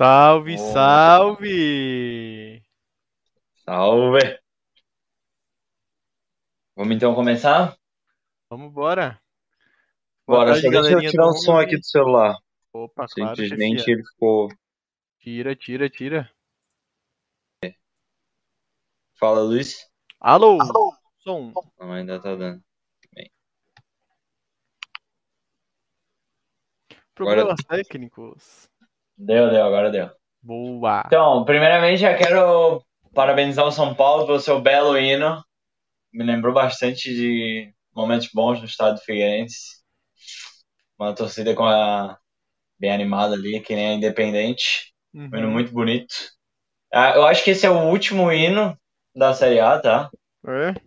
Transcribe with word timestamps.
Salve, 0.00 0.56
salve! 0.56 2.62
Salve! 3.66 4.40
Vamos 6.74 6.96
então 6.96 7.14
começar? 7.14 7.76
Vamos 8.48 8.70
embora. 8.70 9.20
Bora, 10.26 10.54
só 10.54 10.70
deixa 10.70 10.92
eu 10.92 11.00
tirar 11.00 11.26
o 11.26 11.34
som 11.34 11.58
aqui 11.58 11.76
do 11.76 11.84
celular. 11.84 12.34
Opa, 12.72 13.04
claro, 13.14 13.36
Simplesmente 13.36 13.80
chefia. 13.80 13.92
ele 13.92 14.04
ficou. 14.06 14.48
Tira, 15.18 15.54
tira, 15.54 15.90
tira. 15.90 16.32
Fala, 19.18 19.42
Luiz. 19.42 19.86
Alô? 20.18 20.56
Som. 21.18 21.52
Não, 21.78 21.92
ainda 21.92 22.18
tá 22.18 22.34
dando. 22.34 22.64
Problemas 27.14 27.60
técnicos. 27.68 28.69
Deu, 29.22 29.50
deu, 29.50 29.64
agora 29.64 29.90
deu. 29.90 30.10
Boa. 30.42 31.02
Então, 31.06 31.44
primeiramente 31.44 31.98
já 32.00 32.16
quero 32.16 32.82
parabenizar 33.14 33.66
o 33.66 33.70
São 33.72 33.94
Paulo 33.94 34.24
pelo 34.26 34.40
seu 34.40 34.60
belo 34.60 34.96
hino. 34.98 35.42
Me 36.12 36.24
lembrou 36.24 36.54
bastante 36.54 37.14
de 37.14 37.72
momentos 37.94 38.28
bons 38.32 38.58
no 38.58 38.64
estado 38.64 38.94
do 38.94 39.00
Figueirense. 39.02 39.80
Uma 40.98 41.14
torcida 41.14 41.54
com 41.54 41.64
a... 41.64 42.18
bem 42.78 42.90
animada 42.92 43.34
ali, 43.34 43.60
que 43.60 43.74
nem 43.74 43.90
a 43.90 43.94
Independente. 43.94 44.92
Um 45.14 45.26
hino 45.26 45.46
Uhum. 45.48 45.52
muito 45.52 45.72
bonito. 45.72 46.14
Ah, 46.92 47.12
eu 47.14 47.26
acho 47.26 47.44
que 47.44 47.50
esse 47.50 47.66
é 47.66 47.70
o 47.70 47.88
último 47.88 48.32
hino 48.32 48.76
da 49.14 49.34
Série 49.34 49.60
A, 49.60 49.78
tá? 49.78 50.10
É? 50.46 50.72
Deixa 50.72 50.82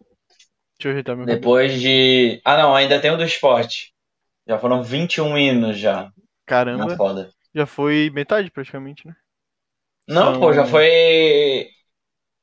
eu 0.85 0.91
ajeitar 0.91 1.15
meu. 1.15 1.25
Depois 1.25 1.79
de. 1.79 2.41
Ah, 2.43 2.57
não, 2.57 2.75
ainda 2.75 2.99
tem 2.99 3.11
o 3.11 3.17
do 3.17 3.23
esporte. 3.23 3.93
Já 4.47 4.57
foram 4.57 4.83
21 4.83 5.37
hinos 5.37 5.77
já. 5.77 6.11
Caramba, 6.45 6.87
Na 6.87 6.97
foda. 6.97 7.31
Já 7.53 7.65
foi 7.65 8.09
metade 8.09 8.51
praticamente, 8.51 9.07
né? 9.07 9.15
Não, 10.07 10.31
São- 10.33 10.39
pô, 10.39 10.53
já 10.53 10.65
foi. 10.65 11.69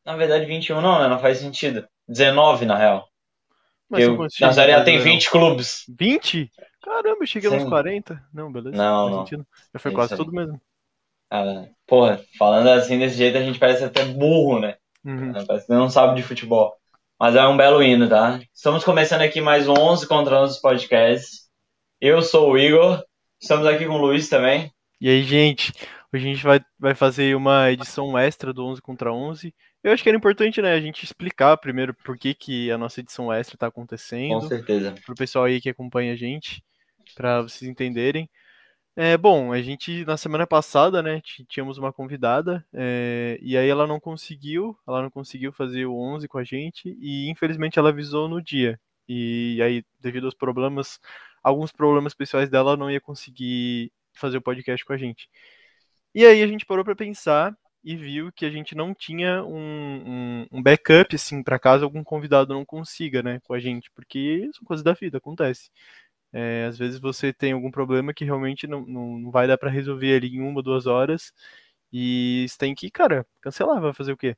Na 0.05 0.17
verdade, 0.17 0.47
21 0.47 0.81
não, 0.81 0.99
né? 0.99 1.09
Não 1.09 1.19
faz 1.19 1.39
sentido. 1.39 1.87
19, 2.09 2.65
na 2.67 2.77
real. 2.77 3.09
Mas 3.89 4.07
quantos 4.07 4.39
na 4.41 4.53
Série 4.53 4.73
A 4.73 4.85
tem 4.85 4.95
Brasileirão? 4.95 5.05
20 5.05 5.31
clubes. 5.31 5.85
20? 5.89 6.51
Caramba, 6.83 7.19
eu 7.21 7.27
cheguei 7.27 7.51
nos 7.51 7.63
Sim. 7.63 7.69
40. 7.69 8.25
Não, 8.33 8.51
beleza. 8.51 8.77
Não, 8.77 9.11
não. 9.11 9.19
sentido. 9.25 9.47
Já 9.75 9.81
foi 9.81 9.91
É 9.91 9.95
quase 9.95 10.17
tudo 10.17 10.33
mesmo. 10.33 10.61
Ah, 11.31 11.67
porra, 11.87 12.21
falando 12.39 12.69
assim 12.71 12.99
desse 12.99 13.17
jeito, 13.17 13.39
a 13.39 13.43
gente 13.43 13.59
parece 13.59 13.85
até 13.85 14.05
burro, 14.05 14.61
né? 14.61 14.77
Uhum. 15.05 15.33
Parece 15.47 15.67
que 15.67 15.73
não 15.73 15.89
sabe 15.89 16.17
de 16.17 16.23
futebol. 16.23 16.77
Mas 17.19 17.37
é 17.37 17.47
um 17.47 17.57
belo 17.57 17.83
hino, 17.83 18.09
tá? 18.09 18.41
Estamos 18.55 18.83
começando 18.83 19.21
aqui 19.23 19.41
mais 19.41 19.69
um 19.69 19.75
11 19.75 20.07
contra 20.09 20.41
11 20.41 20.61
podcasts. 20.61 21.49
Eu 22.01 22.23
sou 22.23 22.53
o 22.53 22.59
Igor. 22.59 23.05
Estamos 23.41 23.67
aqui 23.67 23.87
com 23.87 23.95
o 23.95 23.99
Luiz 23.99 24.29
também. 24.29 24.73
E 25.01 25.09
aí, 25.09 25.23
gente, 25.23 25.73
hoje 26.13 26.29
a 26.29 26.33
gente 26.35 26.45
vai, 26.45 26.61
vai 26.79 26.95
fazer 26.95 27.35
uma 27.35 27.71
edição 27.71 28.19
extra 28.19 28.53
do 28.53 28.67
11 28.67 28.83
contra 28.83 29.11
11. 29.11 29.55
Eu 29.83 29.93
acho 29.93 30.03
que 30.03 30.11
era 30.11 30.19
importante, 30.19 30.61
né, 30.61 30.75
a 30.75 30.81
gente 30.81 31.05
explicar 31.05 31.57
primeiro 31.57 31.95
por 32.05 32.19
que, 32.19 32.35
que 32.35 32.71
a 32.71 32.77
nossa 32.77 33.01
edição 33.01 33.33
extra 33.33 33.57
tá 33.57 33.71
Com 33.71 33.81
acontecendo, 33.81 34.47
certeza. 34.47 34.95
pro 35.07 35.15
pessoal 35.15 35.47
aí 35.47 35.59
que 35.59 35.71
acompanha 35.71 36.13
a 36.13 36.17
gente, 36.17 36.63
para 37.15 37.41
vocês 37.41 37.71
entenderem. 37.71 38.29
É, 38.95 39.17
bom, 39.17 39.53
a 39.53 39.63
gente, 39.63 40.05
na 40.05 40.19
semana 40.19 40.47
passada, 40.47 41.03
né, 41.03 41.23
tínhamos 41.49 41.79
uma 41.79 41.95
convidada, 41.95 42.63
é, 42.71 43.39
e 43.41 43.57
aí 43.57 43.69
ela 43.71 43.87
não 43.87 43.99
conseguiu, 43.99 44.77
ela 44.87 45.01
não 45.01 45.11
conseguiu 45.11 45.51
fazer 45.51 45.87
o 45.87 45.97
11 45.99 46.29
com 46.29 46.37
a 46.37 46.45
gente, 46.45 46.95
e 47.01 47.31
infelizmente 47.31 47.79
ela 47.79 47.89
avisou 47.89 48.29
no 48.29 48.43
dia. 48.43 48.79
E 49.09 49.59
aí, 49.63 49.83
devido 49.99 50.25
aos 50.27 50.35
problemas, 50.35 51.01
alguns 51.43 51.73
problemas 51.73 52.13
pessoais 52.13 52.51
dela, 52.51 52.73
ela 52.73 52.77
não 52.77 52.91
ia 52.91 53.01
conseguir 53.01 53.91
fazer 54.15 54.39
o 54.39 54.43
podcast 54.43 54.85
com 54.85 54.93
a 54.93 54.97
gente. 54.97 55.29
E 56.15 56.25
aí 56.27 56.43
a 56.43 56.47
gente 56.47 56.67
parou 56.67 56.85
pra 56.85 56.97
pensar 56.97 57.57
e 57.83 57.97
viu 57.97 58.31
que 58.33 58.45
a 58.45 58.51
gente 58.51 58.75
não 58.75 58.95
tinha 58.95 59.43
um, 59.45 60.43
um, 60.43 60.47
um 60.53 60.63
backup, 60.63 61.15
assim, 61.15 61.43
para 61.43 61.59
caso 61.59 61.85
algum 61.85 62.05
convidado 62.05 62.53
não 62.55 62.65
consiga, 62.65 63.23
né, 63.23 63.41
com 63.45 63.55
a 63.55 63.61
gente, 63.61 63.91
porque 63.95 64.51
são 64.55 64.65
coisas 64.65 64.85
da 64.85 64.93
vida, 64.93 65.19
acontece. 65.19 65.71
É, 66.33 66.67
às 66.67 66.79
vezes 66.79 67.01
você 67.01 67.33
tem 67.33 67.53
algum 67.53 67.71
problema 67.71 68.15
que 68.15 68.25
realmente 68.25 68.67
não, 68.67 68.85
não, 68.87 69.19
não 69.19 69.31
vai 69.31 69.47
dar 69.49 69.59
pra 69.59 69.71
resolver 69.71 70.15
ali 70.17 70.37
em 70.37 70.41
uma, 70.41 70.63
duas 70.63 70.87
horas, 70.87 71.33
e 71.93 72.47
você 72.49 72.59
tem 72.59 72.75
que, 72.75 72.91
cara, 72.91 73.27
cancelar, 73.41 73.81
vai 73.81 73.93
fazer 73.93 74.13
o 74.13 74.17
quê? 74.17 74.37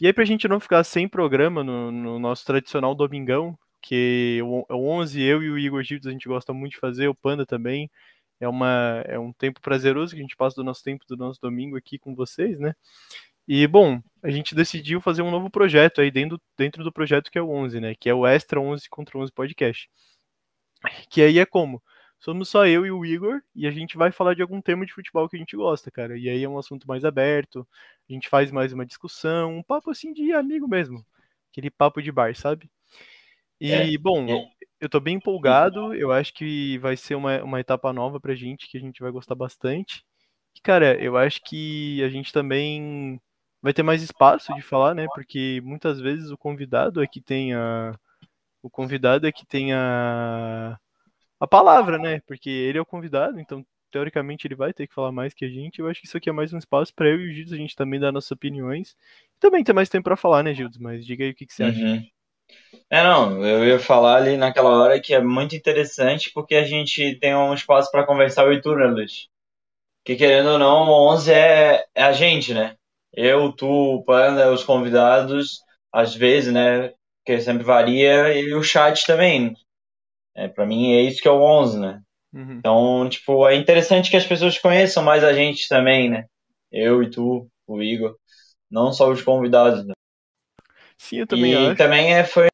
E 0.00 0.06
aí, 0.06 0.12
pra 0.12 0.24
gente 0.24 0.46
não 0.48 0.60
ficar 0.60 0.84
sem 0.84 1.08
programa 1.08 1.64
no, 1.64 1.90
no 1.90 2.18
nosso 2.18 2.44
tradicional 2.44 2.94
domingão, 2.94 3.58
que 3.80 4.40
o, 4.44 4.66
o 4.68 4.88
11, 4.90 5.22
eu 5.22 5.42
e 5.42 5.50
o 5.50 5.58
Igor 5.58 5.82
Gildes, 5.82 6.06
a 6.06 6.10
gente 6.10 6.28
gosta 6.28 6.52
muito 6.52 6.72
de 6.72 6.78
fazer, 6.80 7.08
o 7.08 7.14
Panda 7.14 7.46
também, 7.46 7.90
é, 8.40 8.48
uma, 8.48 9.02
é 9.06 9.18
um 9.18 9.32
tempo 9.32 9.60
prazeroso 9.60 10.14
que 10.14 10.20
a 10.20 10.22
gente 10.22 10.36
passa 10.36 10.56
do 10.56 10.64
nosso 10.64 10.82
tempo, 10.82 11.04
do 11.08 11.16
nosso 11.16 11.40
domingo 11.40 11.76
aqui 11.76 11.98
com 11.98 12.14
vocês, 12.14 12.58
né? 12.58 12.74
E, 13.48 13.66
bom, 13.66 14.02
a 14.22 14.30
gente 14.30 14.54
decidiu 14.54 15.00
fazer 15.00 15.22
um 15.22 15.30
novo 15.30 15.48
projeto 15.48 16.00
aí 16.00 16.10
dentro, 16.10 16.40
dentro 16.56 16.82
do 16.82 16.92
projeto 16.92 17.30
que 17.30 17.38
é 17.38 17.42
o 17.42 17.50
11, 17.50 17.80
né? 17.80 17.94
Que 17.94 18.08
é 18.08 18.14
o 18.14 18.26
Extra 18.26 18.60
11 18.60 18.88
contra 18.88 19.18
11 19.18 19.32
Podcast. 19.32 19.88
Que 21.08 21.22
aí 21.22 21.38
é 21.38 21.46
como? 21.46 21.82
Somos 22.18 22.48
só 22.48 22.66
eu 22.66 22.84
e 22.86 22.90
o 22.90 23.04
Igor 23.04 23.40
e 23.54 23.66
a 23.66 23.70
gente 23.70 23.96
vai 23.96 24.10
falar 24.10 24.34
de 24.34 24.42
algum 24.42 24.60
tema 24.60 24.84
de 24.84 24.92
futebol 24.92 25.28
que 25.28 25.36
a 25.36 25.38
gente 25.38 25.56
gosta, 25.56 25.90
cara. 25.90 26.18
E 26.18 26.28
aí 26.28 26.42
é 26.42 26.48
um 26.48 26.58
assunto 26.58 26.88
mais 26.88 27.04
aberto, 27.04 27.66
a 28.08 28.12
gente 28.12 28.28
faz 28.28 28.50
mais 28.50 28.72
uma 28.72 28.86
discussão, 28.86 29.58
um 29.58 29.62
papo 29.62 29.90
assim 29.90 30.12
de 30.12 30.32
amigo 30.32 30.66
mesmo. 30.66 31.04
Aquele 31.52 31.70
papo 31.70 32.02
de 32.02 32.10
bar, 32.10 32.34
sabe? 32.34 32.70
E, 33.60 33.72
É, 33.72 33.98
bom, 33.98 34.26
é. 34.28 34.50
Eu 34.80 34.88
tô 34.88 35.00
bem 35.00 35.16
empolgado, 35.16 35.94
eu 35.94 36.12
acho 36.12 36.32
que 36.34 36.78
vai 36.78 36.96
ser 36.96 37.14
uma, 37.14 37.42
uma 37.42 37.60
etapa 37.60 37.92
nova 37.92 38.20
pra 38.20 38.34
gente, 38.34 38.68
que 38.68 38.76
a 38.76 38.80
gente 38.80 39.00
vai 39.00 39.10
gostar 39.10 39.34
bastante. 39.34 40.04
E, 40.54 40.60
cara, 40.60 41.00
eu 41.02 41.16
acho 41.16 41.42
que 41.42 42.02
a 42.02 42.08
gente 42.08 42.32
também 42.32 43.20
vai 43.62 43.72
ter 43.72 43.82
mais 43.82 44.02
espaço 44.02 44.54
de 44.54 44.62
falar, 44.62 44.94
né? 44.94 45.06
Porque 45.14 45.60
muitas 45.64 46.00
vezes 46.00 46.30
o 46.30 46.38
convidado 46.38 47.02
é 47.02 47.06
que 47.06 47.20
tem 47.20 47.54
a. 47.54 47.94
O 48.62 48.70
convidado 48.70 49.26
é 49.26 49.32
que 49.32 49.46
tem 49.46 49.72
a. 49.72 50.78
A 51.40 51.46
palavra, 51.46 51.98
né? 51.98 52.20
Porque 52.26 52.48
ele 52.48 52.78
é 52.78 52.80
o 52.80 52.86
convidado, 52.86 53.38
então 53.40 53.64
teoricamente 53.90 54.46
ele 54.46 54.54
vai 54.54 54.72
ter 54.72 54.86
que 54.86 54.94
falar 54.94 55.12
mais 55.12 55.34
que 55.34 55.44
a 55.44 55.48
gente. 55.48 55.80
Eu 55.80 55.88
acho 55.88 56.00
que 56.00 56.06
isso 56.06 56.16
aqui 56.16 56.28
é 56.30 56.32
mais 56.32 56.52
um 56.52 56.58
espaço 56.58 56.94
pra 56.94 57.08
eu 57.08 57.20
e 57.20 57.30
o 57.30 57.32
Gildes 57.32 57.52
a 57.52 57.56
gente 57.56 57.76
também 57.76 58.00
dar 58.00 58.12
nossas 58.12 58.30
opiniões. 58.30 58.96
E 59.36 59.38
também 59.38 59.64
ter 59.64 59.72
mais 59.72 59.88
tempo 59.88 60.04
pra 60.04 60.16
falar, 60.16 60.42
né, 60.42 60.54
Gildes? 60.54 60.78
Mas 60.78 61.04
diga 61.04 61.24
aí 61.24 61.30
o 61.30 61.34
que, 61.34 61.46
que 61.46 61.54
você 61.54 61.64
acha. 61.64 62.06
É, 62.88 63.02
não, 63.02 63.44
eu 63.44 63.64
ia 63.64 63.78
falar 63.80 64.16
ali 64.16 64.36
naquela 64.36 64.70
hora 64.70 65.00
que 65.00 65.12
é 65.12 65.20
muito 65.20 65.56
interessante 65.56 66.30
porque 66.32 66.54
a 66.54 66.64
gente 66.64 67.18
tem 67.18 67.34
um 67.34 67.52
espaço 67.52 67.90
para 67.90 68.06
conversar 68.06 68.44
tu, 68.60 68.74
né, 68.76 68.86
Luiz? 68.86 69.28
Que 70.04 70.14
querendo 70.14 70.50
ou 70.50 70.58
não, 70.58 70.88
o 70.88 71.12
11 71.12 71.32
é, 71.32 71.84
é 71.94 72.02
a 72.02 72.12
gente, 72.12 72.54
né? 72.54 72.76
Eu, 73.12 73.50
tu, 73.52 73.66
o 73.66 74.04
Panda, 74.04 74.52
os 74.52 74.62
convidados, 74.62 75.62
às 75.92 76.14
vezes, 76.14 76.52
né? 76.52 76.92
Que 77.24 77.40
sempre 77.40 77.64
varia, 77.64 78.32
e 78.38 78.54
o 78.54 78.62
chat 78.62 79.04
também. 79.04 79.52
É, 80.36 80.46
para 80.46 80.66
mim 80.66 80.92
é 80.94 81.02
isso 81.02 81.20
que 81.20 81.26
é 81.26 81.30
o 81.30 81.42
11, 81.42 81.80
né? 81.80 82.02
Uhum. 82.32 82.52
Então, 82.52 83.08
tipo, 83.08 83.48
é 83.48 83.56
interessante 83.56 84.10
que 84.10 84.16
as 84.16 84.26
pessoas 84.26 84.58
conheçam 84.58 85.02
mais 85.02 85.24
a 85.24 85.32
gente 85.32 85.68
também, 85.68 86.08
né? 86.08 86.26
Eu 86.70 87.02
e 87.02 87.10
tu, 87.10 87.48
o 87.66 87.82
Igor, 87.82 88.14
não 88.70 88.92
só 88.92 89.10
os 89.10 89.22
convidados, 89.22 89.84
né? 89.86 89.94
Sim, 90.98 91.18
eu 91.18 91.26
também 91.26 91.52
e 91.52 91.56
acho. 91.56 91.76
também 91.76 92.14
é, 92.14 92.24
foi. 92.24 92.48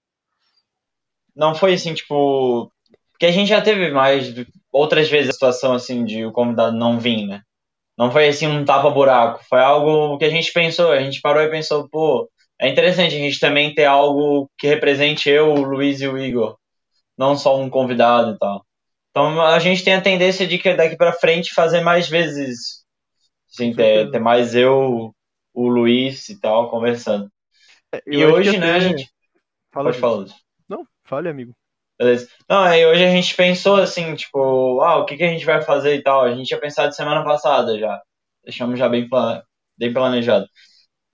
Não 1.34 1.54
foi 1.54 1.74
assim, 1.74 1.94
tipo. 1.94 2.70
Porque 3.12 3.26
a 3.26 3.30
gente 3.30 3.48
já 3.48 3.60
teve 3.60 3.90
mais 3.90 4.34
outras 4.72 5.08
vezes 5.08 5.30
a 5.30 5.32
situação 5.32 5.74
assim 5.74 6.04
de 6.04 6.24
o 6.24 6.32
convidado 6.32 6.76
não 6.76 6.98
vir, 6.98 7.26
né? 7.26 7.42
Não 7.96 8.10
foi 8.10 8.28
assim 8.28 8.46
um 8.46 8.64
tapa-buraco. 8.64 9.44
Foi 9.48 9.60
algo 9.60 10.18
que 10.18 10.24
a 10.24 10.30
gente 10.30 10.52
pensou. 10.52 10.90
A 10.90 11.00
gente 11.00 11.20
parou 11.20 11.42
e 11.42 11.50
pensou, 11.50 11.88
pô, 11.88 12.28
é 12.60 12.68
interessante 12.68 13.14
a 13.14 13.18
gente 13.18 13.38
também 13.38 13.74
ter 13.74 13.84
algo 13.84 14.50
que 14.58 14.66
represente 14.66 15.28
eu, 15.28 15.52
o 15.52 15.62
Luiz 15.62 16.00
e 16.00 16.08
o 16.08 16.18
Igor. 16.18 16.56
Não 17.16 17.36
só 17.36 17.60
um 17.60 17.70
convidado 17.70 18.32
e 18.32 18.38
tal. 18.38 18.64
Então 19.10 19.40
a 19.40 19.58
gente 19.58 19.84
tem 19.84 19.94
a 19.94 20.00
tendência 20.00 20.46
de 20.46 20.58
que 20.58 20.74
daqui 20.74 20.96
pra 20.96 21.12
frente 21.12 21.54
fazer 21.54 21.80
mais 21.80 22.08
vezes. 22.08 22.82
Assim, 23.52 23.74
ter, 23.74 24.10
ter 24.10 24.18
mais 24.18 24.54
eu, 24.54 25.14
o 25.52 25.68
Luiz 25.68 26.28
e 26.30 26.40
tal, 26.40 26.70
conversando. 26.70 27.30
E 28.06 28.24
hoje, 28.24 28.58
né, 28.58 28.72
a 28.72 28.80
gente. 28.80 29.10
Fala, 29.72 29.88
Pode 29.88 29.98
falar, 29.98 30.16
Luiz. 30.16 30.34
Não, 30.68 30.86
fale, 31.04 31.28
amigo. 31.28 31.54
Beleza. 31.98 32.28
Não, 32.48 32.62
aí 32.62 32.84
hoje 32.84 33.04
a 33.04 33.10
gente 33.10 33.34
pensou 33.34 33.76
assim, 33.76 34.14
tipo, 34.14 34.80
ah, 34.80 34.98
o 34.98 35.04
que, 35.04 35.16
que 35.16 35.24
a 35.24 35.28
gente 35.28 35.44
vai 35.44 35.62
fazer 35.62 35.94
e 35.96 36.02
tal. 36.02 36.22
A 36.22 36.34
gente 36.34 36.48
tinha 36.48 36.60
pensado 36.60 36.94
semana 36.94 37.24
passada 37.24 37.78
já. 37.78 38.00
Deixamos 38.44 38.78
já 38.78 38.88
bem, 38.88 39.08
plan... 39.08 39.42
bem 39.78 39.92
planejado. 39.92 40.46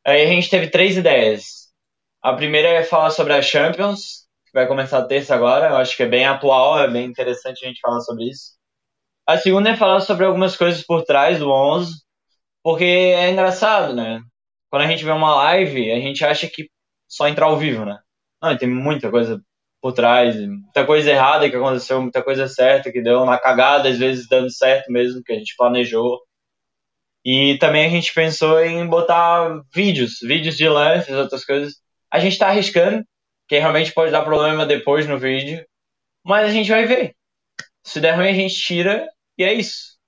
Aí 0.05 0.23
a 0.23 0.27
gente 0.27 0.49
teve 0.51 0.69
três 0.69 0.97
ideias. 0.97 1.69
A 2.23 2.33
primeira 2.35 2.69
é 2.69 2.83
falar 2.83 3.11
sobre 3.11 3.33
a 3.35 3.43
Champions, 3.43 4.27
que 4.47 4.53
vai 4.53 4.67
começar 4.67 5.05
terça 5.05 5.35
agora. 5.35 5.69
Eu 5.69 5.77
acho 5.77 5.97
que 5.97 6.03
é 6.03 6.09
bem 6.09 6.25
atual, 6.27 6.81
é 6.81 6.91
bem 6.91 7.07
interessante 7.07 7.65
a 7.65 7.69
gente 7.69 7.81
falar 7.81 8.01
sobre 8.01 8.25
isso. 8.25 8.57
A 9.27 9.37
segunda 9.37 9.71
é 9.71 9.77
falar 9.77 10.01
sobre 10.01 10.25
algumas 10.25 10.57
coisas 10.57 10.83
por 10.85 11.05
trás 11.05 11.39
do 11.39 11.51
11, 11.51 11.93
porque 12.63 12.85
é 12.85 13.31
engraçado, 13.31 13.95
né? 13.95 14.21
Quando 14.71 14.83
a 14.83 14.89
gente 14.89 15.05
vê 15.05 15.11
uma 15.11 15.35
live, 15.37 15.91
a 15.93 16.01
gente 16.01 16.25
acha 16.25 16.49
que 16.49 16.71
só 17.09 17.29
entrar 17.29 17.47
ao 17.47 17.59
vivo, 17.59 17.85
né? 17.85 17.99
Não, 18.43 18.57
tem 18.57 18.69
muita 18.69 19.11
coisa 19.11 19.41
por 19.81 19.93
trás, 19.93 20.37
muita 20.37 20.85
coisa 20.87 21.11
errada 21.11 21.49
que 21.51 21.57
aconteceu, 21.57 22.03
muita 22.03 22.23
coisa 22.23 22.49
certa 22.49 22.93
que 22.93 23.03
deu 23.03 23.25
na 23.25 23.39
cagada, 23.39 23.89
às 23.89 23.99
vezes 23.99 24.29
dando 24.29 24.51
certo 24.53 24.91
mesmo, 24.93 25.23
que 25.25 25.33
a 25.33 25.37
gente 25.39 25.55
planejou. 25.57 26.21
E 27.25 27.59
também 27.59 27.87
a 27.87 27.89
gente 27.91 28.13
pensou 28.15 28.61
em 28.65 28.87
botar 28.87 29.61
vídeos, 29.75 30.19
vídeos 30.23 30.57
de 30.57 30.69
lances, 30.69 31.15
outras 31.15 31.45
coisas. 31.45 31.75
A 32.11 32.19
gente 32.21 32.39
tá 32.39 32.49
arriscando, 32.49 33.05
que 33.49 33.59
realmente 33.59 33.93
pode 33.93 34.13
dar 34.13 34.25
problema 34.25 34.65
depois 34.67 35.07
no 35.07 35.19
vídeo, 35.19 35.65
mas 36.25 36.49
a 36.49 36.53
gente 36.53 36.71
vai 36.71 36.87
ver. 36.87 37.15
Se 37.85 38.01
der 38.01 38.17
ruim, 38.17 38.29
a 38.31 38.35
gente 38.35 38.55
tira 38.57 39.09
e 39.39 39.45
é 39.45 39.55
isso. 39.55 39.99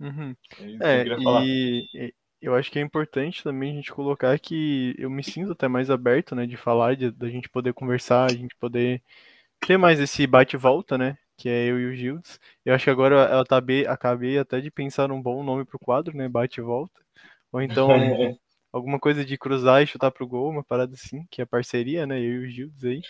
Uhum. 0.00 0.34
É 0.58 0.70
isso 0.70 0.90
que 0.90 0.96
É, 0.96 0.98
eu 0.98 1.02
queria 1.02 1.20
falar. 1.22 1.50
e 1.94 2.12
eu 2.40 2.54
acho 2.54 2.70
que 2.70 2.78
é 2.78 2.82
importante 2.82 3.42
também 3.42 3.72
a 3.72 3.74
gente 3.76 3.92
colocar 3.92 4.38
que 4.38 4.94
eu 4.98 5.10
me 5.10 5.22
sinto 5.24 5.52
até 5.52 5.68
mais 5.68 5.90
aberto, 5.90 6.34
né, 6.34 6.46
de 6.46 6.56
falar, 6.56 6.96
de, 6.96 7.10
da 7.10 7.28
gente 7.28 7.48
poder 7.48 7.72
conversar, 7.74 8.26
a 8.26 8.34
gente 8.34 8.54
poder 8.56 9.02
ter 9.60 9.76
mais 9.78 10.00
esse 10.00 10.26
bate 10.26 10.56
e 10.56 10.58
volta, 10.58 10.98
né, 10.98 11.18
que 11.36 11.48
é 11.48 11.66
eu 11.70 11.80
e 11.80 11.86
o 11.86 11.94
Gildes. 11.96 12.40
Eu 12.64 12.74
acho 12.74 12.84
que 12.84 12.90
agora 12.90 13.16
eu 13.32 13.40
acabei, 13.40 13.86
acabei 13.86 14.38
até 14.38 14.60
de 14.60 14.70
pensar 14.70 15.08
num 15.08 15.22
bom 15.22 15.42
nome 15.44 15.64
pro 15.64 15.78
quadro, 15.78 16.16
né, 16.16 16.28
bate 16.28 16.60
e 16.60 16.64
volta. 16.64 17.00
Ou 17.52 17.62
então 17.62 17.88
alguma 18.72 19.00
coisa 19.00 19.24
de 19.24 19.38
cruzar 19.38 19.82
e 19.82 19.86
chutar 19.86 20.10
pro 20.12 20.26
gol, 20.28 20.50
uma 20.50 20.64
parada 20.64 20.94
assim, 20.94 21.26
que 21.30 21.42
é 21.42 21.46
parceria, 21.46 22.06
né, 22.06 22.20
eu 22.20 22.44
e 22.44 22.46
o 22.46 22.50
Gildes 22.50 22.84
aí. 22.84 23.04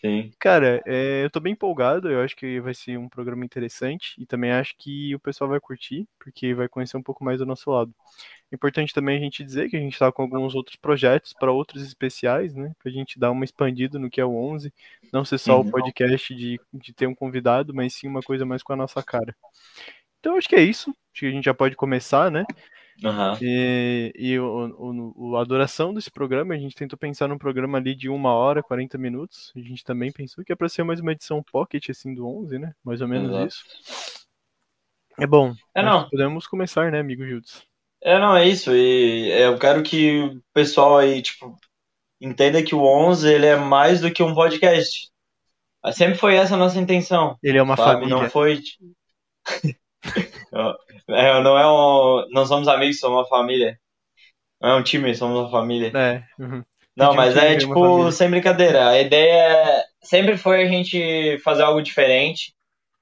Sim. 0.00 0.30
Cara, 0.38 0.82
é, 0.86 1.24
eu 1.24 1.30
tô 1.30 1.38
bem 1.40 1.52
empolgado, 1.52 2.10
eu 2.10 2.22
acho 2.22 2.34
que 2.34 2.60
vai 2.60 2.72
ser 2.74 2.98
um 2.98 3.08
programa 3.08 3.44
interessante 3.44 4.14
e 4.18 4.24
também 4.26 4.50
acho 4.52 4.74
que 4.78 5.14
o 5.14 5.20
pessoal 5.20 5.50
vai 5.50 5.60
curtir, 5.60 6.08
porque 6.18 6.54
vai 6.54 6.68
conhecer 6.68 6.96
um 6.96 7.02
pouco 7.02 7.22
mais 7.22 7.38
do 7.38 7.46
nosso 7.46 7.70
lado. 7.70 7.94
É 8.50 8.54
importante 8.56 8.92
também 8.94 9.18
a 9.18 9.20
gente 9.20 9.44
dizer 9.44 9.68
que 9.70 9.76
a 9.76 9.80
gente 9.80 9.98
tá 9.98 10.10
com 10.12 10.22
alguns 10.22 10.54
outros 10.54 10.76
projetos 10.76 11.32
para 11.34 11.52
outros 11.52 11.82
especiais, 11.82 12.54
né? 12.54 12.72
Pra 12.82 12.90
gente 12.90 13.18
dar 13.18 13.30
uma 13.30 13.44
expandida 13.44 13.98
no 13.98 14.10
que 14.10 14.20
é 14.20 14.24
o 14.24 14.34
11, 14.34 14.72
não 15.12 15.24
ser 15.24 15.38
só 15.38 15.60
o 15.60 15.64
Uhum. 15.64 15.70
podcast 15.70 16.34
de, 16.34 16.60
de 16.72 16.92
ter 16.94 17.06
um 17.06 17.14
convidado, 17.14 17.74
mas 17.74 17.94
sim 17.94 18.08
uma 18.08 18.22
coisa 18.22 18.46
mais 18.46 18.62
com 18.62 18.72
a 18.72 18.76
nossa 18.76 19.02
cara. 19.02 19.36
Então 20.20 20.36
acho 20.36 20.48
que 20.48 20.56
é 20.56 20.62
isso, 20.62 20.90
acho 20.90 21.20
que 21.20 21.26
a 21.26 21.30
gente 21.30 21.44
já 21.44 21.54
pode 21.54 21.76
começar, 21.76 22.30
né? 22.30 22.44
Aham. 23.02 23.38
E, 23.40 24.12
e 24.14 24.38
o, 24.38 24.44
o- 24.76 25.30
o- 25.30 25.36
a 25.36 25.44
duração 25.44 25.94
desse 25.94 26.10
programa, 26.10 26.54
a 26.54 26.58
gente 26.58 26.74
tentou 26.74 26.98
pensar 26.98 27.28
num 27.28 27.38
programa 27.38 27.78
ali 27.78 27.94
de 27.94 28.08
uma 28.08 28.32
hora, 28.34 28.62
40 28.62 28.98
minutos. 28.98 29.52
A 29.56 29.60
gente 29.60 29.82
também 29.84 30.12
pensou 30.12 30.44
que 30.44 30.52
é 30.52 30.56
para 30.56 30.68
ser 30.68 30.82
mais 30.82 31.00
uma 31.00 31.12
edição 31.12 31.42
pocket, 31.42 31.88
assim, 31.88 32.14
do 32.14 32.26
11, 32.26 32.58
né? 32.58 32.74
Mais 32.84 33.00
ou 33.00 33.08
menos 33.08 33.30
Exato. 33.30 33.46
isso. 33.46 33.64
É 35.18 35.26
bom. 35.26 35.54
É, 35.74 35.82
não. 35.82 36.08
Podemos 36.08 36.46
começar, 36.46 36.90
né, 36.92 37.00
amigo 37.00 37.24
Gildes? 37.24 37.62
É, 38.02 38.18
não, 38.18 38.36
é 38.36 38.46
isso. 38.48 38.74
E 38.74 39.30
eu 39.42 39.58
quero 39.58 39.82
que 39.82 40.20
o 40.22 40.42
pessoal 40.52 40.98
aí, 40.98 41.20
tipo, 41.20 41.54
entenda 42.20 42.62
que 42.62 42.74
o 42.74 42.82
11, 42.82 43.30
ele 43.32 43.46
é 43.46 43.56
mais 43.56 44.00
do 44.00 44.12
que 44.12 44.22
um 44.22 44.34
podcast. 44.34 45.10
Sempre 45.92 46.16
foi 46.18 46.36
essa 46.36 46.54
a 46.54 46.58
nossa 46.58 46.78
intenção, 46.78 47.38
Ele 47.42 47.56
é 47.58 47.62
uma 47.62 47.76
sabe? 47.76 48.00
família. 48.02 48.16
Não 48.22 48.30
foi... 48.30 48.60
é, 50.52 51.42
não 51.42 51.58
é 51.58 51.66
um... 51.66 52.28
Não 52.30 52.46
somos 52.46 52.68
amigos, 52.68 52.98
somos 52.98 53.18
uma 53.18 53.28
família. 53.28 53.78
Não 54.60 54.70
é 54.70 54.76
um 54.76 54.82
time, 54.82 55.14
somos 55.14 55.38
uma 55.38 55.50
família. 55.50 55.92
É. 55.94 56.22
uhum. 56.42 56.62
Não, 56.96 57.14
mas 57.14 57.36
é 57.36 57.56
tipo, 57.56 58.12
sem 58.12 58.28
brincadeira. 58.28 58.90
A 58.90 59.00
ideia 59.00 59.84
sempre 60.02 60.36
foi 60.36 60.62
a 60.62 60.68
gente 60.68 61.38
fazer 61.42 61.62
algo 61.62 61.80
diferente, 61.80 62.52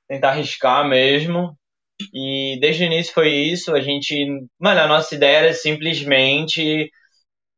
tentar 0.09 0.31
arriscar 0.31 0.87
mesmo. 0.87 1.57
E 2.14 2.59
desde 2.61 2.85
o 2.85 2.87
início 2.87 3.12
foi 3.12 3.31
isso. 3.31 3.75
A 3.75 3.81
gente. 3.81 4.14
Mano, 4.59 4.81
a 4.81 4.87
nossa 4.87 5.14
ideia 5.14 5.38
era 5.38 5.52
simplesmente 5.52 6.90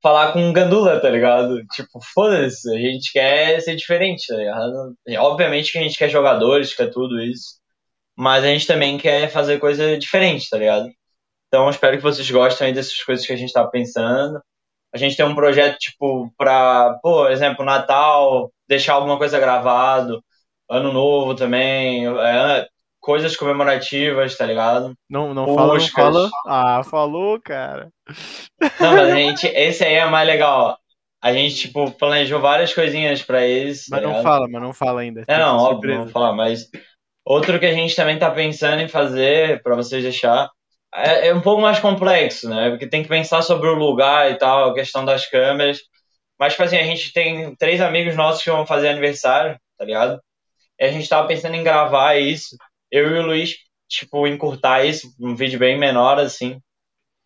falar 0.03 0.33
com 0.33 0.53
Gandula, 0.53 0.99
tá 1.01 1.11
ligado? 1.11 1.63
Tipo, 1.75 2.01
foda-se, 2.15 2.75
a 2.75 2.79
gente 2.79 3.13
quer 3.13 3.61
ser 3.61 3.77
diferente, 3.77 4.27
tá 4.29 4.37
ligado? 4.37 4.95
Obviamente 5.19 5.73
que 5.73 5.79
a 5.79 5.83
gente 5.83 5.99
quer 5.99 6.09
jogadores, 6.09 6.75
quer 6.75 6.91
tudo 6.91 7.21
isso. 7.23 7.60
Mas 8.17 8.45
a 8.45 8.49
gente 8.49 8.67
também 8.67 8.99
quer 8.99 9.31
fazer 9.31 9.59
coisa 9.59 9.99
diferente, 9.99 10.49
tá 10.51 10.59
ligado? 10.59 10.89
Então 11.49 11.69
espero 11.69 11.97
que 11.97 12.03
vocês 12.03 12.31
gostem 12.31 12.69
aí 12.69 12.73
dessas 12.73 13.03
coisas 13.03 13.27
que 13.27 13.33
a 13.33 13.37
gente 13.37 13.53
tá 13.53 13.67
pensando. 13.67 14.41
A 14.93 14.99
gente 14.99 15.17
tem 15.17 15.25
um 15.25 15.35
projeto, 15.35 15.79
tipo, 15.79 16.33
pra, 16.37 16.99
por 17.03 17.31
exemplo, 17.31 17.65
Natal, 17.65 18.51
deixar 18.69 18.95
alguma 18.95 19.19
coisa 19.19 19.39
gravado, 19.39 20.23
Ano 20.69 20.93
Novo 20.93 21.35
também, 21.35 22.07
é, 22.07 22.67
coisas 23.01 23.37
comemorativas, 23.37 24.37
tá 24.37 24.47
ligado? 24.47 24.95
Não, 25.09 25.33
não 25.33 25.55
fala, 25.55 25.75
não 25.75 25.89
fala. 25.89 26.31
Ah, 26.47 26.83
falou, 26.85 27.41
cara. 27.41 27.91
Não, 28.81 28.93
mas 28.93 29.11
a 29.11 29.17
gente, 29.17 29.47
esse 29.47 29.85
aí 29.85 29.95
é 29.95 30.07
mais 30.07 30.27
legal. 30.27 30.79
A 31.23 31.33
gente, 31.33 31.57
tipo, 31.57 31.91
planejou 31.93 32.41
várias 32.41 32.73
coisinhas 32.73 33.23
pra 33.23 33.45
eles. 33.45 33.87
Mas 33.91 34.01
tá 34.03 34.09
não 34.09 34.23
fala, 34.23 34.49
mas 34.49 34.63
não 34.63 34.73
fala 34.73 35.01
ainda. 35.01 35.25
É, 35.27 35.39
não, 35.39 35.59
óbvio, 35.59 35.95
não 35.95 36.05
vou 36.05 36.13
falar, 36.13 36.33
mas 36.33 36.69
outro 37.25 37.59
que 37.61 37.67
a 37.67 37.73
gente 37.73 37.95
também 37.97 38.19
tá 38.19 38.31
pensando 38.31 38.81
em 38.83 38.89
fazer, 38.89 39.63
pra 39.63 39.77
vocês 39.77 40.03
deixar, 40.03 40.51
é, 40.95 41.29
é 41.29 41.35
um 41.35 41.41
pouco 41.41 41.63
mais 41.63 41.79
complexo, 41.79 42.49
né? 42.49 42.71
Porque 42.71 42.89
tem 42.89 43.03
que 43.03 43.09
pensar 43.09 43.43
sobre 43.43 43.69
o 43.69 43.75
lugar 43.75 44.31
e 44.31 44.37
tal, 44.37 44.71
a 44.71 44.75
questão 44.75 45.05
das 45.05 45.27
câmeras. 45.27 45.81
Mas, 46.39 46.53
tipo 46.55 46.65
assim, 46.65 46.79
a 46.79 46.85
gente 46.85 47.13
tem 47.13 47.55
três 47.57 47.81
amigos 47.81 48.17
nossos 48.17 48.43
que 48.43 48.51
vão 48.51 48.67
fazer 48.67 48.89
aniversário, 48.89 49.59
tá 49.79 49.85
ligado? 49.85 50.21
E 50.79 50.85
a 50.85 50.93
gente 50.93 51.09
tava 51.09 51.29
pensando 51.29 51.55
em 51.57 51.65
gravar 51.65 52.17
isso. 52.19 52.57
Eu 52.91 53.11
e 53.17 53.19
o 53.21 53.27
Luiz, 53.27 53.57
tipo, 53.89 54.27
encurtar 54.27 54.85
isso, 54.85 55.09
um 55.21 55.35
vídeo 55.37 55.59
bem 55.59 55.79
menor, 55.79 56.19
assim. 56.19 56.61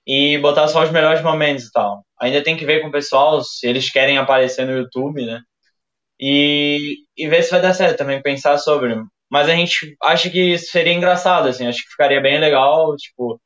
E 0.06 0.38
botar 0.38 0.68
só 0.68 0.82
os 0.84 0.90
melhores 0.90 1.22
momentos 1.22 1.66
e 1.66 1.72
tal. 1.72 2.04
Ainda 2.20 2.42
tem 2.42 2.56
que 2.56 2.66
ver 2.66 2.82
com 2.82 2.88
o 2.88 2.92
pessoal, 2.92 3.42
se 3.42 3.66
eles 3.66 3.90
querem 3.90 4.18
aparecer 4.18 4.66
no 4.66 4.76
YouTube, 4.76 5.24
né? 5.26 5.40
E, 6.20 6.98
e 7.16 7.28
ver 7.28 7.42
se 7.42 7.50
vai 7.50 7.62
dar 7.62 7.74
certo 7.74 7.98
também, 7.98 8.22
pensar 8.22 8.58
sobre. 8.58 8.94
Mas 9.31 9.49
a 9.49 9.54
gente 9.54 9.97
acha 10.02 10.31
que 10.31 10.54
isso 10.54 10.71
seria 10.71 10.93
engraçado, 10.93 11.49
assim, 11.49 11.66
acho 11.66 11.83
que 11.83 11.90
ficaria 11.90 12.21
bem 12.21 12.38
legal, 12.38 12.95
tipo, 12.97 13.40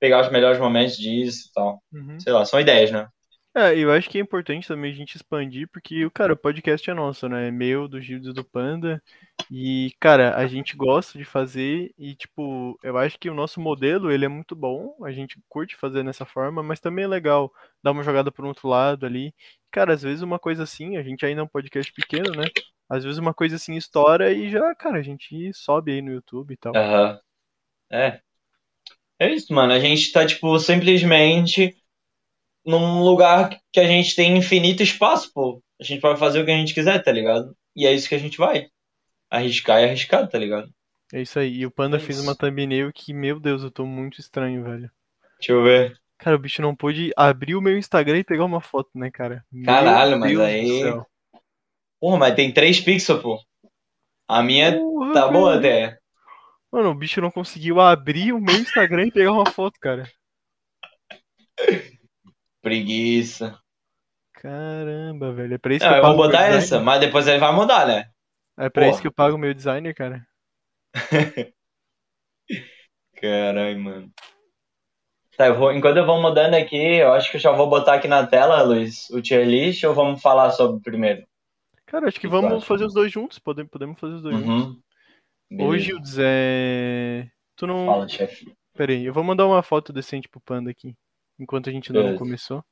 pegar 0.00 0.20
os 0.20 0.30
melhores 0.30 0.58
momentos 0.58 0.96
disso 0.96 1.48
e 1.48 1.52
tal. 1.52 1.82
Uhum. 1.92 2.20
Sei 2.20 2.32
lá, 2.32 2.44
são 2.44 2.60
ideias, 2.60 2.90
né? 2.90 3.08
É, 3.56 3.78
eu 3.78 3.92
acho 3.92 4.10
que 4.10 4.18
é 4.18 4.20
importante 4.20 4.66
também 4.66 4.90
a 4.90 4.94
gente 4.94 5.14
expandir, 5.14 5.68
porque, 5.68 6.10
cara, 6.10 6.32
o 6.32 6.36
podcast 6.36 6.90
é 6.90 6.94
nosso, 6.94 7.28
né? 7.28 7.46
É 7.48 7.50
meu, 7.52 7.86
do 7.86 8.00
Gildes 8.00 8.30
e 8.30 8.32
do 8.32 8.44
Panda. 8.44 9.00
E, 9.48 9.92
cara, 10.00 10.36
a 10.36 10.44
gente 10.48 10.76
gosta 10.76 11.16
de 11.16 11.24
fazer 11.24 11.94
e, 11.96 12.16
tipo, 12.16 12.76
eu 12.82 12.98
acho 12.98 13.16
que 13.16 13.30
o 13.30 13.34
nosso 13.34 13.60
modelo, 13.60 14.10
ele 14.10 14.24
é 14.24 14.28
muito 14.28 14.56
bom, 14.56 14.96
a 15.04 15.12
gente 15.12 15.38
curte 15.48 15.76
fazer 15.76 16.02
nessa 16.02 16.24
forma, 16.24 16.64
mas 16.64 16.80
também 16.80 17.04
é 17.04 17.08
legal 17.08 17.52
dar 17.80 17.92
uma 17.92 18.02
jogada 18.02 18.32
por 18.32 18.44
um 18.44 18.48
outro 18.48 18.66
lado 18.66 19.06
ali. 19.06 19.32
Cara, 19.70 19.92
às 19.92 20.02
vezes 20.02 20.22
uma 20.22 20.38
coisa 20.40 20.64
assim, 20.64 20.96
a 20.96 21.02
gente 21.04 21.24
ainda 21.24 21.40
é 21.40 21.44
um 21.44 21.48
podcast 21.48 21.92
pequeno, 21.92 22.32
né? 22.32 22.48
Às 22.88 23.04
vezes 23.04 23.18
uma 23.18 23.32
coisa 23.32 23.54
assim 23.54 23.76
estoura 23.76 24.32
e 24.32 24.50
já, 24.50 24.74
cara, 24.74 24.98
a 24.98 25.02
gente 25.02 25.52
sobe 25.54 25.92
aí 25.92 26.02
no 26.02 26.12
YouTube 26.12 26.54
e 26.54 26.56
tal. 26.56 26.74
Aham. 26.74 27.20
É. 27.92 28.20
É 29.18 29.32
isso, 29.32 29.54
mano. 29.54 29.72
A 29.72 29.78
gente 29.78 30.10
tá, 30.10 30.26
tipo, 30.26 30.58
simplesmente 30.58 31.76
num 32.64 33.02
lugar 33.02 33.58
que 33.72 33.80
a 33.80 33.86
gente 33.86 34.14
tem 34.14 34.36
infinito 34.36 34.82
espaço, 34.82 35.30
pô. 35.32 35.62
A 35.80 35.84
gente 35.84 36.00
pode 36.00 36.18
fazer 36.18 36.40
o 36.40 36.44
que 36.44 36.50
a 36.50 36.56
gente 36.56 36.74
quiser, 36.74 37.02
tá 37.02 37.12
ligado? 37.12 37.54
E 37.76 37.86
é 37.86 37.92
isso 37.92 38.08
que 38.08 38.14
a 38.14 38.18
gente 38.18 38.38
vai. 38.38 38.68
Arriscar 39.30 39.80
e 39.80 39.84
arriscar, 39.84 40.28
tá 40.28 40.38
ligado? 40.38 40.68
É 41.12 41.20
isso 41.20 41.38
aí. 41.38 41.58
E 41.58 41.66
o 41.66 41.70
Panda 41.70 41.96
É 41.96 42.00
fez 42.00 42.20
uma 42.20 42.34
thumbnail 42.34 42.92
que, 42.92 43.12
meu 43.12 43.38
Deus, 43.38 43.62
eu 43.62 43.70
tô 43.70 43.84
muito 43.84 44.20
estranho, 44.20 44.62
velho. 44.64 44.90
Deixa 45.38 45.52
eu 45.52 45.62
ver. 45.62 45.98
Cara, 46.18 46.36
o 46.36 46.38
bicho 46.38 46.62
não 46.62 46.74
pôde 46.74 47.12
abrir 47.16 47.54
o 47.54 47.60
meu 47.60 47.76
Instagram 47.76 48.18
e 48.18 48.24
pegar 48.24 48.44
uma 48.44 48.60
foto, 48.60 48.90
né, 48.94 49.10
cara? 49.10 49.44
Meu 49.52 49.66
Caralho, 49.66 50.18
mas 50.18 50.30
Deus 50.30 50.42
aí-. 50.42 51.02
Porra, 52.00 52.18
mas 52.18 52.34
tem 52.34 52.52
3 52.52 52.80
pixels, 52.80 53.20
pô. 53.20 53.40
A 54.28 54.42
minha 54.42 54.72
Porra, 54.72 55.12
tá 55.12 55.28
boa 55.28 55.58
até. 55.58 55.98
Mano, 56.72 56.90
o 56.90 56.94
bicho 56.94 57.20
não 57.20 57.30
conseguiu 57.30 57.80
abrir 57.80 58.32
o 58.32 58.40
meu 58.40 58.56
Instagram 58.56 59.06
e 59.06 59.12
pegar 59.12 59.32
uma 59.32 59.46
foto, 59.46 59.78
cara. 59.80 60.10
Preguiça. 62.64 63.60
Caramba, 64.32 65.32
velho. 65.32 65.54
É 65.54 65.58
pra 65.58 65.74
isso 65.74 65.84
Não, 65.84 65.92
que 65.92 65.98
eu 65.98 66.02
eu 66.02 66.08
vou 66.08 66.16
botar 66.16 66.46
essa, 66.46 66.80
mas 66.80 66.98
depois 66.98 67.28
ele 67.28 67.38
vai 67.38 67.54
mudar, 67.54 67.86
né? 67.86 68.08
É 68.58 68.70
pra 68.70 68.88
isso 68.88 69.00
que 69.02 69.06
eu 69.06 69.12
pago 69.12 69.36
o 69.36 69.38
meu 69.38 69.52
designer, 69.52 69.94
cara. 69.94 70.26
Caralho, 73.20 73.78
mano. 73.80 74.12
Tá, 75.36 75.48
eu 75.48 75.56
vou, 75.56 75.72
enquanto 75.72 75.96
eu 75.96 76.06
vou 76.06 76.22
mudando 76.22 76.54
aqui, 76.54 76.76
eu 76.76 77.12
acho 77.12 77.30
que 77.30 77.36
eu 77.36 77.40
já 77.40 77.52
vou 77.52 77.68
botar 77.68 77.94
aqui 77.94 78.08
na 78.08 78.26
tela, 78.26 78.62
Luiz, 78.62 79.10
o 79.10 79.20
tier 79.20 79.46
list 79.46 79.82
ou 79.84 79.92
vamos 79.94 80.22
falar 80.22 80.50
sobre 80.52 80.80
primeiro? 80.80 81.26
Cara, 81.86 82.06
acho 82.08 82.16
que 82.20 82.22
Que 82.22 82.32
vamos 82.32 82.52
acha? 82.58 82.66
fazer 82.66 82.84
os 82.84 82.94
dois 82.94 83.12
juntos. 83.12 83.38
Podemos, 83.38 83.70
podemos 83.70 83.98
fazer 84.00 84.14
os 84.14 84.22
dois 84.22 84.36
juntos. 84.38 84.48
Uhum. 84.48 84.80
Ô, 85.52 85.68
Beleza. 85.68 85.78
Gildes, 85.84 86.16
é. 86.18 87.28
Tu 87.56 87.66
não. 87.66 87.86
Fala, 87.86 88.08
chefe. 88.08 88.52
Pera 88.74 88.92
aí, 88.92 89.04
eu 89.04 89.12
vou 89.12 89.22
mandar 89.22 89.46
uma 89.46 89.62
foto 89.62 89.92
decente 89.92 90.28
pro 90.28 90.40
Panda 90.40 90.70
aqui. 90.70 90.94
Enquanto 91.38 91.68
a 91.68 91.72
gente 91.72 91.90
ainda 91.90 91.98
não 92.00 92.06
Beleza. 92.08 92.18
começou. 92.24 92.64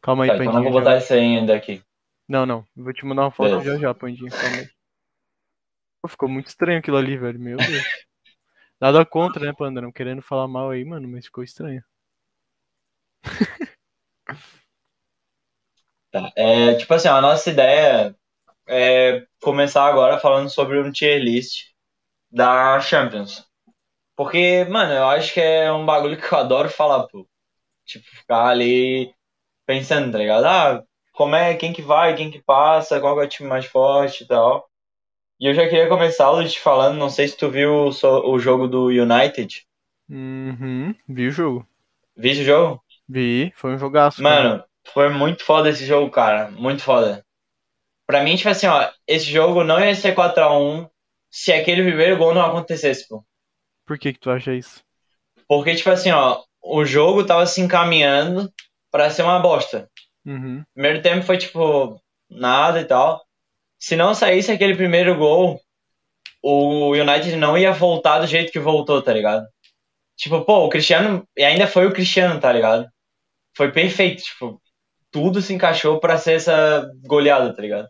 Calma 0.00 0.24
aí, 0.24 0.30
Tá, 0.30 0.34
então 0.36 0.46
Pandinha. 0.46 0.64
não 0.64 0.72
vou 0.72 0.80
já- 0.80 0.84
botar 0.90 0.98
isso 0.98 1.12
aí 1.12 1.20
ainda 1.20 1.54
aqui. 1.56 1.82
Não, 2.28 2.46
não. 2.46 2.66
Eu 2.76 2.84
vou 2.84 2.92
te 2.92 3.04
mandar 3.04 3.22
uma 3.22 3.30
foto 3.30 3.50
Beleza. 3.50 3.74
já 3.74 3.78
já, 3.78 3.94
Pandinha. 3.94 4.30
Calma 4.30 4.56
aí. 4.56 4.68
Pô, 6.00 6.08
ficou 6.08 6.28
muito 6.28 6.48
estranho 6.48 6.78
aquilo 6.78 6.96
ali, 6.96 7.16
velho. 7.16 7.38
Meu 7.38 7.56
Deus. 7.56 7.68
Nada 8.80 9.04
contra, 9.06 9.44
né, 9.44 9.52
Panda? 9.56 9.80
Não 9.80 9.92
querendo 9.92 10.22
falar 10.22 10.48
mal 10.48 10.70
aí, 10.70 10.84
mano, 10.84 11.06
mas 11.08 11.26
ficou 11.26 11.44
estranho. 11.44 11.84
Tá. 16.10 16.30
É, 16.36 16.74
tipo 16.74 16.92
assim, 16.92 17.08
a 17.08 17.20
nossa 17.20 17.50
ideia 17.50 18.14
é 18.66 19.26
começar 19.40 19.86
agora 19.86 20.18
falando 20.18 20.50
sobre 20.50 20.78
um 20.80 20.90
tier 20.92 21.20
list 21.22 21.70
da 22.30 22.78
Champions. 22.80 23.46
Porque, 24.16 24.64
mano, 24.66 24.92
eu 24.92 25.06
acho 25.08 25.32
que 25.32 25.40
é 25.40 25.72
um 25.72 25.86
bagulho 25.86 26.20
que 26.20 26.32
eu 26.32 26.38
adoro 26.38 26.68
falar, 26.68 27.06
pô. 27.08 27.26
Tipo, 27.92 28.16
ficar 28.16 28.46
ali 28.46 29.12
pensando, 29.66 30.12
tá 30.12 30.18
ligado? 30.18 30.44
Ah, 30.44 30.82
como 31.12 31.34
é, 31.34 31.54
quem 31.54 31.72
que 31.72 31.82
vai, 31.82 32.16
quem 32.16 32.30
que 32.30 32.42
passa, 32.42 33.00
qual 33.00 33.14
que 33.16 33.22
é 33.22 33.24
o 33.26 33.28
time 33.28 33.48
mais 33.48 33.66
forte 33.66 34.24
e 34.24 34.26
tal. 34.26 34.68
E 35.38 35.46
eu 35.46 35.54
já 35.54 35.68
queria 35.68 35.88
começar, 35.88 36.30
Luiz, 36.30 36.52
te 36.52 36.60
falando, 36.60 36.96
não 36.96 37.10
sei 37.10 37.28
se 37.28 37.36
tu 37.36 37.50
viu 37.50 37.88
o, 37.88 38.30
o 38.30 38.38
jogo 38.38 38.68
do 38.68 38.86
United. 38.86 39.66
Uhum, 40.08 40.94
vi 41.08 41.28
o 41.28 41.30
jogo. 41.30 41.66
Vi 42.16 42.30
o 42.30 42.44
jogo? 42.44 42.84
Vi, 43.08 43.52
foi 43.56 43.74
um 43.74 43.78
jogaço. 43.78 44.22
Mano, 44.22 44.58
cara. 44.58 44.68
foi 44.92 45.08
muito 45.08 45.44
foda 45.44 45.68
esse 45.68 45.84
jogo, 45.84 46.10
cara. 46.10 46.50
Muito 46.50 46.82
foda. 46.82 47.24
Pra 48.06 48.22
mim, 48.22 48.36
tipo 48.36 48.48
assim, 48.48 48.66
ó, 48.66 48.90
esse 49.06 49.26
jogo 49.26 49.64
não 49.64 49.80
ia 49.80 49.94
ser 49.94 50.14
4x1 50.14 50.88
se 51.30 51.52
aquele 51.52 51.82
primeiro 51.82 52.16
gol 52.18 52.34
não 52.34 52.44
acontecesse, 52.44 53.08
pô. 53.08 53.24
Por 53.86 53.98
que 53.98 54.12
que 54.12 54.20
tu 54.20 54.30
acha 54.30 54.54
isso? 54.54 54.84
Porque, 55.48 55.74
tipo 55.74 55.90
assim, 55.90 56.10
ó, 56.10 56.42
o 56.62 56.84
jogo 56.84 57.24
tava 57.24 57.46
se 57.46 57.60
encaminhando 57.60 58.52
para 58.90 59.10
ser 59.10 59.22
uma 59.22 59.38
bosta. 59.40 59.88
Uhum. 60.24 60.62
Primeiro 60.74 61.02
tempo 61.02 61.24
foi, 61.24 61.38
tipo, 61.38 62.00
nada 62.30 62.80
e 62.80 62.84
tal. 62.84 63.22
Se 63.78 63.96
não 63.96 64.14
saísse 64.14 64.52
aquele 64.52 64.76
primeiro 64.76 65.16
gol, 65.16 65.60
o 66.42 66.92
United 66.92 67.36
não 67.36 67.58
ia 67.58 67.72
voltar 67.72 68.20
do 68.20 68.26
jeito 68.26 68.52
que 68.52 68.60
voltou, 68.60 69.02
tá 69.02 69.12
ligado? 69.12 69.46
Tipo, 70.16 70.44
pô, 70.44 70.66
o 70.66 70.68
Cristiano. 70.68 71.26
E 71.36 71.42
ainda 71.44 71.66
foi 71.66 71.86
o 71.86 71.92
Cristiano, 71.92 72.38
tá 72.38 72.52
ligado? 72.52 72.86
Foi 73.56 73.72
perfeito, 73.72 74.22
tipo, 74.22 74.60
tudo 75.10 75.42
se 75.42 75.52
encaixou 75.52 75.98
para 75.98 76.16
ser 76.16 76.34
essa 76.34 76.88
goleada, 77.04 77.54
tá 77.54 77.60
ligado? 77.60 77.88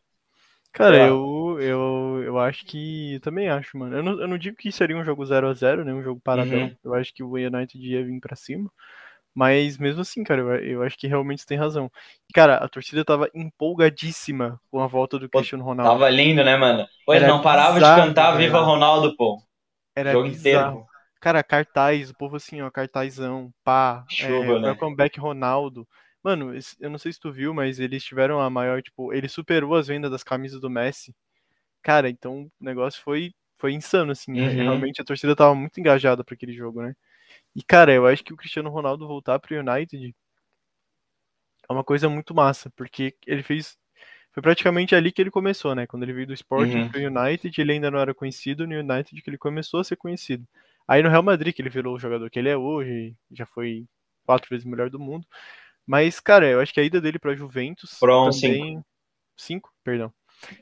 Cara, 0.73 0.97
eu, 1.07 1.59
eu, 1.61 2.12
eu 2.33 2.39
acho 2.39 2.65
que. 2.65 3.15
Eu 3.15 3.21
também 3.21 3.49
acho, 3.49 3.77
mano. 3.77 3.97
Eu 3.97 4.03
não, 4.03 4.21
eu 4.21 4.29
não 4.29 4.39
digo 4.39 4.57
que 4.57 4.73
seria 4.73 4.97
um 4.97 5.05
jogo 5.05 5.25
0 5.25 5.49
a 5.49 5.55
0 5.55 5.85
né? 5.85 5.93
Um 5.93 6.03
jogo 6.03 6.21
paradão. 6.21 6.62
Uhum. 6.62 6.77
Eu 6.85 6.95
acho 6.95 7.12
que 7.15 7.23
o 7.23 7.35
United 7.35 7.79
ia 7.79 8.05
vir 8.05 8.21
pra 8.21 8.37
cima. 8.37 8.71
Mas 9.35 9.79
mesmo 9.79 10.03
assim, 10.03 10.23
cara, 10.23 10.43
eu, 10.43 10.55
eu 10.57 10.83
acho 10.83 10.97
que 10.99 11.07
realmente 11.07 11.47
tem 11.47 11.57
razão. 11.57 11.91
cara, 12.35 12.57
a 12.57 12.69
torcida 12.69 13.05
tava 13.05 13.31
empolgadíssima 13.35 14.61
com 14.71 14.81
a 14.81 14.87
volta 14.87 15.19
do 15.19 15.29
Cristiano 15.29 15.65
Ronaldo. 15.65 15.93
Tava 15.93 16.11
lindo, 16.11 16.45
né, 16.45 16.57
mano? 16.57 16.87
Pô, 17.07 17.15
ele 17.15 17.27
não 17.27 17.41
parava 17.41 17.75
bizarro, 17.75 18.03
de 18.03 18.09
cantar 18.09 18.37
Viva 18.37 18.61
Ronaldo, 18.61 19.17
pô. 19.17 19.43
Era 19.97 20.12
jogo 20.12 20.29
bizarro. 20.29 20.71
inteiro. 20.71 20.87
Cara, 21.19 21.43
cartaz, 21.43 22.11
o 22.11 22.15
povo 22.15 22.37
assim, 22.37 22.61
ó, 22.61 22.71
cartazão, 22.71 23.53
pá, 23.62 24.05
Chuva, 24.09 24.57
é, 24.57 24.59
né? 24.59 24.75
comeback 24.75 25.19
Ronaldo. 25.19 25.87
Mano, 26.23 26.53
eu 26.81 26.91
não 26.91 26.99
sei 26.99 27.12
se 27.12 27.21
tu 27.21 27.33
viu, 27.33 27.55
mas 27.55 27.81
eles 27.81 28.05
tiveram 28.05 28.41
a 28.41 28.51
maior, 28.51 28.83
tipo, 28.83 29.12
ele 29.12 29.29
superou 29.29 29.75
as 29.75 29.87
vendas 29.87 30.11
das 30.11 30.23
camisas 30.23 30.61
do 30.61 30.69
Messi. 30.69 31.15
Cara, 31.83 32.09
então 32.09 32.45
o 32.45 32.65
negócio 32.65 33.03
foi, 33.03 33.33
foi 33.59 33.73
insano, 33.73 34.12
assim. 34.12 34.33
Né? 34.33 34.49
Uhum. 34.49 34.55
Realmente 34.55 35.01
a 35.01 35.05
torcida 35.05 35.37
tava 35.37 35.55
muito 35.55 35.79
engajada 35.79 36.23
para 36.25 36.35
aquele 36.35 36.53
jogo, 36.53 36.83
né? 36.83 36.95
E, 37.55 37.62
cara, 37.62 37.93
eu 37.93 38.07
acho 38.07 38.25
que 38.25 38.33
o 38.33 38.37
Cristiano 38.37 38.71
Ronaldo 38.71 39.07
voltar 39.07 39.39
pro 39.39 39.59
United 39.59 40.15
é 41.69 41.73
uma 41.73 41.85
coisa 41.85 42.09
muito 42.09 42.35
massa, 42.35 42.71
porque 42.77 43.15
ele 43.27 43.43
fez. 43.43 43.77
Foi 44.33 44.43
praticamente 44.43 44.95
ali 44.95 45.12
que 45.12 45.21
ele 45.21 45.31
começou, 45.31 45.75
né? 45.75 45.87
Quando 45.87 46.05
ele 46.05 46.15
veio 46.15 46.27
do 46.27 46.33
Sporting 46.33 46.79
uhum. 46.79 46.89
pro 46.89 47.01
United, 47.01 47.61
ele 47.61 47.73
ainda 47.73 47.91
não 47.91 47.99
era 47.99 48.15
conhecido, 48.15 48.67
no 48.67 48.75
United 48.75 49.21
que 49.21 49.29
ele 49.29 49.37
começou 49.37 49.81
a 49.81 49.85
ser 49.85 49.97
conhecido. 49.97 50.47
Aí 50.89 51.03
no 51.03 51.11
Real 51.11 51.23
Madrid 51.23 51.55
que 51.55 51.61
ele 51.61 51.69
virou 51.69 51.95
o 51.95 51.99
jogador 51.99 52.31
que 52.31 52.39
ele 52.39 52.49
é 52.49 52.57
hoje, 52.57 53.15
já 53.31 53.45
foi 53.45 53.85
quatro 54.25 54.49
vezes 54.49 54.65
melhor 54.65 54.89
do 54.89 54.99
mundo. 54.99 55.27
Mas, 55.87 56.19
cara, 56.19 56.49
eu 56.49 56.61
acho 56.61 56.73
que 56.73 56.81
a 56.81 56.83
ida 56.83 57.01
dele 57.01 57.19
pra 57.19 57.35
Juventus 57.35 57.99
Pronto, 57.99 58.41
também. 58.41 58.77
Cinco. 58.77 58.87
cinco? 59.37 59.75
Perdão. 59.85 60.12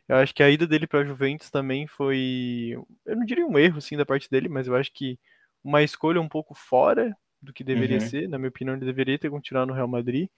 Eu 0.08 0.16
acho 0.16 0.34
que 0.34 0.42
a 0.42 0.50
ida 0.50 0.66
dele 0.66 0.86
pra 0.86 1.04
Juventus 1.04 1.50
também 1.50 1.86
foi. 1.86 2.76
Eu 3.06 3.16
não 3.16 3.24
diria 3.24 3.46
um 3.46 3.58
erro, 3.58 3.78
assim, 3.78 3.96
da 3.96 4.06
parte 4.06 4.30
dele, 4.30 4.48
mas 4.48 4.66
eu 4.66 4.76
acho 4.76 4.92
que 4.92 5.18
uma 5.62 5.82
escolha 5.82 6.20
um 6.20 6.28
pouco 6.28 6.54
fora 6.54 7.16
do 7.40 7.52
que 7.52 7.64
deveria 7.64 7.98
uhum. 7.98 8.08
ser. 8.08 8.28
Na 8.28 8.38
minha 8.38 8.48
opinião, 8.48 8.76
ele 8.76 8.84
deveria 8.84 9.18
ter 9.18 9.30
continuado 9.30 9.68
no 9.68 9.74
Real 9.74 9.88
Madrid. 9.88 10.28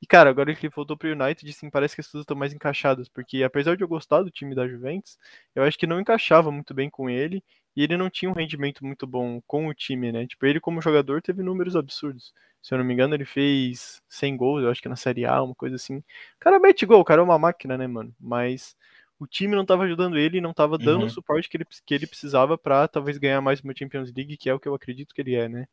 E, 0.00 0.06
cara, 0.06 0.28
agora 0.28 0.54
que 0.54 0.66
ele 0.66 0.74
voltou 0.74 0.96
pro 0.96 1.10
United, 1.10 1.50
sim, 1.52 1.70
parece 1.70 1.94
que 1.94 2.00
as 2.02 2.06
coisas 2.06 2.22
estão 2.22 2.36
mais 2.36 2.52
encaixadas. 2.52 3.08
Porque, 3.08 3.42
apesar 3.42 3.76
de 3.76 3.82
eu 3.82 3.88
gostar 3.88 4.22
do 4.22 4.30
time 4.30 4.54
da 4.54 4.68
Juventus, 4.68 5.18
eu 5.54 5.62
acho 5.62 5.78
que 5.78 5.86
não 5.86 6.00
encaixava 6.00 6.50
muito 6.50 6.74
bem 6.74 6.90
com 6.90 7.08
ele. 7.08 7.42
E 7.74 7.82
ele 7.82 7.96
não 7.96 8.08
tinha 8.08 8.30
um 8.30 8.34
rendimento 8.34 8.84
muito 8.84 9.06
bom 9.06 9.40
com 9.46 9.68
o 9.68 9.74
time, 9.74 10.10
né? 10.10 10.26
Tipo, 10.26 10.46
ele 10.46 10.60
como 10.60 10.80
jogador 10.80 11.20
teve 11.20 11.42
números 11.42 11.76
absurdos. 11.76 12.32
Se 12.66 12.74
eu 12.74 12.78
não 12.78 12.84
me 12.84 12.92
engano, 12.92 13.14
ele 13.14 13.24
fez 13.24 14.02
100 14.08 14.36
gols, 14.36 14.64
eu 14.64 14.70
acho 14.72 14.82
que 14.82 14.88
na 14.88 14.96
Série 14.96 15.24
A, 15.24 15.40
uma 15.40 15.54
coisa 15.54 15.76
assim. 15.76 15.98
O 15.98 16.04
cara 16.40 16.58
mete 16.58 16.84
gol, 16.84 16.98
o 16.98 17.04
cara 17.04 17.20
é 17.20 17.24
uma 17.24 17.38
máquina, 17.38 17.78
né, 17.78 17.86
mano? 17.86 18.12
Mas 18.18 18.74
o 19.20 19.24
time 19.24 19.54
não 19.54 19.62
estava 19.62 19.84
ajudando 19.84 20.18
ele, 20.18 20.40
não 20.40 20.50
estava 20.50 20.76
dando 20.76 21.02
uhum. 21.02 21.06
o 21.06 21.10
suporte 21.10 21.48
que 21.48 21.58
ele, 21.58 21.64
que 21.86 21.94
ele 21.94 22.08
precisava 22.08 22.58
para 22.58 22.88
talvez 22.88 23.18
ganhar 23.18 23.40
mais 23.40 23.60
uma 23.60 23.72
Champions 23.72 24.12
League, 24.12 24.36
que 24.36 24.50
é 24.50 24.54
o 24.54 24.58
que 24.58 24.66
eu 24.66 24.74
acredito 24.74 25.14
que 25.14 25.20
ele 25.20 25.36
é, 25.36 25.48
né? 25.48 25.68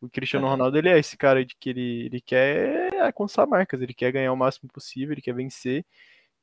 O 0.00 0.10
Cristiano 0.10 0.48
Ronaldo, 0.48 0.76
ele 0.76 0.88
é 0.88 0.98
esse 0.98 1.16
cara 1.16 1.44
de 1.44 1.54
que 1.54 1.70
ele, 1.70 2.06
ele 2.06 2.20
quer 2.20 2.92
alcançar 3.00 3.46
marcas, 3.46 3.80
ele 3.80 3.94
quer 3.94 4.10
ganhar 4.10 4.32
o 4.32 4.36
máximo 4.36 4.68
possível, 4.68 5.12
ele 5.12 5.22
quer 5.22 5.36
vencer. 5.36 5.86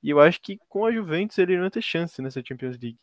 E 0.01 0.11
eu 0.11 0.21
acho 0.21 0.39
que 0.41 0.57
com 0.69 0.85
a 0.85 0.93
Juventus 0.93 1.37
ele 1.39 1.55
não 1.55 1.63
vai 1.63 1.71
ter 1.71 1.81
chance 1.81 2.21
nessa 2.21 2.41
Champions 2.41 2.77
League. 2.81 2.97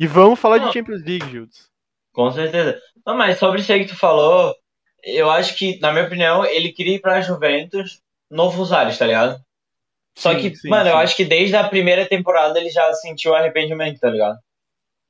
E 0.00 0.06
vamos 0.06 0.40
falar 0.40 0.60
não. 0.60 0.68
de 0.68 0.72
Champions 0.72 1.04
League, 1.04 1.28
Gildes. 1.28 1.70
Com 2.10 2.32
certeza. 2.32 2.80
Não, 3.04 3.14
mas 3.14 3.38
sobre 3.38 3.60
isso 3.60 3.70
aí 3.70 3.80
que 3.80 3.92
tu 3.92 3.98
falou, 3.98 4.54
eu 5.02 5.30
acho 5.30 5.56
que, 5.56 5.78
na 5.80 5.92
minha 5.92 6.04
opinião, 6.04 6.44
ele 6.44 6.72
queria 6.72 6.96
ir 6.96 7.00
pra 7.00 7.20
Juventus 7.20 8.00
novos 8.30 8.72
ares, 8.72 8.98
tá 8.98 9.06
ligado? 9.06 9.40
Só 10.16 10.32
sim, 10.32 10.38
que, 10.38 10.56
sim, 10.56 10.68
mano, 10.68 10.86
sim. 10.86 10.90
eu 10.90 10.96
acho 10.96 11.16
que 11.16 11.24
desde 11.24 11.56
a 11.56 11.68
primeira 11.68 12.06
temporada 12.06 12.58
ele 12.58 12.70
já 12.70 12.92
sentiu 12.94 13.34
arrependimento, 13.34 14.00
tá 14.00 14.10
ligado? 14.10 14.38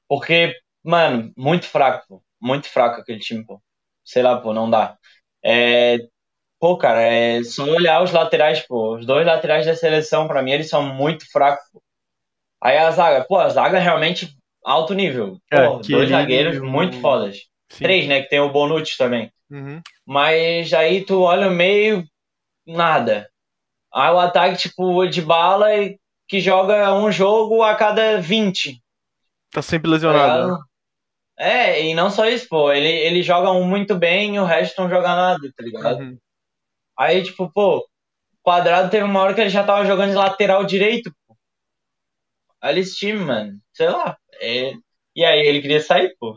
Porque, 0.08 0.54
mano, 0.84 1.32
muito 1.36 1.66
fraco, 1.66 2.04
pô. 2.08 2.22
Muito 2.40 2.68
fraco 2.68 3.00
aquele 3.00 3.18
time, 3.18 3.44
pô. 3.44 3.60
Sei 4.04 4.22
lá, 4.22 4.40
pô, 4.40 4.52
não 4.52 4.70
dá. 4.70 4.96
É. 5.44 5.98
Pô, 6.60 6.76
cara, 6.76 7.00
é 7.02 7.42
só 7.44 7.64
olhar 7.64 8.02
os 8.02 8.12
laterais, 8.12 8.60
pô. 8.60 8.96
Os 8.96 9.06
dois 9.06 9.26
laterais 9.26 9.64
da 9.64 9.74
seleção, 9.74 10.26
pra 10.26 10.42
mim, 10.42 10.52
eles 10.52 10.68
são 10.68 10.82
muito 10.82 11.30
fracos, 11.30 11.64
pô. 11.72 11.82
Aí 12.60 12.76
a 12.76 12.90
zaga, 12.90 13.24
pô, 13.24 13.36
a 13.36 13.48
zaga 13.48 13.78
realmente 13.78 14.36
alto 14.64 14.92
nível. 14.92 15.38
É, 15.50 15.66
pô, 15.66 15.80
é, 15.80 15.82
dois 15.88 16.08
zagueiros 16.10 16.60
muito 16.60 17.00
fodas. 17.00 17.48
Três, 17.68 18.06
né? 18.08 18.22
Que 18.22 18.28
tem 18.28 18.40
o 18.40 18.50
Bonucci 18.50 18.96
também. 18.96 19.32
Uhum. 19.50 19.80
Mas 20.06 20.72
aí 20.72 21.04
tu 21.04 21.22
olha 21.22 21.48
o 21.48 21.50
meio, 21.50 22.04
nada. 22.66 23.28
Aí 23.92 24.12
o 24.12 24.18
ataque, 24.18 24.58
tipo, 24.58 25.06
de 25.06 25.22
bala 25.22 25.68
que 26.26 26.40
joga 26.40 26.94
um 26.94 27.10
jogo 27.10 27.62
a 27.62 27.74
cada 27.74 28.20
20. 28.20 28.82
Tá 29.50 29.62
sempre 29.62 29.90
lesionado. 29.90 30.58
Tá 30.58 30.64
é, 31.38 31.86
e 31.86 31.94
não 31.94 32.10
só 32.10 32.28
isso, 32.28 32.48
pô. 32.48 32.72
Ele, 32.72 32.88
ele 32.88 33.22
joga 33.22 33.50
um 33.52 33.64
muito 33.64 33.96
bem 33.96 34.34
e 34.34 34.40
o 34.40 34.44
resto 34.44 34.80
não 34.82 34.90
joga 34.90 35.08
nada, 35.14 35.52
tá 35.56 35.62
ligado? 35.62 36.00
Uhum. 36.00 36.18
Aí, 36.98 37.22
tipo, 37.22 37.50
pô, 37.52 37.88
quadrado 38.42 38.90
teve 38.90 39.04
uma 39.04 39.20
hora 39.20 39.34
que 39.34 39.40
ele 39.40 39.50
já 39.50 39.64
tava 39.64 39.86
jogando 39.86 40.10
de 40.10 40.16
lateral 40.16 40.64
direito, 40.64 41.14
pô. 41.26 41.36
Olha 42.62 42.80
esse 42.80 42.96
time, 42.96 43.20
mano. 43.20 43.60
Sei 43.72 43.88
lá. 43.88 44.18
É... 44.40 44.72
E 45.14 45.24
aí 45.24 45.40
ele 45.46 45.62
queria 45.62 45.80
sair, 45.80 46.14
pô. 46.18 46.36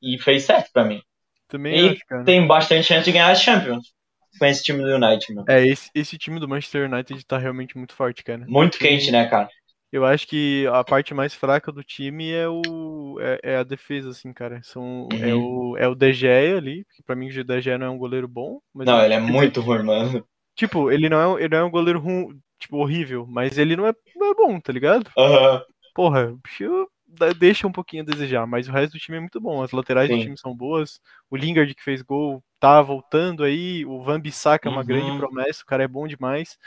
E 0.00 0.16
fez 0.18 0.44
certo 0.44 0.70
pra 0.72 0.84
mim. 0.84 1.02
Também 1.48 1.86
e 1.86 1.88
acho, 1.90 2.24
tem 2.24 2.46
bastante 2.46 2.84
chance 2.84 3.04
de 3.04 3.12
ganhar 3.12 3.30
a 3.30 3.34
Champions 3.34 3.94
com 4.38 4.44
esse 4.46 4.62
time 4.62 4.82
do 4.82 4.94
United, 4.94 5.34
mano. 5.34 5.46
É, 5.48 5.66
esse, 5.66 5.90
esse 5.94 6.18
time 6.18 6.38
do 6.38 6.48
Manchester 6.48 6.90
United 6.90 7.24
tá 7.24 7.38
realmente 7.38 7.76
muito 7.76 7.94
forte, 7.94 8.22
cara. 8.22 8.44
Muito 8.46 8.78
quente, 8.78 9.10
né, 9.10 9.26
cara? 9.26 9.48
Eu 9.92 10.04
acho 10.04 10.26
que 10.26 10.66
a 10.72 10.82
parte 10.84 11.14
mais 11.14 11.32
fraca 11.32 11.70
do 11.70 11.82
time 11.82 12.30
é 12.30 12.48
o 12.48 13.18
é, 13.20 13.40
é 13.42 13.56
a 13.56 13.62
defesa, 13.62 14.10
assim, 14.10 14.32
cara. 14.32 14.60
São, 14.62 15.08
é 15.12 15.14
uhum. 15.14 15.28
é, 15.28 15.34
o, 15.34 15.76
é 15.78 15.88
o 15.88 16.12
Gea 16.12 16.56
ali, 16.56 16.84
que 16.94 17.02
pra 17.02 17.16
mim 17.16 17.28
o 17.28 17.30
Gea 17.30 17.78
não 17.78 17.86
é 17.86 17.90
um 17.90 17.98
goleiro 17.98 18.28
bom. 18.28 18.60
não, 18.74 19.02
ele 19.02 19.14
é 19.14 19.20
muito 19.20 19.60
ruim, 19.60 19.82
mano. 19.84 20.26
Tipo, 20.54 20.90
ele 20.90 21.08
não 21.08 21.38
é, 21.38 21.42
ele 21.42 21.54
não 21.54 21.58
é 21.58 21.64
um 21.64 21.70
goleiro 21.70 22.00
ruim, 22.00 22.38
tipo, 22.58 22.78
horrível, 22.78 23.26
mas 23.28 23.58
ele 23.58 23.76
não 23.76 23.86
é, 23.86 23.94
não 24.16 24.30
é 24.30 24.34
bom, 24.34 24.58
tá 24.60 24.72
ligado? 24.72 25.10
Aham. 25.16 25.54
Uhum. 25.54 25.60
Porra, 25.94 26.26
o 26.26 26.36
bicho 26.36 26.88
deixa 27.38 27.66
um 27.66 27.72
pouquinho 27.72 28.02
a 28.02 28.06
desejar, 28.06 28.46
mas 28.46 28.68
o 28.68 28.72
resto 28.72 28.92
do 28.92 28.98
time 28.98 29.16
é 29.16 29.20
muito 29.20 29.40
bom. 29.40 29.62
As 29.62 29.72
laterais 29.72 30.08
Sim. 30.08 30.16
do 30.16 30.22
time 30.22 30.38
são 30.38 30.54
boas. 30.54 31.00
O 31.30 31.36
Lingard 31.36 31.72
que 31.74 31.82
fez 31.82 32.02
gol 32.02 32.42
tá 32.58 32.82
voltando 32.82 33.44
aí. 33.44 33.84
O 33.86 34.02
Van 34.02 34.20
Bissaka 34.20 34.68
é 34.68 34.70
uma 34.70 34.80
uhum. 34.80 34.86
grande 34.86 35.18
promessa, 35.18 35.62
o 35.62 35.66
cara 35.66 35.84
é 35.84 35.88
bom 35.88 36.06
demais. 36.06 36.58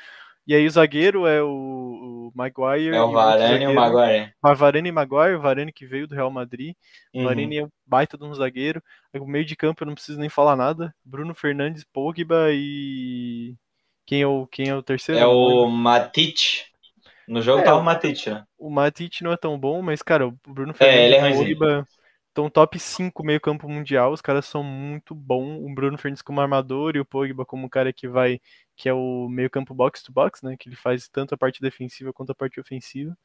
E 0.48 0.56
aí 0.56 0.66
o 0.66 0.72
zagueiro 0.72 1.28
é 1.28 1.44
o, 1.44 1.48
o 1.48 2.32
Maguire. 2.34 2.96
É 2.96 3.02
o 3.02 3.12
Varane 3.12 3.66
e 3.66 3.68
o 3.68 3.76
Maguire. 3.76 4.34
Varane 4.42 4.90
e 4.90 4.92
Maguire, 4.92 5.36
o 5.36 5.42
Varane 5.42 5.72
que 5.72 5.86
veio 5.86 6.08
do 6.08 6.16
Real 6.16 6.32
Madrid. 6.32 6.74
Uhum. 7.14 7.22
O 7.22 7.24
Varane 7.26 7.58
é 7.58 7.66
um 7.66 7.70
baita 7.86 8.18
de 8.18 8.24
um 8.24 8.34
zagueiro. 8.34 8.82
O 9.14 9.28
meio 9.28 9.46
de 9.46 9.56
campo 9.56 9.84
eu 9.84 9.88
não 9.88 9.94
preciso 9.94 10.20
nem 10.20 10.30
falar 10.30 10.56
nada. 10.56 10.92
Bruno 11.06 11.36
Fernandes, 11.36 11.84
Pogba 11.84 12.48
e... 12.52 13.54
Quem 14.08 14.24
é 14.24 14.28
o, 14.28 14.48
quem 14.48 14.70
é 14.70 14.76
o 14.76 14.82
terceiro? 14.82 15.22
É 15.22 15.28
o 15.28 15.68
Matic. 15.68 16.69
No 17.30 17.42
jogo 17.42 17.62
é, 17.62 17.64
tá 17.64 17.76
o 17.76 17.84
Matic, 17.84 18.28
né? 18.28 18.44
O 18.58 18.70
Matic 18.70 19.22
não 19.22 19.32
é 19.32 19.38
tão 19.38 19.58
bom, 19.58 19.82
mas, 19.82 20.02
cara, 20.02 20.28
o 20.28 20.32
Bruno 20.48 20.74
Fernandes 20.74 21.02
é, 21.02 21.06
ele 21.06 21.16
é 21.16 21.38
Pogba 21.38 21.88
estão 22.30 22.50
top 22.50 22.80
5 22.80 23.24
meio 23.24 23.40
campo 23.40 23.68
mundial, 23.68 24.12
os 24.12 24.22
caras 24.22 24.46
são 24.46 24.64
muito 24.64 25.14
bons. 25.14 25.60
O 25.64 25.74
Bruno 25.74 25.98
Fernandes 25.98 26.22
como 26.22 26.40
armador 26.42 26.96
e 26.96 27.00
o 27.00 27.06
Pogba 27.06 27.46
como 27.46 27.66
um 27.66 27.70
cara 27.70 27.92
que 27.92 28.08
vai, 28.08 28.40
que 28.76 28.88
é 28.88 28.94
o 28.94 29.28
meio 29.30 29.50
campo 29.50 29.74
box 29.74 30.02
to 30.04 30.12
box, 30.12 30.44
né, 30.44 30.56
que 30.58 30.70
ele 30.70 30.76
faz 30.76 31.08
tanto 31.08 31.36
a 31.36 31.38
parte 31.38 31.62
defensiva 31.62 32.14
quanto 32.14 32.32
a 32.32 32.36
parte 32.36 32.60
ofensiva. 32.60 33.16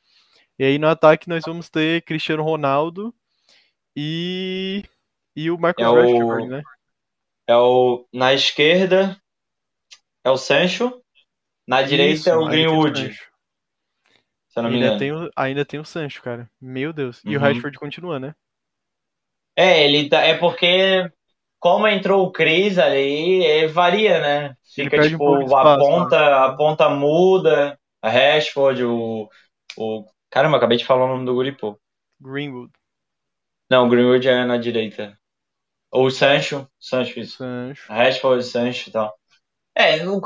E 0.59 0.65
aí 0.65 0.79
no 0.79 0.89
ataque 0.89 1.29
nós 1.29 1.45
vamos 1.45 1.69
ter 1.69 2.03
Cristiano 2.03 2.43
Ronaldo 2.43 3.15
e 3.97 4.83
E 5.37 5.51
o 5.51 5.59
Marcos 5.59 5.85
É 5.85 5.89
o- 5.89 5.95
Rashford, 5.95 6.49
né? 6.49 6.63
É 7.47 7.57
o. 7.57 8.07
Na 8.13 8.33
esquerda 8.33 9.21
é 10.25 10.31
o 10.31 10.37
Sancho. 10.37 11.03
Na 11.67 11.83
direita 11.83 12.21
Isso, 12.21 12.31
é 12.31 12.37
o 12.37 12.41
ainda 12.41 12.51
tem 12.51 12.65
Greenwood. 12.65 13.19
Se 14.55 14.61
eu 14.61 14.63
não 14.65 14.71
me 14.71 14.79
ainda, 14.79 14.91
engano. 14.91 15.03
tem 15.03 15.13
o, 15.13 15.31
ainda 15.37 15.65
tem 15.65 15.79
o 15.81 15.85
Sancho, 15.85 16.21
cara. 16.23 16.51
Meu 16.61 16.93
Deus. 16.93 17.23
E 17.25 17.37
o 17.37 17.41
Uhum. 17.41 17.41
Rashford 17.41 17.79
continua, 17.79 18.19
né? 18.19 18.35
É, 19.57 19.85
ele 19.85 20.09
tá, 20.09 20.21
é 20.23 20.37
porque 20.37 21.11
como 21.61 21.87
entrou 21.89 22.27
o 22.27 22.33
Cris 22.33 22.79
ali, 22.79 23.45
é, 23.47 23.67
varia, 23.69 24.21
né? 24.21 24.57
Fica 24.75 24.91
perde 24.93 25.17
um 25.17 25.21
tipo, 25.21 25.25
de 25.39 25.47
a 25.57 25.67
espaço, 25.67 25.77
ponta, 25.77 26.45
a 26.47 26.57
ponta 26.57 26.89
muda, 26.91 27.79
a 28.03 28.11
Rashford, 28.11 28.85
o, 28.85 29.29
o. 29.79 30.05
Caramba, 30.31 30.57
acabei 30.59 30.79
de 30.79 30.85
falar 30.85 31.05
o 31.07 31.09
nome 31.09 31.27
do 31.27 31.35
guri, 31.35 31.53
pô. 31.57 31.79
Greenwood, 32.21 32.73
Não, 33.71 33.87
o 33.87 33.89
Greenwood 33.91 34.29
é 34.29 34.45
na 34.45 34.57
direita. 34.57 35.19
Ou 35.93 36.07
o 36.07 36.13
Sancho, 36.13 36.69
Sancho, 36.79 37.19
isso. 37.21 37.39
Sancho. 37.39 37.91
Rashford, 37.91 38.45
Sancho 38.45 38.91
e 38.91 38.93
tal. 38.93 39.15
É, 39.77 40.07
o- 40.09 40.21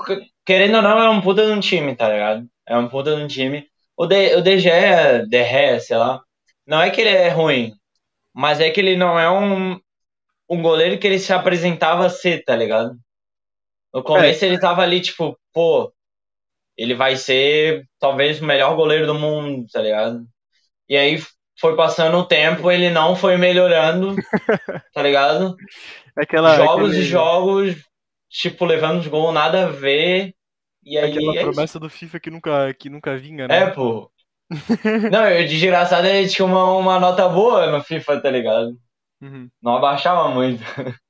querendo 0.47 0.77
ou 0.77 0.83
não, 0.83 0.99
é 1.01 1.11
um 1.11 1.21
puta 1.23 1.47
de 1.47 1.53
um 1.53 1.61
time, 1.61 1.97
tá 1.97 2.09
ligado? 2.11 2.49
É 2.67 2.77
um 2.79 2.89
puta 2.89 3.17
de 3.17 3.23
um 3.23 3.29
time. 3.29 3.69
O, 3.99 4.07
de, 4.07 4.37
o 4.37 4.43
DG, 4.43 4.69
é- 4.71 5.27
De 5.27 5.45
Gea, 5.45 5.81
sei 5.81 5.97
lá, 5.99 6.23
não 6.67 6.81
é 6.83 6.91
que 6.91 7.01
ele 7.03 7.11
é 7.11 7.29
ruim, 7.31 7.73
mas 8.35 8.61
é 8.61 8.71
que 8.71 8.81
ele 8.81 8.97
não 8.97 9.19
é 9.19 9.31
um, 9.31 9.81
um 10.51 10.63
goleiro 10.63 10.99
que 11.01 11.07
ele 11.07 11.19
se 11.21 11.33
apresentava 11.33 12.07
a 12.07 12.11
ser, 12.11 12.45
tá 12.45 12.57
ligado? 12.57 12.97
No 13.93 14.03
começo 14.03 14.45
ele 14.45 14.59
tava 14.61 14.83
ali, 14.83 15.01
tipo, 15.01 15.39
pô, 15.53 15.93
ele 16.77 16.95
vai 16.95 17.17
ser 17.17 17.85
talvez 17.99 18.41
o 18.41 18.47
melhor 18.47 18.77
goleiro 18.77 19.07
do 19.07 19.15
mundo, 19.15 19.67
tá 19.73 19.83
ligado? 19.83 20.27
E 20.89 20.97
aí 20.97 21.19
foi 21.61 21.77
passando 21.77 22.19
o 22.19 22.27
tempo, 22.27 22.71
ele 22.73 22.91
não 22.91 23.17
foi 23.17 23.37
melhorando, 23.39 24.25
tá 24.93 25.03
ligado? 25.03 25.61
Aquela, 26.17 26.55
jogos 26.55 26.65
aquele- 26.65 26.99
e 26.99 27.05
jogos, 27.05 27.77
tipo, 28.31 28.65
levando 28.65 29.01
os 29.01 29.07
gols 29.09 29.35
nada 29.35 29.67
a 29.67 29.71
ver. 29.71 30.35
E 30.89 30.99
aí. 30.99 31.11
Aquela 31.11 31.33
é 31.33 31.37
isso. 31.37 31.45
promessa 31.45 31.79
do 31.79 31.91
FIFA 31.91 32.21
que 32.21 32.31
nunca, 32.31 32.75
que 32.75 32.89
nunca 32.89 33.17
vinga, 33.17 33.47
né? 33.47 33.59
É, 33.59 33.71
pô. 33.71 34.11
Não, 35.13 35.29
eu 35.29 35.47
de 35.47 35.59
desgraçado 35.59 36.07
ele 36.07 36.29
tinha 36.29 36.47
uma, 36.47 36.65
uma 36.73 36.99
nota 36.99 37.29
boa 37.29 37.71
no 37.71 37.85
FIFA, 37.85 38.21
tá 38.21 38.31
ligado? 38.31 38.79
Uhum. 39.21 39.51
Não 39.61 39.77
abaixava 39.77 40.29
muito. 40.31 40.63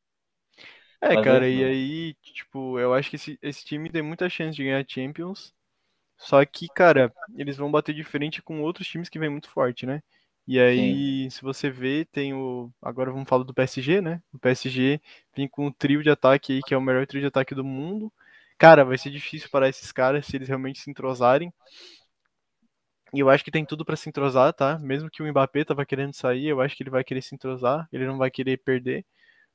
É, 1.01 1.15
Mas 1.15 1.25
cara, 1.25 1.49
e 1.49 1.63
aí, 1.63 2.15
tipo, 2.35 2.77
eu 2.77 2.93
acho 2.93 3.09
que 3.09 3.15
esse, 3.15 3.39
esse 3.41 3.65
time 3.65 3.89
tem 3.89 4.03
muita 4.03 4.29
chance 4.29 4.57
de 4.57 4.65
ganhar 4.65 4.85
Champions. 4.87 5.55
Só 6.17 6.45
que, 6.45 6.69
cara, 6.69 7.13
eles 7.37 7.57
vão 7.57 7.71
bater 7.71 7.95
de 7.95 8.05
frente 8.05 8.43
com 8.43 8.63
outros 8.63 8.89
times 8.89 9.09
que 9.09 9.19
vem 9.19 9.31
muito 9.31 9.51
forte, 9.51 9.87
né? 9.87 10.03
E 10.47 10.59
aí, 10.59 11.31
se 11.31 11.43
você 11.43 11.71
vê, 11.71 12.07
tem 12.07 12.35
o. 12.35 12.73
Agora 12.83 13.13
vamos 13.13 13.29
falar 13.29 13.45
do 13.45 13.55
PSG, 13.55 14.01
né? 14.01 14.23
O 14.33 14.39
PSG 14.39 15.01
vem 15.37 15.49
com 15.49 15.67
um 15.67 15.73
trio 15.73 16.03
de 16.03 16.11
ataque 16.11 16.55
aí, 16.55 16.63
que 16.63 16.75
é 16.75 16.77
o 16.77 16.81
melhor 16.83 17.07
trio 17.07 17.21
de 17.21 17.27
ataque 17.29 17.55
do 17.55 17.65
mundo. 17.65 18.13
Cara, 18.59 18.85
vai 18.85 18.99
ser 18.99 19.11
difícil 19.11 19.49
para 19.51 19.69
esses 19.69 19.91
caras 19.93 20.27
se 20.27 20.37
eles 20.37 20.49
realmente 20.49 20.81
se 20.81 20.91
entrosarem. 20.91 21.53
E 23.15 23.21
eu 23.21 23.31
acho 23.31 23.43
que 23.45 23.51
tem 23.51 23.65
tudo 23.65 23.85
pra 23.85 23.97
se 23.97 24.09
entrosar, 24.09 24.53
tá? 24.53 24.79
Mesmo 24.79 25.11
que 25.11 25.23
o 25.23 25.27
Mbappé 25.27 25.65
tava 25.65 25.87
querendo 25.87 26.15
sair, 26.15 26.47
eu 26.49 26.61
acho 26.61 26.77
que 26.77 26.83
ele 26.83 26.91
vai 26.91 27.03
querer 27.03 27.23
se 27.23 27.35
entrosar, 27.35 27.89
ele 27.93 28.07
não 28.07 28.19
vai 28.19 28.31
querer 28.31 28.59
perder. 28.59 29.05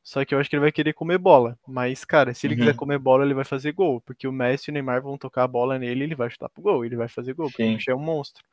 Só 0.04 0.24
que 0.26 0.36
eu 0.36 0.40
acho 0.40 0.50
que 0.50 0.56
ele 0.56 0.62
vai 0.62 0.72
querer 0.72 0.94
comer 0.94 1.18
bola. 1.18 1.60
Mas, 1.68 2.06
cara, 2.06 2.34
se 2.34 2.48
ele 2.48 2.56
Uhum. 2.56 2.58
quiser 2.58 2.76
comer 2.76 3.00
bola, 3.00 3.26
ele 3.26 3.34
vai 3.36 3.46
fazer 3.46 3.74
gol. 3.74 4.02
Porque 4.02 4.28
o 4.28 4.32
Messi 4.34 4.70
e 4.70 4.72
o 4.72 4.74
Neymar 4.76 5.02
vão 5.04 5.18
tocar 5.18 5.44
a 5.44 5.48
bola 5.50 5.80
nele 5.80 6.02
e 6.02 6.04
ele 6.06 6.16
vai 6.16 6.30
chutar 6.32 6.50
pro 6.50 6.64
gol. 6.64 6.86
Ele 6.86 6.96
vai 6.98 7.10
fazer 7.10 7.34
gol, 7.34 7.52
porque 7.52 7.66
Sim. 7.66 7.72
o 7.72 7.74
bicho 7.74 7.92
é 7.92 7.96
um 7.96 8.00
monstro. 8.00 8.44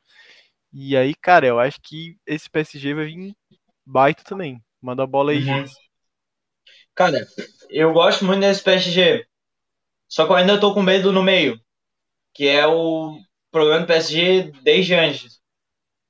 E 0.73 0.97
aí, 0.97 1.15
cara, 1.15 1.47
eu 1.47 1.59
acho 1.59 1.79
que 1.81 2.17
esse 2.27 2.49
PSG 2.49 2.93
vai 2.95 3.05
vir 3.07 3.35
baita 3.85 4.23
também. 4.23 4.63
Manda 4.81 5.03
a 5.03 5.07
bola 5.07 5.31
aí, 5.33 5.41
Uhum. 5.41 5.43
gente. 5.43 5.73
Cara, 6.95 7.27
eu 7.69 7.93
gosto 7.93 8.25
muito 8.25 8.41
desse 8.41 8.63
PSG. 8.63 9.25
Só 10.11 10.25
que 10.25 10.33
eu 10.33 10.35
ainda 10.35 10.59
tô 10.59 10.73
com 10.73 10.83
medo 10.83 11.13
no 11.13 11.23
meio. 11.23 11.57
Que 12.33 12.45
é 12.49 12.67
o 12.67 13.17
problema 13.49 13.79
do 13.79 13.87
PSG 13.87 14.51
desde 14.61 14.93
antes. 14.93 15.39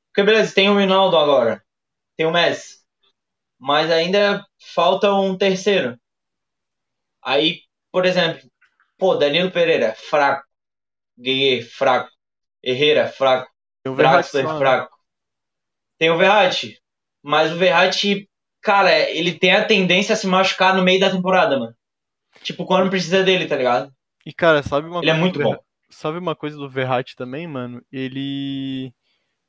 Porque 0.07 0.23
beleza, 0.23 0.55
tem 0.55 0.69
o 0.69 0.73
Ronaldo 0.73 1.15
agora. 1.17 1.63
Tem 2.17 2.25
o 2.25 2.31
Messi. 2.31 2.79
Mas 3.59 3.91
ainda 3.91 4.43
falta 4.73 5.13
um 5.13 5.37
terceiro. 5.37 5.99
Aí, 7.23 7.61
por 7.91 8.07
exemplo, 8.07 8.41
pô, 8.97 9.15
Danilo 9.15 9.51
Pereira, 9.51 9.93
fraco. 9.93 10.47
Gueye, 11.15 11.61
fraco. 11.61 12.09
Herrera, 12.63 13.07
fraco. 13.07 13.51
Tem 13.83 13.93
o 13.93 13.95
Draxler, 13.95 14.47
né? 14.47 14.57
fraco. 14.57 14.97
Tem 15.99 16.09
o 16.09 16.17
Verratti. 16.17 16.81
Mas 17.21 17.51
o 17.51 17.55
Verratti, 17.55 18.27
cara, 18.61 18.99
ele 19.11 19.37
tem 19.37 19.53
a 19.53 19.63
tendência 19.65 20.13
a 20.13 20.15
se 20.15 20.25
machucar 20.25 20.75
no 20.75 20.81
meio 20.81 20.99
da 20.99 21.11
temporada, 21.11 21.59
mano. 21.59 21.75
Tipo, 22.43 22.65
quando 22.65 22.89
precisa 22.89 23.23
dele, 23.23 23.47
tá 23.47 23.55
ligado? 23.55 23.93
E, 24.25 24.33
cara, 24.33 24.61
sabe 24.63 24.87
uma 24.87 25.03
Ele 25.03 25.11
é 25.11 25.13
coisa 25.13 25.29
do 25.29 25.29
muito 25.29 25.39
bom. 25.39 25.61
Sabe 25.89 26.17
uma 26.17 26.35
coisa 26.35 26.55
do 26.57 26.69
Verratti 26.69 27.15
também, 27.15 27.47
mano? 27.47 27.83
Ele. 27.91 28.93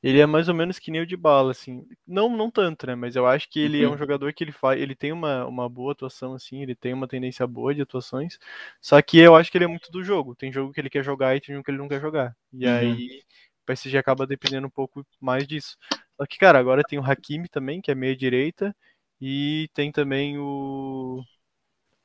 Ele 0.03 0.19
é 0.21 0.25
mais 0.27 0.49
ou 0.49 0.55
menos 0.55 0.79
que 0.79 0.91
nem 0.91 1.01
o 1.01 1.07
de 1.07 1.17
bala, 1.17 1.51
assim. 1.51 1.85
Não, 2.07 2.29
não 2.29 2.51
tanto, 2.51 2.87
né? 2.87 2.95
Mas 2.95 3.15
eu 3.15 3.27
acho 3.27 3.49
que 3.49 3.59
ele 3.59 3.81
é 3.83 3.87
Uhum. 3.87 3.89
um 3.89 3.97
jogador 3.97 4.33
que 4.33 4.43
ele 4.43 4.51
faz. 4.53 4.81
Ele 4.81 4.95
tem 4.95 5.11
uma, 5.13 5.45
uma 5.47 5.69
boa 5.69 5.93
atuação, 5.93 6.33
assim. 6.35 6.61
Ele 6.63 6.75
tem 6.75 6.93
uma 6.93 7.07
tendência 7.07 7.47
boa 7.47 7.75
de 7.75 7.81
atuações. 7.83 8.39
Só 8.81 9.01
que 9.01 9.17
eu 9.19 9.35
acho 9.35 9.51
que 9.51 9.57
ele 9.57 9.65
é 9.65 9.67
muito 9.69 9.91
do 9.91 10.03
jogo. 10.03 10.35
Tem 10.35 10.51
jogo 10.53 10.73
que 10.73 10.81
ele 10.81 10.89
quer 10.91 11.03
jogar 11.03 11.35
e 11.35 11.41
tem 11.41 11.55
jogo 11.55 11.65
que 11.65 11.71
ele 11.71 11.79
não 11.79 11.89
quer 11.89 12.01
jogar. 12.01 12.35
E 12.53 12.65
Uhum. 12.65 12.67
aí 12.67 13.23
o 13.63 13.65
PSG 13.65 13.97
acaba 13.99 14.27
dependendo 14.27 14.67
um 14.67 14.71
pouco 14.71 15.05
mais 15.21 15.47
disso. 15.47 15.77
Só 16.17 16.25
que, 16.27 16.37
cara, 16.39 16.59
agora 16.59 16.83
tem 16.83 16.99
o 16.99 17.03
Hakimi 17.05 17.49
também, 17.49 17.81
que 17.81 17.91
é 17.91 17.95
meia 17.95 18.15
direita. 18.15 18.75
E 19.21 19.69
tem 19.73 19.91
também 19.91 20.37
o. 20.39 21.23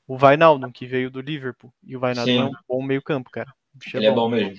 O 0.08 0.14
Wijnaldum, 0.16 0.72
que 0.72 0.86
veio 0.86 1.10
do 1.10 1.20
Liverpool. 1.20 1.70
E 1.84 1.94
o 1.94 2.00
Sim. 2.14 2.38
é 2.40 2.44
um 2.44 2.52
bom 2.66 2.82
meio 2.82 3.02
campo, 3.02 3.30
cara. 3.30 3.52
Bicho 3.74 3.98
Ele 3.98 4.06
é 4.06 4.10
bom 4.10 4.28
mesmo. 4.30 4.54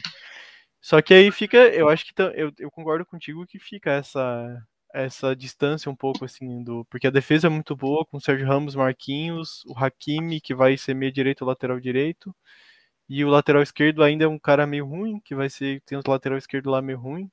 só 0.79 1.01
que 1.01 1.12
aí 1.12 1.31
fica, 1.31 1.57
eu 1.57 1.89
acho 1.89 2.05
que 2.05 2.13
eu, 2.35 2.53
eu 2.59 2.69
concordo 2.69 3.03
contigo 3.03 3.45
que 3.47 3.57
fica 3.57 3.91
essa 3.91 4.62
essa 4.91 5.35
distância 5.35 5.91
um 5.91 5.95
pouco 5.95 6.25
assim 6.25 6.63
do, 6.63 6.83
porque 6.85 7.05
a 7.05 7.12
defesa 7.12 7.45
é 7.45 7.49
muito 7.49 7.75
boa 7.75 8.03
com 8.05 8.17
o 8.17 8.21
Sérgio 8.21 8.47
Ramos, 8.47 8.73
Marquinhos, 8.73 9.63
o 9.67 9.77
Hakimi 9.77 10.41
que 10.41 10.55
vai 10.55 10.77
ser 10.77 10.95
meio 10.95 11.12
direito 11.12 11.43
ou 11.43 11.47
lateral 11.47 11.79
direito, 11.79 12.35
e 13.07 13.23
o 13.23 13.29
lateral 13.29 13.62
esquerdo 13.62 14.01
ainda 14.03 14.25
é 14.25 14.27
um 14.27 14.39
cara 14.39 14.65
meio 14.65 14.88
ruim, 14.88 15.19
que 15.23 15.35
vai 15.35 15.47
ser 15.49 15.79
tem 15.85 15.95
os 15.97 16.05
lateral 16.05 16.39
esquerdo 16.39 16.71
lá 16.71 16.81
meio 16.81 16.97
ruim. 16.99 17.29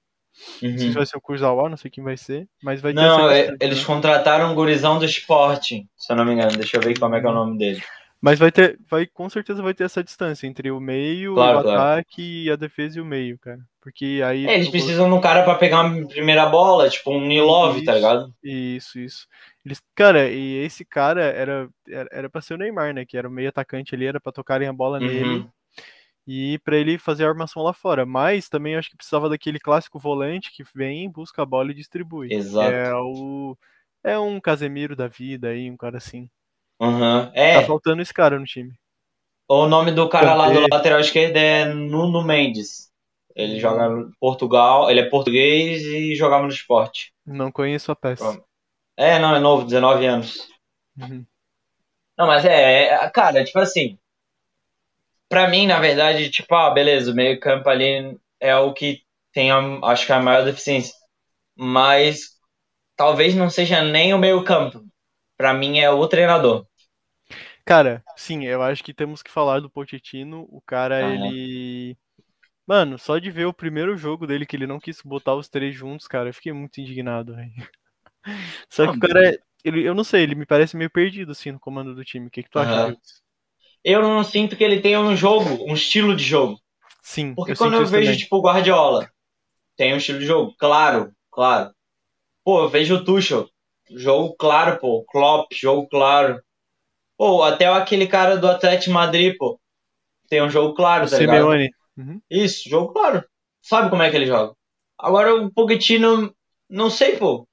Não 0.62 0.70
sei 0.70 0.78
se 0.80 0.86
Uhum. 0.88 0.92
vai 0.94 1.06
ser 1.06 1.16
o 1.16 1.20
Kurzawa, 1.20 1.68
não 1.70 1.76
sei 1.78 1.90
quem 1.90 2.04
vai 2.04 2.16
ser, 2.16 2.46
mas 2.62 2.80
vai 2.80 2.92
ter 2.92 3.00
Não, 3.00 3.30
é- 3.30 3.56
eles 3.60 3.80
né? 3.80 3.84
contrataram 3.86 4.52
um 4.52 4.54
gurizão 4.54 4.98
do 4.98 5.04
Sporting, 5.06 5.88
se 5.96 6.12
eu 6.12 6.16
não 6.16 6.24
me 6.26 6.32
engano. 6.34 6.56
Deixa 6.58 6.76
eu 6.76 6.82
ver 6.82 6.98
como 6.98 7.14
é 7.14 7.20
que 7.20 7.26
é 7.26 7.30
o 7.30 7.34
nome 7.34 7.56
dele. 7.58 7.82
Mas 8.20 8.38
vai 8.38 8.50
ter, 8.50 8.78
vai 8.88 9.06
com 9.06 9.28
certeza 9.28 9.62
vai 9.62 9.74
ter 9.74 9.84
essa 9.84 10.02
distância 10.02 10.46
entre 10.46 10.70
o 10.70 10.80
meio, 10.80 11.34
Claro, 11.34 11.58
o 11.58 11.62
claro. 11.62 11.80
ataque 11.80 12.44
e 12.44 12.50
a 12.50 12.56
defesa 12.56 12.98
e 12.98 13.00
o 13.00 13.04
meio, 13.04 13.38
cara. 13.38 13.60
Porque 13.80 14.20
aí 14.24 14.46
É, 14.46 14.54
eles 14.54 14.68
precisam 14.68 15.08
de 15.08 15.14
um 15.14 15.20
cara 15.20 15.44
pra 15.44 15.54
pegar 15.54 15.86
a 15.86 16.06
primeira 16.06 16.46
bola, 16.46 16.88
tipo 16.88 17.12
um 17.12 17.20
Nilov, 17.24 17.80
tá 17.84 17.94
ligado? 17.94 18.34
Isso, 18.42 18.98
isso. 18.98 19.26
Eles, 19.64 19.80
cara, 19.94 20.28
e 20.28 20.56
esse 20.64 20.84
cara 20.84 21.22
era, 21.22 21.68
era, 22.10 22.28
pra 22.28 22.40
ser 22.40 22.54
o 22.54 22.56
Neymar, 22.58 22.92
né? 22.94 23.04
Que 23.04 23.16
era 23.16 23.28
o 23.28 23.30
meio 23.30 23.48
atacante 23.48 23.94
ali, 23.94 24.06
era 24.06 24.20
pra 24.20 24.32
tocarem 24.32 24.66
a 24.66 24.72
bola 24.72 24.98
nele 24.98 25.38
Uhum. 25.40 25.48
e 26.26 26.58
pra 26.64 26.76
ele 26.76 26.98
fazer 26.98 27.24
a 27.24 27.28
armação 27.28 27.62
lá 27.62 27.72
fora. 27.72 28.04
Mas 28.06 28.48
também 28.48 28.76
acho 28.76 28.90
que 28.90 28.96
precisava 28.96 29.28
daquele 29.28 29.60
clássico 29.60 29.98
volante 29.98 30.50
que 30.52 30.64
vem, 30.74 31.08
busca 31.10 31.42
a 31.42 31.46
bola 31.46 31.70
e 31.70 31.74
distribui. 31.74 32.28
Que 32.28 32.34
Exato. 32.34 32.72
é 32.72 32.94
o. 32.94 33.56
É 34.02 34.18
um 34.18 34.40
Casemiro 34.40 34.96
da 34.96 35.06
vida 35.06 35.48
aí, 35.48 35.70
um 35.70 35.76
cara 35.76 35.98
assim. 35.98 36.28
Uhum. 36.80 37.26
Tá 37.26 37.32
É, 37.34 37.62
faltando 37.62 38.02
esse 38.02 38.12
cara 38.14 38.38
no 38.38 38.44
time. 38.44 38.72
o 39.48 39.66
nome 39.66 39.92
do 39.92 40.08
cara 40.08 40.34
lá 40.34 40.48
do 40.50 40.66
lateral 40.70 41.00
esquerdo 41.00 41.36
é 41.36 41.64
Nuno 41.72 42.22
Mendes. 42.24 42.90
Ele 43.34 43.56
Hum. 43.56 43.60
joga 43.60 43.88
no 43.88 44.10
Portugal, 44.18 44.90
ele 44.90 45.00
é 45.00 45.08
português 45.10 45.82
e 45.82 46.14
jogava 46.14 46.44
no 46.44 46.48
esporte. 46.48 47.12
Não 47.24 47.52
conheço 47.52 47.92
a 47.92 47.96
peça. 47.96 48.42
É, 48.96 49.18
não, 49.18 49.34
é 49.34 49.40
novo, 49.40 49.64
19 49.64 50.06
anos. 50.06 50.48
Uhum. 50.96 51.26
Não, 52.18 52.26
mas 52.26 52.44
é, 52.44 52.84
é, 52.88 53.10
cara, 53.10 53.44
tipo 53.44 53.58
assim. 53.58 53.98
Pra 55.28 55.48
mim, 55.48 55.66
na 55.66 55.80
verdade, 55.80 56.30
tipo, 56.30 56.54
ah, 56.54 56.70
beleza, 56.70 57.10
o 57.10 57.14
meio-campo 57.14 57.68
ali 57.68 58.16
é 58.40 58.56
o 58.56 58.72
que 58.72 59.02
tem, 59.32 59.50
a, 59.50 59.58
acho 59.84 60.06
que 60.06 60.12
a 60.12 60.20
maior 60.20 60.44
deficiência. 60.44 60.94
Mas 61.56 62.30
talvez 62.96 63.34
não 63.34 63.50
seja 63.50 63.82
nem 63.82 64.14
o 64.14 64.18
meio-campo. 64.18 64.84
Pra 65.36 65.54
mim 65.54 65.78
é 65.78 65.90
o 65.90 66.06
treinador. 66.08 66.66
Cara, 67.64 68.04
sim, 68.16 68.44
eu 68.44 68.62
acho 68.62 68.82
que 68.84 68.94
temos 68.94 69.22
que 69.22 69.30
falar 69.30 69.60
do 69.60 69.70
Pochettino. 69.70 70.46
O 70.50 70.60
cara, 70.62 71.02
Aham. 71.02 71.36
ele. 71.42 71.96
Mano, 72.66 72.98
só 72.98 73.18
de 73.18 73.30
ver 73.30 73.46
o 73.46 73.54
primeiro 73.54 73.96
jogo 73.96 74.26
dele 74.26 74.46
que 74.46 74.56
ele 74.56 74.66
não 74.66 74.80
quis 74.80 75.02
botar 75.02 75.34
os 75.36 75.48
três 75.48 75.74
juntos, 75.74 76.08
cara, 76.08 76.30
eu 76.30 76.34
fiquei 76.34 76.52
muito 76.52 76.80
indignado, 76.80 77.36
velho. 77.36 77.52
Só 78.70 78.88
que 78.88 78.96
o 78.96 78.98
cara, 79.00 79.38
ele, 79.64 79.84
eu 79.88 79.94
não 79.94 80.04
sei, 80.04 80.22
ele 80.22 80.34
me 80.34 80.46
parece 80.46 80.76
meio 80.76 80.90
perdido, 80.90 81.32
assim, 81.32 81.52
no 81.52 81.60
comando 81.60 81.94
do 81.94 82.04
time. 82.04 82.26
O 82.28 82.30
que 82.30 82.42
que 82.42 82.50
tu 82.50 82.58
acha? 82.58 82.80
Eu 83.84 84.02
não 84.02 84.22
sinto 84.24 84.56
que 84.56 84.64
ele 84.64 84.80
tenha 84.80 85.00
um 85.00 85.16
jogo, 85.16 85.64
um 85.64 85.74
estilo 85.74 86.14
de 86.16 86.22
jogo. 86.24 86.60
Sim, 87.00 87.36
Porque 87.36 87.54
eu 87.56 87.56
quando 87.56 87.74
eu 87.76 87.88
vejo, 87.88 88.16
também. 88.16 88.18
tipo, 88.18 88.36
o 88.38 88.42
Guardiola, 88.42 89.10
tem 89.76 89.94
um 89.94 89.98
estilo 89.98 90.18
de 90.20 90.26
jogo, 90.26 90.54
claro, 90.58 91.12
claro. 91.32 91.72
Pô, 92.44 92.62
eu 92.64 92.68
vejo 92.70 92.96
o 92.96 93.04
Tuchel, 93.04 93.48
jogo 93.90 94.34
claro, 94.38 94.78
pô. 94.78 95.04
Klopp, 95.04 95.52
jogo 95.52 95.88
claro. 95.88 96.40
Pô, 97.16 97.42
até 97.42 97.66
aquele 97.66 98.06
cara 98.06 98.36
do 98.36 98.48
Atlético 98.48 98.92
Madrid, 98.92 99.34
pô. 99.38 99.58
Tem 100.28 100.42
um 100.42 100.50
jogo 100.50 100.74
claro, 100.74 101.08
tá 101.08 101.18
ligado? 101.18 101.36
Simeone. 101.36 101.70
Uhum. 101.96 102.20
Isso, 102.30 102.68
jogo 102.68 102.92
claro. 102.92 103.24
Sabe 103.62 103.90
como 103.90 104.02
é 104.02 104.10
que 104.10 104.16
ele 104.16 104.26
joga. 104.26 104.54
Agora 104.98 105.34
o 105.34 105.52
Pochettino, 105.52 106.34
não 106.68 106.90
sei, 106.90 107.16
pô. 107.16 107.46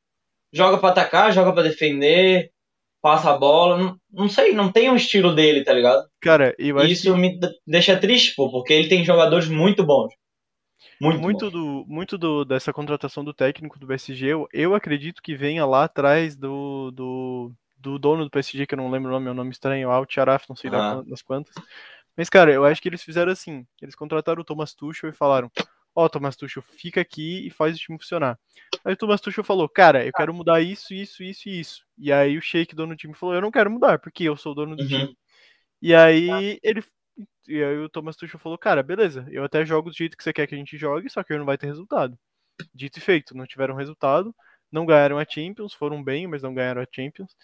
Joga 0.52 0.78
pra 0.78 0.90
atacar, 0.90 1.34
joga 1.34 1.52
pra 1.54 1.64
defender, 1.64 2.52
passa 3.02 3.32
a 3.32 3.38
bola. 3.38 3.78
Não, 3.78 3.98
não 4.12 4.30
sei, 4.30 4.54
não 4.54 4.72
tem 4.72 4.90
um 4.90 4.96
estilo 4.96 5.34
dele, 5.34 5.64
tá 5.64 5.74
ligado? 5.74 6.08
Cara, 6.22 6.56
eu 6.58 6.78
acho 6.78 6.88
Isso 6.88 7.14
que 7.14 7.20
me 7.20 7.40
deixa 7.66 7.98
triste, 7.98 8.36
pô, 8.36 8.50
porque 8.52 8.74
ele 8.74 8.88
tem 8.88 9.04
jogadores 9.04 9.48
muito 9.48 9.84
bons. 9.84 10.14
Muito, 11.00 11.22
muito 11.22 11.52
do 11.52 11.86
muito 11.88 12.18
do, 12.18 12.46
dessa 12.46 12.72
contratação 12.74 13.24
do 13.24 13.34
técnico 13.34 13.80
do 13.80 13.88
PSG, 13.88 14.28
eu, 14.28 14.48
eu 14.54 14.76
acredito 14.76 15.22
que 15.22 15.36
venha 15.36 15.66
lá 15.66 15.84
atrás 15.86 16.36
do, 16.36 16.92
do, 16.92 17.52
do 17.78 18.00
dono 18.00 18.24
do 18.24 18.30
PSG, 18.30 18.66
que 18.66 18.74
eu 18.74 18.78
não 18.78 18.90
lembro 18.90 19.10
o 19.10 19.14
nome, 19.14 19.28
é 19.28 19.32
um 19.32 19.36
nome 19.36 19.52
estranho, 19.52 19.90
Al 19.90 20.06
Araf, 20.18 20.46
não 20.50 20.56
sei 20.56 20.70
quan- 20.70 21.04
das 21.06 21.22
quantas. 21.22 21.54
Mas, 22.16 22.30
cara, 22.30 22.52
eu 22.52 22.66
acho 22.66 22.82
que 22.82 22.88
eles 22.90 23.04
fizeram 23.04 23.32
assim. 23.32 23.66
Eles 23.82 23.96
contrataram 23.96 24.42
o 24.42 24.46
Thomas 24.46 24.74
Tuchel 24.74 25.10
e 25.10 25.14
falaram: 25.14 25.52
Ó, 25.96 26.08
Thomas 26.08 26.36
Tuchel, 26.36 26.62
fica 26.64 27.02
aqui 27.02 27.46
e 27.48 27.50
faz 27.50 27.76
o 27.76 27.80
time 27.80 27.98
funcionar. 28.00 28.40
Aí 28.86 28.94
o 28.94 28.98
Thomas 28.98 29.22
Tuchel 29.22 29.44
falou: 29.44 29.68
Cara, 29.68 30.06
eu 30.06 30.14
quero 30.14 30.34
mudar 30.34 30.62
isso, 30.62 30.94
isso, 30.94 31.24
isso 31.24 31.50
e 31.50 31.60
isso. 31.60 31.86
E 31.98 32.12
aí 32.12 32.38
o 32.38 32.42
Sheik, 32.42 32.76
dono 32.76 32.94
do 32.94 32.98
time, 32.98 33.14
falou: 33.14 33.36
Eu 33.36 33.42
não 33.42 33.52
quero 33.52 33.72
mudar, 33.72 34.00
porque 34.00 34.24
eu 34.24 34.38
sou 34.38 34.52
o 34.52 34.56
dono 34.56 34.76
do 34.76 34.84
Uhum. 34.84 34.88
time. 34.90 35.18
E 35.82 35.94
aí 35.96 36.60
ele. 36.64 36.84
E 37.48 37.64
aí 37.64 37.78
o 37.78 37.90
Thomas 37.90 38.16
Tuchel 38.16 38.40
falou: 38.40 38.58
Cara, 38.58 38.82
beleza, 38.84 39.26
eu 39.30 39.44
até 39.44 39.66
jogo 39.66 39.90
do 39.90 39.96
jeito 39.96 40.18
que 40.18 40.24
você 40.24 40.34
quer 40.34 40.48
que 40.48 40.56
a 40.56 40.58
gente 40.58 40.78
jogue, 40.78 41.10
só 41.10 41.24
que 41.24 41.38
não 41.38 41.46
vai 41.46 41.58
ter 41.58 41.68
resultado. 41.68 42.18
Dito 42.74 43.00
e 43.00 43.02
feito, 43.02 43.36
não 43.36 43.46
tiveram 43.46 43.76
resultado, 43.76 44.34
não 44.72 44.86
ganharam 44.86 45.18
a 45.20 45.26
Champions, 45.28 45.74
foram 45.74 46.04
bem, 46.04 46.28
mas 46.28 46.42
não 46.44 46.54
ganharam 46.54 46.82
a 46.82 46.88
Champions. 46.92 47.36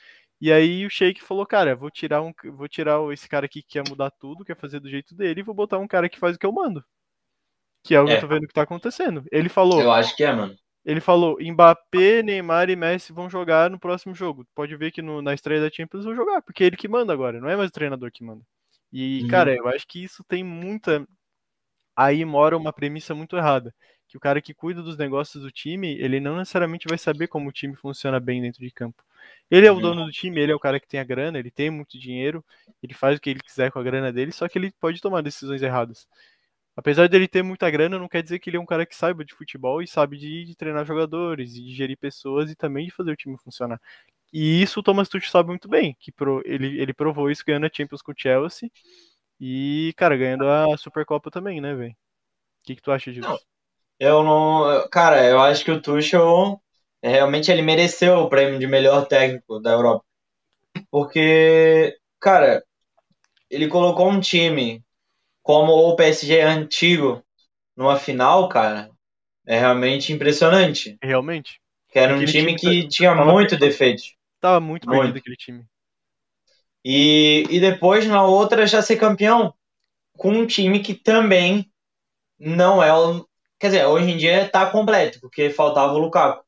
E 0.42 0.52
aí 0.54 0.86
o 0.86 0.90
Sheik 0.90 1.22
falou, 1.22 1.46
cara, 1.46 1.76
vou 1.76 1.92
tirar 1.92 2.22
um, 2.22 2.32
vou 2.54 2.68
tirar 2.68 2.98
esse 3.12 3.28
cara 3.28 3.46
aqui 3.46 3.62
que 3.62 3.70
quer 3.74 3.84
mudar 3.90 4.10
tudo, 4.12 4.46
quer 4.46 4.56
fazer 4.56 4.80
do 4.80 4.90
jeito 4.90 5.14
dele, 5.16 5.42
e 5.42 5.44
vou 5.44 5.54
botar 5.54 5.78
um 5.80 5.88
cara 5.88 6.08
que 6.08 6.18
faz 6.20 6.36
o 6.36 6.40
que 6.40 6.46
eu 6.46 6.52
mando. 6.54 6.84
Que 7.84 7.94
é 7.96 8.00
o 8.02 8.06
que 8.06 8.12
É. 8.14 8.18
eu 8.18 8.22
tô 8.22 8.28
vendo 8.28 8.48
que 8.48 8.54
tá 8.54 8.62
acontecendo. 8.62 9.24
Ele 9.32 9.50
falou, 9.50 9.82
Eu 9.82 9.92
acho 9.92 10.16
que 10.16 10.24
é, 10.24 10.32
mano. 10.34 10.56
ele 10.86 11.02
falou, 11.02 11.38
Mbappé, 11.42 12.24
Neymar 12.24 12.70
e 12.70 12.76
Messi 12.76 13.12
vão 13.12 13.30
jogar 13.30 13.70
no 13.70 13.80
próximo 13.80 14.16
jogo. 14.16 14.46
Pode 14.56 14.76
ver 14.78 14.92
que 14.92 15.02
no- 15.02 15.22
na 15.22 15.34
estreia 15.34 15.62
da 15.62 15.70
Champions 15.70 16.06
vão 16.06 16.16
jogar, 16.16 16.42
porque 16.42 16.64
é 16.64 16.68
ele 16.68 16.78
que 16.78 16.88
manda 16.88 17.12
agora, 17.12 17.40
não 17.42 17.50
é 17.50 17.56
mais 17.58 17.70
o 17.70 17.74
treinador 17.74 18.12
que 18.12 18.24
manda. 18.24 18.44
E, 18.92 19.24
Uhum. 19.24 19.28
cara, 19.28 19.56
eu 19.56 19.68
acho 19.68 19.88
que 19.88 20.04
isso 20.04 20.24
tem 20.24 20.44
muita. 20.44 21.08
Aí 21.96 22.24
mora 22.26 22.58
uma 22.58 22.74
premissa 22.74 23.16
muito 23.16 23.38
errada. 23.38 23.74
Que 24.08 24.18
o 24.18 24.20
cara 24.20 24.42
que 24.42 24.54
cuida 24.54 24.82
dos 24.84 24.98
negócios 24.98 25.44
do 25.44 25.52
time, 25.52 25.94
ele 26.00 26.20
não 26.20 26.38
necessariamente 26.38 26.88
vai 26.88 26.98
saber 26.98 27.28
como 27.28 27.50
o 27.50 27.52
time 27.54 27.76
funciona 27.76 28.20
bem 28.20 28.42
dentro 28.42 28.62
de 28.62 28.72
campo. 28.72 29.04
Ele 29.52 29.68
é 29.68 29.72
o 29.72 29.76
Uhum. 29.76 29.82
dono 29.82 30.06
do 30.06 30.12
time, 30.12 30.42
ele 30.42 30.52
é 30.52 30.56
o 30.56 30.60
cara 30.60 30.80
que 30.80 30.88
tem 30.88 31.00
a 31.00 31.04
grana, 31.04 31.40
ele 31.40 31.52
tem 31.52 31.70
muito 31.70 32.00
dinheiro, 32.00 32.44
ele 32.84 32.94
faz 32.94 33.18
o 33.18 33.22
que 33.22 33.30
ele 33.30 33.40
quiser 33.42 33.72
com 33.72 33.80
a 33.80 33.84
grana 33.84 34.12
dele, 34.14 34.32
só 34.32 34.48
que 34.50 34.58
ele 34.60 34.72
pode 34.80 35.02
tomar 35.02 35.22
decisões 35.22 35.62
erradas. 35.62 36.08
Apesar 36.76 37.10
dele 37.10 37.28
ter 37.28 37.44
muita 37.44 37.70
grana, 37.70 38.00
não 38.00 38.08
quer 38.08 38.24
dizer 38.24 38.40
que 38.40 38.50
ele 38.50 38.58
é 38.58 38.60
um 38.60 38.66
cara 38.66 38.86
que 38.86 38.96
saiba 38.96 39.26
de 39.26 39.34
futebol 39.36 39.82
e 39.82 39.88
sabe 39.88 40.18
de, 40.18 40.46
de 40.46 40.56
treinar 40.56 40.86
jogadores, 40.86 41.56
e 41.56 41.64
de 41.64 41.74
gerir 41.76 41.98
pessoas 41.98 42.50
e 42.52 42.56
também 42.56 42.86
de 42.88 42.92
fazer 42.94 43.12
o 43.12 43.16
time 43.18 43.38
funcionar. 43.38 43.82
E 44.34 44.62
isso 44.62 44.80
o 44.80 44.84
Thomas 44.84 45.10
Tuchel 45.10 45.32
sabe 45.32 45.50
muito 45.50 45.68
bem, 45.68 45.96
que 46.00 46.12
pro- 46.12 46.42
ele, 46.46 46.80
ele 46.82 46.94
provou 46.94 47.32
isso 47.32 47.44
ganhando 47.46 47.66
a 47.66 47.70
Champions 47.74 48.02
com 48.02 48.12
o 48.12 48.16
Chelsea 48.18 48.72
e, 49.40 49.94
cara, 49.98 50.18
ganhando 50.18 50.48
a 50.50 50.78
Supercopa 50.78 51.32
também, 51.32 51.62
né, 51.62 51.76
velho? 51.76 51.94
O 51.94 52.66
que, 52.66 52.76
que 52.78 52.82
tu 52.82 52.92
acha 52.92 53.12
disso? 53.12 53.28
Não. 53.28 53.40
Eu 54.00 54.24
não. 54.24 54.90
Cara, 54.90 55.26
eu 55.26 55.40
acho 55.42 55.66
que 55.66 55.72
o 55.72 55.82
Tuchel 55.82 56.62
realmente 57.04 57.52
ele 57.52 57.62
mereceu 57.64 58.20
o 58.20 58.30
prêmio 58.30 58.60
de 58.60 58.68
melhor 58.68 59.08
técnico 59.08 59.60
da 59.62 59.72
Europa. 59.72 60.06
Porque, 60.92 61.98
cara, 62.20 62.64
ele 63.50 63.68
colocou 63.70 64.10
um 64.10 64.20
time 64.20 64.84
como 65.44 65.74
o 65.74 65.96
PSG 65.96 66.42
antigo 66.42 67.24
numa 67.78 67.98
final, 67.98 68.50
cara. 68.50 68.92
É 69.48 69.60
realmente 69.60 70.14
impressionante. 70.14 71.00
Realmente? 71.04 71.60
Que 71.92 72.00
era 72.00 72.16
um 72.16 72.24
time 72.24 72.56
time 72.56 72.56
que 72.56 72.88
tinha 72.88 73.16
muito 73.16 73.58
defeito. 73.58 74.04
Tava 74.40 74.60
muito, 74.60 74.88
perdido 74.88 75.18
aquele 75.18 75.36
time. 75.36 75.66
E, 76.84 77.46
e 77.50 77.60
depois 77.60 78.08
na 78.08 78.24
outra 78.24 78.66
já 78.66 78.82
ser 78.82 78.96
campeão 78.96 79.54
com 80.18 80.32
um 80.32 80.46
time 80.46 80.80
que 80.80 80.94
também 80.94 81.70
não 82.40 82.82
é 82.82 82.94
o. 82.94 83.28
Quer 83.60 83.68
dizer, 83.68 83.86
hoje 83.86 84.12
em 84.12 84.18
dia 84.18 84.50
tá 84.50 84.70
completo, 84.70 85.20
porque 85.20 85.50
faltava 85.50 85.94
o 85.94 86.00
Lukaku. 86.00 86.44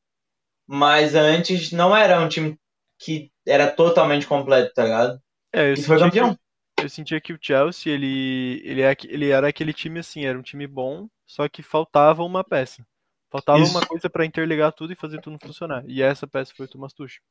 Mas 0.66 1.14
antes 1.14 1.70
não 1.72 1.94
era 1.94 2.20
um 2.20 2.28
time 2.28 2.58
que 2.98 3.30
era 3.46 3.70
totalmente 3.70 4.26
completo, 4.26 4.72
tá 4.74 4.84
ligado? 4.84 5.20
É, 5.52 5.70
eu 5.70 5.74
E 5.74 5.82
foi 5.82 5.98
campeão. 5.98 6.34
que, 6.34 6.84
eu 6.84 6.88
sentia 6.88 7.20
que 7.20 7.32
o 7.32 7.38
Chelsea, 7.40 7.92
ele, 7.92 8.62
ele, 8.64 8.80
é 8.80 8.96
ele 9.04 9.28
era 9.28 9.48
aquele 9.48 9.72
time 9.72 10.00
assim, 10.00 10.24
era 10.24 10.38
um 10.38 10.42
time 10.42 10.66
bom, 10.66 11.08
só 11.26 11.48
que 11.48 11.62
faltava 11.62 12.24
uma 12.24 12.42
peça. 12.42 12.86
Faltava 13.30 13.62
Isso. 13.62 13.72
uma 13.72 13.86
coisa 13.86 14.10
pra 14.10 14.24
interligar 14.24 14.72
tudo 14.72 14.92
e 14.92 14.96
fazer 14.96 15.20
tudo 15.20 15.38
funcionar. 15.38 15.84
E 15.86 16.02
essa 16.02 16.26
peça 16.26 16.52
foi 16.54 16.66
o 16.66 16.68
Thomas 16.68 16.92
Tuchel. 16.92 17.22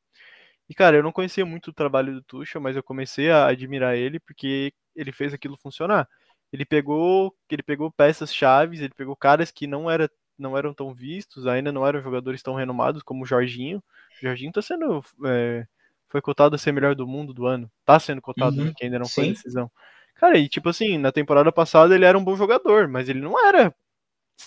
E, 0.68 0.74
cara, 0.74 0.96
eu 0.96 1.02
não 1.02 1.12
conhecia 1.12 1.44
muito 1.44 1.68
o 1.68 1.72
trabalho 1.72 2.14
do 2.14 2.22
Tuchel, 2.22 2.60
mas 2.60 2.76
eu 2.76 2.82
comecei 2.82 3.30
a 3.30 3.46
admirar 3.46 3.96
ele 3.96 4.18
porque 4.20 4.72
ele 4.94 5.12
fez 5.12 5.32
aquilo 5.34 5.56
funcionar. 5.56 6.08
Ele 6.52 6.64
pegou, 6.64 7.34
ele 7.50 7.62
pegou 7.62 7.90
peças 7.90 8.34
chaves, 8.34 8.80
ele 8.80 8.92
pegou 8.94 9.16
caras 9.16 9.50
que 9.50 9.66
não, 9.66 9.90
era, 9.90 10.10
não 10.38 10.56
eram 10.56 10.74
tão 10.74 10.94
vistos, 10.94 11.46
ainda 11.46 11.72
não 11.72 11.86
eram 11.86 12.02
jogadores 12.02 12.42
tão 12.42 12.54
renomados 12.54 13.02
como 13.02 13.22
o 13.24 13.26
Jorginho. 13.26 13.78
O 13.78 14.26
Jorginho 14.26 14.52
tá 14.52 14.62
sendo, 14.62 15.02
é, 15.26 15.66
foi 16.08 16.20
cotado 16.20 16.54
a 16.54 16.58
ser 16.58 16.72
melhor 16.72 16.94
do 16.94 17.06
mundo 17.06 17.32
do 17.34 17.46
ano. 17.46 17.70
Tá 17.84 17.98
sendo 17.98 18.20
cotado, 18.22 18.56
Uhum, 18.56 18.66
né, 18.66 18.72
que 18.76 18.84
ainda 18.84 18.98
não 18.98 19.08
foi 19.08 19.26
sim. 19.26 19.32
decisão. 19.32 19.70
Cara, 20.14 20.38
e 20.38 20.48
tipo 20.48 20.68
assim, 20.68 20.98
na 20.98 21.10
temporada 21.12 21.50
passada 21.52 21.94
ele 21.94 22.04
era 22.04 22.16
um 22.18 22.24
bom 22.24 22.36
jogador, 22.36 22.86
mas 22.88 23.08
ele 23.08 23.20
não 23.20 23.38
era 23.46 23.74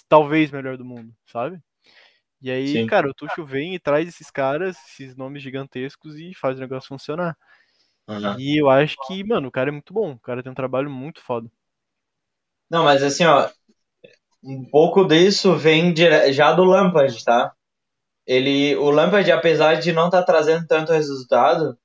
talvez 0.09 0.51
melhor 0.51 0.77
do 0.77 0.85
mundo, 0.85 1.13
sabe? 1.27 1.61
E 2.45 2.51
aí, 2.51 2.83
Sim. 2.83 2.85
cara, 2.85 3.09
o 3.09 3.13
Tuchel 3.13 3.45
vem 3.45 3.75
e 3.75 3.79
traz 3.79 4.07
esses 4.07 4.29
caras, 4.31 4.77
esses 4.87 5.15
nomes 5.17 5.41
gigantescos 5.43 6.15
e 6.17 6.31
faz 6.35 6.57
o 6.57 6.61
negócio 6.61 6.87
funcionar. 6.89 7.35
Aham. 8.07 8.37
E 8.37 8.61
eu 8.61 8.69
acho 8.69 8.97
que, 9.07 9.23
mano, 9.23 9.47
o 9.47 9.51
cara 9.51 9.69
é 9.69 9.71
muito 9.71 9.93
bom. 9.93 10.11
O 10.13 10.19
cara 10.19 10.43
tem 10.43 10.51
um 10.51 10.55
trabalho 10.55 10.89
muito 10.91 11.21
foda. 11.21 11.49
Não, 12.69 12.83
mas 12.83 13.03
assim, 13.03 13.25
ó, 13.25 13.49
um 14.43 14.65
pouco 14.69 15.05
disso 15.05 15.55
vem 15.57 15.93
dire- 15.93 16.31
já 16.33 16.53
do 16.53 16.63
Lampard, 16.63 17.23
tá? 17.23 17.53
Ele, 18.27 18.75
o 18.77 18.91
Lampard, 18.91 19.31
apesar 19.31 19.75
de 19.79 19.93
não 19.93 20.07
estar 20.07 20.23
trazendo 20.23 20.67
tanto 20.67 20.93
resultado, 20.93 21.77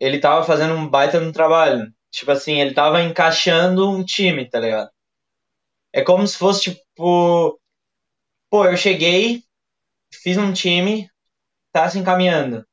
ele 0.00 0.20
tava 0.20 0.44
fazendo 0.44 0.74
um 0.74 0.88
baita 0.88 1.20
no 1.20 1.32
trabalho. 1.32 1.92
Tipo 2.12 2.32
assim, 2.32 2.60
ele 2.60 2.74
tava 2.74 3.02
encaixando 3.02 3.90
um 3.90 4.04
time, 4.04 4.48
tá 4.48 4.60
ligado? 4.60 4.90
É 5.92 6.02
como 6.02 6.26
se 6.26 6.36
fosse 6.36 6.70
tipo, 6.72 7.58
pô, 8.50 8.66
eu 8.66 8.76
cheguei, 8.76 9.44
fiz 10.12 10.36
um 10.36 10.52
time, 10.52 11.08
tá 11.72 11.88
se 11.88 11.98
encaminhando. 11.98 12.64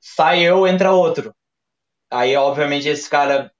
Sai 0.00 0.42
eu, 0.42 0.66
entra 0.66 0.92
outro. 0.92 1.34
Aí, 2.10 2.36
obviamente, 2.36 2.88
esse 2.88 3.08
cara 3.08 3.52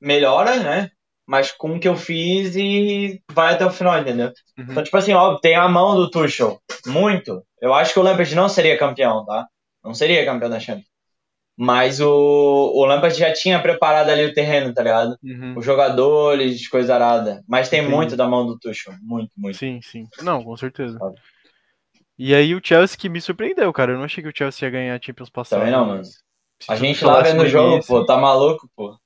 melhora, 0.00 0.58
né? 0.58 0.90
Mas 1.26 1.50
com 1.50 1.74
o 1.74 1.80
que 1.80 1.88
eu 1.88 1.96
fiz 1.96 2.54
e 2.54 3.20
vai 3.32 3.54
até 3.54 3.66
o 3.66 3.70
final, 3.70 3.98
entendeu? 3.98 4.32
Uhum. 4.56 4.66
Então, 4.70 4.84
tipo 4.84 4.96
assim, 4.96 5.12
ó, 5.12 5.38
tem 5.38 5.56
a 5.56 5.68
mão 5.68 5.96
do 5.96 6.08
Tuchel. 6.08 6.60
Muito. 6.86 7.42
Eu 7.60 7.74
acho 7.74 7.92
que 7.92 7.98
o 7.98 8.02
Lampard 8.02 8.32
não 8.34 8.48
seria 8.48 8.78
campeão, 8.78 9.24
tá? 9.24 9.46
Não 9.82 9.92
seria 9.92 10.24
campeão 10.24 10.50
da 10.50 10.60
Champions. 10.60 10.86
Mas 11.58 12.00
o, 12.00 12.06
o 12.08 12.84
Lampard 12.84 13.18
já 13.18 13.32
tinha 13.32 13.60
preparado 13.60 14.10
ali 14.10 14.26
o 14.26 14.34
terreno, 14.34 14.74
tá 14.74 14.82
ligado? 14.82 15.16
Uhum. 15.24 15.54
Os 15.56 15.64
jogadores, 15.64 16.68
coisa 16.68 16.94
arada. 16.94 17.42
Mas 17.48 17.70
tem 17.70 17.80
Entendi. 17.80 17.96
muito 17.96 18.16
da 18.16 18.28
mão 18.28 18.46
do 18.46 18.58
Tuchel. 18.58 18.94
Muito, 19.00 19.32
muito. 19.36 19.56
Sim, 19.56 19.80
sim. 19.82 20.06
Não, 20.20 20.44
com 20.44 20.56
certeza. 20.56 20.98
Sabe? 20.98 21.16
E 22.18 22.34
aí 22.34 22.54
o 22.54 22.60
Chelsea 22.62 22.96
que 22.98 23.08
me 23.08 23.20
surpreendeu, 23.20 23.72
cara. 23.72 23.92
Eu 23.92 23.96
não 23.98 24.04
achei 24.04 24.22
que 24.22 24.28
o 24.30 24.32
Chelsea 24.36 24.66
ia 24.66 24.70
ganhar 24.70 24.96
a 24.96 25.00
Champions 25.02 25.30
passada. 25.30 25.60
Também 25.60 25.76
não, 25.76 25.86
mano. 25.86 26.04
Se 26.04 26.16
A 26.68 26.76
gente 26.76 27.04
lá 27.04 27.20
vendo 27.22 27.40
o 27.40 27.42
no 27.44 27.48
jogo, 27.48 27.74
início- 27.74 27.94
pô, 27.94 28.04
tá 28.06 28.16
maluco, 28.16 28.68
pô. 28.74 28.98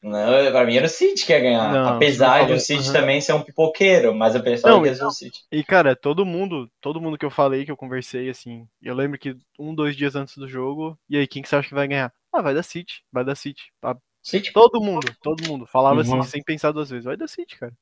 Não, 0.00 0.52
pra 0.52 0.64
mim 0.64 0.76
era 0.76 0.86
o 0.86 0.88
City 0.88 1.26
que 1.26 1.32
ia 1.32 1.40
ganhar. 1.40 1.72
Não, 1.72 1.96
Apesar 1.96 2.44
de 2.44 2.50
não 2.52 2.56
o 2.56 2.60
City 2.60 2.84
falou- 2.84 2.92
também 3.00 3.20
ser 3.20 3.32
um 3.32 3.42
pipoqueiro, 3.42 4.14
mas 4.14 4.34
eu 4.34 4.42
pensava 4.42 4.74
Não, 4.76 4.82
que 4.82 4.88
ia 4.88 4.94
ser 4.94 5.04
o 5.04 5.10
City. 5.10 5.40
E, 5.50 5.64
cara, 5.64 5.96
todo 5.96 6.24
mundo, 6.24 6.70
todo 6.80 7.00
mundo 7.00 7.18
que 7.18 7.24
eu 7.24 7.30
falei, 7.30 7.64
que 7.64 7.70
eu 7.70 7.76
conversei, 7.76 8.28
assim, 8.28 8.68
eu 8.80 8.94
lembro 8.94 9.18
que 9.18 9.34
um, 9.58 9.74
dois 9.74 9.96
dias 9.96 10.14
antes 10.14 10.36
do 10.36 10.46
jogo, 10.46 10.96
e 11.08 11.16
aí, 11.16 11.26
quem 11.26 11.42
que 11.42 11.48
você 11.48 11.56
acha 11.56 11.68
que 11.68 11.74
vai 11.74 11.88
ganhar? 11.88 12.12
Ah, 12.32 12.42
vai 12.42 12.54
dar 12.54 12.62
City, 12.62 13.02
vai 13.10 13.24
dar 13.24 13.34
City. 13.34 13.72
Ah, 13.82 13.96
City, 14.22 14.52
Todo 14.52 14.80
mundo, 14.80 15.10
todo 15.20 15.48
mundo 15.48 15.66
falava 15.66 15.96
Uhum. 16.02 16.20
assim, 16.20 16.30
sem 16.30 16.42
pensar 16.44 16.70
duas 16.70 16.90
vezes, 16.90 17.04
vai 17.06 17.16
dar 17.16 17.26
City, 17.26 17.58
cara. 17.58 17.72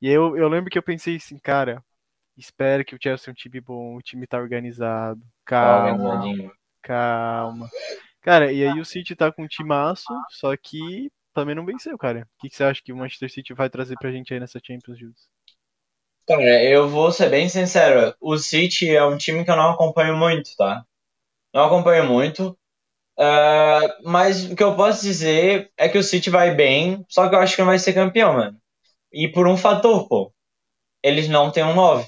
E 0.00 0.08
eu, 0.08 0.36
eu 0.36 0.48
lembro 0.48 0.70
que 0.70 0.78
eu 0.78 0.82
pensei 0.82 1.16
assim, 1.16 1.38
cara, 1.38 1.84
espera 2.38 2.84
que 2.84 2.94
o 2.94 2.98
Chelsea 3.00 3.28
é 3.28 3.32
um 3.32 3.34
time 3.34 3.60
bom, 3.60 3.96
o 3.96 4.02
time 4.02 4.26
tá 4.26 4.38
organizado, 4.38 5.20
calma, 5.44 5.90
organizadinho. 5.90 6.52
calma. 6.82 7.68
Cara, 8.20 8.52
e 8.52 8.64
aí 8.64 8.80
o 8.80 8.84
City 8.84 9.16
tá 9.16 9.32
com 9.32 9.42
um 9.42 9.48
timaço, 9.48 10.12
só 10.30 10.56
que 10.56 11.10
também 11.34 11.54
não 11.54 11.64
venceu, 11.64 11.96
cara. 11.96 12.20
O 12.20 12.40
que, 12.40 12.48
que 12.48 12.56
você 12.56 12.64
acha 12.64 12.82
que 12.82 12.92
o 12.92 12.96
Manchester 12.96 13.30
City 13.30 13.54
vai 13.54 13.70
trazer 13.70 13.96
pra 13.98 14.10
gente 14.10 14.32
aí 14.32 14.40
nessa 14.40 14.60
Champions, 14.64 14.98
Jules? 14.98 15.28
Cara, 16.26 16.62
eu 16.62 16.88
vou 16.88 17.10
ser 17.10 17.30
bem 17.30 17.48
sincero. 17.48 18.14
O 18.20 18.36
City 18.36 18.94
é 18.94 19.04
um 19.04 19.16
time 19.16 19.44
que 19.44 19.50
eu 19.50 19.56
não 19.56 19.70
acompanho 19.70 20.16
muito, 20.16 20.50
tá? 20.56 20.84
Não 21.54 21.64
acompanho 21.64 22.04
muito. 22.06 22.58
Uh, 23.18 24.04
mas 24.04 24.50
o 24.50 24.54
que 24.54 24.62
eu 24.62 24.76
posso 24.76 25.02
dizer 25.02 25.72
é 25.76 25.88
que 25.88 25.98
o 25.98 26.02
City 26.02 26.30
vai 26.30 26.54
bem, 26.54 27.04
só 27.08 27.28
que 27.28 27.34
eu 27.34 27.40
acho 27.40 27.56
que 27.56 27.62
não 27.62 27.68
vai 27.68 27.78
ser 27.78 27.94
campeão, 27.94 28.34
mano. 28.34 28.60
E 29.12 29.26
por 29.28 29.48
um 29.48 29.56
fator, 29.56 30.06
pô. 30.06 30.32
Eles 31.02 31.28
não 31.28 31.50
têm 31.50 31.64
um 31.64 31.74
9. 31.74 32.06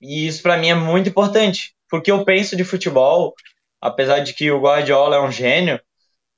E 0.00 0.26
isso 0.26 0.42
para 0.42 0.56
mim 0.56 0.68
é 0.68 0.74
muito 0.74 1.08
importante, 1.08 1.74
porque 1.88 2.10
eu 2.10 2.24
penso 2.24 2.56
de 2.56 2.64
futebol, 2.64 3.34
apesar 3.80 4.20
de 4.20 4.32
que 4.32 4.50
o 4.50 4.60
Guardiola 4.60 5.16
é 5.16 5.20
um 5.20 5.30
gênio, 5.30 5.80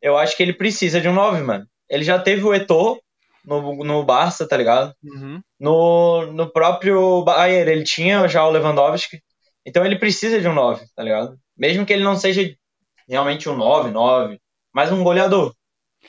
eu 0.01 0.17
acho 0.17 0.37
que 0.37 0.43
ele 0.43 0.53
precisa 0.53 1.01
de 1.01 1.09
um 1.09 1.15
9, 1.15 1.43
mano. 1.43 1.67
Ele 1.89 2.03
já 2.03 2.19
teve 2.19 2.43
o 2.43 2.55
Eto'o 2.55 2.99
no, 3.45 3.85
no 3.85 4.05
Barça, 4.05 4.47
tá 4.49 4.57
ligado? 4.57 4.95
Uhum. 5.03 5.41
No, 5.59 6.33
no 6.33 6.51
próprio 6.51 7.23
Bayern 7.23 7.71
ele 7.71 7.85
tinha 7.85 8.27
já 8.29 8.45
o 8.45 8.51
Lewandowski, 8.51 9.21
então 9.65 9.85
ele 9.85 9.99
precisa 9.99 10.41
de 10.41 10.49
um 10.49 10.55
9, 10.55 10.85
tá 10.95 11.03
ligado? 11.03 11.39
Mesmo 11.57 11.87
que 11.87 11.93
ele 11.93 12.05
não 12.05 12.17
seja 12.17 12.43
realmente 13.09 13.49
um 13.49 13.57
9, 13.57 13.91
9, 13.91 14.41
mas 14.73 14.91
um 14.91 15.05
goleador, 15.05 15.55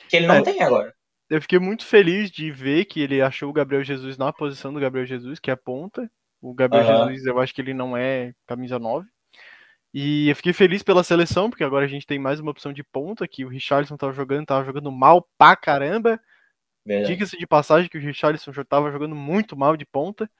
que 0.08 0.16
ele 0.16 0.26
não 0.26 0.36
é, 0.36 0.42
tem 0.42 0.62
agora. 0.62 0.92
Eu 1.30 1.40
fiquei 1.40 1.58
muito 1.58 1.84
feliz 1.84 2.30
de 2.30 2.50
ver 2.50 2.84
que 2.84 3.00
ele 3.00 3.20
achou 3.20 3.50
o 3.50 3.52
Gabriel 3.52 3.84
Jesus 3.84 4.16
na 4.16 4.32
posição 4.32 4.72
do 4.72 4.80
Gabriel 4.80 5.06
Jesus, 5.06 5.38
que 5.38 5.50
é 5.50 5.54
a 5.54 5.56
ponta, 5.56 6.10
o 6.44 6.52
Gabriel 6.52 6.84
uhum. 6.84 7.08
Jesus, 7.08 7.26
eu 7.26 7.40
acho 7.40 7.54
que 7.54 7.62
ele 7.62 7.72
não 7.72 7.96
é 7.96 8.34
camisa 8.46 8.78
9. 8.78 9.08
E 9.94 10.28
eu 10.28 10.36
fiquei 10.36 10.52
feliz 10.52 10.82
pela 10.82 11.02
seleção, 11.02 11.48
porque 11.48 11.64
agora 11.64 11.86
a 11.86 11.88
gente 11.88 12.06
tem 12.06 12.18
mais 12.18 12.38
uma 12.38 12.50
opção 12.50 12.70
de 12.70 12.84
ponta, 12.84 13.26
que 13.26 13.46
o 13.46 13.48
Richarlison 13.48 13.96
tava 13.96 14.12
jogando, 14.12 14.44
tava 14.44 14.64
jogando 14.64 14.92
mal 14.92 15.26
pra 15.38 15.56
caramba. 15.56 16.20
Diga-se 16.84 17.38
de 17.38 17.46
passagem 17.46 17.88
que 17.88 17.96
o 17.96 18.00
Richarlison 18.00 18.52
já 18.52 18.62
tava 18.62 18.90
jogando 18.90 19.14
muito 19.14 19.56
mal 19.56 19.74
de 19.74 19.86
ponta. 19.86 20.30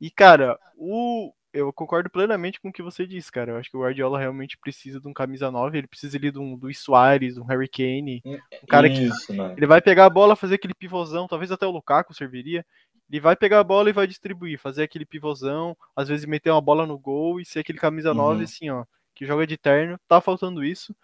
E, 0.00 0.10
cara, 0.10 0.58
o... 0.76 1.32
eu 1.52 1.72
concordo 1.72 2.10
plenamente 2.10 2.60
com 2.60 2.70
o 2.70 2.72
que 2.72 2.82
você 2.82 3.06
disse, 3.06 3.30
cara. 3.30 3.52
Eu 3.52 3.58
acho 3.58 3.70
que 3.70 3.76
o 3.76 3.82
Guardiola 3.82 4.18
realmente 4.18 4.58
precisa 4.58 5.00
de 5.00 5.06
um 5.06 5.12
camisa 5.12 5.52
9, 5.52 5.78
ele 5.78 5.86
precisa 5.86 6.16
ali 6.16 6.32
de 6.32 6.38
um 6.40 6.56
Luiz 6.56 6.78
Soares, 6.78 7.38
um 7.38 7.44
Harry 7.44 7.68
Kane, 7.68 8.22
um 8.24 8.66
cara 8.68 8.88
Isso, 8.88 9.28
que 9.28 9.34
mano. 9.34 9.54
ele 9.56 9.66
vai 9.68 9.80
pegar 9.80 10.06
a 10.06 10.10
bola, 10.10 10.34
fazer 10.34 10.56
aquele 10.56 10.74
pivôzão, 10.74 11.28
talvez 11.28 11.52
até 11.52 11.64
o 11.64 11.70
Lukaku 11.70 12.12
serviria. 12.12 12.66
Ele 13.10 13.20
vai 13.20 13.34
pegar 13.34 13.60
a 13.60 13.64
bola 13.64 13.88
e 13.88 13.92
vai 13.92 14.06
distribuir, 14.06 14.58
fazer 14.58 14.82
aquele 14.82 15.06
pivôzão, 15.06 15.76
às 15.96 16.08
vezes 16.08 16.26
meter 16.26 16.50
uma 16.50 16.60
bola 16.60 16.86
no 16.86 16.98
gol 16.98 17.40
e 17.40 17.44
ser 17.44 17.60
aquele 17.60 17.78
camisa 17.78 18.12
9 18.12 18.38
uhum. 18.38 18.44
assim, 18.44 18.70
ó, 18.70 18.84
que 19.14 19.24
joga 19.24 19.46
de 19.46 19.56
terno. 19.56 19.98
Tá 20.06 20.20
faltando 20.20 20.62
isso. 20.62 20.94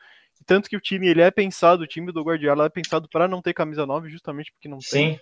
Tanto 0.46 0.68
que 0.68 0.76
o 0.76 0.80
time 0.80 1.08
ele 1.08 1.22
é 1.22 1.30
pensado, 1.30 1.82
o 1.82 1.86
time 1.86 2.12
do 2.12 2.22
Guardiola 2.22 2.66
é 2.66 2.68
pensado 2.68 3.08
para 3.08 3.26
não 3.26 3.40
ter 3.40 3.54
camisa 3.54 3.86
9, 3.86 4.10
justamente 4.10 4.52
porque 4.52 4.68
não 4.68 4.80
Sim. 4.80 4.90
tem. 4.90 5.20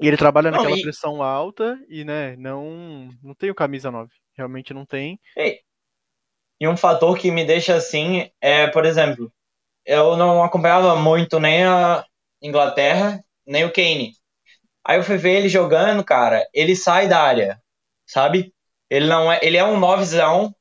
E 0.00 0.08
ele 0.08 0.16
trabalha 0.16 0.50
não, 0.50 0.58
naquela 0.58 0.76
e... 0.76 0.82
pressão 0.82 1.22
alta 1.22 1.78
e, 1.88 2.04
né, 2.04 2.36
não, 2.36 3.08
não 3.22 3.34
tem 3.34 3.50
o 3.50 3.54
camisa 3.54 3.90
9. 3.90 4.10
Realmente 4.36 4.74
não 4.74 4.84
tem. 4.84 5.18
E, 5.36 5.60
e 6.60 6.68
um 6.68 6.76
fator 6.76 7.16
que 7.16 7.30
me 7.30 7.44
deixa 7.44 7.74
assim 7.74 8.28
é, 8.40 8.66
por 8.66 8.84
exemplo, 8.84 9.32
eu 9.84 10.16
não 10.16 10.42
acompanhava 10.42 10.96
muito 10.96 11.38
nem 11.38 11.64
a 11.64 12.04
Inglaterra, 12.42 13.24
nem 13.46 13.64
o 13.64 13.72
Kane. 13.72 14.12
Aí 14.86 14.98
eu 14.98 15.02
fui 15.02 15.16
ver 15.16 15.38
ele 15.38 15.48
jogando, 15.48 16.04
cara, 16.04 16.46
ele 16.52 16.76
sai 16.76 17.08
da 17.08 17.20
área, 17.20 17.60
sabe? 18.06 18.52
Ele 18.90 19.06
não 19.06 19.32
é, 19.32 19.40
ele 19.42 19.56
é 19.56 19.64
um 19.64 19.78
novezão, 19.78 20.54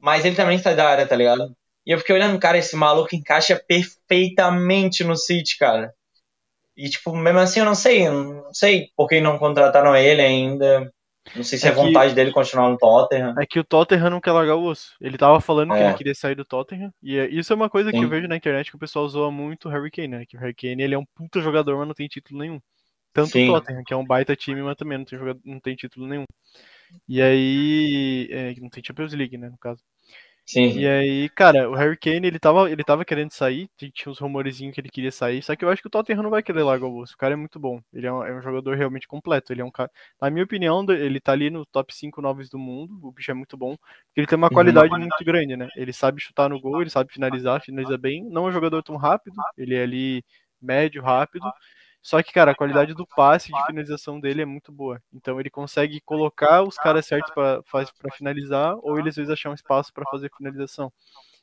mas 0.00 0.24
ele 0.24 0.36
também 0.36 0.58
sai 0.58 0.76
da 0.76 0.88
área, 0.88 1.06
tá 1.06 1.16
ligado? 1.16 1.54
E 1.86 1.90
eu 1.90 1.98
fiquei 1.98 2.14
olhando, 2.14 2.38
cara, 2.38 2.58
esse 2.58 2.76
maluco 2.76 3.14
encaixa 3.14 3.60
perfeitamente 3.66 5.04
no 5.04 5.16
City, 5.16 5.58
cara. 5.58 5.92
E 6.76 6.88
tipo, 6.88 7.14
mesmo 7.16 7.38
assim 7.38 7.60
eu 7.60 7.66
não 7.66 7.74
sei, 7.74 8.08
não 8.08 8.52
sei 8.52 8.88
por 8.96 9.08
que 9.08 9.20
não 9.20 9.38
contrataram 9.38 9.94
ele 9.96 10.20
ainda. 10.20 10.92
Não 11.34 11.42
sei 11.42 11.58
se 11.58 11.66
é, 11.66 11.70
é 11.70 11.72
vontade 11.72 12.10
que, 12.10 12.16
dele 12.16 12.32
continuar 12.32 12.68
no 12.68 12.76
Tottenham. 12.76 13.34
É 13.38 13.46
que 13.46 13.58
o 13.58 13.64
Tottenham 13.64 14.10
não 14.10 14.20
quer 14.20 14.32
largar 14.32 14.56
o 14.56 14.64
osso. 14.64 14.94
Ele 15.00 15.16
tava 15.16 15.40
falando 15.40 15.72
é. 15.72 15.78
que 15.78 15.84
ele 15.84 15.94
queria 15.94 16.14
sair 16.14 16.34
do 16.34 16.44
Tottenham. 16.44 16.92
E 17.02 17.16
é, 17.18 17.26
isso 17.28 17.52
é 17.52 17.56
uma 17.56 17.70
coisa 17.70 17.90
Sim. 17.90 17.98
que 17.98 18.04
eu 18.04 18.08
vejo 18.08 18.28
na 18.28 18.36
internet 18.36 18.70
que 18.70 18.76
o 18.76 18.78
pessoal 18.78 19.08
zoa 19.08 19.30
muito 19.30 19.68
o 19.68 19.72
Harry 19.72 19.90
Kane, 19.90 20.08
né? 20.08 20.24
Que 20.28 20.36
o 20.36 20.40
Harry 20.40 20.54
Kane 20.54 20.82
ele 20.82 20.94
é 20.94 20.98
um 20.98 21.06
puta 21.14 21.40
jogador, 21.40 21.78
mas 21.78 21.86
não 21.86 21.94
tem 21.94 22.08
título 22.08 22.40
nenhum. 22.40 22.60
Tanto 23.14 23.30
Sim. 23.30 23.48
o 23.48 23.52
Tottenham, 23.54 23.84
que 23.84 23.94
é 23.94 23.96
um 23.96 24.04
baita 24.04 24.34
time, 24.34 24.60
mas 24.60 24.76
também 24.76 24.98
não 24.98 25.04
tem, 25.04 25.18
jogado, 25.18 25.40
não 25.44 25.60
tem 25.60 25.76
título 25.76 26.06
nenhum. 26.06 26.24
E 27.08 27.22
aí. 27.22 28.28
É, 28.30 28.54
não 28.60 28.68
tem 28.68 28.82
Champions 28.84 29.14
League, 29.14 29.38
né, 29.38 29.48
no 29.48 29.56
caso. 29.56 29.80
Sim. 30.46 30.78
E 30.78 30.86
aí, 30.86 31.28
cara, 31.30 31.70
o 31.70 31.74
Harry 31.74 31.96
Kane, 31.96 32.26
ele 32.26 32.38
tava, 32.38 32.70
ele 32.70 32.84
tava 32.84 33.02
querendo 33.04 33.30
sair, 33.30 33.66
tinha 33.78 34.10
uns 34.12 34.18
rumorezinhos 34.18 34.74
que 34.74 34.80
ele 34.80 34.90
queria 34.90 35.10
sair, 35.10 35.42
só 35.42 35.56
que 35.56 35.64
eu 35.64 35.70
acho 35.70 35.80
que 35.80 35.88
o 35.88 35.90
Tottenham 35.90 36.22
não 36.22 36.28
vai 36.28 36.42
querer 36.42 36.62
largar 36.62 36.86
o 36.86 36.98
osso. 36.98 37.14
O 37.14 37.16
cara 37.16 37.32
é 37.32 37.36
muito 37.36 37.58
bom. 37.58 37.80
Ele 37.94 38.06
é 38.06 38.12
um, 38.12 38.22
é 38.22 38.36
um, 38.36 38.42
jogador 38.42 38.76
realmente 38.76 39.08
completo. 39.08 39.52
Ele 39.52 39.62
é 39.62 39.64
um 39.64 39.70
cara. 39.70 39.90
Na 40.20 40.28
minha 40.28 40.44
opinião, 40.44 40.84
ele 40.90 41.18
tá 41.18 41.32
ali 41.32 41.48
no 41.48 41.64
top 41.64 41.94
5 41.94 42.20
novos 42.20 42.50
do 42.50 42.58
mundo. 42.58 42.98
O 43.02 43.10
bicho 43.10 43.30
é 43.30 43.34
muito 43.34 43.56
bom. 43.56 43.74
Porque 43.76 44.20
ele 44.20 44.26
tem 44.26 44.36
uma 44.36 44.50
qualidade 44.50 44.92
uhum. 44.92 45.00
muito 45.00 45.24
grande, 45.24 45.56
né? 45.56 45.68
Ele 45.76 45.92
sabe 45.94 46.20
chutar 46.20 46.50
no 46.50 46.60
gol, 46.60 46.82
ele 46.82 46.90
sabe 46.90 47.10
finalizar, 47.12 47.62
finaliza 47.62 47.96
bem. 47.96 48.22
Não 48.28 48.44
é 48.46 48.48
um 48.50 48.52
jogador 48.52 48.82
tão 48.82 48.96
rápido, 48.96 49.36
ele 49.56 49.74
é 49.74 49.82
ali 49.82 50.22
médio, 50.60 51.02
rápido. 51.02 51.50
Só 52.04 52.22
que, 52.22 52.34
cara, 52.34 52.50
a 52.50 52.54
qualidade 52.54 52.92
do 52.92 53.06
passe 53.06 53.50
de 53.50 53.66
finalização 53.66 54.20
dele 54.20 54.42
é 54.42 54.44
muito 54.44 54.70
boa. 54.70 55.00
Então 55.10 55.40
ele 55.40 55.48
consegue 55.48 56.02
colocar 56.02 56.62
os 56.62 56.76
caras 56.76 57.06
certos 57.06 57.32
para 57.32 57.62
finalizar, 58.12 58.76
ou 58.82 58.98
ele 58.98 59.08
às 59.08 59.16
vezes 59.16 59.30
achar 59.30 59.48
um 59.48 59.54
espaço 59.54 59.90
para 59.90 60.04
fazer 60.10 60.30
finalização. 60.36 60.92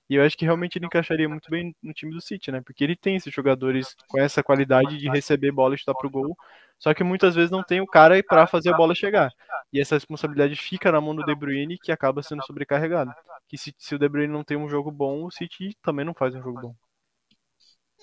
E 0.08 0.14
eu 0.14 0.24
acho 0.24 0.38
que 0.38 0.46
realmente 0.46 0.78
ele 0.78 0.86
encaixaria 0.86 1.28
muito 1.28 1.50
bem 1.50 1.76
no 1.82 1.92
time 1.94 2.14
do 2.14 2.22
City, 2.22 2.52
né? 2.52 2.62
Porque 2.62 2.84
ele 2.84 2.96
tem 2.96 3.16
esses 3.16 3.34
jogadores 3.34 3.96
com 4.08 4.20
essa 4.20 4.44
qualidade 4.44 5.00
de 5.00 5.10
receber 5.10 5.52
bola 5.52 5.74
e 5.74 5.80
chutar 5.80 5.96
pro 5.96 6.12
gol, 6.12 6.38
só 6.78 6.94
que 6.94 7.04
muitas 7.04 7.34
vezes 7.34 7.50
não 7.50 7.64
tem 7.64 7.82
o 7.82 7.88
cara 7.88 8.22
para 8.22 8.46
fazer 8.46 8.72
a 8.72 8.78
bola 8.78 8.94
chegar. 8.94 9.32
E 9.74 9.82
essa 9.82 9.96
responsabilidade 9.96 10.56
fica 10.56 10.92
na 10.92 11.02
mão 11.02 11.16
do 11.16 11.26
De 11.26 11.34
Bruyne, 11.34 11.80
que 11.80 11.92
acaba 11.92 12.22
sendo 12.22 12.46
sobrecarregado. 12.46 13.12
Que 13.48 13.58
se, 13.58 13.74
se 13.80 13.96
o 13.96 14.00
De 14.00 14.08
Bruyne 14.08 14.32
não 14.32 14.44
tem 14.44 14.58
um 14.58 14.70
jogo 14.70 14.92
bom, 14.92 15.26
o 15.26 15.32
City 15.32 15.76
também 15.82 16.06
não 16.06 16.14
faz 16.14 16.36
um 16.36 16.42
jogo 16.42 16.62
bom. 16.62 16.76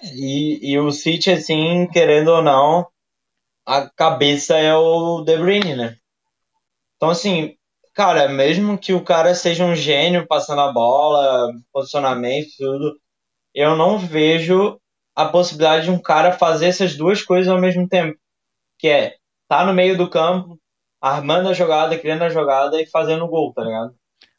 E, 0.03 0.73
e 0.73 0.79
o 0.79 0.91
City, 0.91 1.31
assim, 1.31 1.87
querendo 1.89 2.29
ou 2.29 2.43
não, 2.43 2.87
a 3.67 3.89
cabeça 3.89 4.57
é 4.57 4.75
o 4.75 5.23
De 5.23 5.37
Bruyne, 5.37 5.75
né? 5.75 5.97
Então, 6.97 7.11
assim, 7.11 7.57
cara, 7.95 8.29
mesmo 8.29 8.79
que 8.79 8.93
o 8.93 9.05
cara 9.05 9.35
seja 9.35 9.65
um 9.65 9.75
gênio 9.75 10.27
passando 10.27 10.61
a 10.61 10.73
bola, 10.73 11.53
posicionamento, 11.73 12.49
tudo, 12.57 12.99
eu 13.55 13.77
não 13.77 13.99
vejo 13.99 14.81
a 15.15 15.27
possibilidade 15.27 15.87
de 15.87 15.91
um 15.91 15.99
cara 16.01 16.33
fazer 16.33 16.67
essas 16.67 16.97
duas 16.97 17.23
coisas 17.23 17.53
ao 17.53 17.61
mesmo 17.61 17.89
tempo. 17.89 18.17
Que 18.79 18.89
é 18.89 19.17
tá 19.49 19.65
no 19.65 19.73
meio 19.73 19.97
do 19.97 20.09
campo, 20.09 20.59
armando 21.01 21.49
a 21.49 21.53
jogada, 21.53 21.99
criando 21.99 22.23
a 22.23 22.29
jogada 22.29 22.81
e 22.81 22.87
fazendo 22.87 23.25
o 23.25 23.29
gol, 23.29 23.53
tá 23.53 23.65
ligado? 23.65 23.95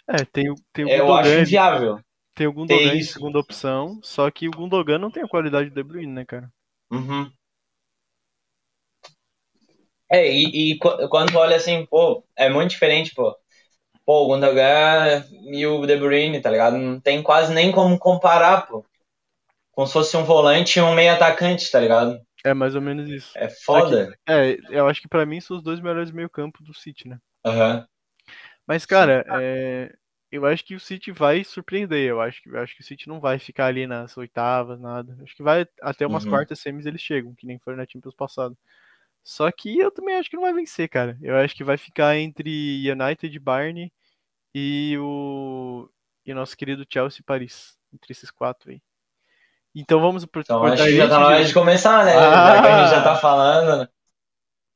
É, 0.07 0.23
tem, 0.23 0.53
tem 0.71 0.85
o 0.85 0.89
Eu 0.89 1.13
acho 1.13 1.29
inviável. 1.39 1.99
Tem 2.39 2.47
o 2.47 2.53
Gundogan 2.53 2.95
em 2.95 3.03
segunda 3.03 3.37
opção, 3.37 3.99
só 4.01 4.31
que 4.31 4.47
o 4.47 4.51
Gundogan 4.51 4.97
não 4.97 5.11
tem 5.11 5.21
a 5.21 5.27
qualidade 5.27 5.69
do 5.69 5.75
De 5.75 5.83
Bruyne, 5.83 6.09
né, 6.09 6.23
cara? 6.23 6.49
Uhum. 6.89 7.29
É, 10.09 10.25
e, 10.25 10.71
e 10.71 10.79
quando 10.79 11.35
olha 11.35 11.57
assim, 11.57 11.85
pô, 11.85 12.23
é 12.37 12.47
muito 12.47 12.69
diferente, 12.69 13.13
pô. 13.13 13.35
Pô, 14.05 14.23
o 14.23 14.27
Gundogan 14.27 15.21
e 15.51 15.67
o 15.67 15.85
De 15.85 15.97
Bruyne, 15.97 16.39
tá 16.39 16.49
ligado? 16.49 16.77
Não 16.77 16.97
tem 16.97 17.21
quase 17.21 17.53
nem 17.53 17.73
como 17.73 17.99
comparar, 17.99 18.67
pô. 18.67 18.85
Como 19.73 19.85
se 19.85 19.91
fosse 19.91 20.15
um 20.15 20.23
volante 20.23 20.79
e 20.79 20.81
um 20.81 20.95
meio 20.95 21.11
atacante, 21.11 21.69
tá 21.69 21.81
ligado? 21.81 22.21
É 22.45 22.53
mais 22.53 22.73
ou 22.73 22.81
menos 22.81 23.09
isso. 23.09 23.37
É 23.37 23.49
foda. 23.49 24.17
é, 24.25 24.55
eu 24.69 24.87
acho 24.87 25.01
que 25.01 25.09
para 25.09 25.25
mim 25.25 25.41
são 25.41 25.57
os 25.57 25.63
dois 25.63 25.81
melhores 25.81 26.09
meio 26.09 26.29
campo 26.29 26.63
do 26.63 26.73
City, 26.73 27.09
né? 27.09 27.17
Aham. 27.45 27.79
Uhum. 27.79 27.85
Mas, 28.65 28.85
cara, 28.85 29.25
é, 29.41 29.91
eu 30.31 30.45
acho 30.45 30.63
que 30.63 30.75
o 30.75 30.79
City 30.79 31.11
vai 31.11 31.43
surpreender. 31.43 32.07
Eu 32.07 32.21
acho 32.21 32.41
que, 32.41 32.49
eu 32.49 32.59
acho 32.59 32.75
que 32.75 32.81
o 32.81 32.85
City 32.85 33.07
não 33.07 33.19
vai 33.19 33.39
ficar 33.39 33.65
ali 33.65 33.87
nas 33.87 34.15
oitavas, 34.17 34.79
nada. 34.79 35.17
Acho 35.23 35.35
que 35.35 35.43
vai 35.43 35.67
até 35.81 36.05
umas 36.05 36.23
uhum. 36.23 36.31
quartas 36.31 36.59
semis 36.59 36.85
eles 36.85 37.01
chegam, 37.01 37.33
que 37.33 37.47
nem 37.47 37.57
foram 37.59 37.77
na 37.77 37.85
Champions 37.87 38.15
passado. 38.15 38.57
Só 39.23 39.51
que 39.51 39.77
eu 39.77 39.91
também 39.91 40.15
acho 40.15 40.29
que 40.29 40.35
não 40.35 40.43
vai 40.43 40.53
vencer, 40.53 40.87
cara. 40.87 41.17
Eu 41.21 41.35
acho 41.37 41.55
que 41.55 41.63
vai 41.63 41.77
ficar 41.77 42.17
entre 42.17 42.89
United, 42.89 43.39
Bayern 43.39 43.91
e 44.53 44.97
o 44.99 45.89
e 46.25 46.31
o 46.31 46.35
nosso 46.35 46.55
querido 46.55 46.85
Chelsea 46.87 47.23
Paris, 47.25 47.75
entre 47.91 48.11
esses 48.11 48.29
quatro 48.29 48.69
aí. 48.69 48.81
Então 49.73 49.99
vamos 49.99 50.25
pro 50.25 50.41
Então 50.41 50.63
acho 50.63 50.83
que 50.83 50.95
já 50.95 51.09
tá 51.09 51.19
na 51.19 51.27
hora 51.27 51.43
de 51.43 51.53
começar, 51.53 52.05
né? 52.05 52.13
Ah! 52.15 52.55
Já 52.55 52.61
que 52.61 52.67
a 52.67 52.81
gente 52.81 52.95
já 52.95 53.03
tá 53.03 53.15
falando. 53.15 53.89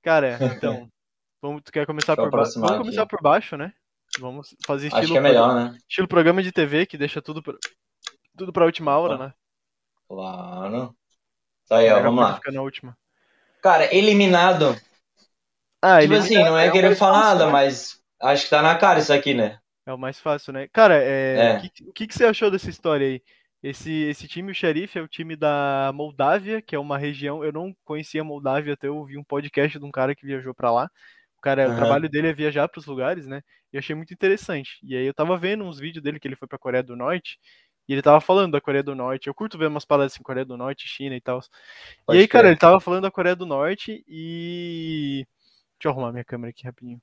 Cara, 0.01 0.37
então, 0.41 0.89
vamos, 1.41 1.61
tu 1.63 1.71
quer 1.71 1.85
começar 1.85 2.15
por 2.15 2.29
baixo? 2.29 2.59
Vamos 2.59 2.77
começar 2.77 3.05
por 3.05 3.21
baixo, 3.21 3.55
né? 3.55 3.73
Vamos 4.19 4.55
fazer 4.65 4.87
estilo. 4.87 5.03
Acho 5.03 5.11
que 5.13 5.17
é 5.17 5.21
melhor, 5.21 5.55
né? 5.55 5.77
Estilo 5.87 6.07
programa 6.07 6.43
de 6.43 6.51
TV 6.51 6.85
que 6.85 6.97
deixa 6.97 7.21
tudo 7.21 7.41
pra, 7.41 7.53
tudo 8.37 8.53
pra 8.53 8.65
última 8.65 8.97
hora, 8.97 9.17
né? 9.17 9.33
Claro. 10.07 10.95
Isso 11.63 11.73
aí, 11.73 11.89
ó, 11.91 12.01
vamos 12.01 12.23
lá. 12.23 12.35
Fica 12.35 12.51
na 12.51 12.61
última. 12.61 12.97
Cara, 13.61 13.93
eliminado. 13.95 14.75
Ah, 15.81 16.01
tipo 16.01 16.13
assim, 16.13 16.35
não 16.35 16.57
é, 16.57 16.67
é 16.67 16.71
querer 16.71 16.95
falar 16.95 17.21
fácil, 17.21 17.29
nada, 17.29 17.45
né? 17.47 17.51
mas 17.51 18.01
acho 18.21 18.43
que 18.43 18.49
tá 18.49 18.61
na 18.61 18.77
cara 18.77 18.99
isso 18.99 19.11
aqui, 19.11 19.33
né? 19.33 19.59
É 19.85 19.93
o 19.93 19.97
mais 19.97 20.19
fácil, 20.19 20.53
né? 20.53 20.67
Cara, 20.71 20.95
é... 20.95 21.35
é. 21.35 21.57
O, 21.57 21.61
que, 21.61 21.89
o 21.89 21.93
que, 21.93 22.07
que 22.07 22.13
você 22.13 22.25
achou 22.25 22.49
dessa 22.49 22.69
história 22.69 23.07
aí? 23.07 23.21
Esse, 23.61 23.91
esse 24.03 24.27
time, 24.27 24.51
o 24.51 24.55
Xerife, 24.55 24.99
é 24.99 25.01
o 25.01 25.07
time 25.07 25.37
da 25.37 25.91
Moldávia, 25.93 26.61
que 26.61 26.75
é 26.75 26.79
uma 26.79 26.97
região. 26.97 27.43
Eu 27.43 27.53
não 27.53 27.73
conhecia 27.85 28.21
a 28.21 28.25
Moldávia 28.25 28.73
até 28.73 28.87
eu 28.87 28.97
ouvi 28.97 29.17
um 29.17 29.23
podcast 29.23 29.79
de 29.79 29.85
um 29.85 29.91
cara 29.91 30.13
que 30.13 30.25
viajou 30.25 30.53
para 30.53 30.71
lá 30.71 30.89
cara, 31.43 31.67
uhum. 31.67 31.73
o 31.73 31.77
trabalho 31.77 32.09
dele 32.09 32.29
é 32.29 32.33
viajar 32.33 32.67
para 32.69 32.79
os 32.79 32.85
lugares, 32.85 33.27
né? 33.27 33.41
E 33.71 33.77
achei 33.77 33.95
muito 33.95 34.13
interessante. 34.13 34.79
E 34.81 34.95
aí 34.95 35.05
eu 35.05 35.13
tava 35.13 35.37
vendo 35.37 35.63
uns 35.63 35.77
vídeos 35.79 36.01
dele 36.01 36.19
que 36.19 36.27
ele 36.27 36.35
foi 36.35 36.47
para 36.47 36.57
Coreia 36.57 36.83
do 36.83 36.95
Norte 36.95 37.37
E 37.87 37.93
ele 37.93 38.01
tava 38.01 38.21
falando 38.21 38.53
da 38.53 38.61
Coreia 38.61 38.83
do 38.83 38.95
Norte. 38.95 39.27
Eu 39.27 39.33
curto 39.33 39.57
ver 39.57 39.67
umas 39.67 39.85
paradas 39.85 40.13
assim, 40.13 40.23
Coreia 40.23 40.45
do 40.45 40.57
Norte, 40.57 40.87
China 40.87 41.15
e 41.15 41.21
tal. 41.21 41.41
E 42.11 42.17
aí, 42.17 42.27
cara, 42.27 42.47
ele 42.47 42.57
tava 42.57 42.79
falando 42.79 43.03
da 43.03 43.11
Coreia 43.11 43.35
do 43.35 43.45
Norte 43.45 44.03
e. 44.07 45.25
Deixa 45.77 45.89
eu 45.89 45.91
arrumar 45.91 46.13
minha 46.13 46.23
câmera 46.23 46.51
aqui 46.51 46.65
rapidinho. 46.65 47.01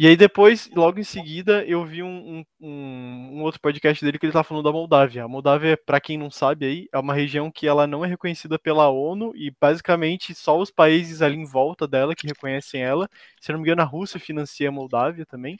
E 0.00 0.06
aí 0.06 0.16
depois, 0.16 0.70
logo 0.76 1.00
em 1.00 1.02
seguida, 1.02 1.64
eu 1.64 1.84
vi 1.84 2.04
um, 2.04 2.44
um, 2.60 2.68
um- 2.68 3.42
outro 3.42 3.60
podcast 3.60 4.04
dele 4.04 4.16
que 4.16 4.24
ele 4.26 4.32
tava 4.32 4.44
falando 4.44 4.62
da 4.62 4.70
Moldávia. 4.70 5.24
A 5.24 5.28
Moldávia, 5.28 5.76
pra 5.84 6.00
quem 6.00 6.16
não 6.16 6.30
sabe 6.30 6.66
aí, 6.66 6.88
é 6.92 6.98
uma 7.00 7.12
região 7.12 7.50
que 7.50 7.66
ela 7.66 7.84
não 7.84 8.04
é 8.04 8.08
reconhecida 8.08 8.60
pela 8.60 8.88
ONU 8.88 9.32
e 9.34 9.52
basicamente 9.60 10.32
só 10.36 10.56
os 10.56 10.70
países 10.70 11.20
ali 11.20 11.34
em 11.36 11.44
volta 11.44 11.84
dela 11.88 12.14
que 12.14 12.28
reconhecem 12.28 12.80
ela. 12.80 13.08
Se 13.40 13.50
não 13.50 13.58
me 13.58 13.64
engano, 13.64 13.82
a 13.82 13.84
Rússia 13.84 14.20
financia 14.20 14.68
a 14.68 14.72
Moldávia 14.72 15.26
também. 15.26 15.56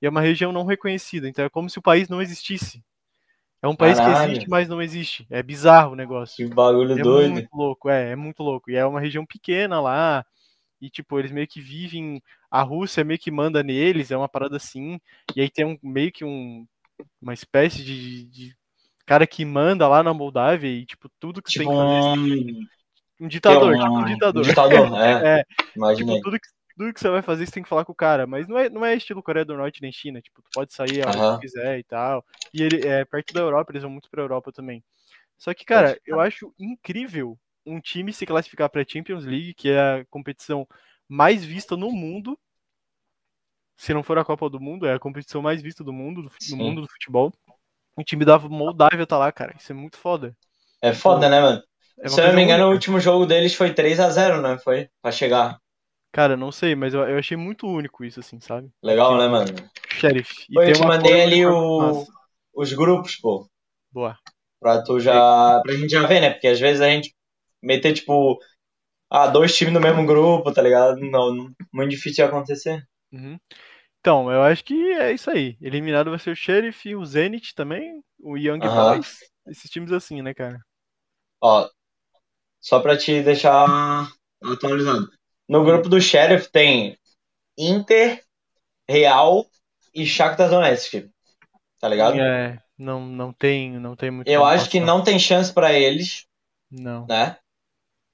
E 0.00 0.06
é 0.06 0.08
uma 0.08 0.20
região 0.20 0.52
não 0.52 0.64
reconhecida, 0.64 1.28
então 1.28 1.44
é 1.44 1.48
como 1.50 1.68
se 1.68 1.78
o 1.80 1.82
país 1.82 2.08
não 2.08 2.22
existisse. 2.22 2.80
É 3.60 3.66
um 3.66 3.74
país 3.76 3.98
que 3.98 4.06
Caralho. 4.06 4.30
existe, 4.32 4.48
mas 4.48 4.68
não 4.68 4.80
existe. 4.80 5.26
É 5.28 5.42
bizarro 5.42 5.92
o 5.92 5.96
negócio. 5.96 6.36
Que 6.36 6.54
bagulho 6.54 6.96
É 6.96 7.02
doido. 7.02 7.32
muito 7.32 7.50
louco, 7.52 7.90
é, 7.90 8.12
é 8.12 8.16
muito 8.16 8.40
louco. 8.42 8.70
E 8.70 8.76
é 8.76 8.86
uma 8.86 9.00
região 9.00 9.26
pequena 9.26 9.80
lá. 9.80 10.24
E, 10.80 10.88
tipo, 10.90 11.18
eles 11.18 11.30
meio 11.32 11.46
que 11.46 11.60
vivem. 11.60 12.22
A 12.50 12.62
Rússia 12.62 13.04
meio 13.04 13.18
que 13.18 13.30
manda 13.30 13.62
neles, 13.62 14.10
é 14.10 14.16
uma 14.16 14.28
parada 14.28 14.56
assim. 14.56 14.98
E 15.36 15.40
aí 15.40 15.50
tem 15.50 15.64
um 15.64 15.78
meio 15.82 16.10
que 16.12 16.24
um, 16.24 16.66
uma 17.20 17.34
espécie 17.34 17.84
de, 17.84 18.24
de 18.26 18.56
cara 19.06 19.26
que 19.26 19.44
manda 19.44 19.86
lá 19.88 20.02
na 20.02 20.14
Moldávia 20.14 20.68
e, 20.68 20.86
tipo, 20.86 21.08
tudo 21.20 21.42
que 21.42 21.50
você 21.52 21.60
Tipo 21.60 21.70
tem 21.70 21.70
que 21.70 21.76
fazer. 21.76 22.66
um. 23.22 23.28
Ditador, 23.28 23.74
é 23.74 23.78
tipo 23.78 23.90
um 23.90 23.98
um- 24.00 24.04
ditador. 24.06 24.42
ditador, 24.44 24.96
é. 24.98 25.40
É, 25.40 25.44
Imaginei. 25.76 26.16
Tipo, 26.16 26.24
tudo 26.30 26.40
que, 26.40 26.48
tudo 26.76 26.94
que 26.94 27.00
você 27.00 27.10
vai 27.10 27.22
fazer, 27.22 27.44
você 27.46 27.52
tem 27.52 27.62
que 27.62 27.68
falar 27.68 27.84
com 27.84 27.92
o 27.92 27.94
cara. 27.94 28.26
Mas 28.26 28.48
não 28.48 28.58
é, 28.58 28.70
não 28.70 28.84
é 28.84 28.94
estilo 28.96 29.22
Coreia 29.22 29.44
do 29.44 29.56
Norte 29.56 29.82
nem 29.82 29.92
China. 29.92 30.20
Tipo, 30.22 30.40
tu 30.42 30.48
pode 30.54 30.72
sair 30.72 31.04
a 31.04 31.10
hora 31.10 31.18
Aham. 31.18 31.34
que 31.36 31.42
quiser 31.42 31.78
e 31.78 31.84
tal. 31.84 32.24
E 32.54 32.62
ele 32.62 32.86
é 32.86 33.04
perto 33.04 33.34
da 33.34 33.40
Europa, 33.40 33.72
eles 33.72 33.82
vão 33.82 33.92
muito 33.92 34.08
pra 34.10 34.22
Europa 34.22 34.50
também. 34.52 34.82
Só 35.36 35.52
que, 35.54 35.64
cara, 35.64 35.98
eu 36.06 36.18
acho 36.20 36.52
incrível 36.58 37.38
um 37.70 37.80
time 37.80 38.12
se 38.12 38.26
classificar 38.26 38.68
pra 38.70 38.84
Champions 38.86 39.24
League, 39.24 39.54
que 39.54 39.70
é 39.70 40.00
a 40.00 40.04
competição 40.06 40.66
mais 41.08 41.44
vista 41.44 41.76
no 41.76 41.90
mundo. 41.90 42.38
Se 43.76 43.94
não 43.94 44.02
for 44.02 44.18
a 44.18 44.24
Copa 44.24 44.50
do 44.50 44.60
Mundo, 44.60 44.86
é 44.86 44.94
a 44.94 44.98
competição 44.98 45.40
mais 45.40 45.62
vista 45.62 45.82
do 45.82 45.92
mundo, 45.92 46.22
do, 46.22 46.30
no 46.50 46.56
mundo 46.56 46.82
do 46.82 46.88
futebol. 46.88 47.32
O 47.96 48.04
time 48.04 48.24
da 48.24 48.38
Moldávia 48.38 49.06
tá 49.06 49.16
lá, 49.16 49.32
cara. 49.32 49.54
Isso 49.58 49.72
é 49.72 49.74
muito 49.74 49.96
foda. 49.96 50.36
É 50.82 50.92
foda, 50.92 51.28
né, 51.28 51.40
mano? 51.40 51.62
É 52.00 52.08
Se 52.08 52.20
eu 52.20 52.28
não 52.28 52.34
me 52.34 52.42
engano, 52.42 52.64
o 52.64 52.66
única. 52.66 52.74
último 52.76 53.00
jogo 53.00 53.26
deles 53.26 53.54
foi 53.54 53.72
3x0, 53.72 54.40
né? 54.40 54.58
Foi? 54.58 54.88
Pra 55.02 55.10
chegar. 55.12 55.58
Cara, 56.12 56.36
não 56.36 56.50
sei, 56.50 56.74
mas 56.74 56.92
eu, 56.92 57.00
eu 57.08 57.18
achei 57.18 57.36
muito 57.36 57.66
único 57.66 58.04
isso, 58.04 58.20
assim, 58.20 58.40
sabe? 58.40 58.70
Legal, 58.82 59.16
né, 59.16 59.28
mano? 59.28 59.54
Sheriff. 59.88 60.46
E 60.50 60.54
Pô, 60.54 60.62
eu 60.62 60.72
te 60.72 60.82
mandei 60.82 61.22
ali 61.22 61.46
o, 61.46 62.04
os 62.54 62.72
grupos, 62.72 63.16
pô. 63.16 63.48
Boa. 63.92 64.16
Pra 64.58 64.82
tu 64.82 64.98
já. 64.98 65.60
Pra 65.62 65.72
gente 65.74 65.90
já 65.90 66.06
ver, 66.06 66.20
né? 66.20 66.30
Porque 66.30 66.48
às 66.48 66.58
vezes 66.60 66.80
a 66.80 66.88
gente 66.88 67.14
meter, 67.62 67.94
tipo. 67.94 68.38
Ah, 69.10 69.28
dois 69.28 69.56
times 69.56 69.74
no 69.74 69.80
mesmo 69.80 70.06
grupo, 70.06 70.52
tá 70.52 70.62
ligado? 70.62 70.98
Não, 71.00 71.50
muito 71.72 71.90
difícil 71.90 72.24
de 72.26 72.30
acontecer. 72.30 72.84
Uhum. 73.12 73.38
Então, 74.00 74.32
eu 74.32 74.42
acho 74.42 74.64
que 74.64 74.74
é 74.92 75.12
isso 75.12 75.30
aí. 75.30 75.56
Eliminado 75.60 76.10
vai 76.10 76.18
ser 76.18 76.30
o 76.30 76.36
Sheriff, 76.36 76.94
o 76.94 77.04
Zenit 77.04 77.54
também, 77.54 78.02
o 78.20 78.36
Young 78.36 78.60
Aham. 78.62 78.96
Boys. 78.96 79.18
Esses 79.48 79.70
times 79.70 79.92
assim, 79.92 80.22
né, 80.22 80.32
cara? 80.34 80.60
Ó, 81.40 81.68
só 82.60 82.80
pra 82.80 82.96
te 82.96 83.22
deixar 83.22 84.08
atualizado. 84.42 85.10
No 85.48 85.64
grupo 85.64 85.88
do 85.88 86.00
Sheriff 86.00 86.50
tem 86.50 86.98
Inter, 87.58 88.24
Real 88.88 89.46
e 89.94 90.06
Shakhtar 90.06 90.50
Donetsk. 90.50 91.10
Tá 91.80 91.88
ligado? 91.88 92.16
É, 92.16 92.58
não, 92.78 93.06
não 93.06 93.32
tem, 93.32 93.78
não 93.78 93.96
tem 93.96 94.10
muito 94.10 94.28
Eu 94.28 94.44
acho 94.44 94.70
que 94.70 94.78
passar. 94.78 94.86
não 94.86 95.02
tem 95.04 95.18
chance 95.18 95.52
pra 95.52 95.72
eles, 95.72 96.26
Não, 96.70 97.06
né? 97.08 97.36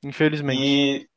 Infelizmente. 0.08 0.60
E. 0.60 1.08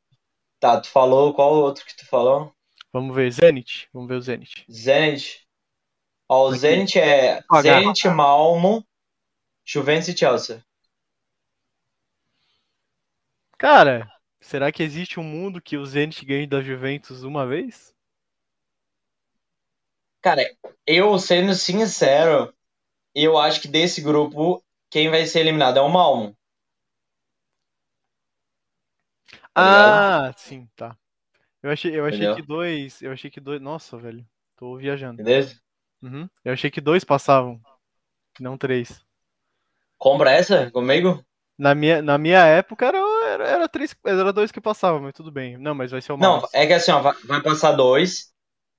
Tá, 0.58 0.80
tu 0.80 0.88
falou. 0.88 1.32
Qual 1.34 1.54
o 1.54 1.62
outro 1.62 1.84
que 1.84 1.96
tu 1.96 2.06
falou? 2.06 2.54
Vamos 2.92 3.14
ver, 3.14 3.30
Zenit. 3.32 3.88
Vamos 3.92 4.08
ver 4.08 4.16
o 4.16 4.20
Zenit. 4.20 4.64
Zenit. 4.70 5.46
Ó, 6.28 6.48
o. 6.48 6.54
Zenit 6.54 6.98
é 6.98 7.42
H. 7.48 7.62
Zenit, 7.62 8.08
Malmo, 8.08 8.86
Juventus 9.64 10.08
e 10.08 10.16
Chelsea. 10.16 10.64
Cara, 13.56 14.10
será 14.40 14.72
que 14.72 14.82
existe 14.82 15.20
um 15.20 15.24
mundo 15.24 15.60
que 15.60 15.76
o 15.76 15.84
Zenit 15.84 16.24
ganhe 16.24 16.46
da 16.46 16.62
Juventus 16.62 17.22
uma 17.22 17.46
vez? 17.46 17.94
Cara, 20.22 20.42
eu 20.86 21.18
sendo 21.18 21.54
sincero, 21.54 22.52
eu 23.14 23.38
acho 23.38 23.62
que 23.62 23.68
desse 23.68 24.00
grupo, 24.00 24.62
quem 24.90 25.08
vai 25.08 25.24
ser 25.26 25.40
eliminado 25.40 25.78
é 25.78 25.80
o 25.80 25.88
Malmo. 25.88 26.36
Tá 29.60 29.64
ligado? 29.64 30.02
Ah, 30.02 30.32
sim, 30.36 30.68
tá. 30.76 30.96
Eu 31.62 31.70
achei, 31.70 31.98
eu 31.98 32.06
achei 32.06 32.28
Entendeu? 32.28 32.30
que 32.30 32.42
dois, 32.42 33.02
eu 33.02 33.12
achei 33.12 33.30
que 33.30 33.40
dois, 33.40 33.60
nossa, 33.60 33.98
velho, 33.98 34.26
tô 34.56 34.76
viajando. 34.78 35.22
Entendeu? 35.26 35.46
Uhum. 36.02 36.28
Eu 36.44 36.52
achei 36.54 36.70
que 36.70 36.80
dois 36.80 37.04
passavam, 37.04 37.60
não 38.40 38.58
três. 38.58 39.04
Compra 39.98 40.32
essa 40.32 40.68
comigo? 40.72 41.24
Na 41.58 41.74
minha, 41.74 42.00
na 42.02 42.16
minha 42.18 42.38
época 42.46 42.86
era, 42.86 42.98
era, 43.28 43.46
era 43.48 43.68
três, 43.68 43.94
era 44.04 44.32
dois 44.32 44.50
que 44.50 44.60
passavam, 44.60 45.00
mas 45.02 45.12
tudo 45.12 45.30
bem. 45.30 45.58
Não, 45.58 45.74
mas 45.74 45.90
vai 45.90 46.00
ser 46.00 46.12
o 46.12 46.16
Não, 46.16 46.42
é 46.52 46.66
que 46.66 46.72
assim, 46.72 46.90
ó, 46.92 47.00
vai, 47.00 47.14
vai 47.24 47.42
passar 47.42 47.72
dois, 47.72 48.32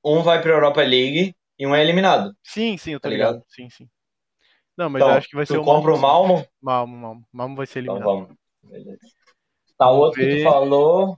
um 0.04 0.22
vai 0.24 0.42
pra 0.42 0.52
Europa 0.52 0.82
League 0.82 1.36
e 1.58 1.68
um 1.68 1.76
é 1.76 1.82
eliminado. 1.82 2.36
Sim, 2.44 2.78
sim, 2.78 2.92
eu 2.94 3.00
tô 3.00 3.08
Tá 3.08 3.10
ligado. 3.10 3.38
ligado? 3.38 3.44
Sim, 3.48 3.70
sim. 3.70 3.90
Não, 4.78 4.90
mas 4.90 5.08
eu 5.08 5.14
Então, 5.14 5.18
acho 5.18 5.30
que 5.30 5.36
vai 5.36 5.46
ser 5.46 5.58
o 5.58 5.64
compra 5.64 5.94
Malmo. 5.94 5.96
o 5.96 6.00
Malmo? 6.00 6.48
Malmo, 6.62 6.98
Malmo. 6.98 7.28
Malmo 7.34 7.56
vai 7.58 7.68
ser 7.68 7.80
Então 7.82 8.02
eliminado. 8.02 8.02
vamos. 8.02 8.36
Beleza. 8.64 9.08
Tá, 9.82 9.92
o 9.92 9.98
outro 9.98 10.20
que 10.20 10.26
ver. 10.26 10.38
tu 10.38 10.44
falou. 10.44 11.18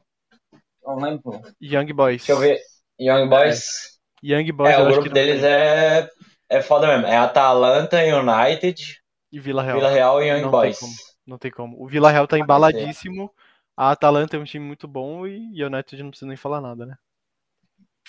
Não 0.86 0.96
lembro. 0.98 1.42
Young 1.62 1.94
Boys. 1.94 2.22
Deixa 2.26 2.32
eu 2.34 2.40
ver. 2.40 2.60
Young 3.00 3.28
Boys. 3.30 4.00
Young 4.24 4.52
Boys, 4.52 4.74
É, 4.74 4.80
o 4.80 4.86
grupo 4.86 5.04
que 5.04 5.10
deles 5.10 5.42
tem. 5.42 5.50
é, 5.50 6.10
é 6.50 6.62
foda 6.62 6.88
mesmo. 6.88 7.06
É 7.08 7.18
Atalanta, 7.18 7.98
United, 8.04 9.02
E 9.32 9.40
Vila 9.40 9.64
Real. 9.64 9.78
Vila 9.78 9.90
Real 9.90 10.22
e 10.24 10.28
Young 10.30 10.42
Não 10.42 10.52
tem 10.52 10.52
Boys. 10.52 10.80
como. 10.80 10.94
Não 11.26 11.38
tem 11.38 11.52
como. 11.52 11.82
O 11.82 11.88
Vila 11.88 12.12
Real 12.12 12.28
tá 12.28 12.38
embaladíssimo. 12.38 13.34
A 13.76 13.92
Atalanta 13.92 14.38
é 14.38 14.40
um 14.40 14.44
time 14.44 14.66
muito 14.66 14.88
bom 14.88 15.26
e 15.28 15.64
o 15.64 15.68
United 15.68 16.04
não 16.04 16.10
precisa 16.12 16.28
nem 16.28 16.38
falar 16.38 16.62
nada, 16.62 16.86
né? 16.86 16.96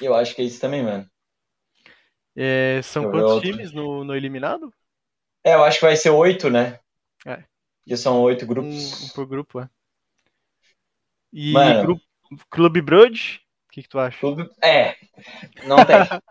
Eu 0.01 0.15
acho 0.15 0.35
que 0.37 0.43
é 0.43 0.45
isso 0.45 0.61
também, 0.61 0.83
mano. 0.85 1.11
É, 2.37 2.81
são 2.83 3.05
eu 3.05 3.11
quantos 3.11 3.33
outro. 3.33 3.51
times 3.51 3.73
no, 3.73 4.05
no 4.05 4.15
eliminado? 4.15 4.73
É, 5.43 5.55
eu 5.55 5.65
acho 5.65 5.79
que 5.79 5.85
vai 5.87 5.97
ser 5.97 6.11
oito, 6.11 6.51
né? 6.51 6.79
É. 7.27 7.45
Que 7.87 7.97
são 7.97 8.21
oito 8.23 8.45
Um, 8.45 8.49
grupos. 8.49 9.03
um 9.03 9.09
por 9.09 9.27
grupo, 9.27 9.61
é. 9.61 9.69
E 11.37 11.53
Mano. 11.53 12.01
Clube 12.49 12.80
Brugge? 12.80 13.41
O 13.68 13.72
que, 13.72 13.82
que 13.82 13.89
tu 13.89 13.99
acha? 13.99 14.18
Clube- 14.20 14.49
É. 14.62 14.95
Não 15.66 15.76
tem. 15.85 15.97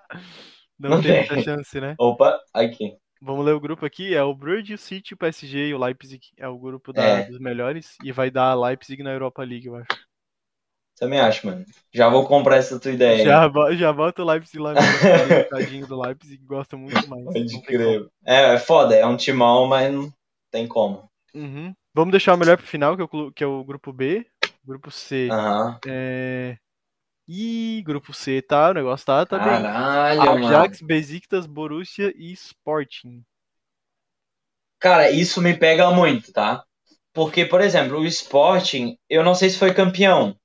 Não, 0.80 0.90
Não 0.92 1.02
tem 1.02 1.28
tem. 1.28 1.44
chance, 1.44 1.80
né? 1.80 1.94
Opa, 2.00 2.40
aqui. 2.54 2.96
Vamos 3.22 3.46
ler 3.46 3.54
o 3.54 3.60
grupo 3.60 3.86
aqui. 3.86 4.14
É 4.16 4.24
o 4.24 4.34
Brugge, 4.34 4.74
o 4.74 4.78
City, 4.78 5.14
o 5.14 5.18
PSG 5.18 5.68
e 5.68 5.74
o 5.74 5.78
Leipzig. 5.78 6.22
É 6.38 6.48
o 6.48 6.58
grupo 6.58 6.92
da- 6.92 7.04
É. 7.04 7.26
dos 7.26 7.40
melhores. 7.40 7.96
E 8.04 8.12
vai 8.12 8.32
dar 8.32 8.54
Leipzig 8.56 9.04
na 9.04 9.12
Europa 9.12 9.44
League, 9.44 9.68
eu 9.68 9.76
acho. 9.76 9.88
Também 10.98 11.20
acho, 11.20 11.46
mano. 11.48 11.66
Já 11.94 12.08
vou 12.10 12.26
comprar 12.28 12.58
essa 12.58 12.80
tua 12.80 12.92
ideia. 12.92 13.24
Já, 13.26 13.50
já 13.74 13.92
bota 13.94 14.22
o 14.22 14.26
Leipzig 14.26 14.58
lá 14.60 14.72
League, 14.74 15.50
tadinho 15.50 15.88
do 15.88 16.00
Leipzig, 16.02 16.44
gosta 16.46 16.78
muito 16.78 17.08
mais. 17.10 17.24
Pode 17.26 17.62
crer. 17.64 18.08
É, 18.26 18.54
é 18.56 18.60
foda. 18.60 18.96
É 18.96 19.06
um 19.06 19.18
timão, 19.18 19.68
mas 19.68 19.92
não 19.94 20.12
tem 20.52 20.68
como. 20.68 21.10
Uhum. 21.34 21.74
Vamos 21.96 22.12
deixar 22.12 22.34
o 22.34 22.38
melhor 22.38 22.58
pro 22.58 22.66
final, 22.68 22.96
que 22.96 23.02
é 23.02 23.06
o, 23.06 23.32
que 23.32 23.44
é 23.44 23.48
o 23.48 23.64
grupo 23.64 23.92
B. 23.94 24.26
Grupo 24.64 24.92
C. 24.92 25.30
Aham. 25.30 25.80
É... 25.88 26.58
Ih, 27.28 27.82
grupo 27.84 28.14
C, 28.14 28.42
tá? 28.42 28.70
O 28.72 28.74
negócio 28.74 29.06
tá, 29.06 29.26
tá 29.26 29.40
bem. 29.40 29.70
Caralho, 29.72 30.40
mano. 30.40 30.48
Ajax, 30.48 30.82
Besiktas, 30.82 31.46
Borussia 31.46 32.14
e 32.16 32.32
Sporting. 32.34 33.24
Cara, 34.80 35.10
isso 35.10 35.42
me 35.42 35.58
pega 35.58 35.90
muito, 35.92 36.32
tá? 36.32 36.64
Porque, 37.14 37.46
por 37.46 37.62
exemplo, 37.62 38.00
o 38.00 38.06
Sporting, 38.06 38.98
eu 39.10 39.24
não 39.24 39.34
sei 39.36 39.50
se 39.50 39.58
foi 39.58 39.74
campeão, 39.74 40.36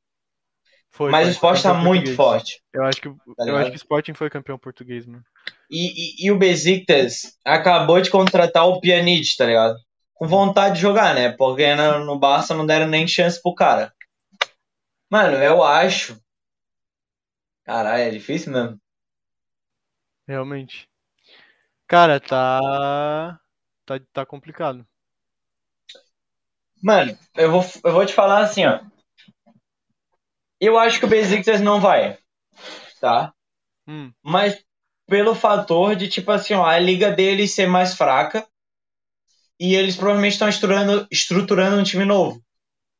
Foi, 0.90 1.10
mas 1.10 1.22
foi 1.22 1.28
o 1.28 1.30
Sporting 1.30 1.62
tá 1.62 1.74
muito 1.74 2.10
português. 2.10 2.16
forte. 2.16 2.62
Eu 2.72 2.84
acho 2.84 3.00
que, 3.00 3.08
eu 3.08 3.16
ligado? 3.38 3.56
acho 3.56 3.70
que 3.70 3.76
o 3.76 3.78
Sporting 3.78 4.14
foi 4.14 4.30
campeão 4.30 4.58
português, 4.58 5.06
mano. 5.06 5.24
E, 5.70 6.24
e, 6.24 6.26
e 6.26 6.30
o 6.32 6.38
Besiktas 6.38 7.36
acabou 7.44 8.00
de 8.00 8.10
contratar 8.10 8.66
o 8.66 8.80
Pjanic, 8.80 9.36
tá 9.36 9.46
ligado? 9.46 9.76
Com 10.14 10.26
vontade 10.26 10.76
de 10.76 10.80
jogar, 10.80 11.14
né? 11.14 11.30
Porque 11.32 11.74
no, 11.74 12.04
no 12.04 12.18
Barça 12.18 12.54
não 12.54 12.66
deram 12.66 12.86
nem 12.88 13.06
chance 13.06 13.40
pro 13.40 13.54
cara. 13.54 13.92
Mano, 15.10 15.36
eu 15.42 15.62
acho. 15.62 16.18
Caralho, 17.64 18.02
é 18.02 18.10
difícil 18.10 18.52
mesmo. 18.52 18.80
Realmente. 20.28 20.88
Cara, 21.86 22.20
tá. 22.20 23.40
Tá, 23.86 24.00
tá 24.12 24.26
complicado. 24.26 24.86
Mano, 26.82 27.16
eu 27.36 27.50
vou, 27.52 27.64
eu 27.84 27.92
vou 27.92 28.04
te 28.06 28.12
falar 28.12 28.40
assim, 28.40 28.64
ó. 28.66 28.80
Eu 30.60 30.78
acho 30.78 30.98
que 31.00 31.04
o 31.04 31.08
Besiktas 31.08 31.60
não 31.60 31.80
vai, 31.80 32.16
tá? 33.00 33.32
Hum, 33.86 34.14
Mas 34.24 34.64
pelo 35.08 35.34
fator 35.34 35.96
de, 35.96 36.08
tipo 36.08 36.30
assim, 36.32 36.54
ó, 36.54 36.64
a 36.66 36.78
liga 36.78 37.10
dele 37.12 37.48
ser 37.48 37.66
mais 37.68 37.94
fraca 37.94 38.46
e 39.60 39.74
eles 39.76 39.94
provavelmente 39.96 40.32
estão 40.32 40.48
estruturando, 40.48 41.06
estruturando 41.12 41.76
um 41.76 41.84
time 41.84 42.04
novo. 42.04 42.42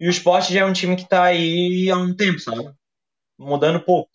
E 0.01 0.07
o 0.07 0.11
Sport 0.11 0.51
já 0.51 0.61
é 0.61 0.64
um 0.64 0.72
time 0.72 0.96
que 0.96 1.09
tá 1.09 1.24
aí 1.24 1.90
há 1.90 1.96
um 1.96 2.14
tempo, 2.14 2.38
sabe? 2.38 2.72
Mudando 3.38 3.84
pouco. 3.84 4.11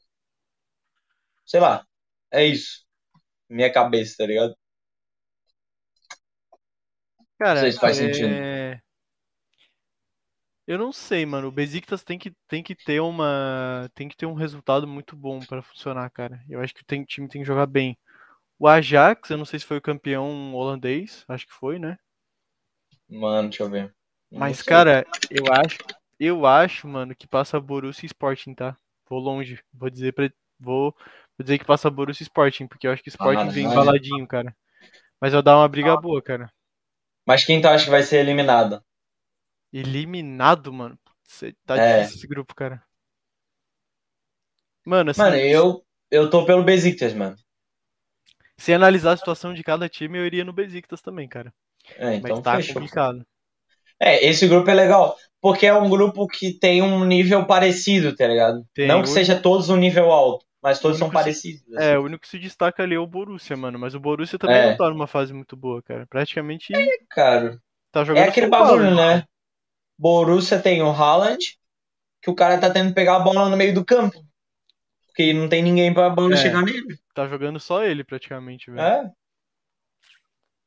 Sei 1.45 1.59
lá. 1.59 1.85
É 2.31 2.45
isso. 2.45 2.83
Minha 3.49 3.71
cabeça, 3.71 4.15
tá 4.17 4.25
ligado? 4.25 4.55
Cara, 7.37 7.55
Não 7.55 7.61
sei 7.61 7.71
se 7.73 7.79
faz 7.79 7.99
é... 7.99 8.13
sentido. 8.13 8.53
Eu 10.65 10.77
não 10.77 10.93
sei, 10.93 11.25
mano. 11.25 11.49
O 11.49 11.51
Besiktas 11.51 12.03
tem 12.03 12.17
que, 12.17 12.31
tem 12.47 12.63
que 12.63 12.73
ter 12.73 13.01
uma. 13.01 13.89
Tem 13.93 14.07
que 14.07 14.15
ter 14.15 14.25
um 14.25 14.33
resultado 14.33 14.87
muito 14.87 15.15
bom 15.15 15.39
pra 15.41 15.61
funcionar, 15.61 16.09
cara. 16.09 16.41
Eu 16.49 16.61
acho 16.61 16.73
que 16.73 16.81
o 16.81 16.85
time 17.05 17.27
tem 17.27 17.41
que 17.41 17.45
jogar 17.45 17.65
bem. 17.65 17.97
O 18.59 18.67
Ajax, 18.67 19.29
eu 19.29 19.37
não 19.37 19.45
sei 19.45 19.59
se 19.59 19.65
foi 19.65 19.77
o 19.77 19.81
campeão 19.81 20.53
holandês, 20.55 21.25
acho 21.27 21.45
que 21.47 21.53
foi, 21.53 21.79
né? 21.79 21.97
Mano, 23.09 23.49
deixa 23.49 23.63
eu 23.63 23.69
ver. 23.69 23.95
Não 24.33 24.41
Mas, 24.41 24.61
cara, 24.61 25.05
eu 25.29 25.45
acho, 25.51 25.77
eu 26.19 26.45
acho, 26.45 26.87
mano, 26.87 27.15
que 27.15 27.27
passa 27.27 27.59
Borussia 27.59 28.05
e 28.05 28.07
Sporting, 28.07 28.53
tá? 28.53 28.75
Vou 29.09 29.19
longe. 29.19 29.61
Vou 29.73 29.89
dizer 29.89 30.13
para 30.13 30.31
vou, 30.59 30.91
vou 31.37 31.43
dizer 31.43 31.59
que 31.59 31.65
passa 31.65 31.89
Borussia 31.89 32.23
e 32.23 32.25
Sporting, 32.25 32.67
porque 32.67 32.87
eu 32.87 32.91
acho 32.91 33.03
que 33.03 33.09
o 33.09 33.11
Sporting 33.11 33.51
vem 33.51 33.65
Caralho. 33.65 33.67
embaladinho, 33.67 34.27
cara. 34.27 34.55
Mas 35.21 35.33
vai 35.33 35.43
dar 35.43 35.57
uma 35.57 35.69
briga 35.69 35.97
boa, 35.97 36.21
cara. 36.21 36.51
Mas 37.27 37.43
quem 37.43 37.59
tu 37.61 37.67
acha 37.67 37.83
que 37.83 37.91
vai 37.91 38.01
ser 38.01 38.19
eliminado? 38.21 38.81
Eliminado, 39.73 40.71
mano. 40.71 40.97
Putz, 41.03 41.53
tá 41.65 41.77
É. 41.77 41.77
difícil 41.77 42.15
esse 42.17 42.27
grupo, 42.27 42.55
cara. 42.55 42.81
Mano, 44.85 45.11
assim, 45.11 45.23
Mano, 45.23 45.35
eu, 45.37 45.83
eu 46.11 46.29
tô 46.29 46.45
pelo 46.45 46.63
Besiktas, 46.63 47.13
mano. 47.15 47.35
se 48.57 48.73
analisar 48.73 49.11
a 49.13 49.17
situação 49.17 49.53
de 49.53 49.63
cada 49.63 49.87
time, 49.87 50.17
eu 50.17 50.25
iria 50.25 50.43
no 50.43 50.53
Besiktas 50.53 51.01
também, 51.01 51.27
cara. 51.27 51.53
É, 51.97 52.15
então 52.15 52.41
Mas 52.41 52.41
tá 52.41 52.61
fechou. 52.61 52.75
complicado. 52.75 53.25
É, 54.03 54.25
esse 54.25 54.47
grupo 54.47 54.69
é 54.69 54.73
legal, 54.73 55.15
porque 55.41 55.65
é 55.65 55.73
um 55.73 55.89
grupo 55.89 56.27
que 56.27 56.51
tem 56.59 56.81
um 56.81 57.05
nível 57.05 57.45
parecido, 57.45 58.15
tá 58.15 58.27
ligado? 58.27 58.65
Tem, 58.73 58.87
Não 58.87 59.01
que 59.01 59.07
o- 59.07 59.11
seja 59.11 59.39
todos 59.39 59.69
um 59.69 59.77
nível 59.77 60.11
alto, 60.11 60.45
mas 60.61 60.79
todos 60.79 60.97
são 60.97 61.07
único 61.07 61.19
se- 61.19 61.23
parecidos. 61.23 61.73
É, 61.77 61.91
assim. 61.91 61.97
o 61.97 62.03
único 62.03 62.21
que 62.23 62.27
se 62.27 62.39
destaca 62.39 62.83
ali 62.83 62.95
é 62.95 62.99
o 62.99 63.07
Borussia, 63.07 63.55
mano. 63.55 63.79
Mas 63.79 63.95
o 63.95 63.99
Borussia 63.99 64.37
também 64.37 64.57
É. 64.57 64.69
não 64.71 64.77
tá 64.77 64.89
numa 64.89 65.07
fase 65.07 65.33
muito 65.33 65.55
boa, 65.55 65.81
cara. 65.81 66.05
Praticamente 66.07 66.73
Cara, 67.09 67.59
tá 67.91 68.03
jogando 68.03 68.25
é 68.25 68.27
aquele 68.29 68.47
bagulho, 68.47 68.93
né? 68.95 69.23
Borussia 69.97 70.59
tem 70.59 70.81
o 70.81 70.89
Haaland, 70.91 71.57
que 72.21 72.29
o 72.29 72.35
cara 72.35 72.57
tá 72.57 72.69
tendo 72.69 72.89
que 72.89 72.95
pegar 72.95 73.17
a 73.17 73.19
bola 73.19 73.47
no 73.49 73.55
meio 73.57 73.73
do 73.73 73.85
campo. 73.85 74.17
Porque 75.07 75.31
não 75.31 75.47
tem 75.47 75.61
ninguém 75.61 75.93
pra 75.93 76.09
bola 76.09 76.33
É. 76.33 76.37
chegar 76.37 76.61
nele. 76.63 76.97
Tá 77.13 77.27
jogando 77.27 77.59
só 77.59 77.83
ele, 77.83 78.03
praticamente, 78.03 78.71
velho. 78.71 78.81
É, 78.81 79.11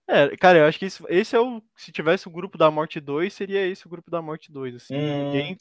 É, 0.09 0.37
cara, 0.37 0.59
eu 0.59 0.65
acho 0.67 0.79
que 0.79 0.85
esse, 0.85 1.03
esse 1.09 1.35
é 1.35 1.41
o. 1.41 1.61
Se 1.77 1.91
tivesse 1.91 2.29
o 2.29 2.31
grupo 2.31 2.57
da 2.57 2.71
morte 2.71 3.01
2, 3.01 3.33
seria 3.33 3.67
esse 3.67 3.87
o 3.87 3.91
grupo 3.91 4.11
da 4.11 4.23
morte 4.23 4.53
2, 4.53 4.75
assim. 4.77 4.95
Hum. 4.97 5.25
Ninguém. 5.33 5.57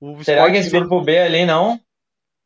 O 0.00 0.22
Será 0.24 0.50
que 0.50 0.56
esse 0.56 0.70
vem- 0.70 0.80
grupo 0.80 1.02
B 1.02 1.18
ali 1.18 1.44
não? 1.44 1.78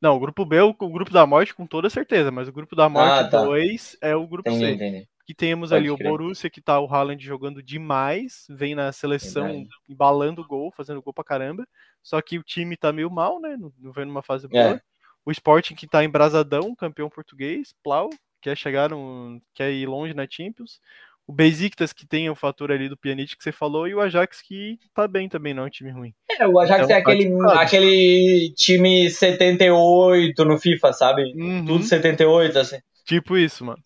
Não, 0.02 0.16
o 0.16 0.20
grupo 0.20 0.44
B 0.44 0.56
é 0.56 0.62
o, 0.62 0.70
o 0.78 0.88
grupo 0.90 1.10
da 1.10 1.24
morte 1.26 1.54
com 1.54 1.66
toda 1.66 1.88
certeza, 1.88 2.30
mas 2.30 2.48
o 2.48 2.52
grupo 2.52 2.76
da 2.76 2.88
morte 2.88 3.24
Ah, 3.26 3.28
tá. 3.28 3.42
2 3.44 3.96
é 4.02 4.14
o 4.14 4.26
grupo 4.26 4.50
Entendi, 4.50 4.66
C. 4.66 4.72
entendi. 4.72 5.08
Que 5.24 5.34
temos 5.34 5.70
Pode 5.70 5.80
ali 5.80 5.90
o 5.90 5.96
crer. 5.96 6.10
Borussia, 6.10 6.50
que 6.50 6.60
tá 6.60 6.78
o 6.78 6.86
Haaland 6.86 7.24
jogando 7.24 7.62
demais, 7.62 8.44
vem 8.50 8.74
na 8.74 8.92
seleção 8.92 9.44
Verdade. 9.44 9.68
embalando 9.88 10.42
o 10.42 10.46
gol, 10.46 10.70
fazendo 10.70 11.00
gol 11.02 11.14
pra 11.14 11.24
caramba. 11.24 11.66
Só 12.02 12.20
que 12.20 12.38
o 12.38 12.42
time 12.42 12.76
tá 12.76 12.92
meio 12.92 13.10
mal, 13.10 13.40
né? 13.40 13.56
Não, 13.56 13.72
não 13.78 13.90
vem 13.92 14.04
numa 14.04 14.22
fase 14.22 14.46
boa. 14.46 14.62
É. 14.76 14.80
O 15.24 15.30
Sporting 15.32 15.74
que 15.74 15.88
tá 15.88 16.04
embrasadão, 16.04 16.74
campeão 16.76 17.08
português, 17.08 17.74
Plau, 17.82 18.10
quer 18.40 18.56
chegar 18.56 18.90
no, 18.90 19.40
quer 19.54 19.72
ir 19.72 19.86
longe 19.86 20.12
na 20.14 20.26
Champions. 20.30 20.78
O 21.26 21.32
Besiktas 21.32 21.92
que 21.92 22.06
tem 22.06 22.30
o 22.30 22.36
fator 22.36 22.70
ali 22.70 22.88
do 22.88 22.96
Pjanic 22.96 23.36
que 23.36 23.42
você 23.42 23.50
falou 23.50 23.88
e 23.88 23.94
o 23.94 24.00
Ajax 24.00 24.40
que 24.40 24.78
tá 24.94 25.08
bem 25.08 25.28
também, 25.28 25.52
não 25.52 25.64
é 25.64 25.66
um 25.66 25.70
time 25.70 25.90
ruim. 25.90 26.14
É, 26.38 26.46
o 26.46 26.58
Ajax 26.60 26.84
Então, 26.84 26.96
é 26.96 27.00
aquele, 27.00 27.28
praticado. 27.30 27.58
aquele 27.60 28.52
time 28.56 29.10
78 29.10 30.44
no 30.44 30.56
FIFA, 30.58 30.92
sabe? 30.92 31.32
Uhum. 31.34 31.64
Tudo 31.64 31.82
78, 31.84 32.58
assim. 32.58 32.78
Tipo 33.04 33.36
isso, 33.36 33.64
mano. 33.64 33.82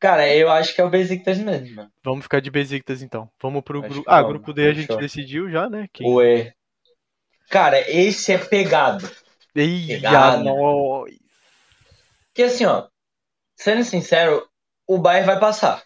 Cara, 0.00 0.34
eu 0.34 0.50
acho 0.50 0.74
que 0.74 0.80
é 0.80 0.84
o 0.84 0.90
Besiktas 0.90 1.38
mesmo, 1.38 1.76
mano. 1.76 1.90
Vamos 2.04 2.24
ficar 2.24 2.40
de 2.40 2.50
Besiktas 2.50 3.02
então. 3.02 3.30
Vamos 3.40 3.62
pro 3.62 3.80
grupo. 3.82 4.02
Ah, 4.10 4.16
vamos, 4.20 4.32
grupo 4.38 4.52
D 4.52 4.66
a 4.66 4.72
gente 4.74 4.86
fechou. 4.88 5.00
decidiu 5.00 5.48
já, 5.50 5.70
né? 5.70 5.86
Quem... 5.92 6.08
O 6.10 6.20
E. 6.20 6.52
Cara, 7.48 7.78
esse 7.88 8.32
é 8.32 8.38
pegado. 8.38 9.08
Eia, 9.54 9.96
Pegado. 9.96 10.42
nós. 10.42 11.12
Porque 12.28 12.42
assim, 12.44 12.64
ó, 12.64 12.88
sendo 13.54 13.84
sincero, 13.84 14.44
o 14.86 14.98
Bayern 14.98 15.26
vai 15.26 15.38
passar. 15.40 15.82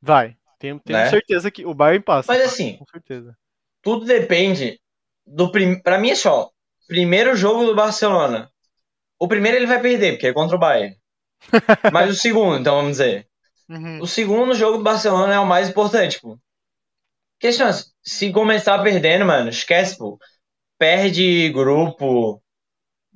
Vai. 0.00 0.36
Tenho, 0.58 0.80
tenho 0.80 0.98
Né? 0.98 1.10
certeza 1.10 1.50
que 1.50 1.64
o 1.66 1.74
Bayern 1.74 2.02
passa. 2.04 2.32
Mas 2.32 2.42
tá? 2.42 2.46
assim, 2.46 2.76
Com 2.76 2.86
certeza. 2.86 3.36
tudo 3.82 4.04
depende 4.04 4.80
do 5.26 5.50
prim... 5.50 5.80
Pra 5.80 5.98
mim, 5.98 6.10
é 6.10 6.14
só, 6.14 6.50
primeiro 6.86 7.34
jogo 7.36 7.64
do 7.64 7.74
Barcelona. 7.74 8.50
O 9.18 9.28
primeiro 9.28 9.56
ele 9.58 9.66
vai 9.66 9.80
perder, 9.80 10.12
porque 10.12 10.26
é 10.28 10.32
contra 10.32 10.56
o 10.56 10.58
Bayern. 10.58 10.96
Mas 11.92 12.10
o 12.10 12.14
segundo, 12.14 12.58
então 12.58 12.76
vamos 12.76 12.92
dizer. 12.92 13.26
Uhum. 13.68 14.00
O 14.00 14.06
segundo 14.06 14.54
jogo 14.54 14.78
do 14.78 14.84
Barcelona 14.84 15.34
é 15.34 15.38
o 15.38 15.46
mais 15.46 15.68
importante, 15.68 16.20
pô. 16.20 16.38
Questão, 17.38 17.70
se 18.02 18.32
começar 18.32 18.82
perdendo, 18.82 19.24
mano, 19.24 19.50
esquece, 19.50 19.96
pô. 19.98 20.18
Perde 20.78 21.50
grupo. 21.50 22.42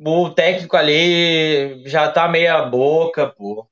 O 0.00 0.30
técnico 0.30 0.76
ali 0.76 1.82
já 1.88 2.10
tá 2.10 2.28
meia 2.28 2.62
boca, 2.62 3.28
pô. 3.28 3.68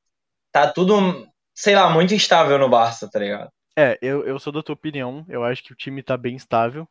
Tá 0.52 0.70
tudo, 0.70 1.26
sei 1.56 1.74
lá, 1.74 1.90
muito 1.90 2.14
instável 2.14 2.58
no 2.58 2.68
Barça, 2.68 3.10
tá 3.10 3.18
ligado? 3.18 3.50
É, 3.76 3.98
eu, 4.00 4.24
eu 4.26 4.38
sou 4.38 4.52
da 4.52 4.62
tua 4.62 4.74
opinião. 4.74 5.24
Eu 5.28 5.42
acho 5.42 5.62
que 5.64 5.72
o 5.72 5.76
time 5.76 6.02
tá 6.02 6.16
bem 6.16 6.36
estável. 6.36 6.88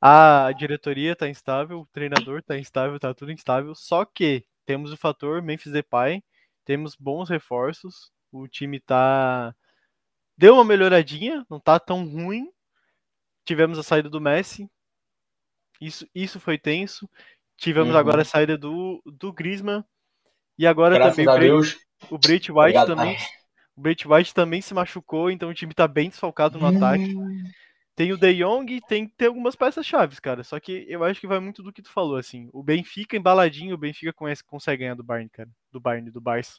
A 0.00 0.50
diretoria 0.56 1.16
tá 1.16 1.28
instável, 1.28 1.80
o 1.80 1.86
treinador 1.86 2.42
tá 2.42 2.56
instável, 2.56 2.98
tá 2.98 3.12
tudo 3.12 3.32
instável. 3.32 3.74
Só 3.74 4.04
que 4.04 4.44
temos 4.64 4.92
o 4.92 4.96
fator 4.96 5.42
Memphis 5.42 5.72
Depay, 5.72 6.22
temos 6.64 6.94
bons 6.94 7.28
reforços. 7.28 8.10
O 8.30 8.46
time 8.46 8.78
tá 8.78 9.54
deu 10.36 10.54
uma 10.54 10.64
melhoradinha, 10.64 11.44
não 11.50 11.58
tá 11.58 11.80
tão 11.80 12.04
ruim. 12.08 12.48
Tivemos 13.44 13.78
a 13.78 13.82
saída 13.82 14.08
do 14.08 14.20
Messi. 14.20 14.70
Isso, 15.80 16.06
isso 16.14 16.38
foi 16.38 16.58
tenso. 16.58 17.08
Tivemos 17.56 17.92
Uhum. 17.94 17.98
agora 17.98 18.22
a 18.22 18.24
saída 18.24 18.56
do, 18.56 19.02
do 19.04 19.32
Griezmann. 19.32 19.84
E 20.56 20.66
agora 20.66 20.94
Graças 20.96 21.16
também 21.16 21.28
o 21.28 21.38
Deus. 21.40 21.76
o 22.10 22.18
Brait 22.18 22.50
White 22.50 22.58
Obrigado, 22.60 22.86
também 22.86 23.16
pai. 23.16 23.26
O 23.78 23.80
Brait 23.80 24.08
White 24.08 24.34
também 24.34 24.60
se 24.60 24.74
machucou, 24.74 25.30
então 25.30 25.48
o 25.48 25.54
time 25.54 25.72
tá 25.72 25.86
bem 25.86 26.08
desfalcado 26.08 26.58
no 26.58 26.66
ataque. 26.66 27.14
Tem 27.94 28.12
o 28.12 28.16
De 28.16 28.34
Jong, 28.34 28.80
tem, 28.88 29.06
tem 29.06 29.28
algumas 29.28 29.54
peças 29.54 29.86
chaves, 29.86 30.18
cara. 30.18 30.42
Só 30.42 30.58
que 30.58 30.84
eu 30.88 31.04
acho 31.04 31.20
que 31.20 31.28
vai 31.28 31.38
muito 31.38 31.62
do 31.62 31.72
que 31.72 31.80
tu 31.80 31.90
falou, 31.90 32.16
assim. 32.16 32.48
O 32.52 32.60
Benfica 32.60 33.16
embaladinho, 33.16 33.76
o 33.76 33.78
Benfica 33.78 34.12
conhece, 34.12 34.42
consegue 34.42 34.80
ganhar 34.80 34.96
do 34.96 35.04
Bayern, 35.04 35.30
cara. 35.30 35.48
Do 35.70 35.78
Bayern, 35.78 36.10
do 36.10 36.20
Barça. 36.20 36.58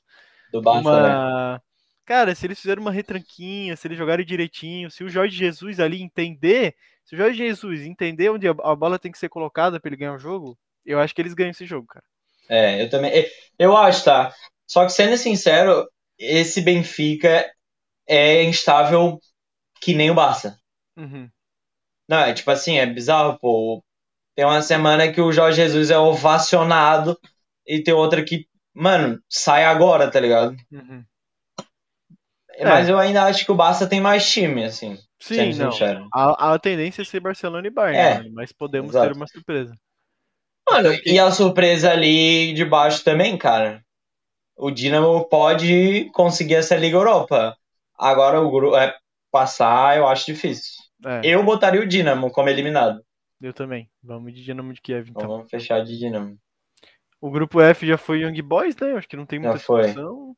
Do 0.52 0.62
Barça, 0.62 0.90
né? 0.90 1.10
Uma... 1.10 1.64
Cara, 2.06 2.34
se 2.34 2.48
eles 2.48 2.58
fizerem 2.58 2.82
uma 2.82 2.92
retranquinha, 2.92 3.76
se 3.76 3.86
eles 3.86 3.98
jogarem 3.98 4.26
direitinho, 4.26 4.90
se 4.90 5.04
o 5.04 5.10
Jorge 5.10 5.36
Jesus 5.36 5.78
ali 5.82 6.02
entender, 6.02 6.74
se 7.04 7.16
o 7.16 7.18
Jorge 7.18 7.38
Jesus 7.38 7.82
entender 7.82 8.30
onde 8.30 8.48
a 8.48 8.56
a 8.64 8.76
bola 8.76 8.98
tem 8.98 9.12
que 9.12 9.20
ser 9.20 9.28
colocada 9.28 9.78
pra 9.78 9.90
ele 9.90 9.98
ganhar 9.98 10.14
o 10.14 10.20
jogo, 10.20 10.58
eu 10.86 11.00
acho 11.00 11.14
que 11.14 11.22
eles 11.22 11.34
ganham 11.34 11.52
esse 11.52 11.66
jogo, 11.66 11.86
cara. 11.86 12.06
É, 12.48 12.82
eu 12.82 12.90
também. 12.90 13.26
Eu 13.60 13.76
acho, 13.76 14.06
tá? 14.06 14.34
Só 14.66 14.86
que 14.86 14.92
sendo 14.92 15.18
sincero, 15.18 15.86
esse 16.20 16.62
Benfica 16.62 17.50
é 18.08 18.44
instável 18.44 19.20
que 19.82 19.94
nem 19.96 20.12
o 20.12 20.16
Barça. 20.16 20.58
Uhum. 20.98 21.30
Não, 22.08 22.20
é 22.20 22.34
tipo 22.34 22.52
assim, 22.52 22.78
é 22.78 22.86
bizarro, 22.86 23.40
pô. 23.40 23.84
Tem 24.36 24.46
uma 24.46 24.62
semana 24.62 25.12
que 25.12 25.22
o 25.22 25.32
Jorge 25.32 25.62
Jesus 25.62 25.90
é 25.90 25.98
ovacionado 25.98 27.18
e 27.66 27.82
tem 27.82 27.94
outra 27.94 28.24
que, 28.24 28.48
mano, 28.74 29.22
sai 29.30 29.66
agora, 29.66 30.10
tá 30.10 30.20
ligado? 30.20 30.56
Uhum. 30.72 31.04
Mas 32.62 32.90
eu 32.90 33.00
ainda 33.00 33.24
acho 33.24 33.46
que 33.46 33.52
o 33.52 33.56
Barça 33.56 33.88
tem 33.88 34.02
mais 34.02 34.30
time, 34.30 34.66
assim. 34.66 34.98
Sim, 35.22 35.54
não. 35.54 35.72
A, 36.14 36.54
a 36.54 36.60
tendência 36.60 37.02
é 37.02 37.06
ser 37.06 37.20
Barcelona 37.20 37.68
e 37.68 37.70
Bayern, 37.70 37.98
É, 37.98 38.18
mano, 38.18 38.32
mas 38.34 38.52
podemos 38.52 38.92
exato. 38.92 39.08
ter 39.08 39.16
uma 39.16 39.28
surpresa. 39.28 39.76
Mano, 40.70 40.90
e 41.06 41.18
a 41.20 41.32
surpresa 41.32 41.92
ali 41.92 42.54
de 42.54 42.66
baixo 42.66 43.04
também, 43.04 43.38
cara. 43.38 43.84
O 44.60 44.70
Dinamo 44.72 45.28
pode 45.30 46.10
conseguir 46.12 46.56
essa 46.56 46.76
Liga 46.76 46.98
Europa. 46.98 47.56
Agora 47.98 48.40
o 48.42 48.52
grupo 48.52 48.76
é 48.76 48.96
passar, 49.32 49.98
eu 49.98 50.08
acho 50.08 50.26
difícil. 50.26 50.74
É, 51.06 51.22
Eu 51.24 51.44
botaria 51.44 51.82
o 51.82 51.88
Dinamo 51.88 52.30
como 52.32 52.50
eliminado. 52.50 53.02
eu 53.42 53.54
também. 53.54 53.90
Vamos 54.04 54.34
de 54.34 54.44
Dinamo 54.44 54.74
de 54.74 54.82
Kiev, 54.82 55.10
Então 55.10 55.24
então. 55.24 55.36
vamos 55.38 55.50
fechar 55.50 55.84
de 55.84 55.98
Dinamo. 55.98 56.38
O 57.22 57.32
grupo 57.32 57.62
F 57.62 57.86
já 57.88 57.98
foi 57.98 58.22
Young 58.22 58.42
Boys, 58.42 58.76
né? 58.78 58.94
Acho 58.94 59.08
que 59.08 59.16
não 59.18 59.26
tem 59.26 59.40
muita 59.40 59.58
Já 59.58 59.64
foi. 59.64 59.82
discussão. 59.84 60.36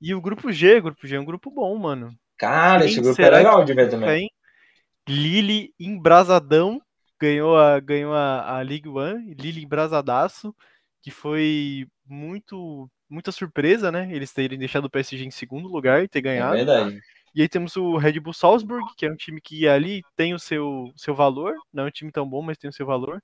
E 0.00 0.14
o 0.14 0.20
grupo 0.20 0.50
G, 0.52 0.78
o 0.78 0.82
grupo 0.82 1.06
G 1.06 1.16
é 1.16 1.20
um 1.20 1.24
grupo 1.24 1.50
bom, 1.50 1.76
mano. 1.78 2.12
Cara, 2.36 2.80
Quem 2.80 2.90
esse 2.90 3.00
grupo 3.00 3.22
é 3.22 3.30
legal 3.30 3.64
de 3.64 3.74
ver 3.74 3.88
também. 3.90 4.08
Tem 4.08 4.30
Lille 5.08 5.72
embrasadão, 5.78 6.80
ganhou 7.20 7.56
a, 7.56 7.78
ganhou 7.80 8.12
a, 8.12 8.58
a 8.58 8.62
League 8.62 8.88
One, 8.88 9.34
Lille 9.34 9.62
embrasadaço, 9.64 10.54
que 11.00 11.10
foi 11.10 11.86
muito 12.06 12.88
muita 13.12 13.30
surpresa, 13.30 13.92
né? 13.92 14.08
Eles 14.10 14.32
terem 14.32 14.58
deixado 14.58 14.86
o 14.86 14.90
PSG 14.90 15.24
em 15.24 15.30
segundo 15.30 15.68
lugar 15.68 16.02
e 16.02 16.08
ter 16.08 16.20
É 16.20 16.22
ganhado. 16.22 16.56
verdade. 16.56 17.00
E 17.34 17.42
aí 17.42 17.48
temos 17.48 17.76
o 17.76 17.96
Red 17.96 18.18
Bull 18.20 18.32
Salzburg, 18.34 18.84
que 18.96 19.06
é 19.06 19.10
um 19.10 19.16
time 19.16 19.40
que 19.40 19.66
ali 19.66 20.02
tem 20.16 20.34
o 20.34 20.38
seu, 20.38 20.92
seu 20.96 21.14
valor, 21.14 21.54
não 21.72 21.84
é 21.84 21.86
um 21.86 21.90
time 21.90 22.10
tão 22.12 22.28
bom, 22.28 22.42
mas 22.42 22.58
tem 22.58 22.68
o 22.68 22.72
seu 22.72 22.84
valor. 22.84 23.22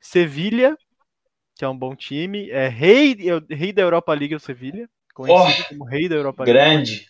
Sevilha, 0.00 0.76
que 1.54 1.64
é 1.64 1.68
um 1.68 1.76
bom 1.76 1.94
time, 1.94 2.48
é 2.50 2.68
rei, 2.68 3.16
é 3.28 3.54
rei 3.54 3.72
da 3.72 3.82
Europa 3.82 4.14
League, 4.14 4.32
é 4.32 4.36
o 4.36 4.40
Sevilha, 4.40 4.88
conhecido 5.14 5.64
oh, 5.64 5.68
como 5.68 5.84
rei 5.84 6.08
da 6.08 6.14
Europa 6.16 6.44
League. 6.44 6.58
Grande. 6.58 7.06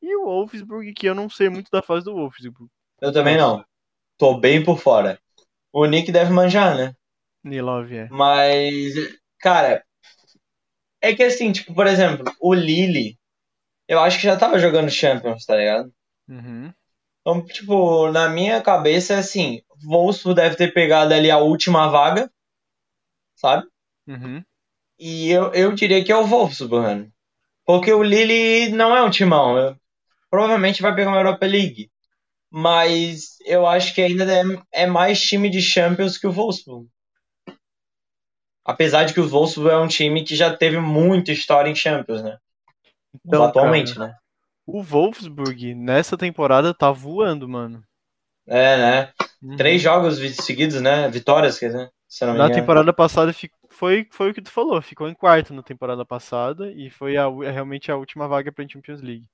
E 0.00 0.16
o 0.16 0.24
Wolfsburg, 0.24 0.92
que 0.94 1.06
eu 1.08 1.14
não 1.14 1.28
sei 1.28 1.48
muito 1.48 1.70
da 1.70 1.82
fase 1.82 2.04
do 2.04 2.14
Wolfsburg. 2.14 2.70
Eu 3.00 3.12
também 3.12 3.36
não. 3.36 3.64
Tô 4.16 4.38
bem 4.38 4.62
por 4.64 4.78
fora. 4.78 5.18
O 5.72 5.84
Nick 5.86 6.12
deve 6.12 6.30
manjar, 6.32 6.76
né? 6.76 6.94
Nilov, 7.42 7.92
é. 7.92 8.08
Mas, 8.08 8.94
cara, 9.40 9.82
é 11.02 11.14
que 11.14 11.22
assim, 11.22 11.52
tipo, 11.52 11.74
por 11.74 11.86
exemplo, 11.86 12.24
o 12.40 12.54
Lille, 12.54 13.18
eu 13.88 13.98
acho 14.00 14.18
que 14.18 14.24
já 14.24 14.36
tava 14.36 14.58
jogando 14.58 14.90
Champions, 14.90 15.44
tá 15.44 15.56
ligado? 15.56 15.92
Uhum. 16.28 16.72
Então, 17.20 17.44
tipo, 17.44 18.10
na 18.10 18.28
minha 18.28 18.62
cabeça 18.62 19.14
é 19.14 19.18
assim, 19.18 19.60
Wolfsburg 19.84 20.40
deve 20.40 20.56
ter 20.56 20.72
pegado 20.72 21.12
ali 21.12 21.30
a 21.30 21.38
última 21.38 21.88
vaga, 21.88 22.30
sabe? 23.36 23.66
Uhum. 24.06 24.42
E 24.98 25.30
eu, 25.30 25.52
eu 25.52 25.72
diria 25.72 26.02
que 26.04 26.12
é 26.12 26.16
o 26.16 26.26
Wolfsburg, 26.26 26.86
mano. 26.86 27.12
Porque 27.64 27.92
o 27.92 28.02
Lille 28.02 28.70
não 28.70 28.96
é 28.96 29.02
um 29.02 29.10
timão. 29.10 29.58
Eu, 29.58 29.76
provavelmente 30.30 30.82
vai 30.82 30.94
pegar 30.94 31.10
uma 31.10 31.18
Europa 31.18 31.46
League. 31.46 31.90
Mas 32.50 33.36
eu 33.46 33.66
acho 33.66 33.94
que 33.94 34.00
ainda 34.00 34.24
é, 34.24 34.42
é 34.84 34.86
mais 34.86 35.20
time 35.20 35.48
de 35.48 35.60
Champions 35.60 36.18
que 36.18 36.26
o 36.26 36.32
Wolfsburg. 36.32 36.88
Apesar 38.64 39.04
de 39.04 39.14
que 39.14 39.20
o 39.20 39.28
Wolfsburg 39.28 39.74
é 39.74 39.78
um 39.78 39.88
time 39.88 40.22
que 40.22 40.36
já 40.36 40.54
teve 40.54 40.78
muita 40.78 41.32
história 41.32 41.68
em 41.68 41.74
Champions, 41.74 42.22
né? 42.22 42.38
Então, 43.24 43.44
atualmente, 43.44 43.94
cara, 43.94 44.08
né? 44.08 44.16
O 44.66 44.82
Wolfsburg 44.82 45.74
nessa 45.74 46.16
temporada 46.16 46.72
tá 46.72 46.90
voando, 46.90 47.48
mano. 47.48 47.82
É, 48.46 48.76
né? 48.76 49.12
Uhum. 49.42 49.56
Três 49.56 49.82
jogos 49.82 50.18
seguidos, 50.36 50.80
né? 50.80 51.08
Vitórias, 51.08 51.58
quer 51.58 51.66
dizer. 51.66 51.92
Na 52.36 52.50
temporada 52.50 52.92
passada 52.92 53.34
foi, 53.70 54.06
foi 54.10 54.30
o 54.30 54.34
que 54.34 54.42
tu 54.42 54.50
falou, 54.50 54.80
ficou 54.82 55.08
em 55.08 55.14
quarto 55.14 55.54
na 55.54 55.62
temporada 55.62 56.04
passada 56.04 56.70
e 56.70 56.90
foi 56.90 57.16
a, 57.16 57.24
é 57.42 57.50
realmente 57.50 57.90
a 57.90 57.96
última 57.96 58.28
vaga 58.28 58.52
pra 58.52 58.68
Champions 58.68 59.00
League. 59.00 59.24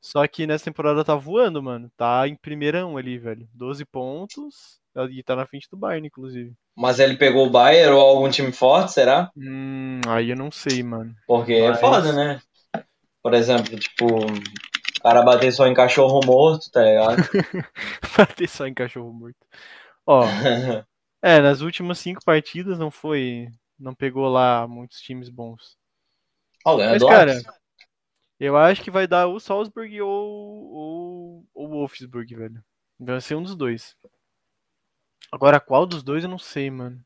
Só 0.00 0.26
que 0.26 0.46
nessa 0.46 0.64
temporada 0.64 1.04
tá 1.04 1.14
voando, 1.14 1.62
mano. 1.62 1.90
Tá 1.96 2.26
em 2.26 2.34
primeirão 2.34 2.96
ali, 2.96 3.18
velho. 3.18 3.46
12 3.54 3.84
pontos 3.84 4.80
e 5.06 5.22
tá 5.22 5.36
na 5.36 5.46
frente 5.46 5.68
do 5.70 5.76
Bayern, 5.76 6.06
inclusive. 6.06 6.52
Mas 6.76 6.98
ele 6.98 7.16
pegou 7.16 7.46
o 7.46 7.50
Bayern 7.50 7.92
ou 7.94 8.00
algum 8.00 8.30
time 8.30 8.52
forte, 8.52 8.92
será? 8.92 9.30
Hum, 9.36 10.00
aí 10.08 10.30
eu 10.30 10.36
não 10.36 10.50
sei, 10.50 10.82
mano. 10.82 11.14
Porque 11.26 11.52
é 11.52 11.68
Mas... 11.68 11.78
é 11.78 11.80
foda, 11.80 12.12
né? 12.12 12.40
Por 13.22 13.34
exemplo, 13.34 13.78
tipo, 13.78 14.06
o 14.06 15.02
cara 15.02 15.22
bater 15.22 15.52
só 15.52 15.66
em 15.66 15.74
cachorro 15.74 16.20
morto, 16.24 16.70
tá 16.70 16.82
ligado? 16.82 17.16
bater 18.16 18.48
só 18.48 18.66
em 18.66 18.74
cachorro 18.74 19.12
morto. 19.12 19.36
Ó, 20.06 20.24
é, 21.22 21.40
nas 21.40 21.60
últimas 21.60 21.98
cinco 21.98 22.24
partidas 22.24 22.78
não 22.78 22.90
foi. 22.90 23.48
Não 23.78 23.94
pegou 23.94 24.28
lá 24.28 24.66
muitos 24.66 25.00
times 25.00 25.28
bons. 25.28 25.76
Oh, 26.64 26.76
Mas, 26.76 27.02
cara, 27.02 27.40
eu 28.40 28.56
acho 28.56 28.82
que 28.82 28.90
vai 28.90 29.06
dar 29.06 29.26
o 29.26 29.40
Salzburg 29.40 30.00
ou, 30.00 30.10
ou, 30.10 31.46
ou 31.54 31.66
o 31.66 31.70
Wolfsburg, 31.70 32.34
velho. 32.34 32.64
Vai 32.98 33.20
ser 33.20 33.34
um 33.34 33.42
dos 33.42 33.56
dois. 33.56 33.96
Agora, 35.32 35.60
qual 35.60 35.86
dos 35.86 36.02
dois 36.02 36.24
eu 36.24 36.30
não 36.30 36.38
sei, 36.38 36.70
mano. 36.70 37.00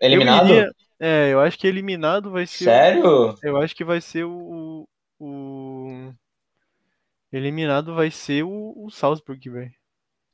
Eliminado? 0.00 0.48
Eu 0.48 0.56
iria... 0.56 0.72
É, 0.98 1.32
eu 1.32 1.40
acho 1.40 1.58
que 1.58 1.66
eliminado 1.66 2.30
vai 2.30 2.46
ser. 2.46 2.64
Sério? 2.64 3.30
O... 3.30 3.34
Eu 3.42 3.56
acho 3.56 3.74
que 3.74 3.84
vai 3.84 4.00
ser 4.00 4.24
o. 4.24 4.86
o... 5.18 6.12
Eliminado 7.32 7.94
vai 7.94 8.10
ser 8.10 8.44
o, 8.44 8.72
o 8.76 8.90
Salzburg, 8.90 9.50
velho. 9.50 9.72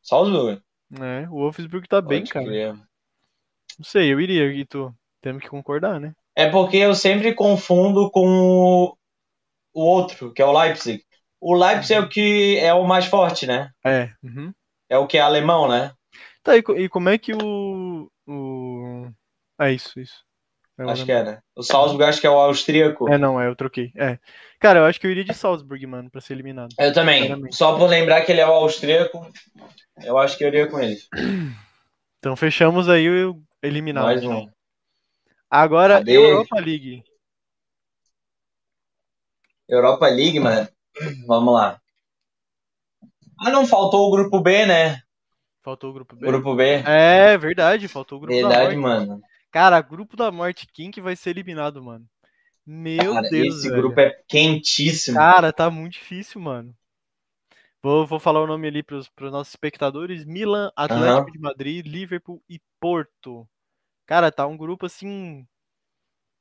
Salzburg? 0.03 0.61
É, 1.01 1.29
o 1.29 1.37
Wolfsburg 1.37 1.87
tá 1.87 2.03
Pode 2.03 2.09
bem, 2.09 2.24
cara. 2.24 2.74
Não 3.79 3.85
sei, 3.85 4.12
eu 4.12 4.20
iria, 4.20 4.53
e 4.53 4.64
tu? 4.64 4.93
Temos 5.20 5.43
que 5.43 5.49
concordar, 5.49 6.01
né? 6.01 6.12
É 6.35 6.51
porque 6.51 6.76
eu 6.76 6.95
sempre 6.95 7.35
confundo 7.35 8.11
com 8.11 8.26
o 9.72 9.81
outro, 9.81 10.33
que 10.33 10.43
é 10.43 10.45
o 10.45 10.59
Leipzig. 10.59 11.05
O 11.41 11.55
Leipzig 11.55 11.95
é 11.95 12.01
o 12.01 12.09
que 12.09 12.59
é 12.59 12.74
o 12.74 12.85
mais 12.85 13.07
forte, 13.07 13.47
né? 13.47 13.70
É. 13.85 14.11
Uhum. 14.22 14.53
É 14.89 14.99
o 14.99 15.07
que 15.07 15.18
é 15.18 15.20
alemão, 15.20 15.68
né? 15.68 15.93
Tá, 16.49 16.57
e, 16.57 16.84
e 16.84 16.88
como 16.88 17.11
é 17.11 17.18
que 17.18 17.34
o. 17.34 18.11
o... 18.26 19.07
É 19.61 19.70
isso, 19.70 20.01
isso. 20.01 20.24
Eu 20.78 20.88
acho 20.88 21.05
que 21.05 21.12
é, 21.12 21.22
né? 21.22 21.40
O 21.55 21.62
Salzburg 21.62 22.05
acho 22.05 22.20
que 22.22 22.26
é 22.26 22.30
o 22.30 22.38
austríaco. 22.38 23.12
É, 23.12 23.18
não, 23.18 23.38
é, 23.38 23.49
eu 23.49 23.55
troquei. 23.55 23.92
É. 23.94 24.18
Cara, 24.59 24.78
eu 24.78 24.84
acho 24.86 24.99
que 24.99 25.07
eu 25.07 25.11
iria 25.11 25.24
de 25.24 25.34
Salzburg, 25.34 25.84
mano, 25.86 26.11
pra 26.11 26.22
ser 26.22 26.32
eliminado. 26.32 26.74
Eu 26.78 26.92
também. 26.94 27.53
Só 27.53 27.76
por 27.76 27.86
lembrar 27.86 28.22
que 28.22 28.32
ele 28.32 28.40
é 28.40 28.46
o 28.46 28.53
austríaco, 28.53 29.30
eu 30.03 30.16
acho 30.16 30.38
que 30.38 30.44
eu 30.44 30.49
iria 30.49 30.66
com 30.68 30.80
ele. 30.80 30.96
Então 32.20 32.34
fechamos 32.34 32.88
aí 32.88 33.09
o 33.09 33.40
eliminado. 33.62 34.07
Mais 34.07 34.24
um. 34.24 34.51
Agora, 35.49 35.99
Cadê? 35.99 36.16
Europa 36.16 36.57
League. 36.57 37.05
Europa 39.68 40.09
League, 40.09 40.40
mano. 40.40 40.68
Vamos 41.28 41.55
lá. 41.55 41.80
Ah, 43.38 43.51
não 43.51 43.64
faltou 43.64 44.09
o 44.09 44.11
grupo 44.11 44.40
B, 44.40 44.66
né? 44.66 45.01
Faltou 45.69 45.91
o 45.91 45.93
grupo 45.93 46.16
B. 46.16 46.27
Grupo 46.27 46.55
B. 46.55 46.64
É, 46.87 47.37
verdade, 47.37 47.89
faltou 47.89 48.16
o 48.16 48.21
grupo 48.23 48.35
verdade, 48.35 48.75
da 48.75 48.81
morte. 48.81 49.07
mano. 49.07 49.23
Cara, 49.51 49.79
grupo 49.83 50.16
da 50.16 50.31
morte, 50.31 50.66
quem 50.73 50.91
que 50.91 50.99
vai 50.99 51.14
ser 51.14 51.29
eliminado, 51.29 51.85
mano? 51.85 52.07
Meu 52.64 53.12
Cara, 53.12 53.29
Deus, 53.29 53.57
esse 53.57 53.69
velho. 53.69 53.83
grupo 53.83 54.01
é 54.01 54.19
quentíssimo. 54.27 55.19
Cara, 55.19 55.53
tá 55.53 55.69
muito 55.69 55.93
difícil, 55.93 56.41
mano. 56.41 56.75
Vou, 57.83 58.07
vou 58.07 58.19
falar 58.19 58.43
o 58.43 58.47
nome 58.47 58.66
ali 58.66 58.83
pros, 58.83 59.11
pros 59.11 59.31
nossos 59.31 59.53
espectadores. 59.53 60.25
Milan, 60.25 60.73
Atlético 60.75 61.27
uhum. 61.27 61.33
de 61.33 61.39
Madrid, 61.39 61.87
Liverpool 61.87 62.43
e 62.49 62.59
Porto. 62.81 63.47
Cara, 64.07 64.33
tá 64.33 64.47
um 64.47 64.57
grupo 64.57 64.87
assim... 64.87 65.47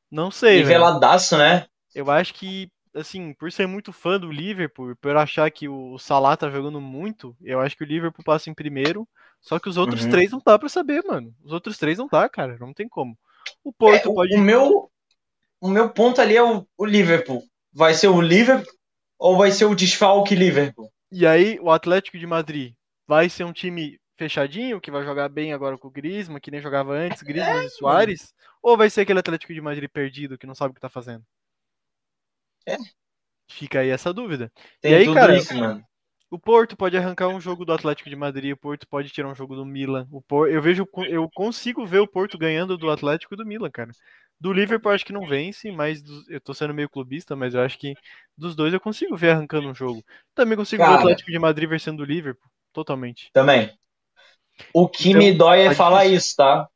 Não 0.09 0.31
sei, 0.31 0.59
Niveladaço, 0.59 1.37
né? 1.37 1.67
Eu 1.93 2.09
acho 2.09 2.33
que 2.33 2.71
assim, 2.93 3.33
por 3.33 3.51
ser 3.51 3.67
muito 3.67 3.91
fã 3.91 4.19
do 4.19 4.31
Liverpool, 4.31 4.95
por 4.97 5.15
achar 5.15 5.49
que 5.51 5.67
o 5.67 5.97
Salah 5.97 6.37
tá 6.37 6.49
jogando 6.49 6.81
muito, 6.81 7.35
eu 7.41 7.59
acho 7.59 7.75
que 7.75 7.83
o 7.83 7.87
Liverpool 7.87 8.23
passa 8.23 8.49
em 8.49 8.53
primeiro. 8.53 9.07
Só 9.41 9.59
que 9.59 9.69
os 9.69 9.77
outros 9.77 10.03
uhum. 10.03 10.11
três 10.11 10.31
não 10.31 10.41
dá 10.43 10.57
para 10.57 10.69
saber, 10.69 11.03
mano. 11.03 11.33
Os 11.43 11.51
outros 11.51 11.77
três 11.77 11.97
não 11.97 12.07
dá, 12.07 12.27
cara. 12.27 12.57
Não 12.59 12.73
tem 12.73 12.87
como. 12.87 13.17
O 13.63 13.71
Porto 13.71 14.09
é, 14.09 14.13
pode. 14.13 14.35
O 14.35 14.41
meu, 14.41 14.91
o 15.61 15.69
meu 15.69 15.89
ponto 15.89 16.19
ali 16.21 16.35
é 16.35 16.43
o, 16.43 16.65
o, 16.77 16.85
Liverpool. 16.85 17.43
Vai 17.71 17.93
ser 17.93 18.07
o 18.07 18.21
Liverpool 18.21 18.73
ou 19.17 19.37
vai 19.37 19.51
ser 19.51 19.65
o 19.65 19.75
desfalque 19.75 20.35
Liverpool? 20.35 20.91
E 21.11 21.25
aí, 21.25 21.59
o 21.61 21.71
Atlético 21.71 22.17
de 22.17 22.27
Madrid 22.27 22.73
vai 23.07 23.29
ser 23.29 23.43
um 23.45 23.53
time 23.53 23.99
fechadinho, 24.17 24.81
que 24.81 24.91
vai 24.91 25.03
jogar 25.03 25.29
bem 25.29 25.53
agora 25.53 25.77
com 25.77 25.87
o 25.87 25.91
Griezmann, 25.91 26.41
que 26.41 26.51
nem 26.51 26.59
jogava 26.59 26.93
antes, 26.93 27.21
Griezmann 27.21 27.63
é, 27.63 27.65
e 27.65 27.69
Soares? 27.69 28.33
Ou 28.61 28.75
vai 28.75 28.89
ser 28.89 29.01
aquele 29.01 29.19
Atlético 29.19 29.53
de 29.53 29.61
Madrid 29.61 29.89
perdido, 29.89 30.37
que 30.37 30.47
não 30.47 30.55
sabe 30.55 30.71
o 30.71 30.73
que 30.73 30.81
tá 30.81 30.89
fazendo? 30.89 31.23
É. 32.67 32.77
Fica 33.49 33.79
aí 33.79 33.89
essa 33.89 34.13
dúvida. 34.13 34.51
Tem 34.81 34.91
e 34.91 34.95
aí, 34.95 35.13
cara, 35.13 35.37
isso, 35.37 35.53
o 36.29 36.37
Porto 36.37 36.75
pode 36.75 36.97
arrancar 36.97 37.29
um 37.29 37.39
jogo 37.39 37.63
do 37.63 37.71
Atlético 37.71 38.09
de 38.09 38.15
Madrid, 38.15 38.51
o 38.51 38.57
Porto 38.57 38.85
pode 38.87 39.09
tirar 39.09 39.29
um 39.29 39.35
jogo 39.35 39.55
do 39.55 39.65
Milan. 39.65 40.05
O 40.11 40.21
Porto, 40.21 40.51
eu 40.51 40.61
vejo, 40.61 40.85
eu 41.09 41.29
consigo 41.33 41.85
ver 41.85 41.99
o 41.99 42.07
Porto 42.07 42.37
ganhando 42.37 42.77
do 42.77 42.91
Atlético 42.91 43.33
e 43.33 43.37
do 43.37 43.45
Milan, 43.45 43.71
cara. 43.71 43.91
Do 44.39 44.51
Liverpool 44.51 44.91
acho 44.91 45.05
que 45.05 45.13
não 45.13 45.25
vence, 45.25 45.71
mas 45.71 46.01
do, 46.01 46.23
eu 46.29 46.41
tô 46.41 46.53
sendo 46.53 46.73
meio 46.73 46.89
clubista, 46.89 47.35
mas 47.35 47.53
eu 47.53 47.61
acho 47.61 47.77
que 47.79 47.95
dos 48.37 48.55
dois 48.55 48.73
eu 48.73 48.79
consigo 48.79 49.15
ver 49.15 49.31
arrancando 49.31 49.69
um 49.69 49.73
jogo. 49.73 50.03
Também 50.35 50.57
consigo 50.57 50.83
cara, 50.83 50.91
ver 50.91 50.97
o 50.97 50.99
Atlético 50.99 51.31
de 51.31 51.39
Madrid 51.39 51.69
vencendo 51.69 52.01
o 52.01 52.05
Liverpool, 52.05 52.49
totalmente. 52.73 53.31
Também. 53.31 53.75
O 54.73 54.87
que 54.87 55.09
então, 55.09 55.21
me 55.21 55.33
dói 55.33 55.61
é 55.61 55.69
tá 55.69 55.75
falar 55.75 56.05
isso, 56.05 56.35
tá? 56.35 56.67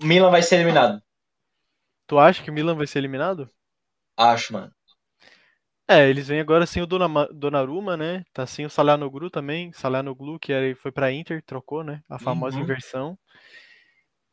Milan 0.00 0.30
vai 0.30 0.42
ser 0.42 0.56
eliminado. 0.56 1.02
Tu 2.06 2.18
acha 2.18 2.42
que 2.42 2.50
o 2.50 2.52
Milan 2.52 2.76
vai 2.76 2.86
ser 2.86 3.00
eliminado? 3.00 3.50
Acho, 4.16 4.52
mano. 4.52 4.75
É, 5.88 6.08
eles 6.08 6.26
vêm 6.26 6.40
agora 6.40 6.66
sem 6.66 6.82
o 6.82 6.86
Donnarumma, 6.86 7.96
né? 7.96 8.24
Tá 8.32 8.44
sem 8.44 8.66
o 8.66 8.70
Salhanoglu 8.70 9.30
também. 9.30 9.72
Salhanoglu, 9.72 10.38
que 10.38 10.52
era, 10.52 10.74
foi 10.74 10.90
pra 10.90 11.12
Inter, 11.12 11.42
trocou, 11.44 11.84
né? 11.84 12.02
A 12.08 12.18
famosa 12.18 12.56
uhum. 12.56 12.64
inversão. 12.64 13.16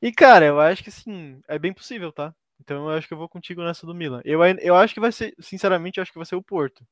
E, 0.02 0.12
cara, 0.12 0.46
eu 0.46 0.60
acho 0.60 0.84
que, 0.84 0.90
sim, 0.90 1.40
é 1.48 1.60
bem 1.60 1.72
possível, 1.72 2.12
tá? 2.12 2.34
Então 2.60 2.90
eu 2.90 2.98
acho 2.98 3.08
que 3.08 3.14
eu 3.14 3.18
vou 3.18 3.30
contigo 3.30 3.64
nessa 3.64 3.86
do 3.86 3.94
Milan. 3.94 4.22
Eu, 4.26 4.44
eu 4.44 4.76
acho 4.76 4.96
que 4.96 5.00
vai 5.00 5.12
ser, 5.12 5.36
sinceramente, 5.40 5.98
eu 5.98 6.02
acho 6.02 6.12
que 6.12 6.18
vai 6.18 6.26
ser 6.26 6.36
o 6.36 6.44
Porto. 6.44 6.84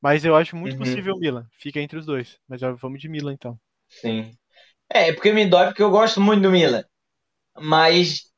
Mas 0.00 0.24
eu 0.24 0.36
acho 0.36 0.54
muito 0.54 0.74
uhum. 0.74 0.78
possível 0.78 1.16
o 1.16 1.18
Milan. 1.18 1.46
Fica 1.58 1.80
entre 1.80 1.98
os 1.98 2.06
dois. 2.06 2.38
Mas 2.48 2.60
já 2.60 2.70
vamos 2.70 3.00
de 3.00 3.08
Milan, 3.08 3.32
então. 3.32 3.58
Sim. 3.88 4.30
É, 4.88 5.12
porque 5.12 5.32
me 5.32 5.44
dói 5.44 5.66
porque 5.66 5.82
eu 5.82 5.90
gosto 5.90 6.20
muito 6.20 6.42
do 6.42 6.52
Milan. 6.52 6.84
Mas 7.58 8.30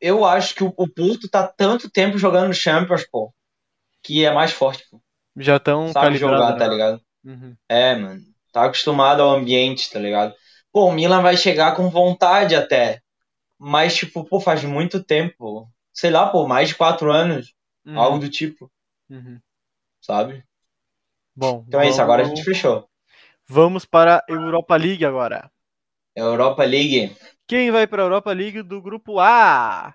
eu 0.00 0.24
acho 0.24 0.54
que 0.54 0.62
o, 0.62 0.72
o 0.76 0.88
Porto 0.88 1.28
tá 1.28 1.48
tanto 1.48 1.90
tempo 1.90 2.16
jogando 2.16 2.48
no 2.48 2.54
Champions, 2.54 3.04
pô 3.10 3.34
que 4.04 4.24
é 4.24 4.32
mais 4.32 4.52
forte, 4.52 4.84
pô. 4.90 5.00
Já 5.36 5.56
estão 5.56 5.88
Sabe 5.88 6.16
jogar, 6.16 6.52
né? 6.52 6.58
tá 6.58 6.68
ligado? 6.68 7.00
Uhum. 7.24 7.56
É, 7.68 7.96
mano. 7.96 8.20
Tá 8.52 8.66
acostumado 8.66 9.22
ao 9.22 9.30
ambiente, 9.30 9.90
tá 9.90 9.98
ligado? 9.98 10.32
Pô, 10.70 10.86
o 10.86 10.92
Milan 10.92 11.22
vai 11.22 11.36
chegar 11.36 11.74
com 11.74 11.88
vontade 11.90 12.54
até. 12.54 13.00
Mas, 13.58 13.96
tipo, 13.96 14.24
pô, 14.24 14.38
faz 14.38 14.62
muito 14.62 15.02
tempo. 15.02 15.68
Sei 15.92 16.10
lá, 16.10 16.28
pô, 16.28 16.46
mais 16.46 16.68
de 16.68 16.74
quatro 16.76 17.10
anos. 17.10 17.54
Uhum. 17.84 17.98
Algo 17.98 18.18
do 18.18 18.28
tipo. 18.28 18.70
Uhum. 19.08 19.40
Sabe? 20.00 20.44
Bom, 21.34 21.64
Então 21.66 21.80
é 21.80 21.88
isso, 21.88 22.00
agora 22.00 22.22
a 22.22 22.26
gente 22.26 22.44
fechou. 22.44 22.88
Vamos 23.48 23.84
para 23.84 24.18
a 24.18 24.24
Europa 24.28 24.76
League 24.76 25.04
agora. 25.04 25.50
Europa 26.14 26.64
League. 26.64 27.16
Quem 27.46 27.70
vai 27.70 27.86
para 27.86 28.02
a 28.02 28.04
Europa 28.04 28.32
League 28.32 28.62
do 28.62 28.80
grupo 28.80 29.18
A? 29.18 29.94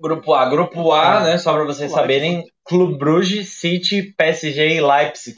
Grupo 0.00 0.32
A. 0.34 0.48
Grupo 0.48 0.92
A, 0.92 1.18
Ah, 1.18 1.24
né? 1.24 1.38
Só 1.38 1.52
pra 1.52 1.64
vocês 1.64 1.90
Leipzig. 1.92 2.00
saberem, 2.00 2.44
Clube 2.64 2.98
Bruges, 2.98 3.48
City, 3.60 4.14
PSG 4.16 4.76
e 4.76 4.80
Leipzig. 4.80 5.36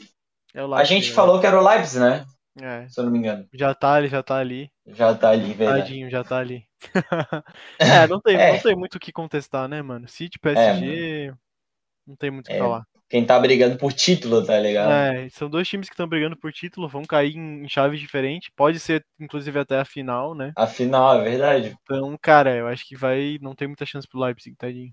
É 0.53 0.61
o 0.63 0.65
A 0.73 0.77
Leipzig, 0.77 0.95
gente 0.95 1.09
né? 1.09 1.15
falou 1.15 1.39
que 1.39 1.47
era 1.47 1.59
o 1.61 1.67
Leipzig, 1.67 1.99
né? 1.99 2.25
É, 2.61 2.87
Se 2.87 2.99
eu 2.99 3.05
não 3.05 3.11
me 3.11 3.17
engano. 3.17 3.47
já 3.53 3.73
tá 3.73 3.93
ali, 3.95 4.07
já 4.07 4.21
tá 4.21 4.37
ali. 4.37 4.69
Já 4.85 5.15
tá 5.15 5.29
ali, 5.31 5.53
verdade. 5.53 5.81
Tadinho, 5.81 6.09
já 6.09 6.23
tá 6.23 6.37
ali. 6.37 6.63
é, 7.79 8.07
não 8.07 8.21
tem, 8.21 8.35
É. 8.37 8.53
não 8.53 8.59
tem 8.59 8.75
muito 8.75 8.95
o 8.95 8.99
que 8.99 9.11
contestar, 9.11 9.67
né, 9.67 9.81
mano? 9.81 10.07
City, 10.07 10.37
PSG, 10.39 11.33
não 12.05 12.15
tem 12.15 12.29
muito 12.29 12.45
o 12.45 12.49
que 12.49 12.55
É. 12.55 12.59
falar. 12.59 12.83
Quem 13.13 13.23
tá 13.23 13.39
brigando 13.39 13.77
por 13.77 13.93
título, 13.93 14.43
tá 14.43 14.59
ligado? 14.59 14.91
É, 14.91 15.29
são 15.29 15.47
dois 15.47 15.67
times 15.67 15.87
que 15.87 15.93
estão 15.93 16.07
brigando 16.07 16.35
por 16.35 16.51
título, 16.51 16.87
vão 16.89 17.03
cair 17.03 17.35
em, 17.37 17.63
em 17.63 17.69
chaves 17.69 17.99
diferentes. 17.99 18.49
Pode 18.55 18.79
ser, 18.79 19.05
inclusive, 19.19 19.59
até 19.59 19.77
a 19.77 19.85
final, 19.85 20.33
né? 20.33 20.51
Afinal, 20.57 21.19
é 21.19 21.23
verdade. 21.23 21.77
Então, 21.83 22.17
cara, 22.19 22.55
eu 22.55 22.65
acho 22.65 22.83
que 22.87 22.95
vai. 22.95 23.37
Não 23.39 23.53
tem 23.53 23.67
muita 23.67 23.85
chance 23.85 24.07
pro 24.07 24.19
Leipzig, 24.19 24.55
tadinho. 24.55 24.91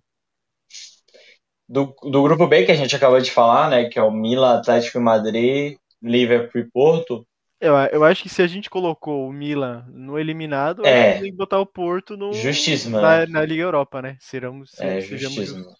Do, 1.66 1.94
do 2.02 2.22
grupo 2.22 2.46
B 2.46 2.66
que 2.66 2.72
a 2.72 2.74
gente 2.74 2.94
acabou 2.94 3.18
de 3.18 3.30
falar, 3.30 3.70
né? 3.70 3.88
Que 3.88 3.98
é 3.98 4.02
o 4.02 4.10
Milan, 4.10 4.58
Atlético 4.58 4.98
de 4.98 5.04
Madrid, 5.04 5.76
Liverpool 6.02 6.60
e 6.60 6.70
Porto. 6.70 7.26
Eu, 7.58 7.74
eu 7.90 8.04
acho 8.04 8.22
que 8.22 8.28
se 8.28 8.42
a 8.42 8.46
gente 8.46 8.68
colocou 8.68 9.26
o 9.26 9.32
Milan 9.32 9.86
no 9.88 10.18
eliminado, 10.18 10.84
É. 10.84 10.92
a 11.08 11.12
gente 11.12 11.22
tem 11.22 11.30
que 11.30 11.36
botar 11.38 11.58
o 11.58 11.64
Porto 11.64 12.18
no, 12.18 12.34
Justíssimo, 12.34 13.00
na, 13.00 13.20
né? 13.20 13.26
na 13.32 13.44
Liga 13.46 13.62
Europa, 13.62 14.02
né? 14.02 14.18
Seramos, 14.20 14.78
É, 14.78 15.00
sejamos 15.00 15.36
justíssimo. 15.36 15.58
justos. 15.64 15.79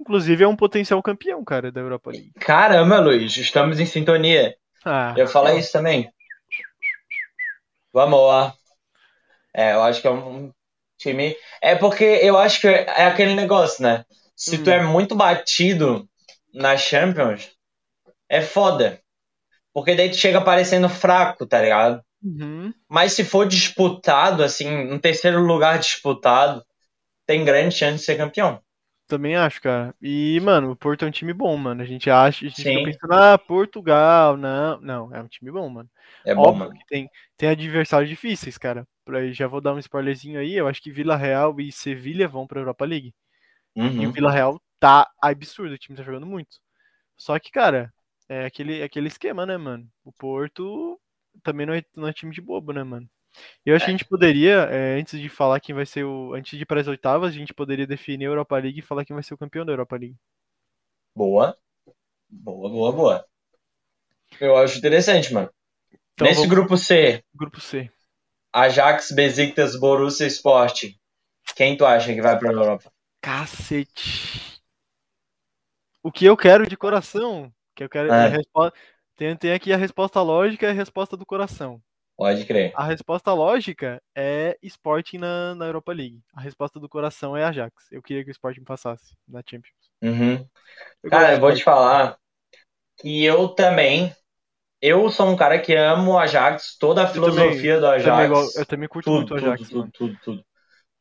Inclusive, 0.00 0.44
é 0.44 0.48
um 0.48 0.56
potencial 0.56 1.02
campeão, 1.02 1.44
cara, 1.44 1.72
da 1.72 1.80
Europa 1.80 2.10
League. 2.10 2.32
Caramba, 2.40 3.00
Luiz, 3.00 3.36
estamos 3.36 3.80
em 3.80 3.86
sintonia. 3.86 4.54
Ah, 4.84 5.14
Eu 5.16 5.26
falei 5.26 5.58
isso 5.58 5.72
também. 5.72 6.10
Vamos 7.92 8.20
lá. 8.26 8.54
É, 9.54 9.72
eu 9.72 9.82
acho 9.82 10.00
que 10.00 10.06
é 10.06 10.10
um 10.10 10.52
time. 10.98 11.34
É 11.62 11.74
porque 11.74 12.04
eu 12.04 12.38
acho 12.38 12.60
que 12.60 12.68
é 12.68 13.06
aquele 13.06 13.34
negócio, 13.34 13.82
né? 13.82 14.04
Se 14.34 14.58
tu 14.62 14.68
Hum. 14.70 14.72
é 14.74 14.82
muito 14.82 15.14
batido 15.14 16.08
na 16.52 16.76
Champions, 16.76 17.50
é 18.28 18.42
foda. 18.42 19.00
Porque 19.72 19.94
daí 19.94 20.10
tu 20.10 20.16
chega 20.16 20.40
parecendo 20.40 20.88
fraco, 20.88 21.46
tá 21.46 21.60
ligado? 21.60 22.02
Uhum. 22.22 22.72
Mas 22.88 23.12
se 23.12 23.24
for 23.24 23.46
disputado, 23.46 24.42
assim, 24.42 24.68
um 24.68 24.98
terceiro 24.98 25.40
lugar 25.40 25.78
disputado, 25.78 26.64
tem 27.26 27.44
grande 27.44 27.74
chance 27.74 27.98
de 27.98 28.04
ser 28.04 28.16
campeão. 28.16 28.60
Também 29.06 29.36
acho, 29.36 29.62
cara. 29.62 29.94
E, 30.02 30.40
mano, 30.40 30.72
o 30.72 30.76
Porto 30.76 31.04
é 31.04 31.08
um 31.08 31.12
time 31.12 31.32
bom, 31.32 31.56
mano. 31.56 31.80
A 31.80 31.84
gente 31.84 32.10
acha, 32.10 32.44
a 32.44 32.48
gente 32.48 32.60
Sim. 32.62 32.74
fica 32.78 32.90
pensando, 32.90 33.12
ah, 33.12 33.38
Portugal, 33.38 34.36
não. 34.36 34.80
Não, 34.80 35.14
é 35.14 35.22
um 35.22 35.28
time 35.28 35.50
bom, 35.50 35.68
mano. 35.68 35.88
É 36.24 36.34
bom, 36.34 36.42
Óbvio 36.42 36.66
mano. 36.66 36.74
que 36.74 36.86
tem, 36.86 37.08
tem 37.36 37.48
adversários 37.48 38.10
difíceis, 38.10 38.58
cara. 38.58 38.86
Pra, 39.04 39.30
já 39.32 39.46
vou 39.46 39.60
dar 39.60 39.74
um 39.74 39.78
spoilerzinho 39.78 40.40
aí. 40.40 40.54
Eu 40.54 40.66
acho 40.66 40.82
que 40.82 40.90
Vila 40.90 41.16
Real 41.16 41.58
e 41.60 41.70
Sevilha 41.70 42.26
vão 42.26 42.46
pra 42.46 42.60
Europa 42.60 42.84
League. 42.84 43.14
E 43.76 43.80
o 43.80 43.82
Uhum. 43.84 44.12
Vila 44.12 44.32
Real 44.32 44.60
tá 44.80 45.08
absurdo, 45.22 45.74
o 45.74 45.78
time 45.78 45.96
tá 45.96 46.02
jogando 46.02 46.26
muito. 46.26 46.56
Só 47.16 47.38
que, 47.38 47.50
cara, 47.50 47.92
é 48.28 48.46
aquele, 48.46 48.82
aquele 48.82 49.08
esquema, 49.08 49.46
né, 49.46 49.56
mano? 49.56 49.88
O 50.04 50.12
Porto 50.12 51.00
também 51.42 51.66
não 51.66 51.74
é, 51.74 51.82
não 51.94 52.08
é 52.08 52.12
time 52.12 52.32
de 52.32 52.40
bobo, 52.40 52.72
né, 52.72 52.82
mano? 52.82 53.08
Eu 53.64 53.74
acho 53.74 53.84
que 53.84 53.90
a 53.90 53.94
gente 53.94 54.04
poderia, 54.04 54.68
é, 54.70 54.98
antes 54.98 55.20
de 55.20 55.28
falar 55.28 55.60
quem 55.60 55.74
vai 55.74 55.86
ser 55.86 56.04
o. 56.04 56.34
Antes 56.34 56.56
de 56.56 56.62
ir 56.62 56.66
para 56.66 56.80
as 56.80 56.88
oitavas, 56.88 57.30
a 57.30 57.38
gente 57.38 57.54
poderia 57.54 57.86
definir 57.86 58.26
a 58.26 58.28
Europa 58.28 58.56
League 58.56 58.78
e 58.78 58.82
falar 58.82 59.04
quem 59.04 59.14
vai 59.14 59.22
ser 59.22 59.34
o 59.34 59.38
campeão 59.38 59.64
da 59.64 59.72
Europa 59.72 59.96
League. 59.96 60.16
Boa. 61.14 61.56
Boa, 62.28 62.68
boa, 62.68 62.92
boa. 62.92 63.26
Eu 64.40 64.56
acho 64.56 64.78
interessante, 64.78 65.32
mano. 65.32 65.50
Então, 66.12 66.26
Nesse 66.26 66.40
vamos 66.40 66.54
grupo 66.54 66.76
C, 66.76 67.22
grupo 67.34 67.60
C. 67.60 67.90
Ajax, 68.52 69.12
Besiktas, 69.12 69.78
Borussia 69.78 70.26
Sport. 70.26 70.94
Quem 71.54 71.76
tu 71.76 71.84
acha 71.84 72.12
que 72.12 72.22
vai 72.22 72.38
pra 72.38 72.52
Europa? 72.52 72.90
Cacete. 73.20 74.62
O 76.02 76.10
que 76.10 76.24
eu 76.24 76.36
quero 76.36 76.66
de 76.66 76.76
coração, 76.76 77.52
que 77.74 77.84
eu 77.84 77.88
quero. 77.88 78.12
É. 78.12 78.36
a 78.36 78.72
Tem, 79.16 79.36
tem 79.36 79.52
aqui 79.52 79.72
a 79.72 79.76
resposta 79.76 80.22
lógica 80.22 80.66
e 80.66 80.70
a 80.70 80.72
resposta 80.72 81.16
do 81.16 81.26
coração. 81.26 81.82
Pode 82.16 82.44
crer. 82.46 82.72
A 82.74 82.84
resposta 82.84 83.32
lógica 83.32 84.02
é 84.16 84.56
Sporting 84.62 85.18
na, 85.18 85.54
na 85.54 85.66
Europa 85.66 85.92
League. 85.92 86.20
A 86.34 86.40
resposta 86.40 86.80
do 86.80 86.88
coração 86.88 87.36
é 87.36 87.44
Ajax. 87.44 87.74
Eu 87.92 88.02
queria 88.02 88.24
que 88.24 88.30
o 88.30 88.32
Sporting 88.32 88.64
passasse 88.64 89.14
na 89.28 89.42
Champions. 89.48 89.74
Uhum. 90.02 90.46
Eu 91.02 91.10
Cara, 91.10 91.34
eu 91.34 91.40
vou 91.40 91.54
te 91.54 91.62
falar 91.62 92.16
que 92.98 93.24
eu 93.24 93.48
também. 93.48 94.14
Eu 94.80 95.08
sou 95.10 95.28
um 95.28 95.36
cara 95.36 95.58
que 95.58 95.74
amo 95.74 96.12
o 96.12 96.18
Ajax, 96.18 96.76
toda 96.78 97.02
a 97.04 97.06
filosofia 97.06 97.80
do 97.80 97.86
Sporting. 97.86 98.04
Também 98.04 98.26
Ajax. 98.26 98.54
go- 98.54 98.60
eu 98.60 98.66
também 98.66 98.88
curto 98.88 99.04
tudo, 99.06 99.16
muito 99.16 99.34
o 99.34 99.36
Ajax, 99.36 99.68
tudo, 99.68 99.90
tudo, 99.92 100.18
tudo. 100.22 100.44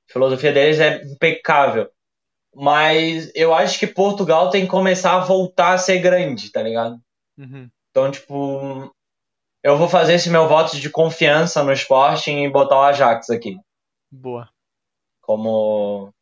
A 0.10 0.14
filosofia 0.14 0.52
deles 0.52 0.80
é 0.80 1.04
impecável. 1.04 1.90
Mas 2.54 3.32
eu 3.36 3.54
acho 3.54 3.78
que 3.80 3.88
Portugal 3.88 4.50
tem 4.50 4.64
que 4.64 4.72
começar 4.72 5.16
a 5.16 5.20
voltar 5.20 5.74
a 5.74 5.78
ser 5.78 6.00
grande, 6.00 6.52
tá 6.52 6.62
ligado? 6.62 6.98
Uhum. 7.38 7.70
Então, 7.92 8.12
tipo, 8.12 8.94
eu 9.66 9.76
vou 9.80 9.90
fazer 9.90 10.14
esse 10.14 10.30
meu 10.30 10.48
voto 10.48 10.80
de 10.80 10.92
confiança 10.92 11.64
no 11.64 11.74
Sporting 11.74 12.44
e 12.44 12.50
botar 12.52 12.76
o 12.76 12.84
Ajax 12.84 13.32
aqui. 13.32 13.58
Boa. 14.12 14.48
Como. 15.20 16.14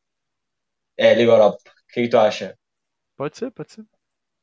É, 0.97 1.13
Liga 1.13 1.33
Europa. 1.33 1.57
O 1.57 1.93
que, 1.93 2.03
que 2.03 2.07
tu 2.07 2.17
acha? 2.17 2.57
Pode 3.17 3.37
ser, 3.37 3.51
pode 3.51 3.73
ser. 3.73 3.85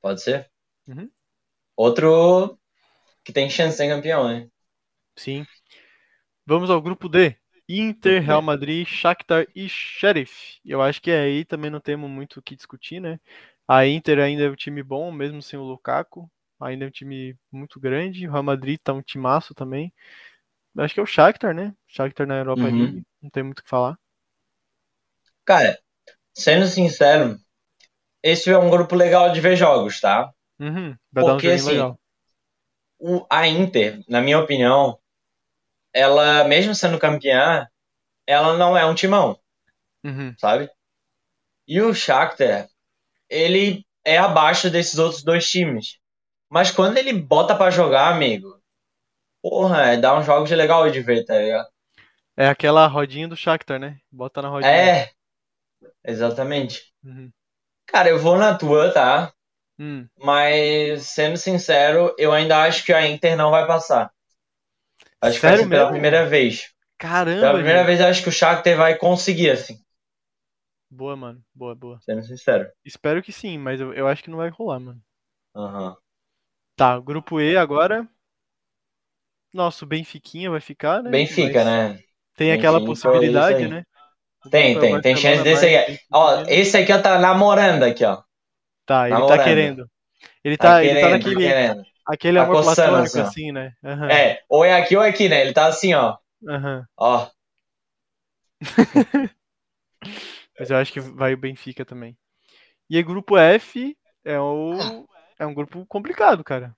Pode 0.02 0.20
ser? 0.20 0.50
Uhum. 0.86 1.10
Outro 1.74 2.58
que 3.24 3.32
tem 3.32 3.48
chance 3.48 3.70
de 3.70 3.76
ser 3.78 3.88
campeão, 3.88 4.28
né? 4.28 4.46
Sim. 5.16 5.46
Vamos 6.44 6.68
ao 6.68 6.82
grupo 6.82 7.08
D. 7.08 7.34
Inter, 7.66 8.20
D. 8.20 8.26
Real 8.26 8.42
Madrid, 8.42 8.86
Shakhtar 8.86 9.46
e 9.56 9.66
Sheriff. 9.66 10.60
Eu 10.62 10.82
acho 10.82 11.00
que 11.00 11.10
aí 11.10 11.46
também 11.46 11.70
não 11.70 11.80
temos 11.80 12.10
muito 12.10 12.38
o 12.38 12.42
que 12.42 12.54
discutir, 12.54 13.00
né? 13.00 13.18
A 13.66 13.86
Inter 13.86 14.18
ainda 14.18 14.42
é 14.42 14.50
um 14.50 14.54
time 14.54 14.82
bom, 14.82 15.10
mesmo 15.10 15.40
sem 15.40 15.58
o 15.58 15.62
Lukaku. 15.62 16.30
Ainda 16.60 16.84
é 16.86 16.88
um 16.88 16.90
time 16.90 17.36
muito 17.52 17.80
grande. 17.80 18.26
O 18.28 18.32
Real 18.32 18.42
Madrid 18.42 18.78
tá 18.82 18.92
um 18.92 19.02
timaço 19.02 19.54
também. 19.54 19.92
Eu 20.76 20.84
Acho 20.84 20.94
que 20.94 21.00
é 21.00 21.02
o 21.04 21.06
Shakhtar, 21.06 21.54
né? 21.54 21.74
Shakhtar 21.88 22.26
na 22.26 22.38
Europa 22.38 22.66
Uhum. 22.66 22.66
League. 22.68 23.04
Não 23.22 23.30
tem 23.30 23.42
muito 23.44 23.60
o 23.60 23.64
que 23.64 23.70
falar. 23.70 23.98
Cara, 25.44 25.78
sendo 26.34 26.66
sincero, 26.66 27.38
esse 28.22 28.50
é 28.50 28.58
um 28.58 28.70
grupo 28.70 28.96
legal 28.96 29.32
de 29.32 29.40
ver 29.40 29.56
jogos, 29.56 30.00
tá? 30.00 30.30
Uhum. 30.60 30.96
Vai 31.12 31.24
dar 31.24 31.34
um 31.36 31.40
Porque, 31.40 31.42
joguinho 31.42 31.64
assim, 31.64 31.66
legal. 31.66 31.98
O, 33.00 33.26
a 33.28 33.48
Inter, 33.48 34.00
na 34.08 34.20
minha 34.20 34.38
opinião, 34.38 34.96
ela, 35.94 36.44
mesmo 36.44 36.74
sendo 36.74 36.98
campeã, 36.98 37.68
ela 38.26 38.56
não 38.58 38.76
é 38.78 38.86
um 38.86 38.94
timão, 38.94 39.38
Uhum. 40.04 40.36
sabe? 40.36 40.70
E 41.68 41.80
o 41.82 41.94
Shakhtar, 41.94 42.68
ele 43.30 43.86
é 44.04 44.18
abaixo 44.18 44.70
desses 44.70 44.98
outros 44.98 45.24
dois 45.24 45.48
times. 45.50 45.99
Mas 46.50 46.70
quando 46.70 46.98
ele 46.98 47.12
bota 47.14 47.54
pra 47.56 47.70
jogar, 47.70 48.08
amigo, 48.12 48.60
porra, 49.42 49.92
é, 49.94 49.98
dá 49.98 50.18
uns 50.18 50.26
jogos 50.26 50.50
legal 50.50 50.90
de 50.90 51.00
ver, 51.00 51.24
tá 51.24 51.38
ligado? 51.38 51.68
É 52.36 52.48
aquela 52.48 52.88
rodinha 52.88 53.28
do 53.28 53.36
Shakhtar, 53.36 53.78
né? 53.78 54.00
Bota 54.10 54.42
na 54.42 54.48
rodinha. 54.48 54.68
É, 54.68 55.10
exatamente. 56.04 56.92
Uhum. 57.04 57.32
Cara, 57.86 58.08
eu 58.08 58.18
vou 58.18 58.38
na 58.38 58.56
tua, 58.56 58.92
tá? 58.92 59.32
Hum. 59.78 60.08
Mas, 60.18 61.04
sendo 61.08 61.36
sincero, 61.36 62.14
eu 62.18 62.32
ainda 62.32 62.62
acho 62.64 62.84
que 62.84 62.92
a 62.92 63.06
Inter 63.08 63.36
não 63.36 63.50
vai 63.50 63.66
passar. 63.66 64.12
Acho 65.22 65.36
que 65.40 65.46
vai 65.46 65.52
Sério 65.52 65.64
ser 65.64 65.70
pela 65.70 65.88
primeira 65.90 66.26
vez. 66.26 66.74
Caramba, 66.98 67.40
Pela 67.40 67.54
primeira 67.54 67.80
gente. 67.80 67.86
vez, 67.86 68.00
eu 68.00 68.06
acho 68.08 68.22
que 68.22 68.28
o 68.28 68.32
Shakhtar 68.32 68.76
vai 68.76 68.96
conseguir, 68.98 69.50
assim, 69.50 69.78
Boa, 70.88 71.16
mano. 71.16 71.44
Boa, 71.54 71.74
boa. 71.74 72.00
sendo 72.04 72.22
sincero. 72.22 72.70
Espero 72.84 73.22
que 73.22 73.32
sim, 73.32 73.58
mas 73.58 73.80
eu, 73.80 73.92
eu 73.94 74.06
acho 74.08 74.22
que 74.24 74.30
não 74.30 74.38
vai 74.38 74.50
rolar, 74.50 74.80
mano. 74.80 75.02
Aham. 75.54 75.96
Tá, 76.76 76.98
grupo 76.98 77.40
E 77.40 77.56
agora. 77.56 78.08
Nosso 79.52 79.86
Benfiquinha 79.86 80.50
vai 80.50 80.60
ficar, 80.60 81.02
né? 81.02 81.24
Benfica, 81.24 81.64
Mas 81.64 81.64
né? 81.64 81.98
Tem 82.36 82.52
aquela 82.52 82.80
Benfica, 82.80 82.82
possibilidade, 82.82 83.68
né? 83.68 83.84
Tem, 84.50 84.78
é 84.78 84.80
tem, 84.80 85.00
tem 85.00 85.16
chance 85.16 85.42
desse 85.42 85.66
aí. 85.66 85.76
Benfica, 85.76 86.04
Ó, 86.12 86.42
Milan. 86.42 86.48
esse 86.48 86.76
aqui 86.78 86.92
ó, 86.92 87.00
tá 87.02 87.18
namorando 87.18 87.84
aqui, 87.84 88.04
ó. 88.04 88.22
Tá, 88.86 89.10
ele 89.10 89.22
tá 89.22 89.38
namorando. 89.38 89.38
querendo. 89.38 89.88
Ele 90.44 90.58
Tá 90.58 90.58
tá, 90.58 90.84
ele 90.84 90.98
tá 90.98 91.10
querendo, 91.10 91.10
naquele 91.10 91.36
querendo. 91.38 91.82
aquele 92.06 92.38
tá 92.38 92.40
amor 92.40 92.58
coçando, 92.58 92.98
platônico 92.98 93.18
assim, 93.18 93.20
ó. 93.20 93.32
assim, 93.32 93.52
né? 93.52 93.74
Aham, 93.84 94.22
É, 94.22 94.42
ou 94.48 94.64
é 94.64 94.74
aqui 94.74 94.96
ou 94.96 95.02
é 95.04 95.10
aqui, 95.10 95.28
né? 95.28 95.42
Ele 95.42 95.52
tá 95.54 95.66
assim, 95.68 95.94
ó. 95.94 96.16
aham. 96.48 96.86
Ó. 96.98 97.30
Mas 100.58 100.70
eu 100.70 100.76
acho 100.76 100.92
que 100.92 101.00
vai 101.00 101.34
o 101.34 101.38
Benfica 101.38 101.84
também. 101.84 102.16
E 102.90 102.98
aí, 102.98 103.04
grupo 103.04 103.38
F 103.38 103.96
é 104.24 104.40
o 104.40 105.08
é 105.40 105.46
um 105.46 105.52
grupo 105.54 105.84
complicado, 105.86 106.44
cara. 106.44 106.76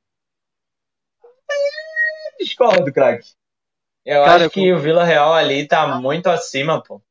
Discordo, 2.38 2.92
craque. 2.92 3.30
Eu 4.04 4.24
Cara, 4.24 4.48
acho 4.48 4.50
que 4.50 4.72
o 4.72 4.80
Vila 4.80 5.04
Real 5.04 5.34
ali 5.34 5.68
tá 5.68 5.86
muito 6.00 6.28
acima, 6.28 6.82
pô. 6.82 7.02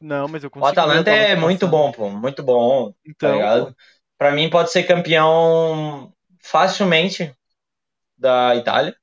Não, 0.00 0.28
mas 0.28 0.44
eu 0.44 0.50
O 0.58 0.64
consigo 0.64 0.84
ver 0.86 1.04
Atalanta 1.04 1.10
é 1.10 1.34
muito 1.36 1.66
bom, 1.68 1.90
pô. 1.92 2.08
Muito 2.10 2.42
bom. 2.42 2.94
Tá 3.18 3.28
Então, 3.28 3.30
ligado? 3.30 3.74
pô, 3.74 3.74
Pra 4.18 4.32
mim 4.32 4.50
pode 4.50 4.70
ser 4.70 4.84
campeão 4.84 6.12
facilmente 6.42 7.34
da 8.18 8.56
Itália. 8.56 8.96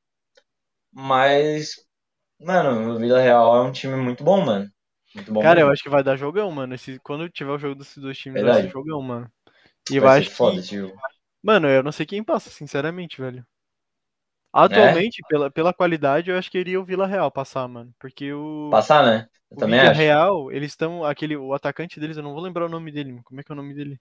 Mas, 0.91 1.75
mano, 2.39 2.95
o 2.95 2.99
Vila 2.99 3.21
Real 3.21 3.57
é 3.57 3.61
um 3.69 3.71
time 3.71 3.95
muito 3.97 4.23
bom, 4.23 4.45
mano. 4.45 4.71
Muito 5.15 5.33
bom 5.33 5.43
Cara, 5.43 5.59
mesmo. 5.59 5.61
eu 5.61 5.69
acho 5.71 5.81
que 5.83 5.89
vai 5.89 6.03
dar 6.03 6.15
jogão, 6.15 6.51
mano. 6.51 6.73
Esse, 6.75 6.99
quando 6.99 7.29
tiver 7.29 7.51
o 7.51 7.57
jogo 7.59 7.75
desses 7.75 7.97
dois 7.97 8.17
times, 8.17 8.41
vai 8.41 8.53
Verdade. 8.53 8.67
ser 8.67 8.69
jogão, 8.69 9.01
mano. 9.01 9.31
E 9.89 9.97
eu 9.97 10.05
Vai 10.05 10.09
acho 10.09 10.29
ser 10.29 10.31
foda 10.31 10.61
que. 10.61 10.69
jogo. 10.71 10.97
Mano, 11.41 11.67
eu 11.67 11.83
não 11.83 11.91
sei 11.91 12.05
quem 12.05 12.23
passa, 12.23 12.49
sinceramente, 12.49 13.19
velho. 13.21 13.39
É? 13.39 13.45
Atualmente, 14.53 15.21
pela, 15.27 15.51
pela 15.51 15.73
qualidade, 15.73 16.29
eu 16.29 16.37
acho 16.37 16.49
que 16.49 16.57
iria 16.57 16.79
o 16.79 16.85
Vila 16.85 17.05
Real 17.05 17.31
passar, 17.31 17.67
mano. 17.67 17.93
Porque 17.99 18.33
o, 18.33 18.69
Passar, 18.69 19.05
né? 19.05 19.29
Eu 19.51 19.57
o 19.57 19.59
também 19.59 19.79
Vila 19.79 19.91
acho. 19.91 19.99
Real, 19.99 20.51
eles 20.51 20.71
estão. 20.71 21.03
aquele 21.05 21.35
O 21.37 21.53
atacante 21.53 21.99
deles, 21.99 22.17
eu 22.17 22.23
não 22.23 22.33
vou 22.33 22.41
lembrar 22.41 22.65
o 22.65 22.69
nome 22.69 22.91
dele. 22.91 23.21
Como 23.23 23.39
é 23.39 23.43
que 23.43 23.51
é 23.51 23.53
o 23.53 23.55
nome 23.55 23.73
dele? 23.73 23.99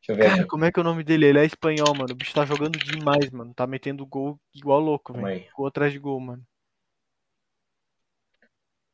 Deixa 0.00 0.12
eu 0.12 0.16
ver 0.16 0.24
Cara, 0.24 0.34
aqui. 0.42 0.46
como 0.46 0.64
é 0.64 0.70
que 0.72 0.78
é 0.78 0.82
o 0.82 0.84
nome 0.84 1.02
dele? 1.04 1.26
Ele 1.26 1.38
é 1.40 1.44
espanhol, 1.44 1.94
mano. 1.94 2.12
O 2.12 2.16
bicho 2.16 2.34
tá 2.34 2.44
jogando 2.44 2.78
demais, 2.78 3.30
mano. 3.30 3.52
Tá 3.54 3.66
metendo 3.66 4.06
gol 4.06 4.38
igual 4.54 4.80
louco, 4.80 5.12
velho. 5.12 5.44
Gol 5.54 5.66
atrás 5.66 5.92
de 5.92 5.98
gol, 5.98 6.20
mano. 6.20 6.44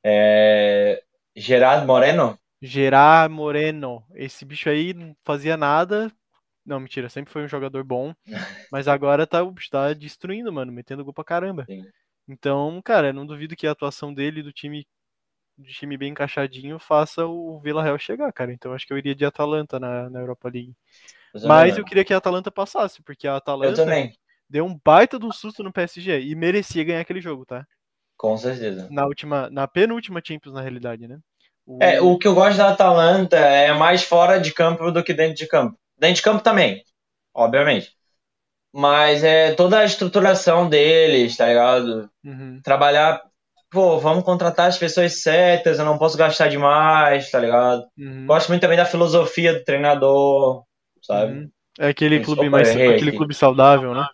É... 0.04 1.02
Gerard 1.36 1.86
Moreno? 1.86 2.38
Gerard 2.62 3.32
Moreno. 3.34 4.04
Esse 4.14 4.44
bicho 4.44 4.68
aí 4.68 4.94
não 4.94 5.16
fazia 5.24 5.56
nada. 5.56 6.12
Não, 6.68 6.80
mentira, 6.80 7.08
sempre 7.08 7.32
foi 7.32 7.44
um 7.44 7.48
jogador 7.48 7.84
bom. 7.84 8.14
Mas 8.70 8.88
agora 8.88 9.26
tá, 9.26 9.40
tá 9.70 9.94
destruindo, 9.94 10.52
mano. 10.52 10.72
Metendo 10.72 11.04
gol 11.04 11.14
pra 11.14 11.24
caramba. 11.24 11.66
Sim. 11.66 11.92
Então, 12.28 12.80
cara, 12.82 13.12
não 13.12 13.26
duvido 13.26 13.56
que 13.56 13.66
a 13.66 13.72
atuação 13.72 14.14
dele, 14.14 14.42
do 14.42 14.52
time, 14.52 14.86
do 15.58 15.68
time 15.68 15.96
bem 15.96 16.10
encaixadinho, 16.12 16.78
faça 16.78 17.26
o 17.26 17.60
Vila 17.60 17.82
Real 17.82 17.98
chegar, 17.98 18.32
cara. 18.32 18.52
Então 18.52 18.72
acho 18.74 18.86
que 18.86 18.92
eu 18.92 18.98
iria 18.98 19.14
de 19.14 19.24
Atalanta 19.24 19.80
na, 19.80 20.10
na 20.10 20.20
Europa 20.20 20.48
League. 20.50 20.74
Mas 21.44 21.72
mano. 21.72 21.78
eu 21.78 21.84
queria 21.84 22.04
que 22.04 22.14
a 22.14 22.18
Atalanta 22.18 22.50
passasse, 22.50 23.02
porque 23.02 23.28
a 23.28 23.36
Atalanta 23.36 23.92
deu 24.50 24.66
um 24.66 24.78
baita 24.84 25.18
de 25.18 25.26
um 25.26 25.32
susto 25.32 25.62
no 25.62 25.72
PSG 25.72 26.20
e 26.20 26.34
merecia 26.34 26.84
ganhar 26.84 27.00
aquele 27.00 27.20
jogo, 27.20 27.46
tá? 27.46 27.66
com 28.16 28.36
certeza. 28.36 28.88
Na 28.90 29.04
última, 29.06 29.50
na 29.50 29.66
penúltima 29.68 30.20
Champions, 30.24 30.54
na 30.54 30.62
realidade, 30.62 31.06
né? 31.06 31.18
O- 31.66 31.78
É, 31.80 32.00
o 32.00 32.16
que 32.18 32.26
eu 32.28 32.34
gosto 32.34 32.56
da 32.58 32.70
Atalanta 32.70 33.36
é 33.36 33.72
mais 33.72 34.02
fora 34.04 34.38
de 34.40 34.52
campo 34.52 34.90
do 34.90 35.02
que 35.02 35.12
dentro 35.14 35.34
de 35.36 35.46
campo. 35.48 35.76
Dentro 35.98 36.16
de 36.16 36.22
campo 36.22 36.42
também, 36.42 36.82
obviamente. 37.34 37.96
Mas 38.72 39.24
é 39.24 39.54
toda 39.54 39.80
a 39.80 39.84
estruturação 39.84 40.68
deles, 40.68 41.36
tá 41.36 41.46
ligado? 41.48 42.10
Uhum, 42.24 42.64
Trabalhar, 42.64 43.22
pô, 43.70 43.98
vamos 44.00 44.24
contratar 44.24 44.68
as 44.68 44.78
pessoas 44.78 45.22
certas, 45.22 45.78
eu 45.78 45.84
não 45.86 45.98
posso 45.98 46.18
gastar 46.18 46.48
demais, 46.48 47.30
tá 47.30 47.40
ligado? 47.40 47.86
uhum, 47.98 48.28
Gosto 48.28 48.48
muito 48.50 48.62
também 48.62 48.78
da 48.78 48.86
filosofia 48.86 49.54
do 49.54 49.64
treinador, 49.64 50.64
sabe? 51.02 51.42
uhum. 51.42 51.50
É 51.78 51.88
aquele 51.88 52.20
Isso, 52.20 52.20
clube 52.20 52.48
mais. 52.50 52.76
Aquele 52.76 53.12
aqui. 53.12 53.12
clube 53.12 53.34
saudável, 53.34 53.94
né? 53.94 54.06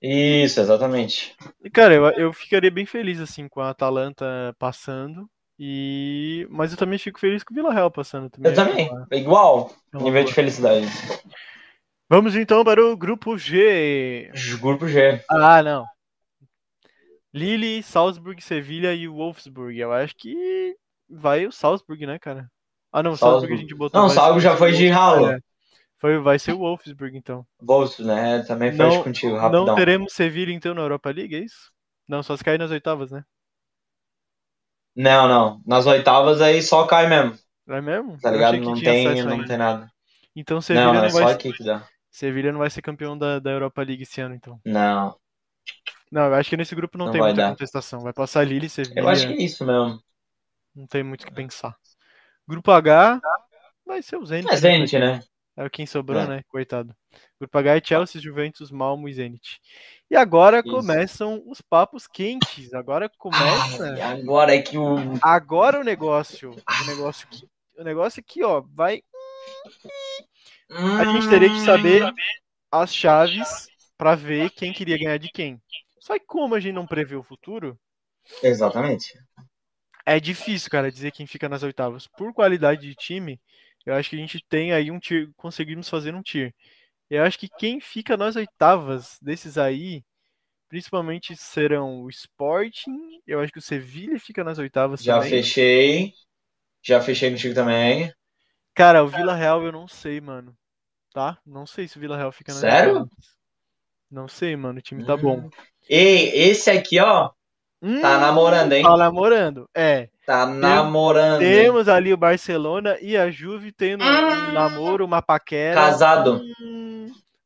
Isso, 0.00 0.60
exatamente. 0.60 1.36
E, 1.62 1.70
cara, 1.70 1.94
eu, 1.94 2.04
eu 2.12 2.32
ficaria 2.32 2.70
bem 2.70 2.86
feliz, 2.86 3.20
assim, 3.20 3.48
com 3.48 3.60
a 3.60 3.70
Atalanta 3.70 4.54
passando. 4.58 5.28
E... 5.58 6.46
Mas 6.50 6.72
eu 6.72 6.76
também 6.78 6.98
fico 6.98 7.20
feliz 7.20 7.44
com 7.44 7.52
o 7.52 7.54
Vila 7.54 7.72
Real 7.72 7.90
passando 7.90 8.28
também. 8.30 8.50
Eu 8.50 8.56
também, 8.56 8.90
uma- 8.90 9.06
igual, 9.12 9.70
é 9.92 9.96
nível 9.98 10.12
boa. 10.12 10.24
de 10.24 10.34
felicidade. 10.34 10.86
Vamos 12.10 12.34
então 12.36 12.64
para 12.64 12.84
o 12.84 12.96
grupo 12.96 13.38
G. 13.38 14.30
Grupo 14.60 14.86
G. 14.88 15.22
Ah, 15.30 15.62
não. 15.62 15.84
Lille, 17.32 17.82
Salzburg, 17.82 18.40
Sevilha 18.42 18.94
e 18.94 19.08
Wolfsburg. 19.08 19.76
Eu 19.78 19.92
acho 19.92 20.14
que 20.16 20.76
vai 21.08 21.46
o 21.46 21.52
Salzburg, 21.52 22.06
né, 22.06 22.18
cara? 22.18 22.48
Ah, 22.92 23.02
não, 23.02 23.12
o 23.12 23.16
Salzburg 23.16 23.46
a 23.46 23.56
Salzburg. 23.56 23.60
gente 23.62 23.74
botou. 23.76 24.00
Não, 24.00 24.08
Salzburg 24.08 24.40
já 24.42 24.56
foi 24.56 24.72
de 24.72 24.86
ralo. 24.88 25.30
É, 25.30 25.38
foi, 25.98 26.18
vai 26.20 26.38
ser 26.38 26.52
o 26.52 26.58
Wolfsburg, 26.58 27.16
então. 27.16 27.44
Bolso, 27.60 28.04
né? 28.04 28.44
Também 28.44 28.70
fecho 28.70 28.96
Não- 28.96 29.02
contigo, 29.02 29.36
rapidão. 29.36 29.64
Não 29.66 29.74
teremos 29.74 30.12
Sevilha, 30.12 30.52
então, 30.52 30.74
na 30.74 30.82
Europa 30.82 31.10
League, 31.10 31.34
é 31.34 31.40
isso? 31.40 31.72
Não, 32.06 32.22
só 32.22 32.36
se 32.36 32.44
cair 32.44 32.58
nas 32.58 32.70
oitavas, 32.70 33.10
né? 33.10 33.24
Não, 34.96 35.28
não. 35.28 35.62
Nas 35.66 35.86
oitavas 35.86 36.40
aí 36.40 36.62
só 36.62 36.86
cai 36.86 37.08
mesmo, 37.08 37.36
Não 37.66 37.76
é 37.76 37.80
mesmo? 37.80 38.18
tá 38.20 38.30
ligado? 38.30 38.58
Não 38.58 38.74
tem, 38.80 39.22
não 39.24 39.32
ainda. 39.32 39.46
tem 39.46 39.56
nada. 39.58 39.90
Então 40.36 40.60
Sevilha 40.60 40.86
Não, 40.86 40.94
não, 40.94 41.00
não, 41.00 41.08
é 41.08 41.10
vai 41.10 41.22
só 41.22 41.28
ser... 41.28 41.34
aqui 41.34 41.52
que 41.52 41.64
dá. 41.64 41.86
Sevilha 42.10 42.52
não 42.52 42.60
vai 42.60 42.70
ser 42.70 42.82
campeão 42.82 43.16
da, 43.18 43.38
da 43.40 43.50
Europa 43.50 43.82
League 43.82 44.02
esse 44.04 44.20
ano, 44.20 44.34
então. 44.34 44.60
Não, 44.64 45.16
Não, 46.10 46.26
eu 46.26 46.34
acho 46.34 46.50
que 46.50 46.56
nesse 46.56 46.74
grupo 46.74 46.96
não, 46.96 47.06
Não 47.06 47.12
tem 47.12 47.20
muita 47.20 47.36
dar. 47.42 47.50
contestação. 47.50 48.00
Vai 48.00 48.12
passar 48.12 48.44
Lille 48.46 48.66
e 48.66 48.70
Sevilha. 48.70 49.00
eu 49.00 49.08
acho 49.08 49.26
que 49.26 49.32
é 49.34 49.42
isso 49.42 49.64
mesmo. 49.66 50.00
Não 50.74 50.86
tem 50.86 51.02
muito 51.02 51.22
o 51.22 51.26
que 51.26 51.32
pensar. 51.34 51.76
Grupo 52.46 52.70
H 52.70 53.20
vai 53.86 54.02
ser 54.02 54.16
o 54.16 54.26
Zenit. 54.26 54.48
É 54.48 54.52
né, 54.52 54.56
Zenit, 54.56 54.98
né? 54.98 55.20
É 55.56 55.68
quem 55.70 55.86
sobrou, 55.86 56.20
É. 56.20 56.26
né? 56.26 56.42
Coitado. 56.48 56.94
H 57.52 57.76
é 57.76 57.80
Chelsea, 57.84 58.20
Juventus, 58.20 58.70
Malmo 58.70 59.08
e 59.08 59.14
Zenit. 59.14 59.60
E 60.10 60.16
agora 60.16 60.60
Isso. 60.60 60.70
começam 60.70 61.42
os 61.46 61.60
papos 61.60 62.06
quentes. 62.06 62.72
Agora 62.74 63.10
começa. 63.18 63.96
E 63.96 64.00
agora 64.00 64.54
é 64.54 64.62
que 64.62 64.76
o. 64.78 64.96
Agora 65.22 65.80
o 65.80 65.84
negócio. 65.84 66.50
O 66.50 66.86
negócio 66.86 67.26
aqui. 67.26 67.48
O 67.76 67.82
negócio 67.82 68.20
aqui, 68.20 68.42
ó, 68.44 68.62
vai. 68.72 69.02
A 70.70 71.04
gente 71.04 71.28
teria 71.28 71.48
que 71.48 71.60
saber 71.60 72.12
as 72.70 72.94
chaves 72.94 73.68
pra 73.96 74.14
ver 74.14 74.50
quem 74.50 74.72
queria 74.72 74.98
ganhar 74.98 75.18
de 75.18 75.28
quem. 75.30 75.60
Só 76.00 76.18
que 76.18 76.26
como 76.26 76.54
a 76.54 76.60
gente 76.60 76.74
não 76.74 76.86
prevê 76.86 77.16
o 77.16 77.22
futuro, 77.22 77.78
Exatamente. 78.42 79.12
é 80.04 80.20
difícil, 80.20 80.70
cara, 80.70 80.92
dizer 80.92 81.12
quem 81.12 81.26
fica 81.26 81.48
nas 81.48 81.62
oitavas. 81.62 82.06
Por 82.06 82.32
qualidade 82.34 82.82
de 82.82 82.94
time, 82.94 83.40
eu 83.86 83.94
acho 83.94 84.10
que 84.10 84.16
a 84.16 84.18
gente 84.18 84.44
tem 84.48 84.72
aí 84.72 84.90
um 84.90 84.98
tier, 84.98 85.30
conseguimos 85.36 85.88
fazer 85.88 86.14
um 86.14 86.22
tier. 86.22 86.54
Eu 87.10 87.22
acho 87.22 87.38
que 87.38 87.48
quem 87.48 87.80
fica 87.80 88.16
nas 88.16 88.36
oitavas 88.36 89.18
desses 89.20 89.58
aí, 89.58 90.02
principalmente 90.68 91.36
serão 91.36 92.02
o 92.02 92.10
Sporting, 92.10 93.20
eu 93.26 93.40
acho 93.40 93.52
que 93.52 93.58
o 93.58 93.62
Sevilha 93.62 94.18
fica 94.20 94.44
nas 94.44 94.58
oitavas 94.58 95.02
Já 95.02 95.16
também. 95.16 95.30
fechei. 95.30 96.12
Já 96.82 97.00
fechei 97.00 97.30
contigo 97.30 97.54
também. 97.54 98.12
Cara, 98.74 99.04
o 99.04 99.08
Vila 99.08 99.34
Real 99.34 99.62
eu 99.62 99.72
não 99.72 99.86
sei, 99.86 100.20
mano. 100.20 100.54
Tá? 101.12 101.38
Não 101.46 101.66
sei 101.66 101.86
se 101.86 101.96
o 101.96 102.00
Vila 102.00 102.16
Real 102.16 102.32
fica 102.32 102.52
nas 102.52 102.60
Sério? 102.60 102.88
oitavas. 102.94 103.08
Não 104.10 104.28
sei, 104.28 104.56
mano, 104.56 104.78
o 104.78 104.82
time 104.82 105.04
tá 105.04 105.16
bom. 105.16 105.38
Hum. 105.40 105.50
Ei, 105.88 106.30
esse 106.50 106.70
aqui, 106.70 107.00
ó, 107.00 107.28
tá 107.28 107.34
Hum, 107.82 108.00
namorando, 108.00 108.72
hein? 108.72 108.82
Tá 108.82 108.96
namorando. 108.96 109.68
É. 109.74 110.08
Tá 110.26 110.46
namorando. 110.46 111.40
Temos 111.40 111.88
ali 111.88 112.12
o 112.12 112.16
Barcelona 112.16 112.96
e 113.00 113.16
a 113.16 113.30
Juve 113.30 113.72
tendo 113.72 114.02
um 114.02 114.06
Hum. 114.06 114.52
namoro, 114.52 115.04
uma 115.04 115.20
paquera. 115.20 115.74
Casado. 115.74 116.40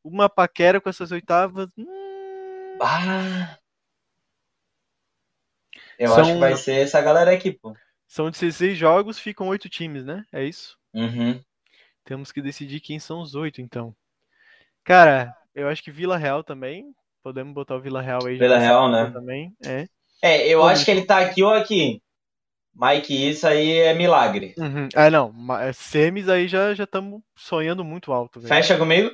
Uma 0.02 0.28
paquera 0.28 0.80
com 0.80 0.88
essas 0.88 1.10
oitavas. 1.12 1.68
Hum, 1.76 2.78
Ah. 2.80 3.58
Eu 5.98 6.08
São- 6.10 6.20
acho 6.20 6.32
que 6.34 6.38
vai 6.38 6.56
ser 6.56 6.80
essa 6.82 7.00
galera 7.00 7.32
aqui, 7.32 7.52
pô. 7.52 7.74
são 8.06 8.30
16 8.30 8.78
jogos, 8.78 9.18
ficam 9.18 9.48
oito 9.48 9.68
times, 9.68 10.04
né? 10.04 10.24
É 10.32 10.44
isso? 10.44 10.78
Uhum. 10.94 11.42
Temos 12.04 12.32
que 12.32 12.40
decidir 12.40 12.80
quem 12.80 12.98
são 12.98 13.20
os 13.20 13.34
oito, 13.34 13.60
então. 13.60 13.94
Cara, 14.84 15.34
eu 15.54 15.68
acho 15.68 15.82
que 15.82 15.90
Vila 15.90 16.16
Real 16.16 16.42
também. 16.42 16.94
Podemos 17.22 17.52
botar 17.52 17.76
o 17.76 17.80
Vila 17.80 18.00
Real 18.00 18.24
aí. 18.24 18.36
já 18.38 18.44
Vila 18.44 18.58
Real, 18.58 18.90
né? 18.90 19.10
Também, 19.10 19.52
é. 19.64 19.86
É, 20.22 20.48
eu 20.48 20.64
acho 20.64 20.84
que 20.84 20.90
ele 20.90 21.04
tá 21.04 21.18
aqui 21.18 21.42
ou 21.42 21.52
aqui. 21.52 22.00
Mike, 22.74 23.28
isso 23.30 23.46
aí 23.46 23.72
é 23.78 23.92
milagre. 23.92 24.54
Uhum. 24.56 24.88
Ah, 24.94 25.10
não. 25.10 25.34
é, 25.60 25.72
Semis 25.72 26.28
aí 26.28 26.46
já 26.48 26.72
estamos 26.72 27.20
sonhando 27.36 27.84
muito 27.84 28.12
alto, 28.12 28.40
velho. 28.40 28.48
Fecha 28.48 28.78
comigo? 28.78 29.10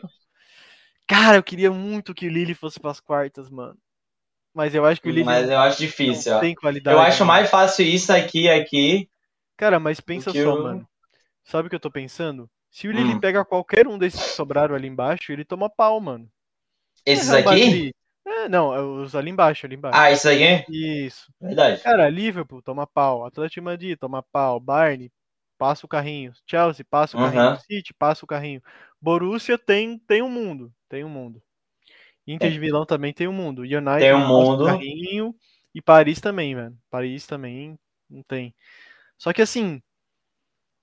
Cara, 1.07 1.37
eu 1.37 1.43
queria 1.43 1.71
muito 1.71 2.15
que 2.15 2.27
o 2.27 2.31
Lille 2.31 2.55
fosse 2.55 2.81
pras 2.81 3.01
quartas, 3.01 3.51
mano. 3.51 3.77
Mas 4.55 4.75
eu 4.75 4.85
acho 4.87 5.01
que 5.01 5.09
o 5.09 5.11
Lille 5.11 5.25
Mas 5.25 5.49
eu 5.51 5.59
acho 5.59 5.79
difícil, 5.79 6.39
tem 6.41 6.55
qualidade. 6.55 6.97
Eu 6.97 7.01
acho 7.03 7.21
mano. 7.21 7.29
mais 7.33 7.51
fácil 7.51 7.85
isso 7.85 8.13
aqui 8.13 8.49
aqui. 8.49 9.09
Cara, 9.57 9.79
mas 9.79 10.01
pensa 10.01 10.33
só, 10.33 10.39
eu- 10.39 10.63
mano. 10.63 10.89
Sabe 11.45 11.67
o 11.67 11.71
que 11.71 11.77
eu 11.77 11.81
tô 11.81 11.91
pensando? 11.91 12.49
Se 12.71 12.89
o 12.89 12.93
Lille 12.93 13.15
Hum. 13.15 13.21
pega 13.21 13.45
qualquer 13.45 13.87
um 13.87 13.99
desses 13.99 14.21
que 14.23 14.31
sobraram 14.31 14.75
ali 14.75 14.89
embaixo, 14.89 15.33
ele 15.33 15.45
toma 15.45 15.69
pau, 15.71 16.01
mano. 16.01 16.29
Esses 17.07 17.31
É, 17.31 17.39
aqui? 17.41 17.93
É, 18.27 18.49
não, 18.49 18.75
é 18.75 18.81
os 18.81 19.15
ali 19.15 19.31
embaixo, 19.31 19.67
ali 19.67 19.77
embaixo. 19.77 19.99
Ah, 19.99 20.11
isso 20.11 20.29
aqui? 20.29 20.65
Isso. 20.69 21.33
Verdade. 21.41 21.83
Cara, 21.83 22.09
Liverpool 22.09 22.63
toma 22.63 22.87
pau, 22.87 23.25
Atlético 23.25 23.65
Madrid 23.65 23.99
toma 23.99 24.23
pau, 24.23 24.59
Bayern 24.59 25.11
passa 25.59 25.87
o 25.87 25.89
carrinho, 25.89 26.33
Chelsea 26.47 26.85
passa 26.89 27.17
o 27.17 27.21
Aham. 27.21 27.33
carrinho, 27.33 27.61
City 27.61 27.95
passa 27.95 28.25
o 28.25 28.29
carrinho. 28.29 28.63
Borussia 29.01 29.59
tem 29.59 29.99
tem 29.99 30.23
um 30.23 30.31
mundo, 30.31 30.73
tem 30.89 31.05
um 31.05 31.09
mundo. 31.09 31.43
Inter 32.27 32.51
de 32.51 32.59
Milão 32.61 32.87
também 32.87 33.13
tem 33.13 33.29
um 33.29 33.33
mundo. 33.33 33.61
United 33.63 34.01
Tem 34.01 34.15
um 34.15 34.27
mundo. 34.27 34.63
o 34.63 34.67
carrinho 34.67 35.35
e 35.75 35.83
Paris 35.83 36.21
também, 36.21 36.55
velho. 36.55 36.77
Paris 36.91 37.27
também 37.27 37.79
não 38.09 38.23
tem. 38.23 38.55
Só 39.19 39.33
que 39.33 39.43
assim, 39.43 39.83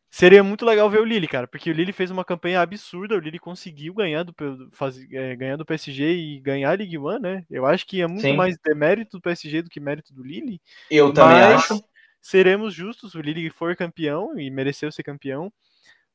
seria 0.09 0.43
muito 0.43 0.65
legal 0.65 0.89
ver 0.89 0.99
o 0.99 1.05
Lille, 1.05 1.27
cara, 1.27 1.47
porque 1.47 1.69
o 1.69 1.73
Lille 1.73 1.93
fez 1.93 2.11
uma 2.11 2.25
campanha 2.25 2.61
absurda, 2.61 3.15
o 3.15 3.19
Lille 3.19 3.39
conseguiu 3.39 3.93
ganhar 3.93 4.23
do, 4.23 4.33
P- 4.33 4.67
faz, 4.71 4.97
é, 5.11 5.35
ganhar 5.35 5.55
do 5.55 5.65
PSG 5.65 6.13
e 6.13 6.39
ganhar 6.41 6.71
a 6.71 6.75
Ligue 6.75 6.97
1, 6.97 7.19
né? 7.19 7.45
Eu 7.49 7.65
acho 7.65 7.85
que 7.87 8.01
é 8.01 8.07
muito 8.07 8.21
Sim. 8.21 8.35
mais 8.35 8.57
demérito 8.63 9.17
do 9.17 9.21
PSG 9.21 9.61
do 9.61 9.69
que 9.69 9.79
mérito 9.79 10.13
do 10.13 10.23
Lille 10.23 10.61
Eu 10.89 11.13
também 11.13 11.37
Mas- 11.39 11.71
acho. 11.71 11.83
Seremos 12.21 12.73
justos, 12.73 13.15
o 13.15 13.21
Lille 13.21 13.49
for 13.49 13.75
campeão 13.75 14.37
e 14.39 14.49
mereceu 14.49 14.91
ser 14.91 15.03
campeão. 15.03 15.51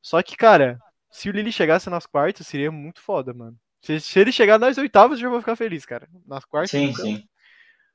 Só 0.01 0.21
que, 0.23 0.37
cara, 0.37 0.79
se 1.11 1.29
o 1.29 1.31
Lille 1.31 1.51
chegasse 1.51 1.89
nas 1.89 2.05
quartas, 2.05 2.47
seria 2.47 2.71
muito 2.71 3.01
foda, 3.01 3.33
mano. 3.33 3.57
Se, 3.81 3.99
se 3.99 4.19
ele 4.19 4.31
chegar 4.31 4.57
nas 4.57 4.77
oitavas, 4.77 5.19
eu 5.19 5.23
já 5.23 5.29
vou 5.29 5.39
ficar 5.39 5.55
feliz, 5.55 5.85
cara. 5.85 6.07
Nas 6.25 6.45
quartas. 6.45 6.71
Sim, 6.71 6.87
nunca. 6.87 7.01
sim. 7.01 7.23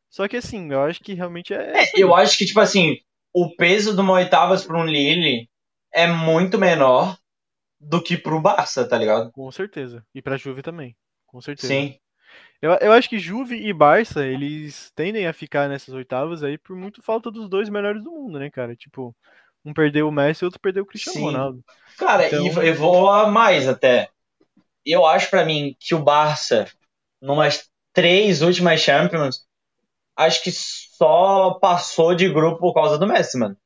Só 0.09 0.29
que 0.29 0.37
assim, 0.37 0.71
eu 0.71 0.83
acho 0.83 1.01
que 1.01 1.15
realmente 1.15 1.55
é. 1.55 1.85
É, 1.85 1.91
eu 1.97 2.15
acho 2.15 2.37
que, 2.37 2.45
tipo 2.45 2.61
assim, 2.61 2.99
o 3.33 3.57
peso 3.57 3.95
de 3.95 4.01
uma 4.01 4.13
oitavas 4.13 4.65
para 4.65 4.79
um 4.79 4.85
Lille 4.85 5.49
é 5.91 6.07
muito 6.07 6.59
menor 6.59 7.19
do 7.81 8.03
que 8.03 8.17
pro 8.17 8.41
Barça, 8.41 8.87
tá 8.87 8.97
ligado? 8.99 9.33
Com 9.33 9.51
certeza. 9.51 10.05
E 10.15 10.21
pra 10.21 10.37
Juve 10.37 10.63
também. 10.63 10.97
Com 11.27 11.41
certeza. 11.41 11.73
Sim. 11.73 11.99
Eu, 12.63 12.71
eu 12.81 12.93
acho 12.93 13.09
que 13.09 13.19
Juve 13.19 13.57
e 13.57 13.73
Barça, 13.73 14.25
eles 14.25 14.93
tendem 14.95 15.27
a 15.27 15.33
ficar 15.33 15.69
nessas 15.69 15.93
oitavas 15.93 16.45
aí 16.45 16.57
por 16.57 16.77
muito 16.77 17.03
falta 17.03 17.29
dos 17.29 17.49
dois 17.49 17.69
melhores 17.69 18.03
do 18.05 18.13
mundo, 18.13 18.39
né, 18.39 18.49
cara? 18.51 18.77
Tipo, 18.77 19.15
um 19.65 19.75
perdeu 19.75 20.07
o 20.09 20.13
Messi 20.13 20.45
e 20.45 20.47
outro 20.47 20.61
perdeu 20.61 20.85
o 20.85 20.87
Cristiano 20.87 21.19
Sim. 21.19 21.25
Ronaldo. 21.25 21.65
Cara, 21.99 22.29
Então- 22.29 22.63
e 22.63 22.69
eu 22.69 22.75
vou 22.77 23.11
a 23.11 23.29
mais 23.29 23.69
até. 23.69 24.09
Eu 24.87 25.05
acho 25.05 25.29
pra 25.29 25.45
mim 25.45 25.77
que 25.79 25.93
o 25.93 26.03
Barça, 26.03 26.67
numas 27.21 27.69
três 27.93 28.43
últimas 28.43 28.81
Champions, 28.81 29.45
acho 30.17 30.43
que 30.45 30.53
só 30.53 31.55
passou 31.61 32.15
de 32.15 32.29
grupo 32.29 32.61
por 32.61 32.75
causa 32.75 32.97
do 32.97 33.07
Messi, 33.09 33.39
mano. 33.39 33.57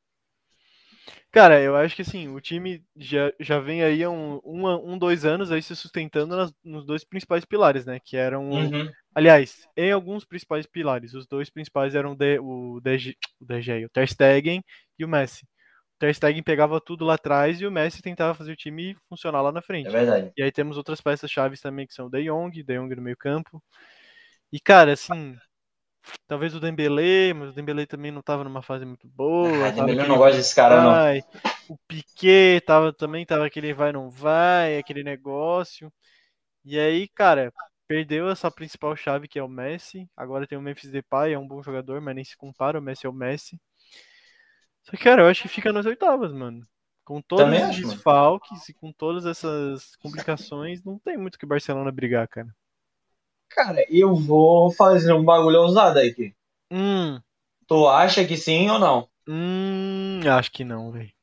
Cara, 1.31 1.61
eu 1.61 1.75
acho 1.75 1.95
que 1.95 2.01
assim, 2.01 2.29
o 2.29 2.39
time 2.41 2.83
já, 2.95 3.31
já 3.39 3.59
vem 3.59 3.83
aí 3.83 4.03
há 4.03 4.09
um, 4.09 4.39
um, 4.43 4.93
um, 4.93 4.97
dois 4.97 5.25
anos 5.25 5.51
aí 5.51 5.61
se 5.61 5.75
sustentando 5.75 6.35
nas- 6.35 6.53
nos 6.63 6.85
dois 6.85 7.03
principais 7.03 7.45
pilares, 7.45 7.85
né? 7.85 7.99
Que 8.03 8.17
eram. 8.17 8.49
Uhum. 8.49 8.89
Aliás, 9.13 9.67
em 9.75 9.91
alguns 9.91 10.25
principais 10.25 10.65
pilares. 10.65 11.13
Os 11.13 11.27
dois 11.27 11.49
principais 11.49 11.95
eram 11.95 12.15
de, 12.15 12.39
o 12.39 12.79
DG, 12.81 13.15
o 13.39 13.45
DG, 13.45 13.85
o 13.85 13.89
Ter 13.89 14.07
Stegen 14.07 14.63
e 14.97 15.05
o 15.05 15.07
Messi. 15.07 15.43
O 15.95 15.99
Ter 15.99 16.13
Stegen 16.15 16.41
pegava 16.43 16.79
tudo 16.81 17.05
lá 17.05 17.15
atrás 17.15 17.59
e 17.61 17.65
o 17.67 17.71
Messi 17.71 18.01
tentava 18.01 18.33
fazer 18.33 18.53
o 18.53 18.55
time 18.55 18.95
funcionar 19.09 19.41
lá 19.41 19.51
na 19.51 19.61
frente. 19.61 19.89
É 19.89 19.91
verdade. 19.91 20.31
E 20.37 20.43
aí 20.43 20.51
temos 20.51 20.77
outras 20.77 21.01
peças 21.01 21.29
chaves 21.29 21.59
também 21.61 21.85
que 21.87 21.93
são 21.93 22.07
o 22.07 22.09
De 22.09 22.23
Jong, 22.23 22.63
De 22.63 22.75
Jong 22.77 22.95
no 22.95 23.01
meio 23.01 23.17
campo. 23.17 23.61
E 24.51 24.59
cara, 24.59 24.93
assim, 24.93 25.37
talvez 26.27 26.53
o 26.55 26.59
Dembélé, 26.59 27.33
mas 27.33 27.49
o 27.49 27.53
Dembélé 27.53 27.85
também 27.85 28.11
não 28.11 28.21
tava 28.21 28.43
numa 28.43 28.61
fase 28.61 28.85
muito 28.85 29.07
boa. 29.07 29.65
Ah, 29.65 29.67
aquele 29.69 29.95
não 30.07 30.17
gosto 30.17 30.37
desse 30.37 30.55
cara, 30.55 30.81
não. 30.81 30.91
vai. 30.91 31.23
O 31.69 31.77
Piquet 31.87 32.61
tava, 32.61 32.93
também 32.93 33.25
tava 33.25 33.45
aquele 33.45 33.73
vai 33.73 33.91
não 33.91 34.09
vai, 34.09 34.77
aquele 34.77 35.03
negócio. 35.03 35.91
E 36.63 36.79
aí, 36.79 37.07
cara, 37.07 37.51
perdeu 37.87 38.29
essa 38.29 38.51
principal 38.51 38.95
chave 38.95 39.27
que 39.27 39.39
é 39.39 39.43
o 39.43 39.47
Messi. 39.47 40.09
Agora 40.15 40.45
tem 40.45 40.57
o 40.57 40.61
Memphis 40.61 40.91
Depay, 40.91 41.33
é 41.33 41.39
um 41.39 41.47
bom 41.47 41.63
jogador, 41.63 42.01
mas 42.01 42.15
nem 42.15 42.23
se 42.23 42.37
compara, 42.37 42.79
o 42.79 42.81
Messi 42.81 43.05
é 43.05 43.09
o 43.09 43.13
Messi. 43.13 43.59
Só 44.83 44.91
que, 44.91 45.03
cara, 45.03 45.23
eu 45.23 45.27
acho 45.27 45.41
que 45.41 45.47
fica 45.47 45.73
nas 45.73 45.85
oitavas, 45.85 46.31
mano. 46.31 46.65
Com 47.03 47.21
todos 47.21 47.45
Também 47.45 47.69
os 47.69 47.75
desfalques 47.75 48.67
e 48.67 48.73
com 48.73 48.91
todas 48.91 49.25
essas 49.25 49.95
complicações, 49.97 50.83
não 50.83 50.99
tem 50.99 51.17
muito 51.17 51.37
que 51.37 51.45
o 51.45 51.47
Barcelona 51.47 51.91
brigar, 51.91 52.27
cara. 52.27 52.53
Cara, 53.49 53.85
eu 53.89 54.15
vou 54.15 54.71
fazer 54.71 55.11
um 55.11 55.21
bagulho 55.25 55.59
ousado 55.63 55.99
aqui. 55.99 56.33
Hum, 56.71 57.21
Tu 57.65 57.87
acha 57.87 58.25
que 58.25 58.35
sim 58.35 58.69
ou 58.69 58.77
não? 58.77 59.09
hum, 59.27 60.21
acho 60.27 60.51
que 60.51 60.63
não, 60.63 60.91
velho. 60.91 61.13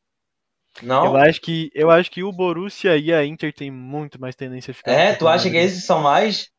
Eu 1.00 1.14
Não? 1.14 1.14
acho 1.16 1.40
que 1.40 1.70
eu 1.74 1.88
acho 1.90 2.10
que 2.10 2.22
o 2.24 2.32
Borussia 2.32 2.96
e 2.98 3.12
a 3.12 3.24
Inter 3.24 3.52
tem 3.54 3.70
muito 3.70 4.20
mais 4.20 4.34
tendência 4.34 4.72
a 4.72 4.74
ficar. 4.74 4.92
É, 4.92 5.14
tu 5.14 5.28
acha 5.28 5.50
que 5.50 5.56
Madrid. 5.56 5.58
esses 5.58 5.84
são 5.84 6.00
mais? 6.00 6.50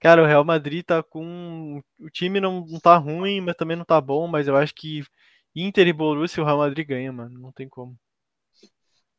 Cara, 0.00 0.22
o 0.22 0.26
Real 0.26 0.44
Madrid 0.44 0.84
tá 0.84 1.02
com. 1.02 1.82
O 2.00 2.10
time 2.10 2.40
não, 2.40 2.64
não 2.66 2.80
tá 2.80 2.96
ruim, 2.96 3.40
mas 3.40 3.56
também 3.56 3.76
não 3.76 3.84
tá 3.84 4.00
bom. 4.00 4.26
Mas 4.26 4.48
eu 4.48 4.56
acho 4.56 4.74
que 4.74 5.02
Inter 5.54 5.86
e 5.86 5.92
Borussia 5.92 6.42
o 6.42 6.46
Real 6.46 6.58
Madrid 6.58 6.86
ganha, 6.86 7.12
mano. 7.12 7.38
Não 7.38 7.52
tem 7.52 7.68
como. 7.68 7.96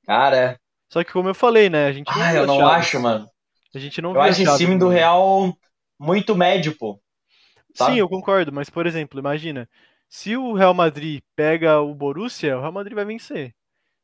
Cara, 0.06 0.60
Só 0.91 1.04
que, 1.04 1.12
como 1.12 1.30
eu 1.30 1.36
falei, 1.36 1.70
né? 1.70 1.86
A 1.88 1.91
gente 1.93 2.14
não 2.16 2.22
ah, 2.24 2.34
eu 2.34 2.48
não 2.48 2.68
acho, 2.68 3.00
mano. 3.00 3.30
A 3.74 3.80
gente 3.80 4.02
não 4.02 4.14
Eu 4.14 4.22
acho 4.22 4.43
chaves, 4.43 4.60
time 4.60 4.78
do. 4.78 4.89
Real 4.89 5.58
muito 6.00 6.36
médio, 6.36 6.76
pô. 6.78 7.00
sabe? 7.74 7.93
Sim, 7.93 8.00
eu 8.00 8.10
concordo. 8.10 8.52
Mas, 8.52 8.70
por 8.70 8.86
exemplo, 8.88 9.20
imagina. 9.20 9.70
Se 10.10 10.38
o 10.38 10.54
Real 10.54 10.74
Madrid 10.74 11.22
pega 11.36 11.82
o 11.82 11.93
Borussia, 11.93 12.58
o 12.58 12.62
Real 12.62 12.72
Madrid 12.72 12.95
vai 12.95 13.06
vencer. 13.06 13.54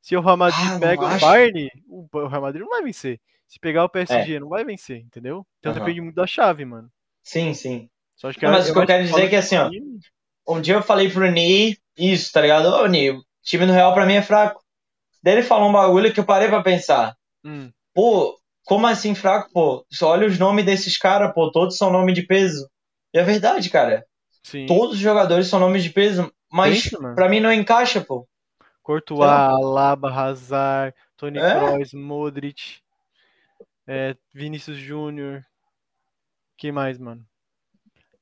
Se 0.01 0.17
o 0.17 0.21
Real 0.21 0.35
Madrid 0.35 0.67
Ah, 0.69 0.79
pega 0.79 1.05
o. 1.05 1.19
Bayern, 1.19 1.69
o 1.87 2.27
Real 2.27 2.41
Madrid 2.41 2.61
não 2.61 2.69
vai 2.69 2.83
vencer. 2.83 3.21
Se 3.47 3.57
pegar 3.59 3.85
o 3.85 3.89
PSG, 3.89 4.39
não 4.39 4.49
vai 4.49 4.65
vencer, 4.65 4.97
entendeu? 4.97 5.45
Então 5.59 5.71
É. 5.71 5.75
Aham. 5.75 5.85
depende 5.85 6.01
muito 6.01 6.15
da 6.15 6.27
chave, 6.27 6.65
mano. 6.65 6.91
Sim, 7.23 7.53
sim. 7.53 7.89
Só 8.15 8.27
acho 8.27 8.37
que 8.37 8.45
Não, 8.45 8.51
mas 8.51 8.69
o 8.69 8.73
que 8.73 8.79
eu 8.79 8.85
quero 8.85 9.03
dizer 9.05 9.23
é 9.25 9.29
que, 9.29 9.35
assim, 9.35 9.55
ó, 9.57 9.69
Um 10.47 10.59
dia 10.59 10.73
eu 10.75 10.83
falei 10.83 11.09
pro 11.09 11.31
Ni 11.31 11.77
isso, 11.97 12.31
tá 12.33 12.41
ligado? 12.41 12.65
Ô, 12.67 12.85
Ni, 12.87 13.11
o 13.11 13.23
time 13.41 13.65
do 13.65 13.71
Real 13.71 13.93
pra 13.93 14.05
mim 14.05 14.15
é 14.15 14.21
fraco. 14.21 14.61
Daí 15.21 15.35
ele 15.35 15.43
falou 15.43 15.69
um 15.69 15.73
bagulho 15.73 16.13
que 16.13 16.19
eu 16.19 16.25
parei 16.25 16.49
pra 16.49 16.61
pensar. 16.61 17.15
Hum, 17.45 17.71
Pô, 17.93 18.37
como 18.65 18.87
assim 18.87 19.13
fraco, 19.13 19.49
pô? 19.53 19.85
Só 19.91 20.09
olha 20.09 20.27
os 20.27 20.39
nomes 20.39 20.65
desses 20.65 20.97
caras, 20.97 21.33
pô. 21.33 21.51
Todos 21.51 21.77
são 21.77 21.91
nome 21.91 22.13
de 22.13 22.23
peso. 22.23 22.69
E 23.13 23.19
é 23.19 23.23
verdade, 23.23 23.69
cara. 23.69 24.05
sim. 24.41 24.65
Todos 24.65 24.95
os 24.95 25.01
jogadores 25.01 25.47
são 25.47 25.59
nomes 25.59 25.83
de 25.83 25.89
peso. 25.89 26.31
Mas 26.51 26.89
pra 27.15 27.27
mim 27.27 27.39
não 27.39 27.51
encaixa, 27.51 28.01
pô. 28.01 28.27
Courtois, 28.81 29.21
Alaba, 29.21 30.11
Hazard, 30.11 30.93
Toni 31.15 31.39
É? 31.39 31.51
Kroos, 31.51 31.93
Modric, 31.93 32.79
é, 33.87 34.15
Vinícius 34.33 34.77
Júnior. 34.77 35.43
Quem 36.57 36.71
mais, 36.71 36.99
mano? 36.99 37.25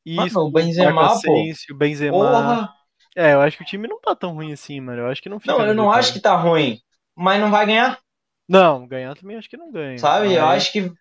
Mano, 0.06 0.48
o 0.48 0.52
Benzema, 0.52 1.20
pô. 1.22 1.76
Benzema. 1.76 2.18
Porra. 2.18 2.74
É, 3.16 3.34
eu 3.34 3.42
acho 3.42 3.58
que 3.58 3.64
o 3.64 3.66
time 3.66 3.88
não 3.88 4.00
tá 4.00 4.16
tão 4.16 4.34
ruim 4.34 4.54
assim, 4.54 4.80
mano. 4.80 5.02
Eu 5.02 5.08
acho 5.08 5.22
que 5.22 5.30
não 5.30 5.40
fica 5.40 5.52
Não, 5.52 5.66
eu 5.66 5.76
não 5.76 5.92
acho 5.92 6.14
que 6.14 6.20
tá 6.20 6.36
ruim. 6.36 6.80
Mas 7.16 7.42
não 7.42 7.52
vai 7.52 7.66
ganhar, 7.66 8.00
Não, 8.52 8.86
ganhar 8.88 9.16
também 9.16 9.38
acho 9.38 9.50
que 9.50 9.58
não 9.58 9.72
ganha. 9.72 9.98
sabe? 9.98 10.34
Eu 10.34 10.42
Mas, 10.42 10.64
acho 10.64 10.72
que. 10.74 10.92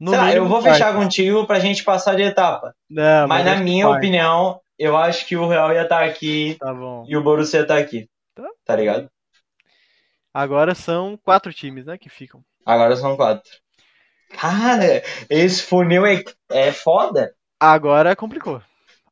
lá, 0.00 0.34
eu 0.34 0.48
vou 0.48 0.62
fechar 0.62 0.78
quartas. 0.92 1.02
contigo 1.02 1.46
pra 1.46 1.58
gente 1.60 1.84
passar 1.84 2.14
de 2.16 2.22
etapa. 2.22 2.74
Não, 2.88 3.28
mas 3.28 3.44
na 3.44 3.52
acho 3.52 3.58
que 3.60 3.64
minha 3.64 3.84
quartas. 3.86 3.98
opinião, 3.98 4.60
eu 4.78 4.96
acho 4.96 5.26
que 5.26 5.36
o 5.36 5.46
Real 5.46 5.72
ia 5.72 5.82
estar 5.82 6.02
aqui 6.04 6.56
Tá 6.58 6.72
bom. 6.72 7.04
e 7.06 7.16
o 7.16 7.22
Borussia 7.22 7.66
tá 7.66 7.76
aqui. 7.76 8.08
Tá. 8.34 8.48
Tá 8.64 8.76
ligado? 8.76 9.10
Agora 10.32 10.74
são 10.74 11.16
quatro 11.22 11.52
times, 11.52 11.84
né, 11.86 11.98
que 11.98 12.08
ficam. 12.08 12.42
Agora 12.64 12.94
são 12.96 13.16
quatro. 13.16 13.50
Cara, 14.30 15.02
esse 15.28 15.62
funil 15.62 16.06
é, 16.06 16.22
é 16.50 16.70
foda. 16.72 17.34
Agora 17.58 18.14
complicou. 18.14 18.62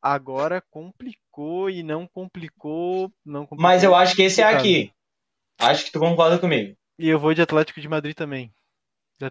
Agora 0.01 0.63
complicou 0.71 1.69
e 1.69 1.83
não 1.83 2.07
complicou, 2.07 3.13
não 3.27 3.41
complicou. 3.41 3.63
Mas 3.63 3.83
eu 3.83 3.95
acho 3.97 4.15
que 4.15 4.23
esse 4.23 4.41
é 4.41 4.45
aqui. 4.45 4.93
Acho 5.59 5.85
que 5.87 5.91
tu 5.91 5.99
concorda 5.99 6.39
comigo. 6.39 6.78
E 6.99 7.09
eu 7.09 7.19
vou 7.19 7.33
de 7.35 7.43
Atlético 7.43 7.81
de 7.81 7.89
Madrid 7.89 8.15
também. 8.17 8.53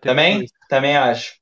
Também? 0.01 0.45
Também 0.69 0.95
acho. 0.97 1.35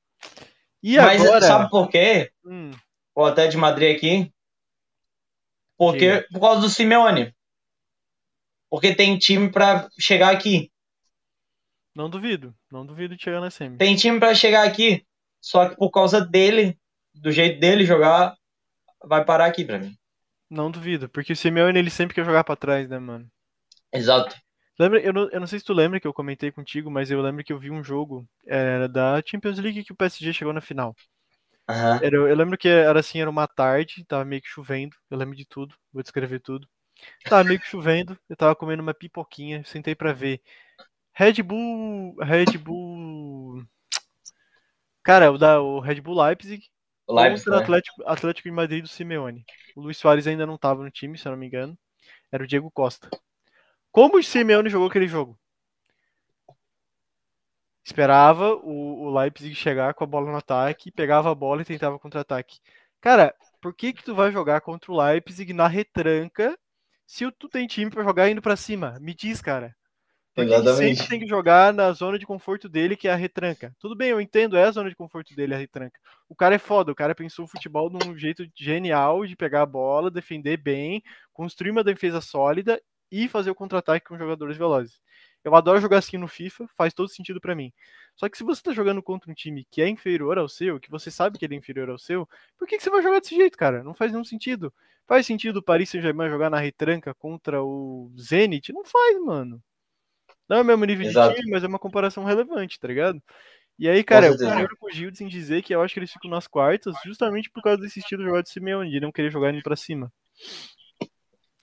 E 0.81 0.97
Mas 0.97 1.21
agora? 1.23 1.41
sabe 1.45 1.69
por 1.69 1.89
quê? 1.89 2.31
Hum, 2.45 2.71
O 3.15 3.23
até 3.25 3.47
de 3.47 3.57
Madrid 3.57 3.95
aqui? 3.95 4.31
Porque 5.77 5.99
Diga. 6.21 6.27
por 6.31 6.39
causa 6.39 6.61
do 6.61 6.69
Simeone. 6.69 7.33
Porque 8.69 8.95
tem 8.95 9.17
time 9.17 9.51
pra 9.51 9.87
chegar 9.99 10.31
aqui. 10.33 10.71
não 11.95 12.09
duvido. 12.09 12.55
Não 12.71 12.85
duvido 12.85 13.15
de 13.15 13.23
chegar 13.23 13.39
na 13.41 13.49
semi. 13.49 13.77
Tem 13.77 13.95
time 13.95 14.19
pra 14.19 14.35
chegar 14.35 14.67
aqui. 14.67 15.05
Só 15.41 15.69
que 15.69 15.75
por 15.75 15.89
causa 15.91 16.19
dele, 16.25 16.77
do 17.13 17.31
jeito 17.31 17.59
dele 17.59 17.85
jogar, 17.85 18.35
vai 19.03 19.23
parar 19.23 19.45
aqui 19.45 19.63
pra 19.63 19.79
mim. 19.79 19.95
Não 20.49 20.69
duvido. 20.71 21.07
Porque 21.09 21.33
o 21.33 21.35
Simeone 21.35 21.77
ele 21.79 21.89
sempre 21.89 22.13
quer 22.15 22.25
jogar 22.25 22.43
pra 22.43 22.55
trás, 22.55 22.89
né, 22.89 22.99
mano? 22.99 23.29
Exato. 23.93 24.35
Lembra, 24.77 24.99
eu, 24.99 25.13
não, 25.13 25.29
eu 25.29 25.39
não 25.39 25.47
sei 25.47 25.59
se 25.59 25.65
tu 25.65 25.73
lembra 25.73 25.99
que 25.99 26.07
eu 26.07 26.13
comentei 26.13 26.51
contigo, 26.51 26.91
mas 26.91 27.09
eu 27.09 27.21
lembro 27.21 27.43
que 27.43 27.53
eu 27.53 27.59
vi 27.59 27.71
um 27.71 27.83
jogo 27.83 28.27
era 28.45 28.89
da 28.89 29.21
Champions 29.25 29.57
League 29.57 29.83
que 29.83 29.93
o 29.93 29.95
PSG 29.95 30.33
chegou 30.33 30.53
na 30.53 30.61
final. 30.61 30.93
Aham. 31.67 31.99
Era, 32.03 32.15
eu 32.17 32.35
lembro 32.35 32.57
que 32.57 32.67
era 32.67 32.99
assim, 32.99 33.19
era 33.21 33.29
uma 33.29 33.47
tarde, 33.47 34.03
tava 34.05 34.25
meio 34.25 34.41
que 34.41 34.49
chovendo. 34.49 34.95
Eu 35.09 35.17
lembro 35.17 35.35
de 35.35 35.45
tudo, 35.45 35.75
vou 35.93 36.03
descrever 36.03 36.39
tudo. 36.39 36.67
Tava 37.23 37.43
meio 37.43 37.59
que 37.59 37.67
chovendo, 37.67 38.17
eu 38.29 38.35
tava 38.35 38.55
comendo 38.55 38.81
uma 38.81 38.93
pipoquinha, 38.93 39.63
sentei 39.65 39.95
pra 39.95 40.13
ver. 40.13 40.41
Red 41.13 41.41
Bull, 41.43 42.15
Red 42.21 42.57
Bull. 42.57 43.65
Cara, 45.03 45.31
o 45.31 45.37
da 45.37 45.61
o 45.61 45.79
Red 45.79 46.01
Bull 46.01 46.21
Leipzig 46.21 46.69
O 47.07 47.13
Leipzig, 47.13 47.45
contra 47.45 47.59
né? 47.59 47.63
Atlético, 47.63 48.03
Atlético 48.05 48.49
de 48.49 48.55
Madrid 48.55 48.81
do 48.81 48.87
Simeone. 48.89 49.45
O 49.75 49.81
Luiz 49.81 49.97
Soares 49.97 50.27
ainda 50.27 50.45
não 50.45 50.57
tava 50.57 50.83
no 50.83 50.91
time, 50.91 51.17
se 51.17 51.27
eu 51.27 51.31
não 51.31 51.39
me 51.39 51.45
engano. 51.47 51.77
Era 52.31 52.43
o 52.43 52.47
Diego 52.47 52.71
Costa. 52.71 53.09
Como 53.95 54.17
o 54.17 54.21
Simeone 54.21 54.69
jogou 54.69 54.89
aquele 54.89 55.07
jogo? 55.07 55.39
Esperava 57.81 58.53
o, 58.53 59.03
o 59.03 59.17
Leipzig 59.17 59.55
chegar 59.55 59.93
com 59.93 60.03
a 60.03 60.07
bola 60.07 60.29
no 60.29 60.37
ataque, 60.37 60.91
pegava 60.91 61.31
a 61.31 61.35
bola 61.35 61.61
e 61.61 61.65
tentava 61.65 61.97
contra-ataque. 61.97 62.59
Cara, 62.99 63.33
por 63.61 63.73
que 63.73 63.93
que 63.93 64.03
tu 64.03 64.13
vai 64.13 64.33
jogar 64.33 64.59
contra 64.59 64.91
o 64.91 65.01
Leipzig 65.01 65.53
na 65.53 65.69
retranca 65.69 66.59
se 67.07 67.31
tu 67.39 67.47
tem 67.47 67.65
time 67.67 67.89
pra 67.89 68.03
jogar 68.03 68.29
indo 68.29 68.41
pra 68.41 68.57
cima? 68.57 68.97
Me 68.99 69.15
diz, 69.15 69.41
cara. 69.41 69.73
Por 70.33 70.43
que 70.43 70.51
que 70.51 70.55
Exatamente. 70.57 70.97
sempre 70.97 71.09
tem 71.11 71.19
que 71.21 71.27
jogar 71.29 71.73
na 71.73 71.93
zona 71.93 72.19
de 72.19 72.25
conforto 72.25 72.67
dele, 72.67 72.97
que 72.97 73.07
é 73.07 73.13
a 73.13 73.15
retranca? 73.15 73.73
Tudo 73.79 73.95
bem, 73.95 74.09
eu 74.09 74.19
entendo, 74.19 74.57
é 74.57 74.65
a 74.65 74.71
zona 74.71 74.89
de 74.89 74.95
conforto 74.97 75.33
dele, 75.33 75.55
a 75.55 75.57
retranca. 75.57 75.97
O 76.27 76.35
cara 76.35 76.55
é 76.55 76.59
foda, 76.59 76.91
o 76.91 76.95
cara 76.95 77.15
pensou 77.15 77.45
o 77.45 77.47
futebol 77.47 77.89
de 77.89 78.05
um 78.05 78.17
jeito 78.17 78.45
genial 78.59 79.25
de 79.25 79.37
pegar 79.37 79.61
a 79.61 79.65
bola, 79.65 80.11
defender 80.11 80.57
bem, 80.57 81.01
construir 81.31 81.71
uma 81.71 81.81
defesa 81.81 82.19
sólida 82.19 82.77
e 83.23 83.29
fazer 83.29 83.49
o 83.49 83.55
contra-ataque 83.55 84.07
com 84.07 84.17
jogadores 84.17 84.57
velozes. 84.57 85.01
Eu 85.43 85.55
adoro 85.55 85.79
jogar 85.79 85.99
assim 85.99 86.17
no 86.17 86.27
FIFA, 86.27 86.67
faz 86.75 86.93
todo 86.93 87.07
sentido 87.07 87.39
para 87.39 87.55
mim. 87.55 87.71
Só 88.15 88.27
que 88.27 88.37
se 88.37 88.43
você 88.43 88.61
tá 88.63 88.73
jogando 88.73 89.01
contra 89.01 89.29
um 89.29 89.33
time 89.33 89.65
que 89.69 89.81
é 89.81 89.87
inferior 89.87 90.37
ao 90.37 90.49
seu, 90.49 90.79
que 90.79 90.89
você 90.89 91.11
sabe 91.11 91.37
que 91.37 91.45
ele 91.45 91.55
é 91.55 91.57
inferior 91.57 91.89
ao 91.89 91.99
seu, 91.99 92.27
por 92.57 92.67
que, 92.67 92.77
que 92.77 92.83
você 92.83 92.89
vai 92.89 93.01
jogar 93.01 93.19
desse 93.19 93.35
jeito, 93.35 93.57
cara? 93.57 93.83
Não 93.83 93.93
faz 93.93 94.11
nenhum 94.11 94.23
sentido. 94.23 94.73
Faz 95.07 95.25
sentido 95.25 95.57
o 95.57 95.63
Paris 95.63 95.89
Saint-Germain 95.89 96.29
jogar 96.29 96.49
na 96.49 96.57
retranca 96.57 97.13
contra 97.13 97.63
o 97.63 98.11
Zenit? 98.19 98.73
Não 98.73 98.83
faz, 98.83 99.21
mano. 99.21 99.61
Não 100.49 100.57
é 100.57 100.61
o 100.61 100.65
mesmo 100.65 100.83
nível 100.83 101.07
Exato. 101.07 101.35
de 101.35 101.41
time, 101.41 101.51
mas 101.51 101.63
é 101.63 101.67
uma 101.67 101.79
comparação 101.79 102.23
relevante, 102.23 102.79
tá 102.79 102.87
ligado? 102.87 103.21
E 103.77 103.87
aí, 103.87 104.03
cara, 104.03 104.27
eu 104.27 104.37
concordo 104.37 104.77
com 104.77 104.87
o 104.87 104.91
Gildes 104.91 105.21
em 105.21 105.27
dizer 105.27 105.61
que 105.61 105.75
eu 105.75 105.81
acho 105.81 105.93
que 105.93 105.99
eles 105.99 106.11
ficam 106.11 106.31
nas 106.31 106.47
quartas 106.47 106.95
justamente 107.05 107.49
por 107.49 107.61
causa 107.61 107.81
desse 107.81 107.99
estilo 107.99 108.23
de 108.23 108.29
jogar 108.29 108.41
de 108.41 108.49
Simeone, 108.49 108.89
de 108.89 108.99
não 108.99 109.11
querer 109.11 109.29
jogar 109.29 109.53
indo 109.53 109.61
pra 109.61 109.75
cima. 109.75 110.11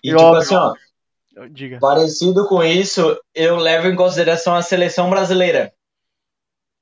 E, 0.05 0.11
e 0.11 0.17
tipo 0.17 0.35
assim, 0.35 0.55
ó, 0.55 0.75
Diga. 1.51 1.79
parecido 1.81 2.47
com 2.47 2.63
isso, 2.63 3.19
eu 3.35 3.57
levo 3.57 3.89
em 3.89 3.97
consideração 3.97 4.55
a 4.55 4.63
seleção 4.63 5.09
brasileira. 5.09 5.73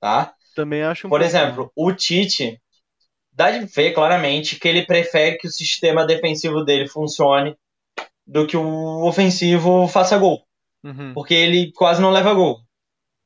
Tá? 0.01 0.35
Também 0.57 0.83
acho 0.83 1.07
um 1.07 1.11
Por 1.11 1.23
exemplo, 1.23 1.71
o 1.77 1.93
Tite 1.93 2.61
dá 3.33 3.51
de 3.51 3.65
ver 3.67 3.93
claramente 3.93 4.59
que 4.59 4.67
ele 4.67 4.85
prefere 4.85 5.39
que 5.39 5.47
o 5.47 5.51
sistema 5.51 6.05
defensivo 6.05 6.65
dele 6.65 6.89
funcione 6.89 7.57
do 8.27 8.47
que 8.47 8.57
o 8.57 9.05
ofensivo 9.07 9.87
faça 9.89 10.19
gol. 10.19 10.45
Uhum. 10.83 11.13
Porque 11.15 11.35
ele 11.35 11.73
quase 11.73 12.01
não 12.01 12.11
leva 12.11 12.35
gol. 12.35 12.61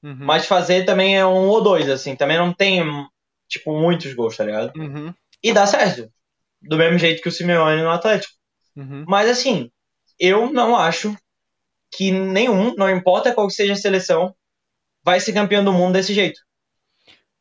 Uhum. 0.02 0.18
Mas 0.20 0.46
fazer 0.46 0.84
também 0.84 1.16
é 1.16 1.24
um 1.24 1.48
ou 1.48 1.62
dois, 1.62 1.88
assim. 1.88 2.14
Também 2.14 2.36
não 2.36 2.52
tem, 2.52 2.82
tipo, 3.48 3.72
muitos 3.78 4.12
gols, 4.14 4.36
tá 4.36 4.44
ligado? 4.44 4.72
Uhum. 4.76 5.14
E 5.42 5.52
dá 5.52 5.66
certo. 5.66 6.10
Do 6.60 6.76
mesmo 6.76 6.98
jeito 6.98 7.22
que 7.22 7.28
o 7.28 7.32
Simeone 7.32 7.82
no 7.82 7.90
Atlético. 7.90 8.34
Uhum. 8.76 9.04
Mas, 9.06 9.28
assim, 9.28 9.70
eu 10.18 10.52
não 10.52 10.76
acho 10.76 11.16
que 11.92 12.10
nenhum, 12.10 12.74
não 12.74 12.90
importa 12.90 13.32
qual 13.32 13.48
seja 13.50 13.74
a 13.74 13.76
seleção, 13.76 14.34
vai 15.02 15.20
ser 15.20 15.32
campeão 15.32 15.64
do 15.64 15.72
mundo 15.72 15.92
desse 15.94 16.12
jeito. 16.12 16.40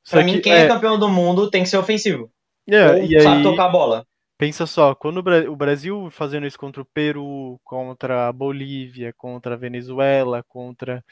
Pra 0.10 0.22
Só 0.22 0.26
mim, 0.26 0.42
quem 0.42 0.54
é... 0.54 0.62
é... 0.62 0.68
campeão 0.68 1.00
do 1.00 1.10
mundo 1.10 1.50
tem 1.50 1.64
que 1.64 1.70
ser 1.70 1.78
ofensivo. 1.78 2.32
É, 2.68 2.92
ou 2.92 2.98
e 2.98 3.22
sabe 3.22 3.38
aí... 3.38 3.44
tocar 3.44 3.66
a 3.66 3.70
bola. 3.70 4.08
Pensa 4.38 4.66
só, 4.66 4.94
quando 4.94 5.20
o 5.20 5.56
Brasil 5.56 6.10
fazendo 6.12 6.46
isso 6.46 6.58
contra 6.58 6.82
o 6.82 6.86
Peru, 6.86 7.60
contra 7.64 8.28
a 8.28 8.34
Bolívia, 8.34 9.14
contra 9.16 9.54
a 9.54 9.58
Venezuela, 9.58 10.44
contra 10.48 11.04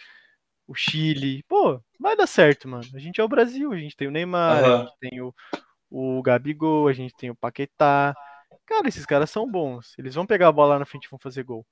o 0.68 0.74
Chile. 0.76 1.44
Pô, 1.48 1.80
vai 2.00 2.16
dar 2.16 2.28
certo, 2.28 2.68
mano. 2.68 2.84
A 2.94 3.00
gente 3.00 3.22
é 3.22 3.24
o 3.24 3.30
Brasil, 3.30 3.72
a 3.72 3.78
gente 3.78 3.96
tem 3.96 4.08
o 4.08 4.12
Neymar, 4.12 4.64
uhum. 4.64 4.76
a 4.76 4.78
gente 4.80 4.94
tem 5.00 5.22
o, 5.22 5.34
o 5.90 6.22
Gabigol, 6.22 6.88
a 6.88 6.94
gente 6.94 7.14
tem 7.16 7.30
o 7.30 7.36
Paquetá. 7.36 8.14
Cara, 8.72 8.88
esses 8.88 9.06
caras 9.06 9.30
são 9.30 9.46
bons. 9.46 9.94
Eles 9.98 10.16
vão 10.16 10.26
pegar 10.26 10.48
a 10.48 10.52
bola 10.52 10.76
lá 10.76 10.80
na 10.80 10.86
frente 10.86 11.04
e 11.04 11.10
vão 11.10 11.20
fazer 11.20 11.44
gol. 11.44 11.68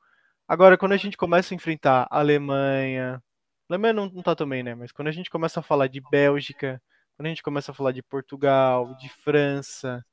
Agora, 0.45 0.77
quando 0.77 0.91
a 0.91 0.97
gente 0.97 1.15
começa 1.15 1.53
a 1.53 1.55
enfrentar 1.55 2.05
a 2.11 2.19
Alemanha. 2.19 3.23
A 3.69 3.73
Alemanha 3.73 3.93
não, 3.93 4.05
não 4.07 4.21
tá 4.21 4.35
também, 4.35 4.61
né? 4.63 4.75
Mas 4.75 4.91
quando 4.91 5.07
a 5.07 5.11
gente 5.11 5.29
começa 5.29 5.61
a 5.61 5.63
falar 5.63 5.87
de 5.87 6.01
Bélgica, 6.11 6.81
quando 7.15 7.27
a 7.27 7.29
gente 7.29 7.41
começa 7.41 7.71
a 7.71 7.73
falar 7.73 7.93
de 7.93 8.03
Portugal, 8.03 8.93
de 8.95 9.07
França, 9.07 10.03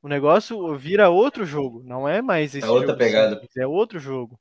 o 0.00 0.06
negócio 0.06 0.76
vira 0.76 1.08
outro 1.08 1.44
jogo. 1.44 1.82
Não 1.82 2.08
é 2.08 2.22
mais 2.22 2.54
esse 2.54 2.64
é 2.64 2.70
outra 2.70 2.90
jogo 2.90 2.98
pegada. 2.98 3.34
Simples, 3.34 3.56
é 3.56 3.66
outro 3.66 3.98
jogo. 3.98 4.38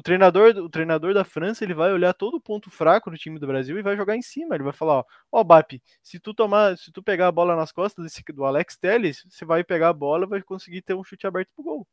O 0.00 0.02
treinador, 0.02 0.56
o 0.56 0.70
treinador 0.70 1.12
da 1.12 1.24
França, 1.24 1.62
ele 1.62 1.74
vai 1.74 1.92
olhar 1.92 2.14
todo 2.14 2.38
o 2.38 2.40
ponto 2.40 2.70
fraco 2.70 3.10
do 3.10 3.18
time 3.18 3.38
do 3.38 3.46
Brasil 3.46 3.78
e 3.78 3.82
vai 3.82 3.94
jogar 3.98 4.16
em 4.16 4.22
cima. 4.22 4.54
Ele 4.54 4.64
vai 4.64 4.72
falar, 4.72 5.00
ó, 5.00 5.04
ó 5.30 5.44
Bap, 5.44 5.78
se 6.02 6.18
tu 6.18 6.32
tomar, 6.32 6.78
se 6.78 6.90
tu 6.90 7.02
pegar 7.02 7.26
a 7.26 7.32
bola 7.32 7.54
nas 7.54 7.70
costas 7.70 8.02
desse, 8.02 8.22
do 8.32 8.46
Alex 8.46 8.78
Telles, 8.78 9.22
você 9.28 9.44
vai 9.44 9.62
pegar 9.62 9.90
a 9.90 9.92
bola, 9.92 10.26
vai 10.26 10.40
conseguir 10.40 10.80
ter 10.80 10.94
um 10.94 11.04
chute 11.04 11.26
aberto 11.26 11.52
pro 11.54 11.62
gol. 11.62 11.86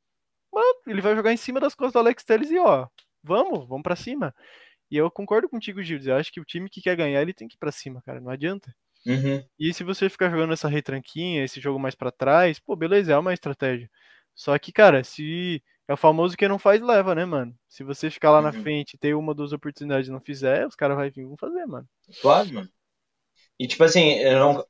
Mano, 0.53 0.79
ele 0.87 1.01
vai 1.01 1.17
jogar 1.17 1.33
em 1.33 1.37
cima 1.37 1.59
das 1.59 1.75
costas 1.75 1.91
do 1.91 1.99
Alex 1.99 2.23
Telles 2.23 2.49
e 2.49 2.57
ó, 2.57 2.87
vamos, 3.21 3.67
vamos 3.67 3.83
para 3.83 3.97
cima. 3.97 4.33
E 4.89 4.95
eu 4.95 5.11
concordo 5.11 5.49
contigo, 5.49 5.83
Gildes. 5.83 6.07
Eu 6.07 6.15
acho 6.15 6.31
que 6.31 6.39
o 6.39 6.45
time 6.45 6.69
que 6.69 6.81
quer 6.81 6.95
ganhar, 6.95 7.21
ele 7.21 7.33
tem 7.33 7.45
que 7.45 7.55
ir 7.55 7.59
pra 7.59 7.73
cima, 7.73 8.01
cara. 8.03 8.21
Não 8.21 8.29
adianta. 8.29 8.73
Uhum. 9.05 9.43
E 9.59 9.73
se 9.73 9.83
você 9.83 10.07
ficar 10.07 10.29
jogando 10.29 10.53
essa 10.53 10.69
retranquinha, 10.69 11.43
esse 11.43 11.59
jogo 11.59 11.77
mais 11.77 11.93
para 11.93 12.09
trás, 12.09 12.57
pô, 12.57 12.73
beleza, 12.73 13.11
é 13.11 13.17
uma 13.17 13.33
estratégia. 13.33 13.91
Só 14.33 14.57
que, 14.57 14.71
cara, 14.71 15.03
se 15.03 15.61
é 15.87 15.93
o 15.93 15.97
famoso 15.97 16.35
que 16.35 16.47
não 16.47 16.59
faz, 16.59 16.81
leva, 16.81 17.15
né, 17.15 17.23
mano? 17.23 17.55
Se 17.69 17.83
você 17.83 18.09
ficar 18.09 18.31
lá 18.31 18.37
uhum. 18.37 18.43
na 18.43 18.53
frente 18.53 18.97
ter 18.97 19.13
uma 19.13 19.33
duas 19.33 19.53
oportunidades 19.53 20.09
e 20.09 20.11
não 20.11 20.19
fizer, 20.19 20.67
os 20.67 20.75
caras 20.75 20.97
vão 20.97 21.09
vir 21.09 21.25
vão 21.25 21.37
fazer, 21.37 21.65
mano. 21.65 21.87
Claro, 22.21 22.53
mano. 22.53 22.69
E 23.59 23.67
tipo 23.67 23.83
assim, 23.83 24.23
não... 24.25 24.65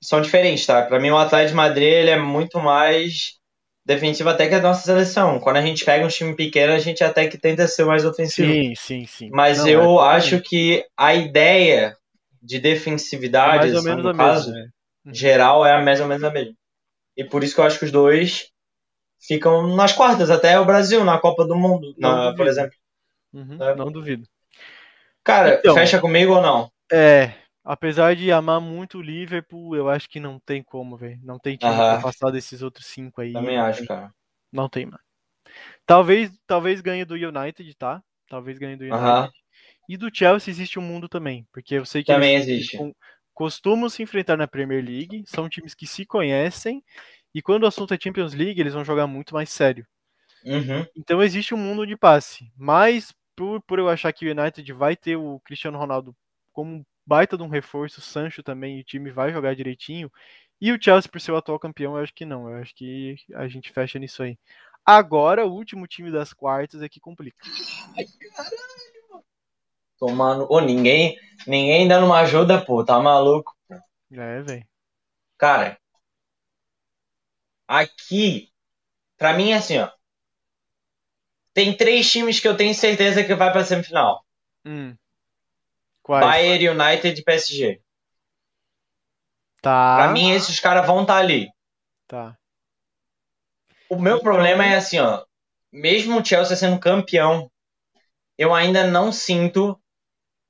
são 0.00 0.20
diferentes, 0.20 0.64
tá? 0.64 0.82
Pra 0.86 0.98
mim 0.98 1.10
o 1.10 1.18
Atlético 1.18 1.50
de 1.50 1.56
Madrid 1.56 1.92
ele 1.92 2.10
é 2.10 2.18
muito 2.18 2.58
mais 2.58 3.38
defensivo 3.84 4.30
até 4.30 4.48
que 4.48 4.54
a 4.54 4.62
nossa 4.62 4.82
seleção. 4.82 5.38
Quando 5.40 5.56
a 5.56 5.62
gente 5.62 5.84
pega 5.84 6.04
um 6.04 6.08
time 6.08 6.34
pequeno, 6.34 6.72
a 6.72 6.78
gente 6.78 7.04
até 7.04 7.26
que 7.26 7.36
tenta 7.36 7.68
ser 7.68 7.84
mais 7.84 8.04
ofensivo. 8.04 8.50
Sim, 8.50 8.74
sim, 8.74 9.06
sim. 9.06 9.30
Mas 9.30 9.58
não, 9.58 9.68
eu 9.68 10.00
é 10.00 10.08
acho 10.16 10.40
que 10.40 10.86
a 10.96 11.14
ideia 11.14 11.96
de 12.40 12.58
defensividade, 12.58 13.68
é 13.68 13.72
mais 13.72 13.74
ou 13.74 13.82
menos 13.82 14.04
no 14.04 14.16
caso, 14.16 14.50
mesma, 14.50 14.64
né? 14.64 15.12
geral, 15.12 15.66
é 15.66 15.82
mais 15.82 16.00
ou 16.00 16.06
menos 16.06 16.24
a 16.24 16.30
mesma. 16.30 16.54
E 17.16 17.24
por 17.24 17.44
isso 17.44 17.54
que 17.54 17.60
eu 17.60 17.64
acho 17.64 17.78
que 17.78 17.84
os 17.84 17.92
dois 17.92 18.51
ficam 19.22 19.74
nas 19.74 19.92
quartas, 19.92 20.30
até 20.30 20.58
o 20.58 20.64
Brasil 20.64 21.04
na 21.04 21.18
Copa 21.18 21.46
do 21.46 21.56
Mundo, 21.56 21.94
na, 21.96 22.34
por 22.34 22.46
exemplo. 22.46 22.76
Uhum, 23.32 23.62
é. 23.62 23.74
Não 23.74 23.90
duvido. 23.90 24.28
Cara, 25.24 25.54
então, 25.54 25.74
fecha 25.74 26.00
comigo 26.00 26.34
ou 26.34 26.42
não? 26.42 26.70
É, 26.90 27.32
apesar 27.64 28.16
de 28.16 28.32
amar 28.32 28.60
muito 28.60 28.98
o 28.98 29.02
Liverpool, 29.02 29.76
eu 29.76 29.88
acho 29.88 30.08
que 30.08 30.18
não 30.18 30.38
tem 30.40 30.62
como, 30.62 30.96
velho. 30.96 31.20
Não 31.22 31.38
tem 31.38 31.56
time 31.56 31.72
pra 31.72 32.00
passar 32.00 32.30
desses 32.30 32.60
outros 32.60 32.86
cinco 32.86 33.20
aí. 33.20 33.32
Também 33.32 33.56
acho, 33.56 33.78
tem. 33.78 33.86
cara. 33.86 34.12
Não 34.52 34.68
tem, 34.68 34.86
mano. 34.86 35.00
Talvez, 35.86 36.30
talvez 36.46 36.80
ganhe 36.80 37.04
do 37.04 37.14
United, 37.14 37.74
tá? 37.76 38.02
Talvez 38.28 38.58
ganhe 38.58 38.76
do 38.76 38.84
United. 38.84 39.30
E 39.88 39.96
do 39.96 40.14
Chelsea 40.14 40.50
existe 40.50 40.78
um 40.78 40.82
mundo 40.82 41.08
também, 41.08 41.46
porque 41.52 41.74
eu 41.74 41.84
sei 41.84 42.02
que 42.02 42.12
também 42.12 42.36
existe. 42.36 42.78
costumam 43.34 43.88
se 43.88 44.02
enfrentar 44.02 44.36
na 44.36 44.46
Premier 44.46 44.84
League, 44.84 45.24
são 45.26 45.48
times 45.48 45.74
que 45.74 45.86
se 45.86 46.06
conhecem 46.06 46.82
e 47.34 47.40
quando 47.42 47.64
o 47.64 47.66
assunto 47.66 47.94
é 47.94 47.98
Champions 48.00 48.34
League, 48.34 48.60
eles 48.60 48.74
vão 48.74 48.84
jogar 48.84 49.06
muito 49.06 49.34
mais 49.34 49.50
sério. 49.50 49.86
Uhum. 50.44 50.84
Então 50.96 51.22
existe 51.22 51.54
um 51.54 51.58
mundo 51.58 51.86
de 51.86 51.96
passe. 51.96 52.50
Mas 52.56 53.14
por, 53.36 53.60
por 53.62 53.78
eu 53.78 53.88
achar 53.88 54.12
que 54.12 54.26
o 54.26 54.30
United 54.30 54.72
vai 54.72 54.96
ter 54.96 55.16
o 55.16 55.40
Cristiano 55.40 55.78
Ronaldo 55.78 56.14
como 56.52 56.84
baita 57.06 57.36
de 57.36 57.42
um 57.42 57.48
reforço, 57.48 58.00
o 58.00 58.02
Sancho 58.02 58.42
também, 58.42 58.80
o 58.80 58.84
time 58.84 59.10
vai 59.10 59.32
jogar 59.32 59.54
direitinho. 59.54 60.10
E 60.60 60.70
o 60.70 60.80
Chelsea, 60.80 61.10
por 61.10 61.20
ser 61.20 61.32
o 61.32 61.36
atual 61.36 61.58
campeão, 61.58 61.96
eu 61.96 62.02
acho 62.02 62.14
que 62.14 62.24
não. 62.24 62.48
Eu 62.48 62.62
acho 62.62 62.74
que 62.74 63.16
a 63.34 63.48
gente 63.48 63.72
fecha 63.72 63.98
nisso 63.98 64.22
aí. 64.22 64.38
Agora, 64.84 65.46
o 65.46 65.52
último 65.52 65.86
time 65.86 66.10
das 66.10 66.32
quartas 66.32 66.82
é 66.82 66.88
que 66.88 67.00
complica. 67.00 67.36
Ai, 67.96 68.04
caralho. 68.34 68.56
Tomando. 69.98 70.46
Ô, 70.50 70.60
ninguém, 70.60 71.16
ninguém 71.46 71.86
dando 71.86 72.06
uma 72.06 72.20
ajuda, 72.20 72.64
pô. 72.64 72.84
Tá 72.84 73.00
maluco, 73.00 73.56
pô. 73.68 73.74
É, 74.12 74.42
velho. 74.42 74.66
Cara, 75.38 75.78
Aqui, 77.72 78.52
para 79.16 79.32
mim 79.32 79.52
é 79.52 79.56
assim, 79.56 79.78
ó. 79.78 79.90
Tem 81.54 81.74
três 81.74 82.10
times 82.12 82.38
que 82.38 82.46
eu 82.46 82.54
tenho 82.54 82.74
certeza 82.74 83.24
que 83.24 83.34
vai 83.34 83.50
pra 83.50 83.64
semifinal. 83.64 84.22
Hum. 84.62 84.94
Quais? 86.02 86.22
Bayern, 86.22 86.68
United 86.68 87.18
e 87.18 87.24
PSG. 87.24 87.80
Tá. 89.62 89.96
Pra 89.96 90.08
mim, 90.12 90.32
esses 90.32 90.60
caras 90.60 90.86
vão 90.86 91.00
estar 91.00 91.14
tá 91.14 91.20
ali. 91.20 91.48
Tá. 92.06 92.36
O 93.88 93.96
meu 93.98 94.16
então... 94.16 94.22
problema 94.22 94.66
é 94.66 94.76
assim, 94.76 94.98
ó. 94.98 95.24
Mesmo 95.72 96.20
o 96.20 96.24
Chelsea 96.24 96.54
sendo 96.54 96.78
campeão, 96.78 97.50
eu 98.36 98.54
ainda 98.54 98.86
não 98.86 99.10
sinto 99.10 99.80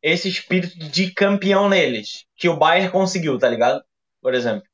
esse 0.03 0.29
espírito 0.29 0.77
de 0.77 1.12
campeão 1.12 1.68
neles. 1.68 2.27
Que 2.35 2.49
o 2.49 2.57
Bayern 2.57 2.91
conseguiu, 2.91 3.39
tá 3.39 3.49
ligado? 3.49 3.81
Por 4.20 4.35
exemplo. 4.35 4.72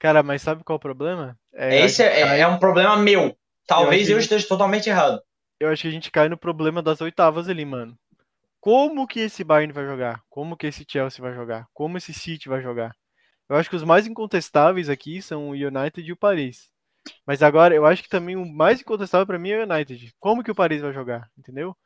Cara, 0.00 0.22
mas 0.22 0.40
sabe 0.40 0.64
qual 0.64 0.76
é 0.76 0.78
o 0.78 0.80
problema? 0.80 1.38
É, 1.52 1.84
Esse 1.84 2.02
é, 2.02 2.22
cai... 2.22 2.40
é, 2.40 2.48
um 2.48 2.58
problema 2.58 2.96
meu. 2.96 3.36
Talvez 3.66 4.08
eu, 4.08 4.16
eu 4.16 4.18
esteja 4.20 4.48
totalmente 4.48 4.88
errado. 4.88 5.22
Eu 5.60 5.68
acho 5.68 5.82
que 5.82 5.88
a 5.88 5.90
gente 5.90 6.10
cai 6.10 6.26
no 6.26 6.38
problema 6.38 6.82
das 6.82 7.02
oitavas 7.02 7.48
ali, 7.48 7.66
mano. 7.66 7.96
Como 8.60 9.06
que 9.06 9.20
esse 9.20 9.44
Bayern 9.44 9.72
vai 9.72 9.84
jogar? 9.84 10.22
Como 10.30 10.56
que 10.56 10.66
esse 10.66 10.86
Chelsea 10.88 11.22
vai 11.22 11.34
jogar? 11.34 11.66
Como 11.74 11.98
esse 11.98 12.14
City 12.14 12.48
vai 12.48 12.62
jogar? 12.62 12.96
Eu 13.46 13.56
acho 13.56 13.68
que 13.68 13.76
os 13.76 13.84
mais 13.84 14.06
incontestáveis 14.06 14.88
aqui 14.88 15.20
são 15.20 15.50
o 15.50 15.52
United 15.52 16.00
e 16.02 16.12
o 16.12 16.16
Paris. 16.16 16.70
Mas 17.26 17.42
agora, 17.42 17.74
eu 17.74 17.84
acho 17.84 18.02
que 18.02 18.08
também 18.08 18.36
o 18.36 18.46
mais 18.46 18.80
incontestável 18.80 19.26
para 19.26 19.38
mim 19.38 19.50
é 19.50 19.64
o 19.64 19.70
United. 19.70 20.14
Como 20.18 20.42
que 20.42 20.50
o 20.50 20.54
Paris 20.54 20.80
vai 20.80 20.94
jogar? 20.94 21.28
Entendeu? 21.38 21.76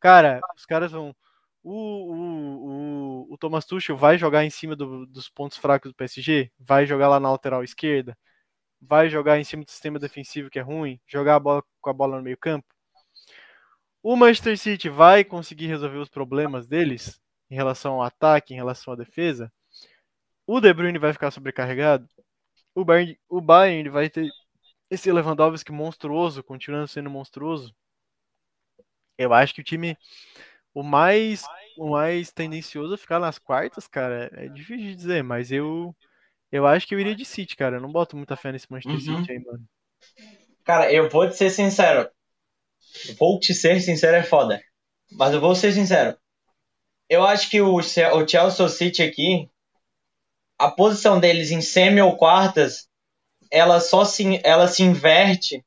Cara, 0.00 0.40
os 0.56 0.66
caras 0.66 0.90
vão 0.90 1.14
o, 1.62 1.72
o, 1.72 3.26
o, 3.26 3.34
o 3.34 3.38
Thomas 3.38 3.64
Tuchel 3.66 3.96
vai 3.96 4.16
jogar 4.18 4.44
em 4.44 4.50
cima 4.50 4.74
do, 4.74 5.06
dos 5.06 5.28
pontos 5.28 5.58
fracos 5.58 5.90
do 5.90 5.94
PSG? 5.94 6.50
Vai 6.58 6.86
jogar 6.86 7.08
lá 7.08 7.20
na 7.20 7.30
lateral 7.30 7.62
esquerda? 7.62 8.16
Vai 8.80 9.08
jogar 9.10 9.38
em 9.38 9.44
cima 9.44 9.64
do 9.64 9.70
sistema 9.70 9.98
defensivo 9.98 10.50
que 10.50 10.58
é 10.58 10.62
ruim? 10.62 11.00
Jogar 11.06 11.36
a 11.36 11.40
bola 11.40 11.62
com 11.80 11.90
a 11.90 11.92
bola 11.92 12.16
no 12.16 12.22
meio 12.22 12.38
campo? 12.38 12.66
O 14.02 14.16
Manchester 14.16 14.56
City 14.58 14.88
vai 14.88 15.24
conseguir 15.24 15.66
resolver 15.66 15.98
os 15.98 16.08
problemas 16.08 16.66
deles 16.66 17.20
em 17.50 17.54
relação 17.54 17.94
ao 17.94 18.02
ataque, 18.02 18.54
em 18.54 18.56
relação 18.56 18.94
à 18.94 18.96
defesa? 18.96 19.52
O 20.46 20.60
De 20.60 20.72
Bruyne 20.72 20.98
vai 20.98 21.12
ficar 21.12 21.30
sobrecarregado? 21.30 22.08
O 22.74 22.84
Bayern, 22.84 23.18
o 23.28 23.40
Bayern 23.40 23.88
vai 23.90 24.08
ter 24.08 24.30
esse 24.90 25.12
Lewandowski 25.12 25.70
monstruoso, 25.70 26.42
continuando 26.42 26.88
sendo 26.88 27.10
monstruoso? 27.10 27.74
Eu 29.18 29.34
acho 29.34 29.54
que 29.54 29.60
o 29.60 29.64
time 29.64 29.96
O 30.74 30.82
mais, 30.82 31.44
o 31.76 31.90
mais 31.90 32.32
tendencioso 32.32 32.94
a 32.94 32.98
ficar 32.98 33.18
nas 33.18 33.38
quartas, 33.38 33.86
cara, 33.86 34.30
é 34.34 34.48
difícil 34.48 34.86
de 34.86 34.96
dizer, 34.96 35.22
mas 35.24 35.50
eu, 35.50 35.94
eu 36.52 36.66
acho 36.66 36.86
que 36.86 36.94
eu 36.94 37.00
iria 37.00 37.14
de 37.14 37.24
City, 37.24 37.56
cara. 37.56 37.76
Eu 37.76 37.80
não 37.80 37.92
boto 37.92 38.16
muita 38.16 38.36
fé 38.36 38.52
nesse 38.52 38.70
Manchester 38.70 39.00
Uhum. 39.00 39.20
City 39.20 39.32
aí, 39.32 39.38
mano. 39.40 39.66
Cara, 40.64 40.92
eu 40.92 41.08
vou 41.08 41.28
te 41.28 41.36
ser 41.36 41.50
sincero. 41.50 42.08
Vou 43.18 43.38
te 43.38 43.54
ser 43.54 43.80
sincero 43.80 44.16
é 44.16 44.22
foda. 44.22 44.62
Mas 45.12 45.32
eu 45.32 45.40
vou 45.40 45.54
ser 45.54 45.72
sincero. 45.72 46.16
Eu 47.08 47.24
acho 47.26 47.50
que 47.50 47.60
o, 47.60 47.74
o 47.76 47.82
Chelsea 47.82 48.68
City 48.68 49.02
aqui, 49.02 49.50
a 50.58 50.70
posição 50.70 51.18
deles 51.18 51.50
em 51.50 51.60
semi 51.60 52.00
ou 52.00 52.16
quartas, 52.16 52.88
ela 53.50 53.80
só 53.80 54.04
se, 54.04 54.40
ela 54.44 54.68
se 54.68 54.82
inverte 54.82 55.64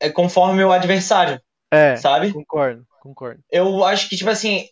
é, 0.00 0.10
conforme 0.10 0.64
o 0.64 0.72
adversário, 0.72 1.40
É, 1.72 1.96
sabe? 1.96 2.32
concordo, 2.32 2.86
concordo. 3.08 3.42
Eu 3.50 3.84
acho 3.84 4.08
que, 4.08 4.16
tipo 4.16 4.30
assim, 4.30 4.68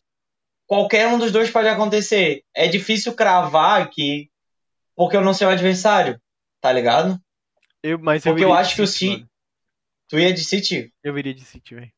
qualquer 0.66 1.08
um 1.08 1.18
dos 1.18 1.32
dois 1.32 1.50
pode 1.50 1.68
acontecer. 1.68 2.42
É 2.54 2.68
difícil 2.68 3.14
cravar 3.14 3.80
aqui, 3.80 4.30
porque 4.94 5.16
eu 5.16 5.22
não 5.22 5.34
sei 5.34 5.46
o 5.46 5.50
adversário, 5.50 6.20
tá 6.60 6.72
ligado? 6.72 7.20
Eu, 7.82 7.98
mas 7.98 8.24
Porque 8.24 8.44
eu, 8.44 8.48
eu 8.48 8.54
acho 8.54 8.74
que 8.74 8.82
o 8.82 8.86
City, 8.86 9.10
mano. 9.10 9.30
Tu 10.08 10.18
ia 10.18 10.32
de 10.32 10.44
City? 10.44 10.92
Eu 11.02 11.18
iria 11.18 11.34
de 11.34 11.44
City, 11.44 11.74
velho. 11.74 11.92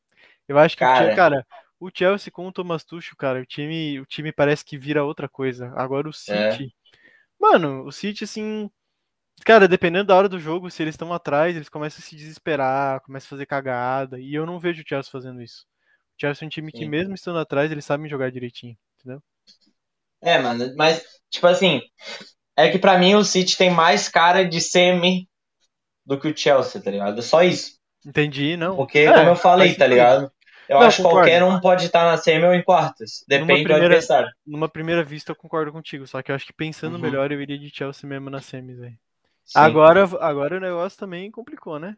Eu 0.47 0.57
acho 0.57 0.75
que 0.75 0.83
o 0.83 0.87
Cara. 0.87 1.03
time, 1.05 1.15
cara, 1.15 1.47
o 1.79 1.89
Chelsea 1.93 2.31
com 2.31 2.47
o 2.47 2.51
Thomas 2.51 2.83
Tuchel, 2.83 3.15
cara, 3.15 3.39
o 3.39 3.45
time, 3.45 3.99
o 3.99 4.05
time 4.05 4.31
parece 4.31 4.65
que 4.65 4.77
vira 4.77 5.03
outra 5.03 5.29
coisa. 5.29 5.71
Agora 5.75 6.07
o 6.07 6.11
É. 6.11 6.51
City, 6.51 6.73
mano, 7.39 7.85
o 7.85 7.91
City 7.91 8.23
assim, 8.23 8.69
cara, 9.45 9.67
dependendo 9.67 10.05
da 10.05 10.15
hora 10.15 10.27
do 10.27 10.39
jogo, 10.39 10.69
se 10.71 10.81
eles 10.81 10.93
estão 10.93 11.13
atrás, 11.13 11.55
eles 11.55 11.69
começam 11.69 11.99
a 11.99 12.01
se 12.01 12.15
desesperar, 12.15 13.01
começam 13.01 13.27
a 13.27 13.29
fazer 13.29 13.45
cagada, 13.45 14.19
e 14.19 14.33
eu 14.33 14.45
não 14.45 14.59
vejo 14.59 14.81
o 14.81 14.85
Chelsea 14.87 15.11
fazendo 15.11 15.41
isso. 15.41 15.65
Chelsea 16.19 16.45
é 16.45 16.47
um 16.47 16.49
time 16.49 16.71
que 16.71 16.79
Sim. 16.79 16.89
mesmo 16.89 17.13
estando 17.13 17.39
atrás, 17.39 17.71
eles 17.71 17.85
sabem 17.85 18.09
jogar 18.09 18.31
direitinho, 18.31 18.77
entendeu? 18.99 19.21
É, 20.21 20.37
mano, 20.37 20.73
mas, 20.75 21.03
tipo 21.29 21.47
assim, 21.47 21.81
é 22.57 22.69
que 22.69 22.77
pra 22.77 22.97
mim 22.97 23.15
o 23.15 23.23
City 23.23 23.57
tem 23.57 23.69
mais 23.71 24.09
cara 24.09 24.43
de 24.47 24.59
semi 24.59 25.29
do 26.05 26.19
que 26.19 26.27
o 26.27 26.35
Chelsea, 26.37 26.81
tá 26.81 26.91
ligado? 26.91 27.21
Só 27.21 27.43
isso. 27.43 27.77
Entendi, 28.05 28.57
não. 28.57 28.75
Porque, 28.75 28.99
É, 28.99 29.13
como 29.13 29.29
eu 29.29 29.35
falei, 29.35 29.75
tá 29.75 29.87
ligado? 29.87 30.31
Eu 30.67 30.79
Não, 30.79 30.85
acho 30.87 30.97
que 30.97 31.03
qualquer 31.03 31.43
um 31.43 31.59
pode 31.59 31.85
estar 31.85 32.03
na 32.05 32.17
semi 32.17 32.45
ou 32.45 32.53
em 32.53 32.63
quartas. 32.63 33.23
Depende 33.27 33.63
do 33.63 33.63
primeira- 33.63 33.85
adversário. 33.85 34.29
Numa 34.45 34.69
primeira 34.69 35.03
vista 35.03 35.31
eu 35.31 35.35
concordo 35.35 35.71
contigo, 35.71 36.05
só 36.05 36.21
que 36.21 36.31
eu 36.31 36.35
acho 36.35 36.45
que 36.45 36.53
pensando 36.53 36.95
Uhum. 36.95 37.01
melhor 37.01 37.31
eu 37.31 37.41
iria 37.41 37.57
de 37.57 37.69
Chelsea 37.69 38.07
mesmo 38.09 38.29
na 38.29 38.41
semis, 38.41 38.77
velho. 38.77 38.97
Agora, 39.55 40.03
agora 40.21 40.57
o 40.57 40.59
negócio 40.59 40.99
também 40.99 41.31
complicou, 41.31 41.79
né? 41.79 41.95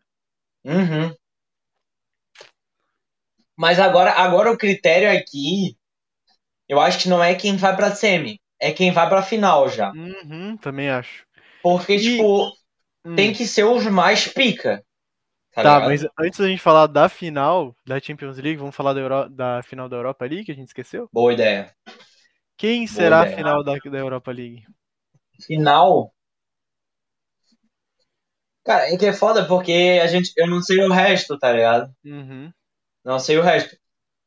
Uhum. 0.63 1.13
Mas 3.61 3.79
agora, 3.79 4.11
agora 4.13 4.51
o 4.51 4.57
critério 4.57 5.09
aqui, 5.11 5.77
eu 6.69 6.79
acho 6.81 6.99
que 6.99 7.09
não 7.09 7.23
é 7.23 7.35
quem 7.35 7.57
vai 7.57 7.75
pra 7.75 7.95
semi, 7.95 8.39
é 8.59 8.71
quem 8.73 8.91
vai 8.91 9.09
pra 9.09 9.23
final 9.23 9.69
já. 9.69 9.93
Uhum, 9.93 10.57
também 10.57 10.89
acho. 10.89 11.25
Porque, 11.61 11.97
E- 11.97 11.99
tipo, 11.99 12.51
Hum. 13.05 13.15
tem 13.15 13.33
que 13.33 13.47
ser 13.47 13.65
os 13.65 13.85
mais 13.87 14.27
pica. 14.27 14.83
Tá, 15.61 15.79
Tá, 15.79 15.79
mas 15.81 16.03
antes 16.19 16.39
da 16.39 16.47
gente 16.47 16.61
falar 16.61 16.87
da 16.87 17.07
final 17.09 17.75
da 17.85 17.99
Champions 17.99 18.37
League, 18.37 18.57
vamos 18.57 18.75
falar 18.75 18.93
da, 18.93 18.99
Euro- 19.01 19.29
da 19.29 19.61
final 19.63 19.87
da 19.87 19.95
Europa 19.97 20.25
League, 20.25 20.45
que 20.45 20.51
a 20.51 20.55
gente 20.55 20.67
esqueceu? 20.69 21.09
Boa 21.11 21.31
ideia. 21.33 21.73
Quem 22.57 22.87
será 22.87 23.23
a 23.23 23.27
ideia. 23.27 23.27
final 23.27 23.61
da, 23.61 23.75
da 23.77 23.97
Europa 23.97 24.31
League? 24.31 24.65
Final. 25.45 26.13
Cara, 28.63 28.89
é 28.91 28.97
que 28.97 29.05
é 29.05 29.13
foda 29.13 29.47
porque 29.47 29.99
a 30.03 30.07
gente, 30.07 30.31
eu 30.37 30.47
não 30.47 30.61
sei 30.63 30.79
o 30.83 30.91
resto, 30.91 31.37
tá 31.37 31.51
ligado? 31.51 31.93
Uhum. 32.05 32.53
Não 33.03 33.19
sei 33.19 33.37
o 33.37 33.41
resto. 33.41 33.75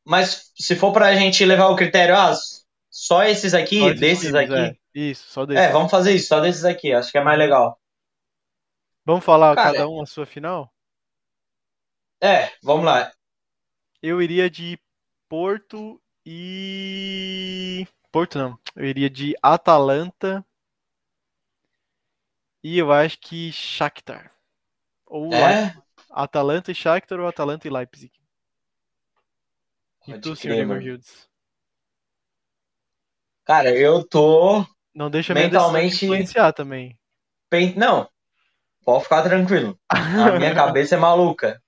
Mas 0.05 0.51
se 0.55 0.75
for 0.75 0.91
pra 0.93 1.15
gente 1.15 1.43
levar 1.45 1.69
o 1.69 1.75
critério, 1.75 2.15
ah, 2.15 2.33
só 2.89 3.23
esses 3.23 3.53
aqui, 3.53 3.79
Só 3.79 3.89
esses 3.89 3.99
desses 3.99 4.35
aqui. 4.35 4.53
é. 4.53 4.75
Isso, 4.93 5.29
só 5.29 5.45
desses. 5.45 5.63
É, 5.63 5.71
vamos 5.71 5.91
fazer 5.91 6.13
isso, 6.13 6.27
só 6.27 6.39
desses 6.39 6.63
aqui, 6.63 6.93
acho 6.93 7.11
que 7.11 7.17
é 7.17 7.23
mais 7.23 7.37
legal. 7.37 7.79
Vamos 9.05 9.25
falar 9.25 9.55
Cara, 9.55 9.73
cada 9.73 9.89
um 9.89 10.01
a 10.01 10.05
sua 10.05 10.25
final? 10.25 10.73
É, 12.21 12.51
vamos 12.63 12.85
lá. 12.85 13.11
Eu 14.01 14.21
iria 14.21 14.49
de 14.49 14.79
Porto 15.27 16.01
e. 16.25 17.87
Porto 18.11 18.37
não. 18.37 18.57
Eu 18.75 18.85
iria 18.85 19.09
de 19.09 19.35
Atalanta. 19.41 20.45
E 22.63 22.77
eu 22.77 22.91
acho 22.91 23.19
que 23.19 23.51
Shakhtar. 23.51 24.31
Ou 25.05 25.31
É? 25.33 25.75
Atalanta 26.09 26.71
e 26.71 26.75
Shakhtar 26.75 27.19
ou 27.19 27.27
Atalanta 27.27 27.67
e 27.67 27.71
Leipzig. 27.71 28.11
E 30.07 30.19
tu, 30.19 30.35
crer, 30.35 30.65
senhor. 30.65 30.81
Gildes? 30.81 31.29
Cara, 33.45 33.69
eu 33.75 34.07
tô. 34.07 34.65
Não 34.93 35.09
deixa 35.09 35.33
Mentalmente- 35.33 36.05
influenciar 36.05 36.53
também. 36.53 36.97
pen- 37.49 37.75
Não, 37.75 38.09
pode 38.83 39.03
ficar 39.03 39.23
tranquilo. 39.23 39.79
A 39.89 40.37
minha 40.39 40.53
cabeça 40.55 40.95
é 40.95 40.97
maluca. 40.97 41.61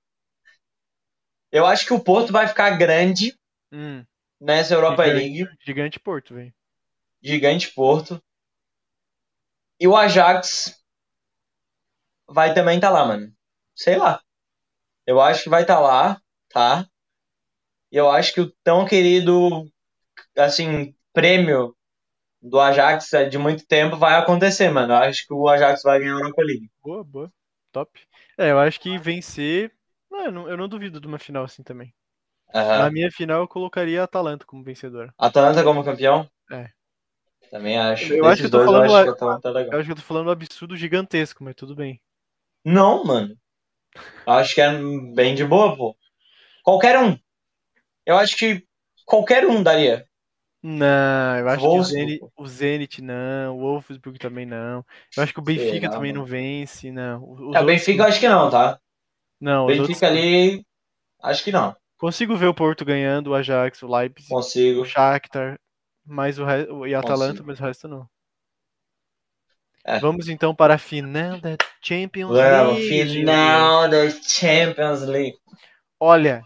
Eu 1.52 1.66
acho 1.66 1.86
que 1.86 1.94
o 1.94 2.04
Porto 2.04 2.32
vai 2.32 2.48
ficar 2.48 2.72
grande 2.78 3.38
Hum, 3.72 4.06
nessa 4.40 4.74
Europa 4.74 5.06
Gigante. 5.06 5.24
League. 5.24 5.58
gigante 5.66 6.00
Porto, 6.00 6.34
velho. 6.34 6.54
Gigante 7.22 7.74
Porto. 7.74 8.22
E 9.80 9.88
o 9.88 9.96
Ajax 9.96 10.76
vai 12.28 12.54
também 12.54 12.76
estar 12.78 12.90
lá, 12.90 13.06
mano. 13.06 13.34
Sei 13.76 13.96
lá. 13.98 14.22
Eu 15.06 15.22
acho 15.22 15.44
que 15.44 15.50
vai 15.50 15.62
estar 15.62 15.80
lá, 15.80 16.22
tá? 16.50 16.88
E 17.92 17.98
eu 17.98 18.10
acho 18.10 18.34
que 18.34 18.42
o 18.42 18.52
tão 18.64 18.86
querido, 18.86 19.66
assim, 20.38 20.96
prêmio 21.14 21.76
do 22.42 22.60
Ajax 22.60 23.10
de 23.30 23.38
muito 23.38 23.66
tempo 23.68 23.98
vai 23.98 24.16
acontecer, 24.16 24.70
mano. 24.70 24.94
Eu 24.94 24.98
acho 24.98 25.26
que 25.28 25.34
o 25.34 25.48
Ajax 25.50 25.84
vai 25.84 26.00
ganhar 26.00 26.16
a 26.16 26.20
Europa 26.20 26.44
League. 26.44 26.70
Boa, 26.84 27.04
boa. 27.04 27.34
Top. 27.72 28.00
É, 28.38 28.52
eu 28.52 28.60
acho 28.60 28.80
que 28.80 28.98
vencer. 28.98 29.72
Não, 30.10 30.26
eu, 30.26 30.32
não, 30.32 30.50
eu 30.50 30.68
duvido 30.68 31.00
de 31.00 31.08
uma 31.08 31.20
final 31.20 31.44
assim 31.46 31.64
também. 31.64 31.94
Aham. 32.54 32.80
Na 32.80 32.92
minha 32.92 33.12
final, 33.12 33.42
eu 33.42 33.48
colocaria 33.48 34.02
a 34.02 34.06
Atalanta 34.06 34.46
como 34.46 34.64
vencedora. 34.64 35.14
Atalanta 35.18 35.64
como 35.64 35.84
campeão? 35.84 36.28
É. 36.52 36.70
Também 37.52 37.78
acho. 37.78 38.14
Eu 38.14 38.26
acho 38.28 38.42
que 38.42 38.48
eu 38.48 38.52
tô 38.52 38.58
dois, 38.58 38.66
falando 38.66 38.86
eu 38.86 38.96
acho 38.96 38.96
a- 38.96 39.04
que 39.04 39.10
a 39.10 39.12
Atalanta 39.14 39.48
é 39.50 39.52
legal. 39.52 39.74
Eu 39.74 39.80
acho 39.80 39.88
que 39.88 39.92
eu 39.92 39.96
tô 39.96 40.02
falando 40.02 40.28
um 40.28 40.32
absurdo 40.32 40.76
gigantesco, 40.76 41.44
mas 41.44 41.56
tudo 41.56 41.76
bem. 41.76 42.00
Não, 42.64 43.04
mano. 43.04 43.36
Acho 44.28 44.56
que 44.56 44.62
é 44.62 44.72
bem 45.16 45.36
de 45.36 45.46
boa, 45.46 45.76
pô. 45.78 45.98
Qualquer 46.64 47.00
um. 47.00 47.18
Eu 48.08 48.18
acho 48.18 48.38
que 48.38 48.64
qualquer 49.06 49.46
um 49.46 49.62
daria. 49.62 50.08
Não, 50.64 51.38
eu 51.40 51.50
acho 51.50 51.60
que 51.60 51.66
o 51.66 51.70
Wolfsburg, 51.70 52.00
Zenit, 52.06 52.20
pô. 52.20 52.32
o 52.38 52.48
Zenit 52.48 53.02
não, 53.02 53.56
o 53.58 53.60
Wolfsburg 53.60 54.18
também 54.18 54.46
não. 54.46 54.84
Eu 55.16 55.24
acho 55.24 55.34
que 55.34 55.40
o 55.40 55.44
Benfica 55.44 55.82
Será, 55.82 55.92
também 55.92 56.12
mano? 56.12 56.24
não 56.24 56.26
vence, 56.26 56.90
não. 56.92 57.18
Os 57.32 57.40
É, 57.40 57.42
o 57.42 57.46
outros- 57.48 57.66
Benfica 57.66 58.04
eu 58.04 58.08
acho 58.08 58.20
que 58.20 58.28
não, 58.30 58.50
tá? 58.50 58.80
Não, 59.40 59.66
O 59.66 59.68
Benfica 59.68 59.82
outros- 59.84 60.04
ali. 60.04 60.66
Acho 61.22 61.44
que 61.44 61.52
não. 61.52 61.76
Consigo 61.98 62.36
ver 62.36 62.48
o 62.48 62.54
Porto 62.54 62.86
ganhando, 62.86 63.28
o 63.28 63.36
Ajax, 63.36 63.82
o 63.84 63.88
Leipzig, 63.88 64.30
Consigo. 64.30 64.82
o 64.82 64.86
Shakhtar, 64.86 65.60
mas 66.06 66.40
o 66.40 66.46
re... 66.46 66.66
e 66.90 66.96
a 66.96 67.00
Atalanta, 67.00 67.44
mas 67.44 67.60
o 67.60 67.64
resto 67.64 67.88
não. 67.88 68.08
É. 69.86 70.00
Vamos 70.00 70.28
então 70.28 70.54
para 70.54 70.76
a 70.76 70.78
final 70.78 71.40
da 71.40 71.56
Champions 71.82 72.32
Well, 72.32 72.74
League. 72.74 73.10
final 73.14 73.90
da 73.90 74.10
Champions 74.10 75.02
League. 75.04 75.38
Olha, 76.00 76.44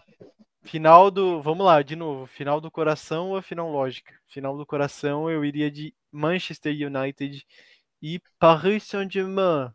final 0.62 1.10
do. 1.10 1.42
Vamos 1.42 1.66
lá, 1.66 1.82
de 1.82 1.96
novo. 1.96 2.26
Final 2.26 2.60
do 2.60 2.70
coração 2.70 3.30
ou 3.30 3.42
final 3.42 3.70
lógica? 3.70 4.14
Final 4.26 4.56
do 4.56 4.66
coração 4.66 5.28
eu 5.30 5.44
iria 5.44 5.70
de 5.70 5.94
Manchester 6.10 6.72
United 6.72 7.46
e 8.00 8.20
Paris 8.38 8.84
Saint-Germain. 8.84 9.72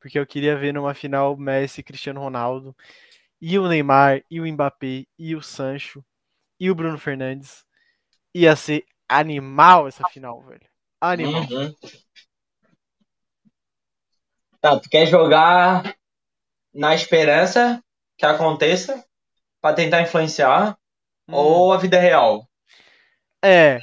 Porque 0.00 0.18
eu 0.18 0.26
queria 0.26 0.56
ver 0.56 0.72
numa 0.72 0.94
final 0.94 1.36
Messi 1.36 1.82
Cristiano 1.82 2.20
Ronaldo. 2.20 2.76
E 3.40 3.58
o 3.58 3.68
Neymar, 3.68 4.22
e 4.30 4.40
o 4.40 4.46
Mbappé, 4.46 5.06
e 5.18 5.34
o 5.34 5.42
Sancho, 5.42 6.04
e 6.58 6.70
o 6.70 6.74
Bruno 6.74 6.98
Fernandes. 6.98 7.64
Ia 8.34 8.54
ser 8.54 8.84
animal 9.08 9.88
essa 9.88 10.08
final, 10.08 10.42
velho. 10.42 10.68
Animal. 11.00 11.42
Uhum. 11.42 11.74
Tá, 14.60 14.78
tu 14.78 14.88
quer 14.88 15.06
jogar 15.06 15.96
na 16.72 16.94
esperança 16.94 17.82
que 18.16 18.24
aconteça 18.24 19.04
pra 19.62 19.74
tentar 19.74 20.02
influenciar 20.02 20.78
Hum. 21.28 21.34
ou 21.34 21.72
a 21.72 21.78
vida 21.78 21.98
real? 22.00 22.48
É, 23.44 23.78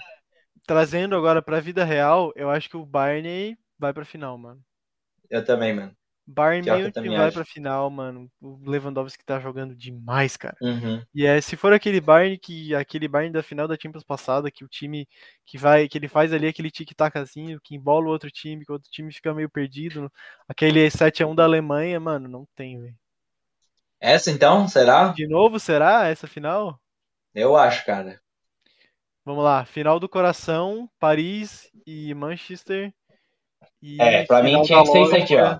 trazendo 0.67 1.15
agora 1.15 1.41
pra 1.41 1.59
vida 1.61 1.83
real, 1.85 2.31
eu 2.35 2.49
acho 2.49 2.69
que 2.69 2.77
o 2.77 2.85
Barney 2.85 3.57
vai 3.79 3.93
pra 3.93 4.05
final, 4.05 4.37
mano. 4.37 4.63
Eu 5.29 5.43
também, 5.45 5.73
mano. 5.73 5.95
Bayern 6.27 6.67
eu 6.67 6.75
meio 6.77 6.93
que 6.93 7.09
vai 7.09 7.27
acho. 7.27 7.33
pra 7.33 7.43
final, 7.45 7.89
mano. 7.89 8.29
O 8.39 8.59
Lewandowski 8.69 9.25
tá 9.25 9.39
jogando 9.39 9.75
demais, 9.75 10.37
cara. 10.37 10.55
Uhum. 10.61 11.03
E 11.13 11.25
é, 11.25 11.41
se 11.41 11.55
for 11.57 11.73
aquele 11.73 11.99
Bayern 11.99 12.37
que 12.37 12.75
aquele 12.75 13.07
Bayern 13.07 13.33
da 13.33 13.41
final 13.41 13.67
da 13.67 13.75
Champions 13.81 14.03
passada, 14.03 14.51
que 14.51 14.63
o 14.63 14.67
time 14.67 15.07
que 15.45 15.57
vai, 15.57 15.87
que 15.87 15.97
ele 15.97 16.07
faz 16.07 16.31
ali 16.31 16.47
aquele 16.47 16.69
tic-taczinho, 16.69 17.59
que 17.63 17.75
embola 17.75 18.05
o 18.07 18.09
outro 18.09 18.29
time, 18.29 18.63
que 18.63 18.71
o 18.71 18.75
outro 18.75 18.89
time 18.91 19.11
fica 19.11 19.33
meio 19.33 19.49
perdido, 19.49 20.11
aquele 20.47 20.89
7 20.91 21.23
a 21.23 21.27
1 21.27 21.33
da 21.33 21.45
Alemanha, 21.45 21.99
mano, 21.99 22.27
não 22.29 22.45
tem, 22.55 22.79
velho. 22.79 22.95
Essa 23.99 24.31
então, 24.31 24.67
será? 24.67 25.09
De 25.09 25.27
novo, 25.27 25.59
será 25.59 26.07
essa 26.07 26.27
final? 26.27 26.79
Eu 27.33 27.55
acho, 27.55 27.85
cara. 27.85 28.19
Vamos 29.25 29.43
lá, 29.43 29.65
final 29.65 29.99
do 29.99 30.09
coração, 30.09 30.89
Paris 30.97 31.69
e 31.85 32.13
Manchester. 32.13 32.93
E 33.81 34.01
É, 34.01 34.25
pra 34.25 34.41
mim 34.41 34.61
tinha 34.63 34.81
que 34.81 34.89
ser 34.89 35.01
isso 35.03 35.15
aqui, 35.15 35.35
ó. 35.35 35.57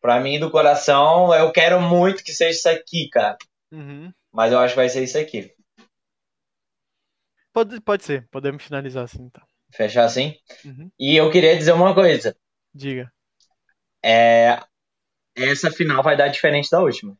Pra 0.00 0.20
mim, 0.20 0.38
do 0.38 0.50
coração, 0.50 1.34
eu 1.34 1.52
quero 1.52 1.80
muito 1.80 2.22
que 2.22 2.32
seja 2.32 2.50
isso 2.50 2.68
aqui, 2.68 3.08
cara. 3.08 3.36
Uhum. 3.72 4.12
Mas 4.32 4.52
eu 4.52 4.58
acho 4.58 4.74
que 4.74 4.80
vai 4.80 4.88
ser 4.88 5.02
isso 5.02 5.18
aqui. 5.18 5.52
Pode, 7.52 7.80
pode 7.80 8.04
ser, 8.04 8.28
podemos 8.28 8.62
finalizar 8.62 9.04
assim, 9.04 9.22
então. 9.22 9.42
Fechar 9.72 10.04
assim? 10.04 10.36
Uhum. 10.64 10.90
E 10.98 11.16
eu 11.16 11.30
queria 11.30 11.56
dizer 11.56 11.72
uma 11.72 11.94
coisa. 11.94 12.36
Diga. 12.74 13.10
É... 14.04 14.60
Essa 15.34 15.70
final 15.70 16.02
vai 16.02 16.16
dar 16.16 16.28
diferente 16.28 16.70
da 16.70 16.80
última. 16.80 17.16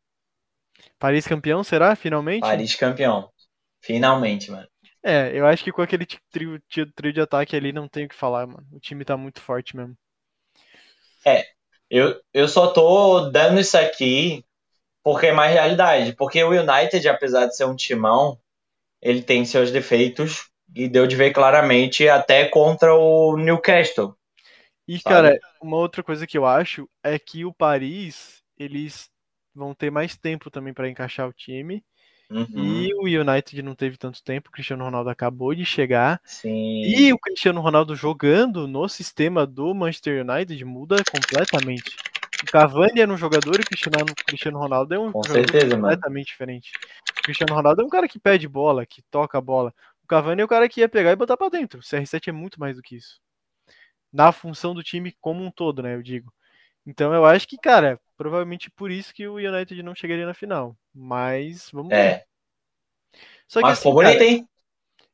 Paris 0.99 1.27
campeão, 1.27 1.63
será? 1.63 1.95
Finalmente? 1.95 2.41
Paris 2.41 2.75
campeão. 2.75 3.31
Finalmente, 3.81 4.51
mano. 4.51 4.67
É, 5.03 5.31
eu 5.33 5.47
acho 5.47 5.63
que 5.63 5.71
com 5.71 5.83
aquele 5.83 6.05
trio, 6.31 6.61
trio, 6.69 6.93
trio 6.93 7.13
de 7.13 7.21
ataque 7.21 7.55
ali 7.55 7.73
não 7.73 7.89
tem 7.89 8.07
o 8.07 8.09
que 8.09 8.15
falar, 8.15 8.47
mano. 8.47 8.67
O 8.73 8.81
time 8.81 9.05
tá 9.05 9.17
muito 9.17 9.41
forte 9.41 9.77
mesmo. 9.77 9.97
Eu, 11.91 12.21
eu 12.35 12.49
só 12.49 12.73
tô 12.73 13.31
dando 13.31 13.61
isso 13.61 13.79
aqui 13.79 14.45
porque 15.03 15.27
é 15.27 15.33
mais 15.33 15.53
realidade. 15.53 16.13
Porque 16.15 16.43
o 16.43 16.51
United, 16.51 17.09
apesar 17.09 17.47
de 17.47 17.57
ser 17.57 17.65
um 17.65 17.77
timão, 17.77 18.39
ele 19.01 19.23
tem 19.23 19.45
seus 19.45 19.71
defeitos 19.71 20.51
e 20.75 20.89
deu 20.89 21.07
de 21.07 21.15
ver 21.15 21.33
claramente 21.33 22.09
até 22.09 22.47
contra 22.49 22.95
o 22.95 23.37
Newcastle. 23.37 24.17
E, 24.89 24.99
Sabe? 24.99 25.05
cara, 25.05 25.41
uma 25.61 25.77
outra 25.77 26.03
coisa 26.03 26.27
que 26.27 26.37
eu 26.37 26.45
acho 26.45 26.89
é 27.03 27.19
que 27.19 27.45
o 27.45 27.53
Paris, 27.53 28.43
eles 28.59 29.09
vão 29.57 29.75
ter 29.75 29.91
mais 29.91 30.17
tempo 30.17 30.51
também 30.51 30.73
pra 30.75 30.89
encaixar 30.89 31.29
o 31.29 31.33
time. 31.33 31.83
Uhum. 32.31 32.47
E 32.83 32.95
o 32.95 33.21
United 33.21 33.63
não 33.63 33.75
teve 33.75 33.97
tanto 33.97 34.23
tempo, 34.23 34.49
o 34.49 34.53
Cristiano 34.53 34.85
Ronaldo 34.85 35.09
acabou 35.11 35.55
de 35.55 35.65
chegar. 35.65 36.21
Sim. 36.25 36.83
E 36.83 37.13
o 37.13 37.19
Cristiano 37.19 37.61
Ronaldo 37.61 37.95
jogando 37.95 38.67
no 38.67 38.89
sistema 38.89 39.47
do 39.47 39.73
Manchester 39.75 40.25
United 40.29 40.65
muda 40.65 40.97
completamente. 41.11 41.97
O 42.43 42.53
Cavani 42.53 43.01
era 43.01 43.13
um 43.13 43.17
jogador 43.17 43.59
e 43.59 43.63
o 43.63 43.67
Cristiano, 44.25 44.59
Ronaldo 44.59 44.95
é 44.95 44.99
um 44.99 45.11
Com 45.11 45.23
jogador 45.23 45.51
certeza, 45.51 45.77
mano. 45.77 45.83
completamente 45.83 46.27
diferente. 46.27 46.73
O 47.19 47.23
Cristiano 47.23 47.55
Ronaldo 47.55 47.81
é 47.81 47.85
um 47.85 47.89
cara 47.89 48.07
que 48.09 48.19
pede 48.19 48.47
bola, 48.47 48.85
que 48.85 49.03
toca 49.11 49.39
a 49.39 49.41
bola. 49.41 49.73
O 50.05 50.07
Cavani 50.07 50.43
é 50.43 50.45
o 50.45 50.49
cara 50.49 50.69
que 50.69 50.81
ia 50.81 50.89
pegar 50.89 51.13
e 51.13 51.17
botar 51.17 51.37
pra 51.37 51.49
dentro. 51.49 51.81
O 51.81 51.83
CR7 51.83 52.29
é 52.29 52.33
muito 52.33 52.61
mais 52.61 52.77
do 52.77 52.83
que 52.83 52.97
isso. 52.97 53.21
Na 54.13 54.33
função 54.33 54.75
do 54.75 54.83
time 54.83 55.15
como 55.21 55.43
um 55.45 55.51
todo, 55.51 55.83
né, 55.83 55.95
eu 55.95 56.03
digo. 56.03 56.33
Então 56.87 57.13
eu 57.13 57.25
acho 57.27 57.47
que, 57.49 57.59
cara, 57.59 58.01
provavelmente 58.17 58.71
por 58.71 58.91
isso 58.91 59.13
que 59.15 59.27
o 59.29 59.35
United 59.37 59.83
não 59.83 59.95
chegaria 59.95 60.27
na 60.27 60.35
final. 60.35 60.77
Mas 60.95 61.71
vamos 61.71 61.95
ver. 61.97 62.23
É. 62.23 62.27
Só 63.49 63.63
que 63.63 63.67
Mas 63.67 63.79
assim, 63.79 63.91
bonito, 63.93 64.23
hein? 64.23 64.49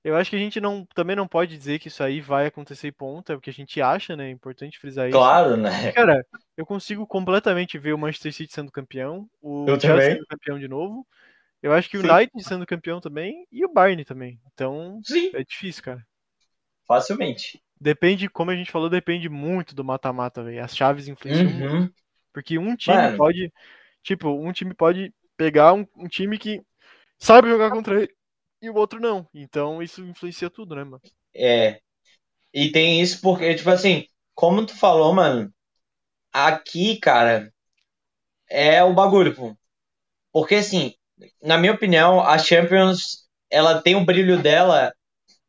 eu 0.04 0.16
acho 0.16 0.30
que 0.30 0.36
a 0.36 0.38
gente 0.38 0.60
não, 0.60 0.84
também 0.94 1.14
não 1.14 1.28
pode 1.28 1.56
dizer 1.56 1.78
que 1.78 1.88
isso 1.88 2.02
aí 2.02 2.20
vai 2.20 2.46
acontecer 2.46 2.88
e 2.88 2.92
ponto, 2.92 3.30
é 3.32 3.36
o 3.36 3.40
que 3.40 3.50
a 3.50 3.52
gente 3.52 3.80
acha, 3.80 4.16
né? 4.16 4.28
É 4.28 4.30
importante 4.30 4.78
frisar 4.78 5.08
isso. 5.08 5.16
Claro, 5.18 5.56
né? 5.56 5.92
Cara, 5.92 6.26
eu 6.56 6.66
consigo 6.66 7.06
completamente 7.06 7.78
ver 7.78 7.92
o 7.92 7.98
Manchester 7.98 8.32
City 8.32 8.52
sendo 8.52 8.72
campeão, 8.72 9.28
o 9.40 9.64
Eu 9.68 9.78
Chelsea 9.80 9.88
também. 9.88 10.16
sendo 10.16 10.26
campeão 10.26 10.58
de 10.58 10.68
novo. 10.68 11.06
Eu 11.62 11.72
acho 11.72 11.88
que 11.88 11.96
o. 11.96 12.00
United 12.00 12.42
sendo 12.42 12.66
campeão 12.66 13.00
também 13.00 13.46
e 13.52 13.64
o 13.64 13.72
Bayern 13.72 14.04
também. 14.04 14.40
Então, 14.52 15.00
Sim, 15.04 15.30
é 15.32 15.44
difícil, 15.44 15.82
cara. 15.84 16.06
facilmente. 16.86 17.60
Depende, 17.82 18.28
como 18.28 18.52
a 18.52 18.54
gente 18.54 18.70
falou, 18.70 18.88
depende 18.88 19.28
muito 19.28 19.74
do 19.74 19.82
mata-mata, 19.82 20.40
velho. 20.44 20.62
As 20.62 20.76
chaves 20.76 21.08
influenciam 21.08 21.50
muito. 21.50 21.74
Uhum. 21.74 21.90
Porque 22.32 22.56
um 22.56 22.76
time 22.76 22.96
Mano. 22.96 23.16
pode. 23.16 23.52
Tipo, 24.04 24.28
um 24.28 24.52
time 24.52 24.72
pode 24.72 25.12
pegar 25.36 25.72
um, 25.72 25.84
um 25.96 26.06
time 26.06 26.38
que 26.38 26.62
sabe 27.18 27.48
jogar 27.48 27.70
contra 27.70 28.02
ele 28.02 28.14
e 28.60 28.70
o 28.70 28.76
outro 28.76 29.00
não. 29.00 29.28
Então 29.34 29.82
isso 29.82 30.00
influencia 30.04 30.48
tudo, 30.48 30.76
né, 30.76 30.84
mano? 30.84 31.02
É. 31.34 31.80
E 32.54 32.70
tem 32.70 33.00
isso 33.00 33.20
porque, 33.20 33.52
tipo 33.56 33.70
assim, 33.70 34.06
como 34.32 34.64
tu 34.64 34.76
falou, 34.76 35.12
mano, 35.12 35.52
aqui, 36.32 36.98
cara, 36.98 37.52
é 38.48 38.84
o 38.84 38.94
bagulho, 38.94 39.34
pô. 39.34 39.56
Porque, 40.32 40.54
assim, 40.54 40.94
na 41.42 41.58
minha 41.58 41.72
opinião, 41.72 42.20
a 42.20 42.38
Champions, 42.38 43.28
ela 43.50 43.82
tem 43.82 43.96
o 43.96 44.04
brilho 44.04 44.40
dela 44.40 44.94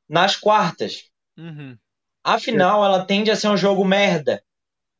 nas 0.10 0.36
quartas. 0.36 1.12
Uhum. 1.38 1.78
Afinal, 2.24 2.84
ela 2.86 3.06
tende 3.06 3.30
a 3.30 3.36
ser 3.36 3.50
um 3.50 3.58
jogo 3.58 3.84
merda. 3.84 4.42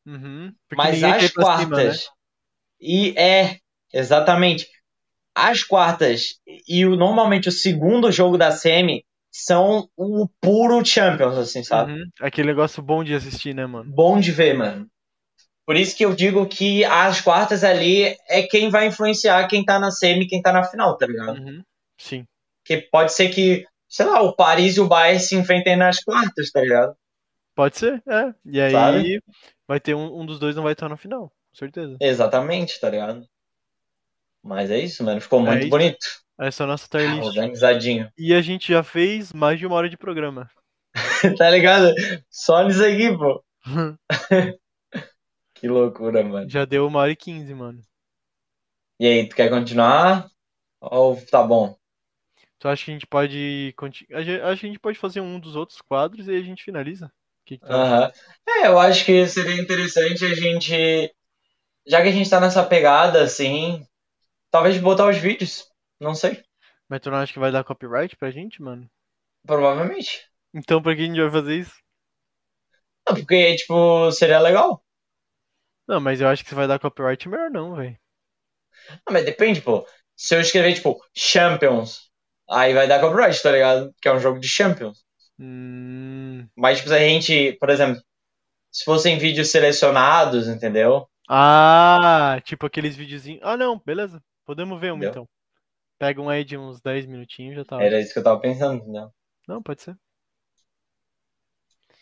Uhum. 0.06 0.52
Mas 0.76 1.02
as 1.02 1.30
pra 1.32 1.58
cima, 1.58 1.76
né? 1.76 1.84
quartas. 1.84 2.10
E 2.80 3.18
é, 3.18 3.58
exatamente. 3.92 4.68
As 5.34 5.62
quartas 5.62 6.38
e 6.68 6.84
o, 6.86 6.94
normalmente 6.94 7.48
o 7.48 7.52
segundo 7.52 8.12
jogo 8.12 8.36
da 8.36 8.52
semi 8.52 9.04
são 9.32 9.88
o 9.96 10.28
puro 10.40 10.84
Champions, 10.84 11.36
assim, 11.36 11.64
sabe? 11.64 11.92
Uhum. 11.92 12.04
Aquele 12.20 12.48
negócio 12.48 12.82
bom 12.82 13.02
de 13.02 13.14
assistir, 13.14 13.54
né, 13.54 13.66
mano? 13.66 13.90
Bom 13.90 14.20
de 14.20 14.30
ver, 14.30 14.54
mano. 14.54 14.86
Por 15.66 15.76
isso 15.76 15.96
que 15.96 16.04
eu 16.04 16.14
digo 16.14 16.46
que 16.46 16.84
as 16.84 17.20
quartas 17.20 17.64
ali 17.64 18.16
é 18.28 18.42
quem 18.42 18.68
vai 18.68 18.86
influenciar 18.86 19.48
quem 19.48 19.64
tá 19.64 19.78
na 19.78 19.90
semi 19.90 20.24
e 20.24 20.28
quem 20.28 20.42
tá 20.42 20.52
na 20.52 20.62
final, 20.62 20.96
tá 20.96 21.06
ligado? 21.06 21.38
Uhum. 21.38 21.62
Sim. 21.98 22.26
Porque 22.62 22.86
pode 22.92 23.12
ser 23.12 23.30
que, 23.30 23.66
sei 23.88 24.06
lá, 24.06 24.20
o 24.20 24.36
Paris 24.36 24.76
e 24.76 24.80
o 24.80 24.86
Bayern 24.86 25.20
se 25.20 25.34
enfrentem 25.34 25.74
nas 25.74 26.02
quartas, 26.04 26.50
tá 26.50 26.60
ligado? 26.60 26.94
Pode 27.54 27.78
ser, 27.78 28.02
é. 28.06 28.34
E 28.44 28.60
aí 28.60 28.72
Sabe? 28.72 29.22
vai 29.66 29.78
ter 29.78 29.94
um, 29.94 30.20
um 30.20 30.26
dos 30.26 30.38
dois 30.38 30.56
não 30.56 30.62
vai 30.62 30.72
estar 30.72 30.88
na 30.88 30.96
final, 30.96 31.28
com 31.28 31.56
certeza. 31.56 31.96
Exatamente, 32.00 32.80
tá 32.80 32.90
ligado? 32.90 33.26
Mas 34.42 34.70
é 34.70 34.78
isso, 34.78 35.02
mano. 35.04 35.20
Ficou 35.20 35.40
É 35.40 35.50
muito 35.50 35.68
bonito. 35.68 36.06
Essa 36.38 36.62
é 36.62 36.64
a 36.64 36.66
nossa 36.66 36.88
tier 36.88 37.10
list. 37.14 37.28
Organizadinho. 37.28 38.10
E 38.18 38.34
a 38.34 38.42
gente 38.42 38.72
já 38.72 38.82
fez 38.82 39.32
mais 39.32 39.58
de 39.58 39.66
uma 39.66 39.76
hora 39.76 39.88
de 39.88 39.96
programa. 39.96 40.50
tá 41.38 41.48
ligado? 41.48 41.94
Só 42.28 42.62
nisso 42.64 42.84
aqui, 42.84 43.16
pô. 43.16 43.42
Que 45.54 45.68
loucura, 45.68 46.22
mano. 46.22 46.50
já 46.50 46.64
deu 46.64 46.86
uma 46.86 47.00
hora 47.00 47.12
e 47.12 47.16
quinze, 47.16 47.54
mano. 47.54 47.80
E 49.00 49.06
aí, 49.06 49.28
tu 49.28 49.34
quer 49.34 49.48
continuar? 49.48 50.28
Ou 50.80 51.16
tá 51.24 51.42
bom? 51.42 51.74
Tu 52.58 52.68
acha 52.68 52.84
que 52.84 52.90
a 52.90 52.94
gente 52.94 53.06
pode. 53.06 53.74
Acho 53.78 54.04
que 54.04 54.14
a 54.14 54.54
gente 54.54 54.78
pode 54.78 54.98
fazer 54.98 55.20
um 55.20 55.40
dos 55.40 55.56
outros 55.56 55.80
quadros 55.80 56.28
e 56.28 56.32
aí 56.32 56.38
a 56.38 56.42
gente 56.42 56.62
finaliza. 56.62 57.10
Que, 57.44 57.58
que 57.58 57.72
acha? 57.72 57.98
Aham. 57.98 58.12
É, 58.46 58.66
eu 58.68 58.78
acho 58.78 59.04
que 59.04 59.26
seria 59.26 59.60
interessante 59.60 60.24
a 60.24 60.34
gente. 60.34 61.14
Já 61.86 62.02
que 62.02 62.08
a 62.08 62.12
gente 62.12 62.30
tá 62.30 62.40
nessa 62.40 62.64
pegada, 62.64 63.22
assim. 63.24 63.86
Talvez 64.50 64.78
botar 64.78 65.08
os 65.08 65.18
vídeos. 65.18 65.66
Não 66.00 66.14
sei. 66.14 66.42
Mas 66.88 67.00
tu 67.02 67.10
não 67.10 67.18
acha 67.18 67.30
que 67.32 67.38
vai 67.38 67.52
dar 67.52 67.62
copyright 67.62 68.16
pra 68.16 68.30
gente, 68.30 68.62
mano? 68.62 68.88
Provavelmente. 69.46 70.30
Então 70.54 70.80
pra 70.80 70.96
que 70.96 71.02
a 71.02 71.04
gente 71.06 71.20
vai 71.20 71.30
fazer 71.30 71.58
isso? 71.60 71.74
Não, 73.08 73.14
porque, 73.16 73.56
tipo, 73.56 74.10
seria 74.12 74.38
legal. 74.40 74.82
Não, 75.88 75.98
mas 76.00 76.20
eu 76.20 76.28
acho 76.28 76.42
que 76.42 76.50
se 76.50 76.54
vai 76.54 76.66
dar 76.68 76.78
copyright, 76.78 77.26
melhor 77.26 77.50
não, 77.50 77.74
velho. 77.74 77.98
Ah, 79.06 79.12
mas 79.12 79.24
depende, 79.24 79.60
pô. 79.60 79.86
Se 80.16 80.34
eu 80.34 80.40
escrever, 80.40 80.74
tipo, 80.74 81.02
Champions, 81.14 82.10
aí 82.48 82.72
vai 82.74 82.86
dar 82.86 83.00
copyright, 83.00 83.42
tá 83.42 83.50
ligado? 83.52 83.94
Que 84.00 84.08
é 84.08 84.12
um 84.14 84.20
jogo 84.20 84.38
de 84.38 84.48
Champions. 84.48 85.03
Hum... 85.38 86.46
Mas, 86.56 86.78
tipo, 86.78 86.88
se 86.88 86.94
a 86.94 86.98
gente, 86.98 87.52
por 87.54 87.70
exemplo, 87.70 88.00
se 88.70 88.84
fossem 88.84 89.18
vídeos 89.18 89.50
selecionados, 89.50 90.48
entendeu? 90.48 91.08
Ah, 91.28 92.38
tipo 92.44 92.66
aqueles 92.66 92.96
videozinhos. 92.96 93.40
Ah, 93.42 93.56
não, 93.56 93.80
beleza. 93.84 94.22
Podemos 94.44 94.80
ver 94.80 94.92
um 94.92 94.96
Entendeu? 94.96 95.10
então. 95.10 95.28
Pega 95.98 96.20
um 96.20 96.28
aí 96.28 96.44
de 96.44 96.56
uns 96.56 96.80
10 96.80 97.06
minutinhos 97.06 97.56
já 97.56 97.64
tá. 97.64 97.82
Era 97.82 98.00
isso 98.00 98.12
que 98.12 98.18
eu 98.18 98.24
tava 98.24 98.40
pensando, 98.40 98.82
entendeu? 98.82 99.10
Não, 99.48 99.62
pode 99.62 99.82
ser. 99.82 99.96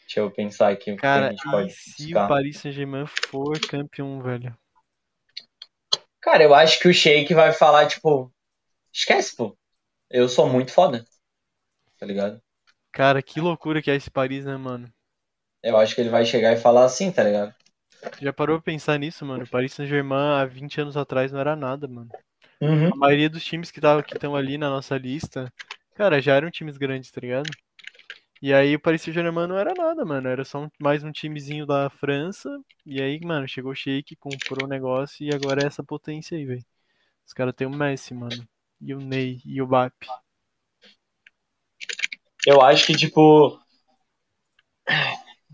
Deixa 0.02 0.20
eu 0.20 0.30
pensar 0.30 0.70
aqui 0.72 0.92
o 0.92 0.96
que 0.96 1.00
a 1.00 1.00
Cara, 1.00 1.30
gente 1.30 1.42
pode 1.44 1.72
se 1.72 2.02
buscar. 2.04 2.26
o 2.26 2.28
Paris 2.28 2.56
Saint-Germain 2.58 3.06
for 3.06 3.58
campeão, 3.60 4.20
velho? 4.22 4.56
Cara, 6.20 6.42
eu 6.44 6.54
acho 6.54 6.78
que 6.80 6.88
o 6.88 6.94
Sheik 6.94 7.34
vai 7.34 7.52
falar, 7.52 7.86
tipo, 7.88 8.32
esquece, 8.92 9.36
pô. 9.36 9.56
Eu 10.10 10.28
sou 10.28 10.48
muito 10.48 10.72
foda. 10.72 11.04
Tá 11.98 12.06
ligado? 12.06 12.42
Cara, 12.92 13.20
que 13.22 13.40
loucura 13.40 13.82
que 13.82 13.90
é 13.90 13.96
esse 13.96 14.10
Paris, 14.10 14.44
né, 14.44 14.56
mano? 14.56 14.92
Eu 15.62 15.76
acho 15.76 15.94
que 15.94 16.00
ele 16.00 16.08
vai 16.10 16.24
chegar 16.24 16.52
e 16.52 16.56
falar 16.56 16.84
assim, 16.84 17.10
tá 17.10 17.24
ligado? 17.24 17.52
Já 18.20 18.32
parou 18.32 18.56
pra 18.60 18.72
pensar 18.72 18.98
nisso, 18.98 19.24
mano? 19.24 19.44
O 19.44 19.48
Paris 19.48 19.72
Saint-Germain 19.74 20.40
há 20.40 20.44
20 20.44 20.80
anos 20.80 20.96
atrás 20.96 21.30
não 21.32 21.40
era 21.40 21.54
nada, 21.54 21.86
mano. 21.86 22.10
Uhum. 22.60 22.92
A 22.92 22.96
maioria 22.96 23.30
dos 23.30 23.44
times 23.44 23.70
que 23.70 23.80
estão 23.80 24.36
ali 24.36 24.58
na 24.58 24.70
nossa 24.70 24.98
lista, 24.98 25.52
cara, 25.94 26.20
já 26.20 26.34
eram 26.34 26.50
times 26.50 26.76
grandes, 26.78 27.10
tá 27.10 27.20
ligado? 27.20 27.50
E 28.42 28.52
aí 28.52 28.74
o 28.76 28.80
Paris 28.80 29.02
Saint-Germain 29.02 29.46
não 29.48 29.58
era 29.58 29.72
nada, 29.74 30.04
mano. 30.04 30.28
Era 30.28 30.44
só 30.44 30.64
um- 30.64 30.70
mais 30.80 31.04
um 31.04 31.12
timezinho 31.12 31.66
da 31.66 31.90
França. 31.90 32.50
E 32.86 33.00
aí, 33.02 33.20
mano, 33.24 33.48
chegou 33.48 33.72
o 33.72 33.74
Sheik, 33.74 34.16
comprou 34.16 34.64
o 34.66 34.68
negócio 34.68 35.24
e 35.24 35.34
agora 35.34 35.62
é 35.64 35.66
essa 35.66 35.84
potência 35.84 36.36
aí, 36.36 36.44
velho. 36.44 36.64
Os 37.26 37.34
caras 37.34 37.54
têm 37.54 37.66
o 37.66 37.70
Messi, 37.70 38.14
mano. 38.14 38.46
E 38.80 38.94
o 38.94 39.00
Ney 39.00 39.40
e 39.44 39.62
o 39.62 39.66
Bap. 39.66 39.94
Eu 42.46 42.60
acho 42.60 42.86
que, 42.86 42.96
tipo. 42.96 43.58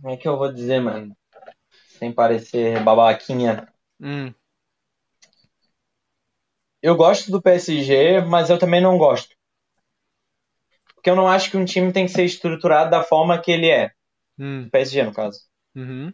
Como 0.01 0.13
é 0.15 0.17
que 0.17 0.29
eu 0.29 0.37
vou 0.37 0.53
dizer, 0.53 0.81
mano? 0.81 1.17
Sem 1.99 2.13
parecer 2.13 2.83
babaquinha. 2.85 3.69
Hum, 4.01 4.33
Eu 6.83 6.97
gosto 6.97 7.31
do 7.31 7.41
PSG, 7.41 8.21
mas 8.21 8.51
eu 8.51 8.59
também 8.59 8.81
não 8.81 8.99
gosto. 8.99 9.29
Porque 10.95 11.09
eu 11.09 11.17
não 11.17 11.27
acho 11.29 11.51
que 11.51 11.57
um 11.57 11.65
time 11.65 11.93
tem 11.93 12.05
que 12.07 12.13
ser 12.13 12.25
estruturado 12.25 12.91
da 12.91 13.03
forma 13.03 13.41
que 13.41 13.51
ele 13.51 13.71
é. 13.71 13.91
Hum, 14.39 14.69
PSG, 14.71 15.03
no 15.05 15.15
caso. 15.15 15.41
uhum. 15.75 16.13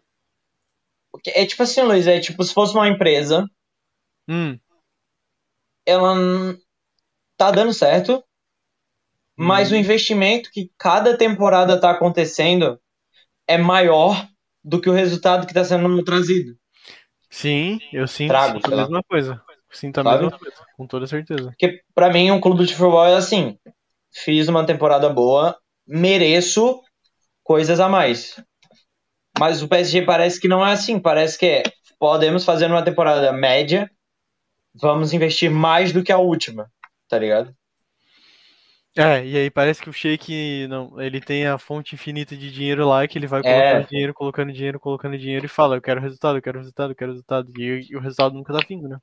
É 1.35 1.45
tipo 1.47 1.63
assim, 1.63 1.83
Luiz, 1.83 2.07
é 2.07 2.21
tipo 2.21 2.43
se 2.45 2.53
fosse 2.55 2.75
uma 2.75 2.89
empresa, 2.89 3.47
Hum, 4.29 4.59
ela 5.87 6.57
tá 7.37 7.51
dando 7.51 7.73
certo, 7.73 8.25
mas 9.37 9.71
Uhum. 9.71 9.77
o 9.77 9.81
investimento 9.81 10.51
que 10.53 10.71
cada 10.79 11.17
temporada 11.17 11.81
tá 11.81 11.91
acontecendo 11.91 12.79
é 13.47 13.59
maior 13.59 14.27
do 14.63 14.81
que 14.81 14.89
o 14.89 14.93
resultado 14.93 15.47
que 15.47 15.55
tá 15.55 15.65
sendo 15.65 16.03
trazido. 16.05 16.57
sim, 17.31 17.79
eu 17.93 18.07
sinto, 18.07 18.29
Trago, 18.31 18.55
sinto 18.55 18.73
a 18.73 18.77
mesma 18.77 19.03
coisa. 19.03 19.43
Sinto 19.73 20.01
a 20.01 20.05
Sabe? 20.05 20.25
mesma 20.25 20.39
coisa, 20.39 20.57
com 20.77 20.87
toda 20.87 21.07
certeza. 21.07 21.51
Porque 21.51 21.81
pra 21.95 22.11
mim 22.11 22.31
um 22.31 22.41
clube 22.41 22.65
de 22.65 22.75
futebol 22.75 23.05
é 23.05 23.17
assim, 23.17 23.59
fiz 24.13 24.49
uma 24.49 24.65
temporada 24.65 25.09
boa, 25.09 25.59
mereço 25.87 26.81
coisas 27.43 27.81
a 27.81 27.89
mais. 27.89 28.41
Mas 29.39 29.63
o 29.63 29.69
PSG 29.69 30.03
parece 30.03 30.41
que 30.41 30.47
não 30.49 30.65
é 30.65 30.73
assim, 30.73 30.99
parece 31.01 31.37
que 31.37 31.47
é, 31.47 31.63
podemos 31.99 32.45
fazer 32.45 32.67
uma 32.67 32.85
temporada 32.85 33.33
média, 33.33 33.91
vamos 34.75 35.13
investir 35.13 35.51
mais 35.51 35.93
do 35.93 36.05
que 36.05 36.13
a 36.13 36.19
última, 36.19 36.71
tá 37.09 37.19
ligado? 37.19 37.53
É, 38.97 39.27
e 39.27 39.37
aí 39.37 39.51
parece 39.51 39.83
que 39.83 39.91
o 39.91 39.93
Sheik 39.93 40.69
não, 40.69 41.01
ele 41.01 41.21
tem 41.21 41.47
a 41.47 41.59
fonte 41.59 41.97
infinita 41.97 42.37
de 42.37 42.51
dinheiro 42.53 42.87
lá 42.89 43.07
que 43.09 43.19
ele 43.19 43.27
vai 43.27 43.41
É. 43.41 43.43
colocando 43.43 43.89
dinheiro, 43.89 44.15
colocando 44.15 44.53
dinheiro, 44.53 44.81
colocando 44.81 45.19
dinheiro 45.19 45.47
e 45.47 45.49
fala, 45.49 45.77
eu 45.77 45.83
quero 45.83 46.01
resultado, 46.01 46.39
eu 46.39 46.43
quero 46.43 46.59
resultado, 46.59 46.93
eu 46.93 46.95
quero 46.97 47.11
resultado. 47.11 47.53
E, 47.59 47.89
e 47.91 47.97
o 47.97 48.01
resultado 48.01 48.35
nunca 48.35 48.53
tá 48.53 48.65
vindo, 48.69 48.89
né? 48.89 48.99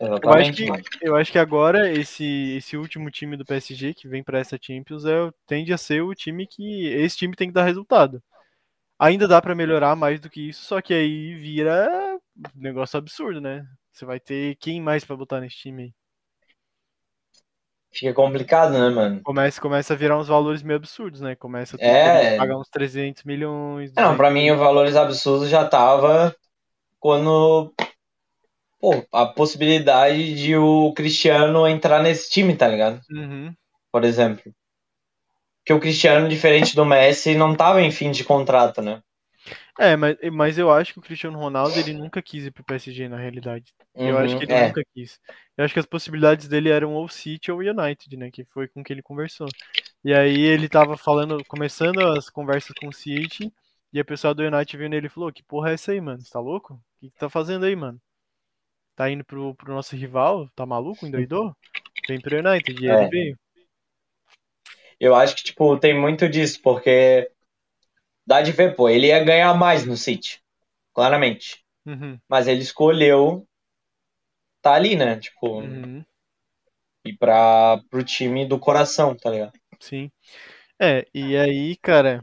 Eu 0.00 0.32
acho 0.32 0.52
que, 0.52 0.66
eu 1.02 1.16
acho 1.16 1.30
que 1.30 1.38
agora 1.38 1.92
esse, 1.92 2.56
esse 2.56 2.76
último 2.76 3.10
time 3.10 3.36
do 3.36 3.44
PSG 3.44 3.94
que 3.94 4.08
vem 4.08 4.24
pra 4.24 4.38
essa 4.40 4.58
Champions 4.60 5.04
é, 5.04 5.30
tende 5.46 5.72
a 5.72 5.78
ser 5.78 6.02
o 6.02 6.14
time 6.14 6.46
que 6.46 6.86
esse 6.86 7.16
time 7.16 7.36
tem 7.36 7.48
que 7.48 7.54
dar 7.54 7.64
resultado. 7.64 8.20
Ainda 8.98 9.28
dá 9.28 9.40
pra 9.40 9.54
melhorar 9.54 9.94
mais 9.94 10.20
do 10.20 10.28
que 10.28 10.48
isso, 10.48 10.64
só 10.64 10.80
que 10.80 10.92
aí 10.92 11.34
vira 11.36 12.18
um 12.36 12.60
negócio 12.60 12.98
absurdo, 12.98 13.40
né? 13.40 13.64
Você 13.92 14.04
vai 14.04 14.18
ter 14.18 14.56
quem 14.56 14.80
mais 14.80 15.04
pra 15.04 15.16
botar 15.16 15.40
nesse 15.40 15.56
time 15.56 15.82
aí? 15.84 15.92
Fica 17.92 18.12
complicado, 18.12 18.72
né, 18.72 18.90
mano? 18.90 19.20
Começa, 19.22 19.60
começa 19.60 19.94
a 19.94 19.96
virar 19.96 20.18
uns 20.18 20.28
valores 20.28 20.62
meio 20.62 20.76
absurdos, 20.76 21.20
né? 21.20 21.34
Começa 21.34 21.76
a 21.76 21.84
É. 21.84 22.36
pagar 22.36 22.58
uns 22.58 22.68
300 22.68 23.24
milhões. 23.24 23.92
Não, 23.94 24.02
200 24.02 24.16
pra 24.16 24.30
mim, 24.30 24.50
os 24.50 24.58
valores 24.58 24.94
absurdos 24.94 25.48
já 25.48 25.66
tava 25.66 26.34
quando. 27.00 27.72
Pô, 28.80 29.04
a 29.12 29.26
possibilidade 29.26 30.34
de 30.34 30.56
o 30.56 30.92
Cristiano 30.92 31.66
entrar 31.66 32.02
nesse 32.02 32.30
time, 32.30 32.54
tá 32.54 32.68
ligado? 32.68 33.00
Uhum. 33.10 33.52
Por 33.90 34.04
exemplo. 34.04 34.52
Porque 35.60 35.72
o 35.72 35.80
Cristiano, 35.80 36.28
diferente 36.28 36.76
do 36.76 36.84
Messi, 36.84 37.34
não 37.34 37.54
tava 37.54 37.82
em 37.82 37.90
fim 37.90 38.10
de 38.10 38.22
contrato, 38.22 38.80
né? 38.80 39.00
É, 39.78 39.96
mas, 39.96 40.16
mas 40.32 40.58
eu 40.58 40.70
acho 40.70 40.92
que 40.92 40.98
o 40.98 41.02
Cristiano 41.02 41.38
Ronaldo 41.38 41.78
ele 41.78 41.92
nunca 41.92 42.20
quis 42.20 42.44
ir 42.44 42.50
pro 42.50 42.64
PSG 42.64 43.08
na 43.08 43.16
realidade. 43.16 43.72
Eu 43.96 44.18
acho 44.18 44.36
Uhum, 44.36 44.38
que 44.38 44.44
ele 44.44 44.54
é. 44.54 44.66
nunca 44.66 44.82
quis. 44.94 45.20
Eu 45.56 45.64
acho 45.64 45.72
que 45.74 45.80
as 45.80 45.86
possibilidades 45.86 46.48
dele 46.48 46.68
eram 46.70 46.94
ou 46.94 47.08
City 47.08 47.50
ou 47.52 47.58
United, 47.60 48.16
né? 48.16 48.30
Que 48.30 48.44
foi 48.46 48.66
com 48.68 48.82
que 48.82 48.92
ele 48.92 49.02
conversou. 49.02 49.46
E 50.04 50.12
aí 50.14 50.40
ele 50.40 50.68
tava 50.68 50.96
falando, 50.96 51.44
começando 51.46 52.00
as 52.00 52.30
conversas 52.30 52.72
com 52.80 52.88
o 52.88 52.92
City, 52.92 53.52
e 53.92 54.00
a 54.00 54.04
pessoa 54.04 54.34
do 54.34 54.42
United 54.42 54.76
veio 54.76 54.90
nele 54.90 55.06
e 55.06 55.10
falou: 55.10 55.32
Que 55.32 55.42
porra 55.44 55.70
é 55.70 55.74
essa 55.74 55.92
aí, 55.92 56.00
mano? 56.00 56.20
Você 56.22 56.30
tá 56.30 56.40
louco? 56.40 56.74
O 56.74 56.80
que, 57.00 57.10
que 57.10 57.18
tá 57.18 57.28
fazendo 57.30 57.64
aí, 57.66 57.76
mano? 57.76 58.00
Tá 58.96 59.10
indo 59.10 59.24
pro, 59.24 59.54
pro 59.54 59.74
nosso 59.74 59.96
rival? 59.96 60.48
Tá 60.56 60.66
maluco? 60.66 61.06
Endoidou? 61.06 61.54
Vem 62.08 62.20
pro 62.20 62.38
United. 62.38 62.84
E 62.84 62.88
É. 62.88 63.04
ele 63.04 63.10
veio. 63.10 63.38
Eu 65.00 65.14
acho 65.14 65.36
que, 65.36 65.44
tipo, 65.44 65.76
tem 65.78 65.98
muito 65.98 66.28
disso, 66.28 66.60
porque 66.62 67.30
dá 68.28 68.42
de 68.42 68.52
ver, 68.52 68.76
pô, 68.76 68.90
ele 68.90 69.06
ia 69.06 69.24
ganhar 69.24 69.54
mais 69.54 69.86
no 69.86 69.96
City. 69.96 70.42
Claramente. 70.92 71.64
Uhum, 71.86 72.18
Mas 72.28 72.46
ele 72.46 72.60
escolheu 72.60 73.48
tá 74.60 74.74
ali, 74.74 74.94
né? 74.94 75.18
Tipo, 75.18 75.60
uhum. 75.60 76.04
ir 77.06 77.16
pra, 77.16 77.80
pro 77.88 78.04
time 78.04 78.46
do 78.46 78.58
coração, 78.58 79.16
tá 79.16 79.30
ligado? 79.30 79.52
Sim. 79.80 80.10
É, 80.78 81.06
e 81.14 81.36
aí, 81.36 81.76
cara, 81.76 82.22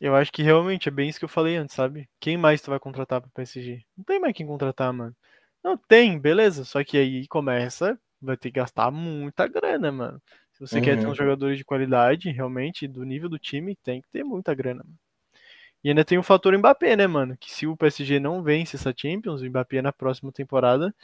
eu 0.00 0.14
acho 0.16 0.32
que 0.32 0.42
realmente 0.42 0.88
é 0.88 0.92
bem 0.92 1.08
isso 1.08 1.18
que 1.18 1.24
eu 1.24 1.28
falei 1.28 1.56
antes, 1.56 1.74
sabe? 1.74 2.08
Quem 2.18 2.38
mais 2.38 2.62
tu 2.62 2.70
vai 2.70 2.80
contratar 2.80 3.20
pro 3.20 3.30
PSG? 3.30 3.84
Não 3.96 4.04
tem 4.04 4.18
mais 4.18 4.34
quem 4.34 4.46
contratar, 4.46 4.92
mano. 4.92 5.14
Não 5.62 5.76
tem, 5.76 6.18
beleza. 6.18 6.64
Só 6.64 6.82
que 6.82 6.96
aí 6.96 7.26
começa, 7.28 7.98
vai 8.20 8.36
ter 8.36 8.50
que 8.50 8.60
gastar 8.60 8.90
muita 8.90 9.46
grana, 9.46 9.92
mano. 9.92 10.22
Se 10.56 10.60
você 10.60 10.80
quer 10.80 10.98
ter 10.98 11.06
Uhum. 11.06 11.12
uns 11.12 11.16
jogadores 11.18 11.58
de 11.58 11.64
qualidade, 11.64 12.30
realmente, 12.30 12.88
do 12.88 13.04
nível 13.04 13.28
do 13.28 13.38
time, 13.38 13.76
tem 13.76 14.00
que 14.02 14.08
ter 14.10 14.24
muita 14.24 14.54
grana, 14.54 14.82
mano. 14.84 14.98
E 15.84 15.90
ainda 15.90 16.04
tem 16.04 16.18
o 16.18 16.22
fator 16.22 16.56
Mbappé, 16.58 16.96
né, 16.96 17.06
mano? 17.06 17.36
Que 17.38 17.52
se 17.52 17.66
o 17.66 17.76
PSG 17.76 18.20
não 18.20 18.42
vence 18.42 18.76
essa 18.76 18.92
Champions, 18.96 19.42
o 19.42 19.46
Mbappé 19.46 19.82
na 19.82 19.92
próxima 19.92 20.32
temporada, 20.32 20.94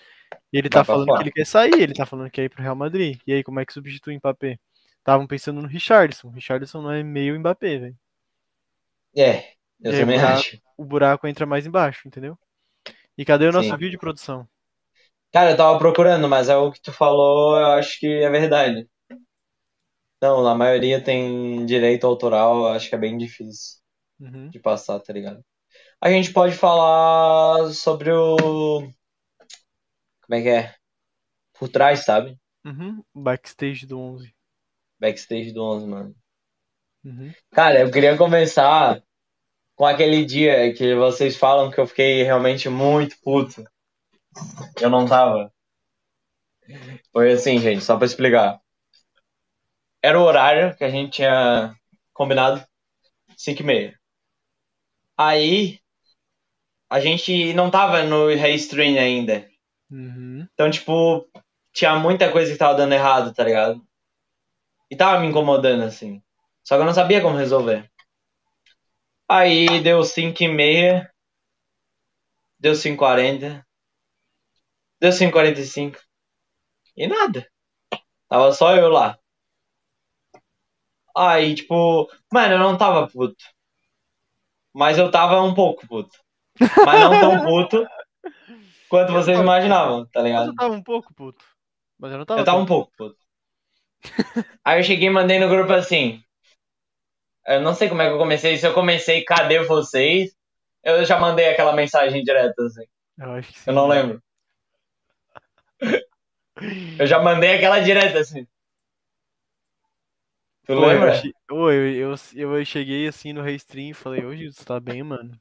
ele 0.53 0.69
tá 0.71 0.85
falando 0.85 1.13
que 1.15 1.23
ele 1.23 1.33
quer 1.33 1.47
sair, 1.47 1.81
ele 1.83 1.95
tá 1.95 2.07
falando 2.07 2.27
que 2.27 2.33
quer 2.37 2.45
ir 2.45 2.49
pro 2.51 2.63
Real 2.63 2.77
Madrid. 2.77 3.19
E 3.27 3.33
aí, 3.35 3.45
como 3.45 3.61
é 3.61 3.67
que 3.67 3.73
substitui 3.75 4.15
o 4.15 4.19
Mbappé? 4.19 4.59
Estavam 4.99 5.27
pensando 5.27 5.63
no 5.63 5.69
Richarlison. 5.69 6.29
O 6.29 6.33
Richarlison 6.33 6.83
não 6.83 6.93
é 6.93 7.03
meio 7.03 7.39
Mbappé, 7.41 7.79
velho. 7.79 7.97
É, 9.17 9.53
eu 9.83 9.93
aí, 9.93 10.01
também 10.01 10.19
buraco- 10.19 10.39
acho. 10.39 10.63
O 10.77 10.85
buraco 10.85 11.27
entra 11.29 11.47
mais 11.47 11.67
embaixo, 11.67 12.07
entendeu? 12.09 12.39
E 13.19 13.25
cadê 13.25 13.47
o 13.49 13.53
nosso 13.53 13.71
Sim. 13.71 13.77
vídeo 13.77 13.93
de 13.93 13.99
produção? 13.99 14.49
Cara, 15.33 15.51
eu 15.53 15.57
tava 15.57 15.79
procurando, 15.79 16.29
mas 16.29 16.49
é 16.49 16.57
o 16.57 16.71
que 16.73 16.81
tu 16.81 16.93
falou, 16.93 17.59
eu 17.59 17.67
acho 17.73 17.99
que 17.99 18.07
é 18.07 18.31
verdade. 18.31 18.87
Não, 20.23 20.47
a 20.47 20.55
maioria 20.55 21.03
tem 21.03 21.67
direito 21.67 22.07
autoral, 22.07 22.69
acho 22.69 22.89
que 22.89 22.95
é 22.95 22.99
bem 22.99 23.19
difícil 23.19 23.83
Uhum. 24.21 24.51
de 24.51 24.61
passar, 24.61 25.01
tá 25.01 25.13
ligado? 25.13 25.45
A 26.01 26.09
gente 26.09 26.33
pode 26.33 26.55
falar 26.55 27.73
sobre 27.73 28.13
o. 28.13 28.89
Como 30.23 30.35
é 30.39 30.43
que 30.43 30.49
é? 30.49 30.75
Por 31.59 31.69
trás, 31.69 32.05
sabe? 32.05 32.39
Uhum. 32.65 33.03
Backstage 33.13 33.85
do 33.85 33.99
11. 33.99 34.33
Backstage 35.01 35.53
do 35.53 35.65
11, 35.65 35.87
mano. 35.89 36.15
Uhum. 37.05 37.33
Cara, 37.51 37.81
eu 37.81 37.91
queria 37.91 38.17
começar 38.17 39.03
com 39.75 39.85
aquele 39.85 40.25
dia 40.25 40.73
que 40.73 40.95
vocês 40.95 41.37
falam 41.37 41.69
que 41.69 41.81
eu 41.81 41.87
fiquei 41.89 42.23
realmente 42.23 42.69
muito 42.69 43.17
puto. 43.25 43.65
Eu 44.81 44.89
não 44.89 45.05
tava. 45.05 45.53
Foi 47.13 47.33
assim, 47.33 47.59
gente, 47.59 47.83
só 47.83 47.97
pra 47.97 48.07
explicar. 48.07 48.62
Era 50.03 50.19
o 50.19 50.25
horário 50.25 50.77
que 50.77 50.83
a 50.83 50.91
gente 50.91 51.13
tinha 51.13 51.75
combinado, 52.13 52.65
5 53.37 53.63
e 53.63 53.65
meia. 53.65 54.01
Aí, 55.17 55.79
a 56.91 56.99
gente 57.01 57.55
não 57.55 57.71
tava 57.71 58.03
no 58.03 58.27
Restream 58.35 58.99
ainda. 58.99 59.49
Uhum. 59.91 60.47
Então, 60.53 60.71
tipo, 60.71 61.27
tinha 61.73 61.95
muita 61.97 62.31
coisa 62.33 62.51
que 62.53 62.59
tava 62.59 62.75
dando 62.75 62.95
errado, 62.95 63.33
tá 63.33 63.45
ligado? 63.45 63.81
E 64.91 64.97
tava 64.97 65.21
me 65.21 65.29
incomodando, 65.29 65.85
assim. 65.85 66.23
Só 66.65 66.77
que 66.77 66.83
eu 66.83 66.87
não 66.87 66.95
sabia 66.95 67.23
como 67.23 67.37
resolver. 67.37 67.91
Aí 69.29 69.83
deu 69.83 70.03
5 70.03 70.43
e 70.43 70.49
meia. 70.49 71.11
Deu 72.59 72.75
5h40. 72.75 73.65
Deu 75.01 75.11
5h45. 75.11 75.99
E 76.97 77.07
nada. 77.07 77.49
Tava 78.29 78.53
só 78.53 78.77
eu 78.77 78.89
lá. 78.89 79.19
Aí, 81.17 81.55
tipo, 81.55 82.11
mano, 82.33 82.55
eu 82.55 82.59
não 82.59 82.77
tava 82.77 83.07
puto. 83.09 83.45
Mas 84.75 84.99
eu 84.99 85.11
tava 85.11 85.43
um 85.43 85.55
pouco 85.55 85.87
puto. 85.87 86.17
Mas 86.85 87.01
não 87.01 87.21
tão 87.21 87.45
puto 87.45 87.87
quanto 88.89 89.13
vocês 89.13 89.39
imaginavam, 89.39 90.07
tá 90.07 90.21
Mas 90.21 90.25
ligado? 90.25 90.49
eu 90.49 90.55
tava 90.55 90.75
um 90.75 90.83
pouco 90.83 91.15
puto. 91.15 91.45
Mas 91.99 92.13
eu 92.13 92.19
não 92.19 92.25
tava. 92.25 92.41
Eu 92.41 92.45
tava 92.45 92.59
um 92.59 92.67
pouco 92.67 92.93
puto. 92.97 93.17
Aí 94.65 94.81
eu 94.81 94.85
cheguei 94.85 95.09
e 95.09 95.11
mandei 95.11 95.39
no 95.39 95.49
grupo 95.49 95.73
assim. 95.73 96.23
Eu 97.47 97.61
não 97.61 97.75
sei 97.75 97.89
como 97.89 98.03
é 98.03 98.07
que 98.07 98.15
eu 98.15 98.19
comecei. 98.19 98.57
Se 98.57 98.67
eu 98.67 98.75
comecei, 98.75 99.25
cadê 99.25 99.63
vocês? 99.65 100.35
Eu 100.83 101.05
já 101.05 101.19
mandei 101.19 101.49
aquela 101.49 101.73
mensagem 101.73 102.23
direta, 102.23 102.63
assim. 102.65 102.85
Eu 103.19 103.33
acho 103.33 103.53
que 103.53 103.59
sim. 103.59 103.71
Eu 103.71 103.75
não 103.75 103.87
lembro. 103.87 104.23
Eu 106.99 107.07
já 107.07 107.21
mandei 107.21 107.55
aquela 107.57 107.81
direta, 107.81 108.21
assim. 108.21 108.47
Tu 110.67 110.75
Pô, 110.75 110.91
eu, 110.91 110.91
lembra? 110.95 111.23
eu, 111.51 111.71
eu, 112.35 112.57
eu 112.59 112.65
cheguei 112.65 113.07
assim 113.09 113.33
no 113.33 113.43
Restream 113.43 113.91
e 113.91 113.95
falei, 113.95 114.25
ô 114.25 114.35
Gil, 114.35 114.53
você 114.53 114.65
tá 114.65 114.81
bem, 114.81 115.03
mano? 115.03 115.39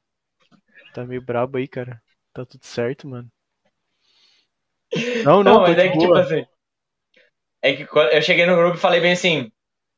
Tá 0.94 1.04
meio 1.06 1.22
brabo 1.22 1.58
aí, 1.58 1.68
cara. 1.68 2.02
Tá 2.32 2.44
tudo 2.46 2.64
certo, 2.64 3.08
mano. 3.08 3.30
Não, 5.24 5.42
não, 5.42 5.54
Não, 5.54 5.60
mas 5.62 5.78
é 5.78 5.88
que, 5.88 5.98
tipo 5.98 6.14
assim. 6.18 6.44
É 7.60 7.74
que 7.76 7.86
eu 8.12 8.22
cheguei 8.22 8.46
no 8.46 8.56
grupo 8.56 8.76
e 8.76 8.80
falei 8.80 9.00
bem 9.00 9.12
assim. 9.12 9.50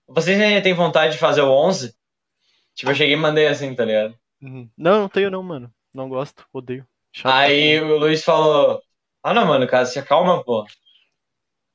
Vocês 0.09 0.41
ainda 0.41 0.63
têm 0.63 0.75
vontade 0.75 1.15
de 1.15 1.19
fazer 1.19 1.43
o 1.43 1.51
11? 1.53 1.95
Tipo, 2.75 2.93
eu 2.93 2.97
cheguei 2.97 3.15
e 3.15 3.19
mandei 3.19 3.47
assim, 3.49 3.75
tá 3.75 3.85
ligado? 3.85 4.19
Uhum. 4.43 4.71
Não, 4.77 5.01
não 5.01 5.09
tenho 5.09 5.31
não, 5.31 5.43
mano. 5.43 5.73
Não 5.93 6.09
gosto, 6.09 6.47
odeio. 6.53 6.87
Chato. 7.13 7.37
Aí 7.37 7.81
o 7.81 7.99
Luiz 7.99 8.23
falou: 8.25 8.83
Ah, 9.23 9.35
não, 9.35 9.47
mano, 9.47 9.67
cara, 9.69 9.87
se 9.87 9.99
acalma, 9.99 10.43
pô. 10.45 10.65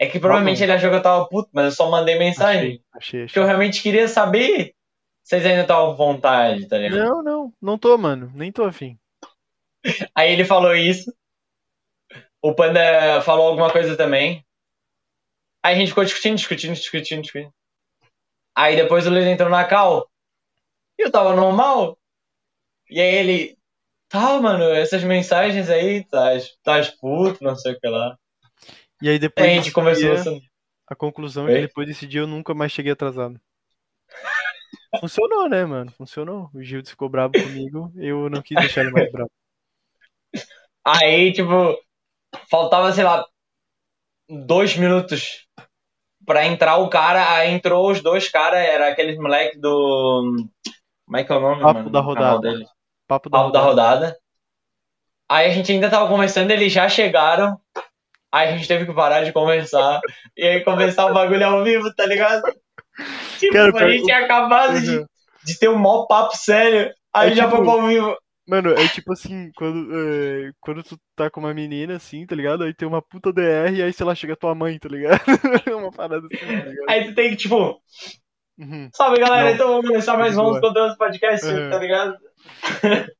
É 0.01 0.07
que 0.07 0.17
provavelmente 0.19 0.59
bom. 0.59 0.63
ele 0.63 0.71
achou 0.71 0.89
que 0.89 0.95
eu 0.95 1.01
tava 1.01 1.27
puto, 1.27 1.49
mas 1.51 1.65
eu 1.65 1.71
só 1.71 1.91
mandei 1.91 2.17
mensagem. 2.17 2.61
Achei, 2.61 2.83
achei, 2.93 3.25
Porque 3.25 3.39
eu 3.39 3.43
achei. 3.43 3.49
realmente 3.49 3.81
queria 3.83 4.07
saber 4.07 4.73
se 5.23 5.35
vocês 5.35 5.45
ainda 5.45 5.63
estavam 5.63 5.91
à 5.91 5.93
vontade, 5.93 6.67
tá 6.67 6.77
ligado? 6.77 6.99
Não, 6.99 7.21
não, 7.21 7.53
não 7.61 7.77
tô, 7.77 7.97
mano. 7.97 8.31
Nem 8.33 8.51
tô 8.51 8.63
afim. 8.63 8.97
Aí 10.15 10.31
ele 10.31 10.45
falou 10.45 10.73
isso. 10.73 11.13
O 12.41 12.55
Panda 12.55 13.21
falou 13.21 13.47
alguma 13.47 13.71
coisa 13.71 13.97
também. 13.97 14.45
Aí 15.61 15.75
a 15.75 15.77
gente 15.77 15.89
ficou 15.89 16.05
discutindo, 16.05 16.37
discutindo, 16.37 16.73
discutindo, 16.73 17.21
discutindo. 17.21 17.53
Aí 18.55 18.77
depois 18.77 19.05
o 19.05 19.09
Luiz 19.09 19.25
entrou 19.25 19.49
na 19.49 19.65
cal. 19.65 20.09
E 20.97 21.03
eu 21.03 21.11
tava 21.11 21.35
normal. 21.35 21.97
E 22.89 22.99
aí 22.99 23.15
ele. 23.15 23.57
Tá, 24.07 24.41
mano, 24.41 24.63
essas 24.63 25.03
mensagens 25.03 25.69
aí, 25.69 26.03
tá, 26.05 26.31
tá 26.63 26.81
puto, 26.99 27.43
não 27.43 27.55
sei 27.55 27.73
o 27.73 27.79
que 27.79 27.87
lá. 27.87 28.17
E 29.01 29.09
aí 29.09 29.17
depois 29.19 29.45
a 29.47 29.49
gente 29.49 30.09
assim. 30.11 30.41
a 30.87 30.95
conclusão 30.95 31.47
é 31.47 31.55
que 31.55 31.61
depois 31.67 31.87
desse 31.87 32.05
dia 32.05 32.21
eu 32.21 32.27
nunca 32.27 32.53
mais 32.53 32.71
cheguei 32.71 32.91
atrasado. 32.91 33.39
Funcionou, 34.99 35.47
né, 35.47 35.65
mano? 35.65 35.91
Funcionou. 35.91 36.49
O 36.53 36.61
Gildes 36.63 36.91
ficou 36.91 37.07
bravo 37.07 37.33
comigo, 37.33 37.91
eu 37.95 38.29
não 38.29 38.41
quis 38.41 38.57
deixar 38.57 38.81
ele 38.81 38.91
mais 38.91 39.09
bravo. 39.11 39.31
Aí, 40.85 41.31
tipo, 41.33 41.77
faltava, 42.49 42.91
sei 42.91 43.03
lá, 43.03 43.25
dois 44.27 44.75
minutos 44.75 45.47
pra 46.25 46.45
entrar 46.45 46.77
o 46.77 46.89
cara. 46.89 47.33
Aí 47.35 47.51
entrou 47.51 47.91
os 47.91 48.01
dois 48.01 48.29
caras, 48.29 48.59
era 48.59 48.89
aqueles 48.89 49.17
moleque 49.17 49.57
do. 49.59 50.47
Como 51.05 51.17
é 51.17 51.23
que 51.23 51.31
é 51.31 51.35
o 51.35 51.39
nome, 51.39 51.61
Papo 51.61 51.79
mano? 51.79 51.89
da 51.91 51.99
rodada. 52.01 52.39
dele? 52.39 52.65
Papo 53.07 53.29
da 53.29 53.37
Papo 53.37 53.51
da 53.51 53.59
rodada. 53.61 53.95
rodada. 54.05 54.19
Aí 55.27 55.47
a 55.47 55.53
gente 55.53 55.71
ainda 55.71 55.89
tava 55.89 56.07
conversando, 56.07 56.49
eles 56.51 56.71
já 56.73 56.89
chegaram. 56.89 57.59
Aí 58.31 58.49
a 58.49 58.51
gente 58.57 58.67
teve 58.67 58.85
que 58.85 58.93
parar 58.93 59.23
de 59.23 59.31
conversar. 59.33 59.99
e 60.37 60.43
aí 60.45 60.63
começar 60.63 61.05
o 61.07 61.13
bagulho 61.13 61.45
ao 61.45 61.63
vivo, 61.63 61.93
tá 61.95 62.05
ligado? 62.05 62.43
Tipo, 63.39 63.53
Cara, 63.53 63.85
a 63.85 63.89
gente 63.89 64.03
tinha 64.05 64.19
acabado 64.25 64.79
de, 64.81 64.97
Uhum. 64.97 65.05
de 65.45 65.57
ter 65.59 65.69
um 65.69 65.75
maior 65.77 66.05
papo 66.05 66.35
sério. 66.35 66.91
Aí 67.13 67.31
É 67.31 67.35
já 67.35 67.45
tipo- 67.45 67.55
foi 67.57 67.65
pro 67.65 67.71
ao 67.81 67.87
vivo. 67.87 68.15
Mano, 68.47 68.71
é 68.73 68.87
tipo 68.87 69.13
assim, 69.13 69.51
quando, 69.55 69.89
é, 69.95 70.51
quando 70.59 70.81
tu 70.83 70.97
tá 71.15 71.29
com 71.29 71.39
uma 71.39 71.53
menina 71.53 71.95
assim, 71.97 72.25
tá 72.25 72.35
ligado? 72.35 72.63
Aí 72.63 72.73
tem 72.73 72.87
uma 72.87 72.99
puta 73.01 73.31
DR 73.31 73.71
e 73.75 73.83
aí, 73.83 73.93
sei 73.93 74.05
lá, 74.05 74.15
chega 74.15 74.35
tua 74.35 74.55
mãe, 74.55 74.77
tá 74.79 74.89
ligado? 74.89 75.21
uma 75.77 75.91
parada 75.91 76.25
assim, 76.25 76.45
tá 76.45 76.51
ligado? 76.65 76.89
Aí 76.89 77.05
tu 77.05 77.13
tem 77.15 77.29
que, 77.29 77.35
tipo, 77.35 77.79
Uhum. 78.57 78.89
salve 78.93 79.19
galera, 79.21 79.45
Não. 79.49 79.53
então 79.55 79.67
vamos 79.69 79.87
começar 79.87 80.17
mais 80.17 80.35
um 80.37 80.41
boa. 80.43 80.59
conteúdos 80.61 80.97
podcast, 80.97 81.45
Uhum. 81.45 81.69
tá 81.69 81.77
ligado? 81.79 82.15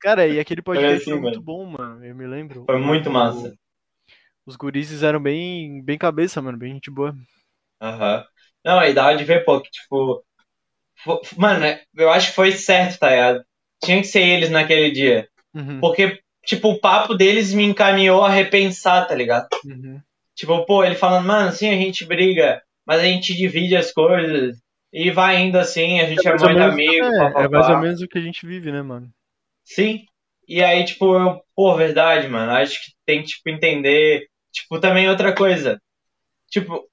Cara, 0.02 0.28
e 0.28 0.40
aquele 0.40 0.62
podcast 0.62 0.98
assim, 1.04 1.12
foi 1.12 1.20
muito 1.22 1.42
mano. 1.42 1.46
bom, 1.46 1.66
mano. 1.78 2.06
Eu 2.06 2.16
me 2.16 2.26
lembro. 2.28 2.66
Foi 2.66 2.80
muito 2.80 3.10
massa. 3.12 3.54
Os 4.50 4.56
gurizes 4.58 5.04
eram 5.04 5.22
bem, 5.22 5.82
bem 5.84 5.98
cabeça, 5.98 6.42
mano, 6.42 6.58
bem 6.58 6.74
gente 6.74 6.92
boa. 6.92 7.16
Aham. 7.82 8.26
Não, 8.66 8.80
aí 8.80 8.94
dava 8.94 9.16
de 9.18 9.24
ver, 9.24 9.44
pô, 9.46 9.62
que 9.62 9.70
tipo. 9.72 10.24
fo- 11.04 11.22
Mano, 11.38 11.66
é- 11.66 11.84
eu 11.96 12.12
acho 12.12 12.30
que 12.30 12.36
foi 12.36 12.52
certo, 12.54 13.00
tá 13.00 13.10
ligado? 13.12 13.46
Tinha 13.84 14.02
que 14.02 14.08
ser 14.08 14.22
eles 14.24 14.52
naquele 14.52 14.92
dia. 14.92 15.30
Uhum, 15.54 15.82
Porque, 15.82 16.20
tipo, 16.46 16.70
o 16.72 16.80
papo 16.82 17.16
deles 17.16 17.54
me 17.54 17.64
encaminhou 17.66 18.24
a 18.24 18.30
repensar, 18.32 19.08
tá 19.08 19.16
ligado? 19.16 19.48
uhum. 19.64 20.04
Tipo, 20.36 20.66
pô, 20.66 20.84
ele 20.86 20.96
falando, 20.96 21.28
mano, 21.28 21.52
sim, 21.54 21.70
a 21.70 21.76
gente 21.78 22.06
briga, 22.06 22.62
mas 22.86 23.02
a 23.02 23.06
gente 23.06 23.36
divide 23.36 23.76
as 23.78 23.92
coisas 23.94 24.58
e 24.94 25.12
vai 25.12 25.42
indo 25.42 25.58
assim, 25.60 26.00
a 26.02 26.08
gente 26.08 26.28
é, 26.28 26.32
ou 26.32 26.40
muito 26.40 26.62
amigo, 26.64 27.14
É, 27.40 27.44
papapá. 27.44 27.46
é 27.46 27.48
mais 27.48 27.70
ou 27.70 27.78
menos 27.78 28.02
o 28.02 28.08
que 28.08 28.18
a 28.18 28.22
gente 28.22 28.46
vive, 28.46 28.72
né, 28.72 28.82
mano? 28.82 29.12
Sim. 29.64 30.06
E 30.48 30.64
aí, 30.64 30.84
tipo, 30.86 31.16
eu, 31.16 31.42
pô, 31.56 31.76
verdade, 31.76 32.28
mano. 32.28 32.52
Acho 32.52 32.84
que 32.84 32.92
tem 33.06 33.22
que, 33.22 33.30
tipo, 33.30 33.50
entender. 33.50 34.28
Tipo, 34.52 34.80
também 34.80 35.10
outra 35.10 35.34
coisa. 35.36 35.82
Tipo, 36.50 36.88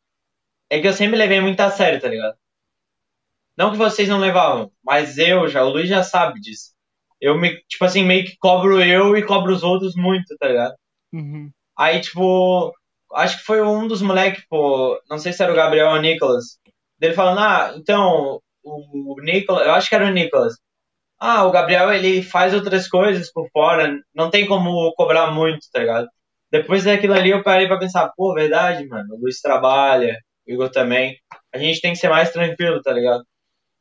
é 0.71 0.81
que 0.81 0.89
eu 0.89 0.93
sempre 0.93 1.17
levei 1.17 1.41
muito 1.41 1.61
a 1.61 1.71
sério, 1.71 2.01
tá 2.01 2.09
ligado? 2.09 2.37
Não 3.57 3.71
que 3.71 3.79
vocês 3.79 4.09
não 4.09 4.19
levavam, 4.19 4.71
mas 4.85 5.17
eu 5.17 5.49
já, 5.49 5.65
o 5.65 5.71
Luiz 5.71 5.89
já 5.89 6.03
sabe 6.03 6.41
disso. 6.41 6.75
Eu 7.21 7.39
me, 7.39 7.59
tipo 7.67 7.85
assim, 7.85 8.05
meio 8.05 8.25
que 8.27 8.37
cobro 8.37 8.83
eu 8.83 9.17
e 9.17 9.25
cobro 9.25 9.53
os 9.55 9.63
outros 9.63 9.95
muito, 9.97 10.37
tá 10.39 10.49
ligado? 10.49 10.75
Uhum. 11.13 11.51
Aí, 11.79 12.01
tipo, 12.01 12.75
acho 13.15 13.39
que 13.39 13.45
foi 13.45 13.63
um 13.63 13.89
dos 13.89 14.03
moleques, 14.03 14.45
pô, 14.49 15.01
não 15.09 15.19
sei 15.19 15.33
se 15.33 15.43
era 15.43 15.53
o 15.53 15.57
Gabriel 15.57 15.89
ou 15.89 15.95
o 15.95 16.01
Nicolas, 16.01 16.59
dele 16.99 17.15
falando, 17.15 17.41
ah, 17.41 17.75
então, 17.77 18.41
o 18.63 19.17
Nicolas, 19.23 19.67
eu 19.67 19.73
acho 19.73 19.89
que 19.89 19.95
era 19.95 20.07
o 20.07 20.11
Nicolas. 20.11 20.55
Ah, 21.19 21.45
o 21.45 21.51
Gabriel, 21.51 21.93
ele 21.93 22.23
faz 22.23 22.55
outras 22.55 22.89
coisas 22.89 23.33
por 23.33 23.49
fora, 23.51 23.99
não 24.15 24.31
tem 24.31 24.47
como 24.47 24.93
cobrar 24.95 25.31
muito, 25.33 25.61
tá 25.73 25.81
ligado? 25.81 26.09
Depois 26.61 26.85
daquilo 26.85 27.15
ali 27.15 27.31
eu 27.31 27.43
parei 27.43 27.67
pra 27.67 27.79
pensar, 27.79 28.11
pô, 28.17 28.35
verdade, 28.35 28.87
mano, 28.87 29.15
o 29.15 29.21
Luiz 29.21 29.41
trabalha, 29.41 30.19
o 30.47 30.53
Igor 30.53 30.71
também, 30.71 31.19
a 31.53 31.59
gente 31.59 31.81
tem 31.81 31.93
que 31.93 31.99
ser 31.99 32.09
mais 32.09 32.31
tranquilo, 32.31 32.81
tá 32.83 32.93
ligado? 32.93 33.25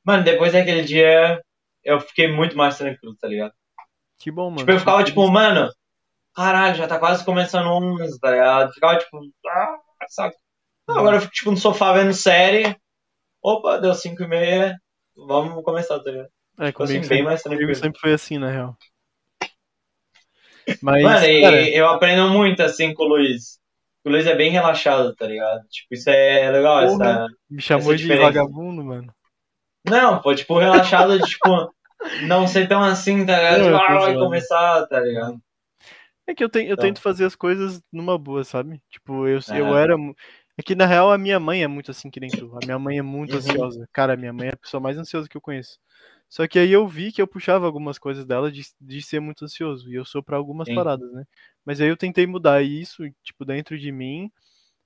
Mano, 0.04 0.24
depois 0.24 0.54
daquele 0.54 0.84
dia, 0.84 1.42
eu 1.84 2.00
fiquei 2.00 2.28
muito 2.28 2.56
mais 2.58 2.78
tranquilo, 2.78 3.16
tá 3.20 3.28
ligado? 3.28 3.54
Que 4.20 4.32
bom, 4.32 4.46
mano. 4.46 4.60
Tipo, 4.60 4.72
eu 4.72 4.80
ficava 4.80 5.04
tipo, 5.04 5.28
mano, 5.30 5.70
caralho, 6.36 6.76
já 6.76 6.88
tá 6.88 7.00
quase 7.00 7.24
começando 7.26 7.68
11, 7.68 8.20
tá 8.20 8.32
ligado? 8.32 8.74
Ficava 8.74 8.98
tipo, 8.98 9.20
ah, 9.48 9.78
saco. 10.10 10.38
Não, 10.88 11.00
agora 11.00 11.18
eu 11.18 11.22
fico 11.22 11.34
tipo 11.34 11.52
no 11.52 11.58
sofá 11.58 11.94
vendo 11.94 12.14
série. 12.14 12.76
Opa, 13.42 13.78
deu 13.78 13.94
5 13.94 14.24
e 14.24 14.28
meia, 14.28 14.76
vamos 15.16 15.64
começar, 15.64 16.00
tá 16.00 16.12
ligado? 16.12 16.30
É, 16.60 16.68
Tipo 16.68 16.84
assim, 16.84 16.94
comigo, 16.96 17.10
bem 17.10 17.18
sempre, 17.18 17.24
mais 17.24 17.44
comigo 17.44 17.76
sempre 17.76 18.00
foi 18.00 18.14
assim, 18.14 18.38
na 18.38 18.50
real. 18.50 18.78
Mas, 20.82 21.04
Mano, 21.04 21.26
e 21.26 21.42
cara, 21.42 21.70
eu 21.70 21.88
aprendo 21.88 22.30
muito 22.30 22.62
assim 22.62 22.94
com 22.94 23.04
o 23.04 23.08
Luiz. 23.08 23.60
O 24.06 24.10
Luiz 24.10 24.26
é 24.28 24.36
bem 24.36 24.52
relaxado, 24.52 25.16
tá 25.16 25.26
ligado? 25.28 25.62
Tipo, 25.68 25.94
isso 25.94 26.10
é 26.10 26.50
legal, 26.52 26.86
Porra. 26.88 27.10
essa. 27.10 27.28
me 27.50 27.62
chamou 27.62 27.84
essa 27.84 27.96
de 27.98 28.02
diferença. 28.04 28.26
vagabundo, 28.28 28.84
mano. 28.84 29.14
Não, 29.88 30.22
pô, 30.22 30.34
tipo, 30.34 30.58
relaxado 30.58 31.18
tipo, 31.28 31.72
não 32.28 32.48
ser 32.48 32.68
tão 32.68 32.84
assim, 32.84 33.26
tá 33.26 33.38
ligado? 33.38 33.56
Tipo, 33.64 33.70
eu 33.70 33.78
ah, 33.78 34.00
vai 34.00 34.14
começar, 34.16 34.86
tá 34.88 35.00
ligado? 35.00 35.38
É 36.28 36.34
que 36.34 36.44
eu, 36.44 36.50
tenho, 36.50 36.70
eu 36.70 36.74
Então. 36.74 36.86
tento 36.86 37.02
fazer 37.02 37.26
as 37.26 37.36
coisas 37.36 37.82
numa 37.94 38.18
boa, 38.18 38.44
sabe? 38.44 38.82
Tipo, 38.90 39.28
eu, 39.28 39.40
eu 39.56 39.78
É. 39.78 39.84
era. 39.84 39.98
mu- 39.98 40.16
É 40.58 40.64
que 40.64 40.74
na 40.74 40.86
real 40.86 41.12
a 41.12 41.18
minha 41.18 41.40
mãe 41.40 41.64
é 41.64 41.68
muito 41.68 41.92
assim 41.92 42.10
que 42.10 42.20
nem 42.20 42.30
tu. 42.30 42.52
A 42.62 42.66
minha 42.66 42.80
mãe 42.80 42.98
é 42.98 43.02
muito 43.02 43.32
Uhum. 43.34 43.38
ansiosa. 43.38 43.88
Cara, 43.92 44.14
a 44.14 44.18
minha 44.18 44.32
mãe 44.34 44.48
é 44.48 44.54
a 44.54 44.58
pessoa 44.58 44.80
mais 44.82 44.98
ansiosa 44.98 45.28
que 45.30 45.36
eu 45.38 45.42
conheço. 45.42 45.78
Só 46.36 46.46
que 46.50 46.60
aí 46.60 46.70
eu 46.70 46.86
vi 46.86 47.14
que 47.14 47.22
eu 47.22 47.28
puxava 47.28 47.66
algumas 47.66 47.98
coisas 47.98 48.26
dela 48.26 48.52
de, 48.52 48.62
de 48.82 49.02
ser 49.02 49.22
muito 49.22 49.46
ansioso. 49.46 49.90
E 49.90 49.96
eu 49.96 50.04
sou 50.04 50.22
pra 50.22 50.36
algumas 50.36 50.68
Sim. 50.68 50.76
paradas, 50.76 51.10
né? 51.14 51.24
Mas 51.64 51.80
aí 51.80 51.88
eu 51.88 51.96
tentei 51.96 52.28
mudar 52.28 52.62
isso, 52.62 53.04
tipo, 53.24 53.46
dentro 53.46 53.80
de 53.80 53.90
mim, 53.90 54.30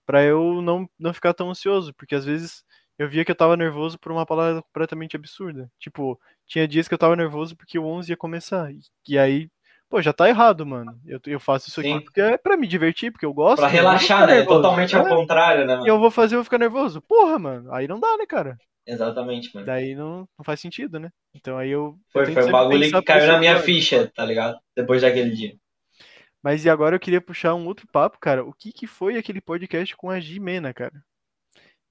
pra 0.05 0.21
eu 0.23 0.61
não, 0.61 0.87
não 0.99 1.11
ficar 1.11 1.33
tão 1.33 1.49
ansioso. 1.49 1.91
Porque 1.95 2.13
às 2.13 2.23
vezes 2.23 2.63
eu 2.99 3.09
via 3.09 3.25
que 3.25 3.31
eu 3.31 3.35
tava 3.35 3.57
nervoso 3.57 3.97
por 3.97 4.11
uma 4.11 4.27
palavra 4.27 4.61
completamente 4.61 5.15
absurda. 5.15 5.71
Tipo, 5.79 6.19
tinha 6.45 6.67
dias 6.67 6.87
que 6.87 6.93
eu 6.93 6.99
tava 6.99 7.15
nervoso 7.15 7.57
porque 7.57 7.79
o 7.79 7.85
11 7.87 8.11
ia 8.11 8.15
começar. 8.15 8.71
E, 8.71 8.81
e 9.07 9.17
aí, 9.17 9.49
pô, 9.89 10.03
já 10.03 10.13
tá 10.13 10.29
errado, 10.29 10.63
mano. 10.67 11.01
Eu, 11.03 11.19
eu 11.25 11.39
faço 11.39 11.67
isso 11.67 11.79
aqui 11.79 11.93
Sim. 11.93 12.01
porque 12.01 12.21
é 12.21 12.37
pra 12.37 12.57
me 12.57 12.67
divertir, 12.67 13.11
porque 13.11 13.25
eu 13.25 13.33
gosto. 13.33 13.55
Pra 13.55 13.69
vou 13.69 13.75
relaxar, 13.75 14.27
né? 14.27 14.35
nervoso. 14.35 14.61
Totalmente 14.61 14.95
ao 14.95 15.07
É, 15.07 15.09
contrário, 15.09 15.65
né, 15.65 15.73
E 15.73 15.77
mano? 15.77 15.87
eu 15.87 15.97
vou 15.97 16.11
fazer 16.11 16.35
eu 16.35 16.43
ficar 16.43 16.59
nervoso. 16.59 17.01
Porra, 17.01 17.39
mano. 17.39 17.73
Aí 17.73 17.87
não 17.87 17.99
dá, 17.99 18.15
né, 18.17 18.27
cara? 18.27 18.55
Exatamente, 18.85 19.53
mano. 19.53 19.65
Daí 19.65 19.95
não, 19.95 20.27
não 20.37 20.43
faz 20.43 20.59
sentido, 20.59 20.99
né? 20.99 21.09
Então 21.33 21.57
aí 21.57 21.69
eu. 21.69 21.97
eu 22.15 22.25
Foi, 22.25 22.25
tento 22.25 22.33
foi 22.35 22.45
um 22.45 22.51
bagulho 22.51 22.91
que 22.91 23.01
caiu 23.03 23.27
na 23.27 23.37
minha 23.37 23.53
lado. 23.53 23.63
ficha, 23.63 24.11
tá 24.15 24.25
ligado? 24.25 24.59
Depois 24.75 25.01
daquele 25.01 25.31
dia. 25.31 25.55
Mas 26.41 26.63
e 26.65 26.69
agora 26.69 26.95
eu 26.95 26.99
queria 26.99 27.21
puxar 27.21 27.53
um 27.53 27.67
outro 27.67 27.85
papo, 27.91 28.17
cara. 28.19 28.43
O 28.43 28.53
que 28.53 28.71
que 28.71 28.87
foi 28.87 29.17
aquele 29.17 29.41
podcast 29.41 29.95
com 29.95 30.09
a 30.09 30.19
Jimena, 30.19 30.73
cara? 30.73 31.03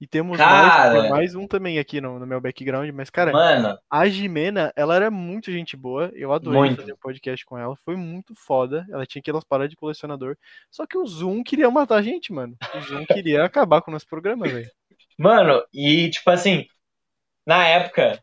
E 0.01 0.07
temos 0.07 0.37
mais, 0.37 0.49
Cara. 0.49 1.01
tem 1.01 1.09
mais 1.09 1.35
um 1.35 1.45
também 1.45 1.77
aqui 1.77 1.99
no, 1.99 2.17
no 2.19 2.25
meu 2.25 2.39
background, 2.39 2.89
mas, 2.93 3.09
cara, 3.09 3.33
Mano, 3.33 3.77
a 3.91 4.07
Jimena, 4.07 4.71
ela 4.73 4.95
era 4.95 5.11
muito 5.11 5.51
gente 5.51 5.75
boa. 5.75 6.09
Eu 6.13 6.31
adorei 6.31 6.57
Muito. 6.61 6.77
fazer 6.79 6.93
o 6.93 6.97
podcast 6.97 7.45
com 7.45 7.57
ela. 7.57 7.75
Foi 7.83 7.97
muito 7.97 8.33
foda. 8.33 8.85
Ela 8.89 9.05
tinha 9.05 9.19
aquelas 9.19 9.43
paradas 9.43 9.71
de 9.71 9.75
colecionador. 9.75 10.37
Só 10.71 10.87
que 10.87 10.97
o 10.97 11.05
Zoom 11.05 11.43
queria 11.43 11.69
matar 11.69 11.97
a 11.97 12.01
gente, 12.01 12.31
mano. 12.31 12.55
O 12.73 12.79
Zoom 12.79 13.05
queria 13.05 13.43
acabar 13.43 13.81
com 13.81 13.91
o 13.91 13.93
nosso 13.93 14.07
programa, 14.07 14.47
velho. 14.47 14.69
mano, 15.19 15.61
e 15.73 16.09
tipo 16.09 16.29
assim, 16.29 16.65
na 17.49 17.65
época, 17.67 18.19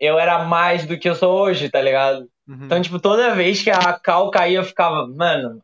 eu 0.00 0.18
era 0.18 0.38
mais 0.44 0.86
do 0.86 0.98
que 0.98 1.08
eu 1.08 1.14
sou 1.14 1.38
hoje, 1.38 1.68
tá 1.68 1.80
ligado? 1.82 2.26
Uhum. 2.48 2.64
Então, 2.64 2.80
tipo, 2.80 2.98
toda 2.98 3.34
vez 3.34 3.62
que 3.62 3.70
a 3.70 3.92
cal 3.92 4.30
caía, 4.30 4.58
eu 4.58 4.64
ficava, 4.64 5.06
mano, 5.06 5.62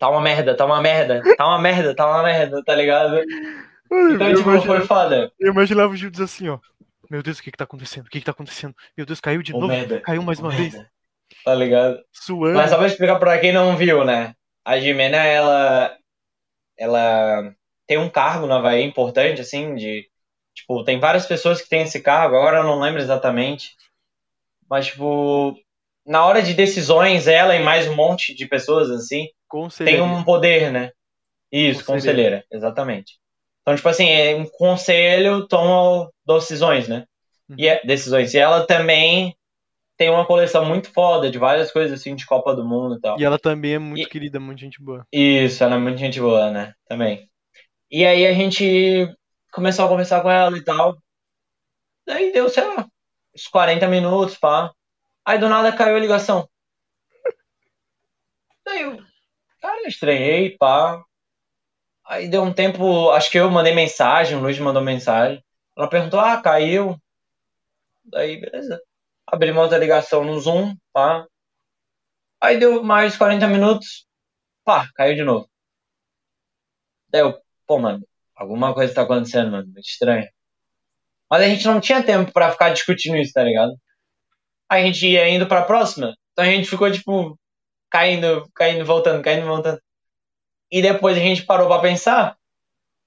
tá 0.00 0.08
uma 0.10 0.20
merda, 0.20 0.56
tá 0.56 0.66
uma 0.66 0.80
merda, 0.82 1.22
tá 1.36 1.46
uma 1.46 1.58
merda, 1.60 1.94
tá 1.94 2.06
uma 2.06 2.22
merda, 2.24 2.62
tá 2.64 2.74
ligado? 2.74 3.20
Então, 3.90 4.28
eu, 4.28 4.36
tipo, 4.36 4.60
foi 4.62 4.80
foda. 4.80 5.30
eu 5.38 5.52
imaginava 5.52 5.92
o 5.92 5.96
Gil 5.96 6.10
dizer 6.10 6.24
assim, 6.24 6.48
ó. 6.48 6.58
Meu 7.08 7.22
Deus, 7.22 7.38
o 7.38 7.42
que 7.42 7.50
que 7.52 7.56
tá 7.56 7.64
acontecendo? 7.64 8.06
O 8.06 8.10
que 8.10 8.18
que 8.18 8.24
tá 8.24 8.32
acontecendo? 8.32 8.74
Meu 8.96 9.06
Deus, 9.06 9.20
caiu 9.20 9.42
de 9.42 9.52
Ô, 9.54 9.60
novo. 9.60 9.68
merda, 9.68 10.00
Caiu 10.00 10.22
mais 10.22 10.40
uma 10.40 10.50
vez. 10.50 10.72
merda, 10.72 10.90
Tá 11.44 11.54
ligado? 11.54 12.00
Suando. 12.12 12.56
Mas 12.56 12.70
só 12.70 12.76
pra 12.78 12.86
explicar 12.86 13.18
pra 13.18 13.38
quem 13.38 13.52
não 13.52 13.76
viu, 13.76 14.04
né? 14.04 14.34
A 14.64 14.80
Jimena, 14.80 15.18
ela. 15.18 15.96
Ela 16.76 17.52
tem 17.86 17.98
um 17.98 18.08
cargo 18.08 18.46
no 18.46 18.54
Havaí 18.54 18.82
importante, 18.82 19.40
assim, 19.40 19.74
de. 19.76 20.08
Tipo, 20.54 20.84
tem 20.84 21.00
várias 21.00 21.26
pessoas 21.26 21.60
que 21.60 21.68
têm 21.68 21.82
esse 21.82 22.00
cargo, 22.00 22.36
agora 22.36 22.58
eu 22.58 22.64
não 22.64 22.80
lembro 22.80 23.00
exatamente. 23.00 23.70
Mas, 24.68 24.86
tipo. 24.86 25.54
Na 26.06 26.26
hora 26.26 26.42
de 26.42 26.52
decisões, 26.52 27.26
ela 27.26 27.56
e 27.56 27.62
mais 27.62 27.88
um 27.88 27.94
monte 27.94 28.34
de 28.34 28.46
pessoas, 28.46 28.90
assim, 28.90 29.26
tem 29.82 30.02
um 30.02 30.22
poder, 30.22 30.70
né? 30.70 30.90
Isso, 31.50 31.82
Conselheira. 31.82 32.42
conselheira, 32.42 32.44
exatamente. 32.52 33.18
Então, 33.62 33.74
tipo 33.74 33.88
assim, 33.88 34.06
é 34.10 34.34
um 34.34 34.44
conselho 34.44 35.48
toma 35.48 36.10
decisões, 36.26 36.88
né? 36.88 37.06
E 37.56 37.66
é, 37.66 37.80
decisões. 37.84 38.34
E 38.34 38.38
ela 38.38 38.66
também 38.66 39.34
tem 39.96 40.10
uma 40.10 40.26
coleção 40.26 40.64
muito 40.64 40.92
foda 40.92 41.30
de 41.30 41.38
várias 41.38 41.70
coisas 41.70 41.98
assim 41.98 42.14
de 42.14 42.26
Copa 42.26 42.54
do 42.54 42.64
Mundo 42.64 42.96
e 42.96 43.00
tal. 43.00 43.18
E 43.18 43.24
ela 43.24 43.38
também 43.38 43.74
é 43.74 43.78
muito 43.78 44.02
e... 44.02 44.08
querida, 44.08 44.40
muito 44.40 44.60
gente 44.60 44.82
boa. 44.82 45.06
Isso, 45.12 45.62
ela 45.62 45.76
é 45.76 45.78
muito 45.78 45.98
gente 45.98 46.20
boa, 46.20 46.50
né? 46.50 46.74
Também. 46.86 47.28
E 47.90 48.04
aí 48.04 48.26
a 48.26 48.32
gente 48.32 49.08
começou 49.54 49.84
a 49.84 49.88
conversar 49.88 50.20
com 50.20 50.30
ela 50.30 50.56
e 50.58 50.64
tal. 50.64 50.98
Daí 52.06 52.32
deu, 52.32 52.48
sei 52.50 52.64
lá, 52.64 52.86
uns 53.34 53.46
40 53.46 53.88
minutos, 53.88 54.36
pá. 54.36 54.72
Aí 55.24 55.38
do 55.38 55.48
nada 55.48 55.74
caiu 55.74 55.96
a 55.96 56.00
ligação. 56.00 56.48
Daí 58.64 58.82
eu, 58.82 58.98
cara, 59.60 59.88
estranhei, 59.88 60.56
pá. 60.58 61.02
Aí 62.04 62.28
deu 62.28 62.42
um 62.42 62.52
tempo, 62.52 63.10
acho 63.10 63.30
que 63.30 63.38
eu 63.38 63.50
mandei 63.50 63.74
mensagem, 63.74 64.36
o 64.36 64.40
Luiz 64.40 64.58
mandou 64.58 64.82
mensagem. 64.82 65.42
Ela 65.76 65.88
perguntou, 65.88 66.20
ah, 66.20 66.40
caiu. 66.40 67.00
Daí, 68.04 68.40
beleza. 68.40 68.80
Abrimos 69.26 69.62
outra 69.62 69.78
ligação 69.78 70.24
no 70.24 70.38
Zoom, 70.38 70.76
pá. 70.92 71.26
Aí 72.40 72.58
deu 72.58 72.82
mais 72.82 73.16
40 73.16 73.46
minutos, 73.48 74.06
pá, 74.64 74.90
caiu 74.94 75.14
de 75.16 75.24
novo. 75.24 75.48
Daí 77.08 77.22
eu, 77.22 77.40
pô, 77.66 77.78
mano, 77.78 78.06
alguma 78.44 78.74
coisa 78.74 78.94
tá 78.94 79.02
acontecendo, 79.02 79.50
mano, 79.50 79.66
muito 79.66 79.86
estranho. 79.86 80.28
Mas 81.30 81.42
a 81.42 81.48
gente 81.48 81.66
não 81.66 81.80
tinha 81.80 82.02
tempo 82.02 82.32
para 82.32 82.52
ficar 82.52 82.70
discutindo 82.70 83.16
isso, 83.16 83.32
tá 83.32 83.42
ligado? 83.42 83.72
A 84.68 84.80
gente 84.80 85.06
ia 85.06 85.28
indo 85.28 85.46
pra 85.46 85.64
próxima, 85.64 86.14
então 86.32 86.44
a 86.44 86.48
gente 86.48 86.68
ficou, 86.68 86.90
tipo, 86.90 87.38
caindo, 87.90 88.48
caindo, 88.54 88.84
voltando, 88.84 89.22
caindo, 89.22 89.46
voltando. 89.46 89.80
E 90.70 90.82
depois 90.82 91.16
a 91.16 91.20
gente 91.20 91.44
parou 91.44 91.68
pra 91.68 91.80
pensar, 91.80 92.36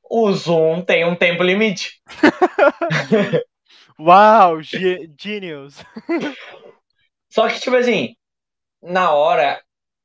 o 0.09 0.31
Zoom 0.31 0.81
tem 0.81 1.05
um 1.05 1.15
tempo 1.15 1.43
limite. 1.43 2.01
Uau, 3.99 4.61
genius! 4.61 5.84
Só 7.30 7.47
que, 7.47 7.59
tipo 7.59 7.76
assim, 7.76 8.15
na 8.81 9.11
hora, 9.11 9.61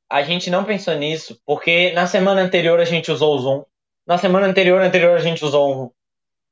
a 0.09 0.21
gente 0.21 0.49
não 0.49 0.65
pensou 0.65 0.93
nisso, 0.95 1.39
porque 1.45 1.91
na 1.93 2.05
semana 2.05 2.41
anterior 2.41 2.79
a 2.79 2.85
gente 2.85 3.11
usou 3.11 3.35
o 3.35 3.39
Zoom. 3.39 3.63
Na 4.05 4.17
semana 4.17 4.47
anterior, 4.47 4.81
anterior 4.81 5.15
a 5.15 5.21
gente 5.21 5.43
usou 5.43 5.85
o 5.85 5.93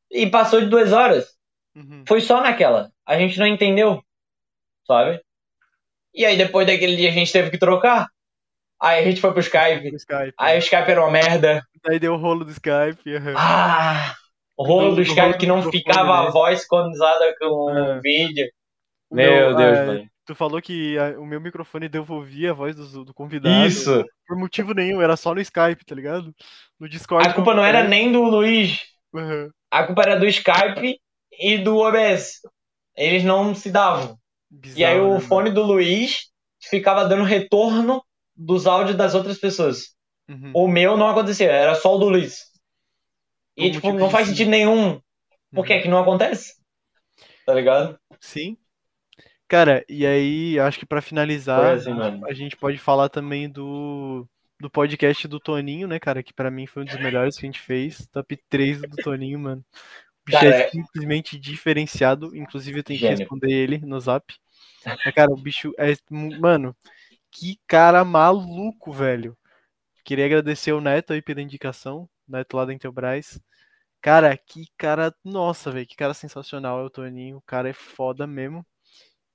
E 0.10 0.28
passou 0.30 0.62
de 0.62 0.68
duas 0.68 0.92
horas. 0.92 1.36
Uhum. 1.76 2.04
Foi 2.08 2.22
só 2.22 2.42
naquela. 2.42 2.92
A 3.06 3.18
gente 3.18 3.38
não 3.40 3.48
entendeu, 3.48 4.02
sabe? 4.86 5.22
E 6.14 6.26
aí 6.26 6.38
depois 6.38 6.68
daquele 6.68 6.96
dia 6.96 7.10
a 7.10 7.14
gente 7.14 7.32
teve 7.32 7.50
que 7.50 7.58
trocar. 7.58 8.08
Aí 8.82 9.00
a 9.00 9.04
gente 9.04 9.22
foi 9.22 9.32
pro 9.32 9.40
Skype. 9.40 9.96
Skype 9.96 10.34
aí 10.38 10.58
o 10.58 10.60
Skype 10.60 10.90
era 10.92 11.02
uma 11.02 11.12
merda. 11.12 11.62
Aí 11.88 12.00
deu 12.00 12.14
o 12.14 12.18
rolo 12.18 12.44
do 12.44 12.52
Skype. 12.52 13.16
Uhum. 13.16 13.34
Ah! 13.38 14.16
O 14.58 14.64
rolo 14.64 14.96
do 14.96 15.02
Skype 15.02 15.38
que 15.38 15.48
não 15.48 15.62
ficava 15.72 16.28
a 16.28 16.30
voz 16.30 16.62
sincronizada 16.62 17.36
com 17.40 17.46
o 17.48 18.02
vídeo. 18.02 18.48
Meu, 19.10 19.56
Deus, 19.56 19.78
é, 19.78 19.86
mano. 19.86 20.12
Tu 20.26 20.36
falou 20.36 20.62
que 20.62 20.98
a, 20.98 21.20
o 21.20 21.26
meu 21.26 21.42
microfone 21.42 21.90
devolvia 21.90 22.52
a 22.52 22.54
voz 22.54 22.76
do, 22.76 23.06
do, 23.06 23.14
convidado. 23.14 23.66
Isso. 23.66 24.06
Por 24.28 24.38
motivo 24.38 24.74
nenhum, 24.74 25.02
era 25.02 25.18
só 25.18 25.34
no 25.34 25.42
Skype, 25.42 25.84
tá 25.86 25.96
ligado? 25.96 26.34
No 26.82 26.90
Discord. 26.90 27.28
A 27.28 27.32
culpa 27.32 27.54
não 27.54 27.64
era 27.64 27.88
nem 27.88 28.12
do 28.12 28.24
Luiz. 28.24 28.82
Uhum. 29.14 29.52
A 29.70 29.84
culpa 29.84 30.02
era 30.02 30.20
do 30.20 30.26
Skype 30.26 31.00
e 31.40 31.58
do 31.60 31.78
OBS. 31.78 32.40
Eles 32.98 33.24
não 33.24 33.54
se 33.54 33.70
davam. 33.70 34.18
Bizarro, 34.50 34.80
e 34.80 34.84
aí 34.84 35.00
o 35.00 35.14
né, 35.14 35.20
fone 35.20 35.52
do 35.52 35.62
Luiz 35.62 36.32
ficava 36.60 37.08
dando 37.08 37.24
retorno 37.24 38.04
dos 38.36 38.66
áudios 38.66 38.98
das 38.98 39.14
outras 39.14 39.38
pessoas. 39.38 39.96
Uhum. 40.28 40.52
O 40.56 40.68
meu 40.68 40.98
não 40.98 41.08
acontecia, 41.08 41.52
era 41.52 41.76
só 41.76 41.96
o 41.96 42.00
do 42.00 42.10
Luiz. 42.10 42.48
E, 43.56 43.70
tipo, 43.70 43.94
não 43.94 44.10
faz 44.10 44.30
sentido 44.30 44.50
nenhum. 44.50 45.00
Por 45.54 45.64
que 45.64 45.74
é 45.74 45.82
que 45.82 45.88
não 45.88 46.00
acontece? 46.00 46.56
Tá 47.46 47.54
ligado? 47.54 47.96
Sim. 48.20 48.58
Cara, 49.48 49.86
e 49.88 50.04
aí, 50.04 50.60
acho 50.60 50.80
que 50.80 50.86
para 50.86 51.02
finalizar, 51.02 51.76
assim, 51.76 51.92
a 52.28 52.34
gente 52.34 52.58
pode 52.58 52.80
falar 52.80 53.08
também 53.08 53.48
do, 53.48 54.28
do 54.62 54.70
podcast 54.70 55.28
do 55.28 55.40
Toninho, 55.40 55.88
né, 55.88 56.00
cara? 56.00 56.24
Que 56.24 56.34
para 56.34 56.52
mim 56.52 56.66
foi 56.66 56.84
um 56.84 56.86
dos 56.86 57.00
melhores 57.00 57.36
que 57.38 57.46
a 57.46 57.50
gente 57.50 57.60
fez. 57.60 58.08
Top 58.08 58.38
3 58.50 58.82
do 58.82 58.96
Toninho, 58.98 59.40
mano. 59.40 59.66
O 60.22 60.26
bicho 60.26 60.40
cara, 60.40 60.56
é, 60.56 60.62
é 60.62 60.70
simplesmente 60.70 61.38
diferenciado. 61.38 62.36
Inclusive, 62.36 62.80
eu 62.80 62.84
tenho 62.84 63.00
que 63.00 63.08
responder 63.08 63.52
ele 63.52 63.78
no 63.80 64.00
zap. 64.00 64.34
Mas, 64.86 65.14
cara, 65.14 65.32
o 65.32 65.38
bicho 65.38 65.74
é. 65.78 65.94
Mano, 66.10 66.76
que 67.32 67.60
cara 67.68 68.06
maluco, 68.06 68.92
velho. 68.92 69.38
Queria 70.04 70.26
agradecer 70.26 70.72
o 70.74 70.82
Neto 70.82 71.14
aí 71.14 71.22
pela 71.22 71.42
indicação. 71.42 72.10
Neto 72.28 72.56
lá 72.56 72.66
da 72.66 72.74
Intelbras. 72.74 73.40
Cara, 74.02 74.36
que 74.38 74.68
cara. 74.78 75.14
Nossa, 75.24 75.72
velho, 75.72 75.86
que 75.88 75.96
cara 75.96 76.14
sensacional 76.14 76.80
é 76.80 76.84
o 76.84 76.90
Toninho. 76.90 77.38
O 77.38 77.42
cara 77.42 77.70
é 77.70 77.74
foda 77.74 78.26
mesmo. 78.26 78.66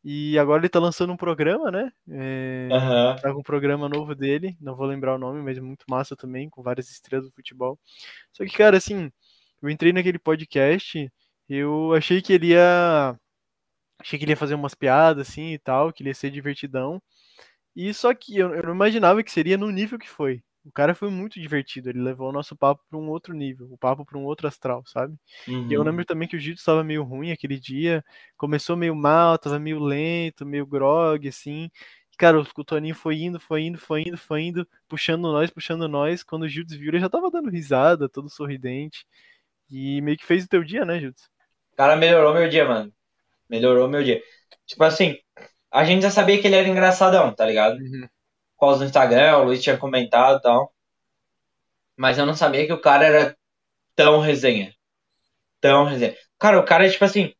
E 0.09 0.39
agora 0.39 0.61
ele 0.61 0.69
tá 0.69 0.79
lançando 0.79 1.13
um 1.13 1.17
programa, 1.17 1.69
né? 1.69 1.93
É, 2.09 2.69
uhum. 2.71 3.17
Tá 3.21 3.33
com 3.33 3.41
um 3.41 3.43
programa 3.43 3.89
novo 3.89 4.15
dele. 4.15 4.57
Não 4.61 4.77
vou 4.77 4.87
lembrar 4.87 5.17
o 5.17 5.19
nome, 5.19 5.43
mas 5.43 5.59
é 5.59 5.61
muito 5.61 5.85
massa 5.91 6.15
também, 6.15 6.49
com 6.49 6.63
várias 6.63 6.89
estrelas 6.89 7.27
do 7.27 7.33
futebol. 7.35 7.77
Só 8.33 8.45
que, 8.45 8.57
cara, 8.57 8.77
assim, 8.77 9.11
eu 9.61 9.69
entrei 9.69 9.93
naquele 9.93 10.21
podcast, 10.21 11.13
eu 11.49 11.93
achei 11.93 12.23
que 12.23 12.33
ele 12.33 12.51
ia. 12.51 13.19
Achei 13.99 14.17
que 14.17 14.25
ele 14.25 14.31
ia 14.31 14.37
fazer 14.37 14.55
umas 14.55 14.75
piadas 14.75 15.29
assim 15.29 15.55
e 15.55 15.59
tal, 15.59 15.93
que 15.93 16.05
ele 16.05 16.11
ia 16.11 16.15
ser 16.15 16.31
divertidão. 16.31 17.03
E 17.75 17.93
só 17.93 18.15
que 18.15 18.39
eu, 18.39 18.55
eu 18.55 18.63
não 18.63 18.75
imaginava 18.75 19.25
que 19.25 19.33
seria 19.33 19.59
no 19.59 19.73
nível 19.73 19.99
que 19.99 20.09
foi. 20.09 20.41
O 20.67 20.73
cara 20.73 20.97
foi 20.97 21.09
muito 21.09 21.41
divertido, 21.41 21.91
ele 21.91 22.03
levou 22.03 22.29
o 22.29 22.33
nosso 22.33 22.57
papo 22.57 22.83
para 22.91 22.99
um 22.99 23.09
outro 23.09 23.33
nível, 23.33 23.69
o 23.71 23.79
papo 23.79 24.05
para 24.05 24.19
um 24.19 24.25
outro 24.25 24.49
astral, 24.49 24.83
sabe? 24.85 25.17
Uhum. 25.47 25.69
E 25.71 25.73
eu 25.73 25.81
uhum. 25.81 25.87
lembro 25.87 26.05
também 26.05 26.27
que 26.27 26.35
o 26.35 26.41
Gito 26.41 26.59
estava 26.59 26.83
meio 26.83 27.05
ruim 27.05 27.31
aquele 27.31 27.57
dia, 27.57 28.05
começou 28.37 28.77
meio 28.77 28.95
mal, 28.95 29.39
tava 29.39 29.61
meio 29.61 29.79
lento, 29.79 30.45
meio 30.45 30.67
grog, 30.67 31.29
assim. 31.29 31.71
E, 32.13 32.17
cara, 32.19 32.41
o 32.41 32.65
Toninho 32.65 32.97
foi 32.97 33.15
indo, 33.23 33.39
foi 33.39 33.63
indo, 33.63 33.79
foi 33.79 34.03
indo, 34.03 34.19
foi 34.19 34.43
indo, 34.43 34.69
puxando 34.89 35.31
nós, 35.31 35.51
puxando 35.51 35.87
nós. 35.87 36.25
Quando 36.25 36.43
o 36.43 36.49
Gildes 36.49 36.77
viu, 36.77 36.91
ele 36.91 36.99
já 36.99 37.09
tava 37.09 37.31
dando 37.31 37.49
risada, 37.49 38.09
todo 38.09 38.29
sorridente. 38.29 39.07
E 39.71 40.01
meio 40.01 40.17
que 40.17 40.27
fez 40.27 40.45
o 40.45 40.49
teu 40.49 40.65
dia, 40.65 40.85
né, 40.85 40.99
Gildes? 40.99 41.31
Cara, 41.77 41.95
melhorou 41.95 42.35
meu 42.35 42.49
dia, 42.49 42.65
mano. 42.67 42.93
Melhorou 43.49 43.89
meu 43.89 44.03
dia. 44.03 44.21
Tipo 44.67 44.83
assim, 44.83 45.17
a 45.71 45.85
gente 45.85 46.03
já 46.03 46.11
sabia 46.11 46.41
que 46.41 46.49
ele 46.49 46.57
era 46.57 46.69
engraçadão, 46.69 47.33
tá 47.33 47.47
ligado? 47.47 47.77
Uhum 47.77 48.09
por 48.59 48.67
causa 48.67 48.81
do 48.81 48.87
Instagram, 48.87 49.39
o 49.39 49.45
Luiz 49.45 49.63
tinha 49.63 49.77
comentado 49.77 50.39
e 50.39 50.43
tal. 50.43 50.73
Mas 51.97 52.19
eu 52.19 52.27
não 52.27 52.35
sabia 52.35 52.67
que 52.67 52.73
o 52.73 52.81
cara 52.81 53.05
era 53.05 53.37
tão 53.95 54.21
resenha. 54.21 54.73
Tão 55.61 55.85
resenha. 55.85 56.17
Cara, 56.39 56.59
o 56.59 56.65
cara, 56.65 56.89
tipo 56.91 57.05
assim, 57.05 57.33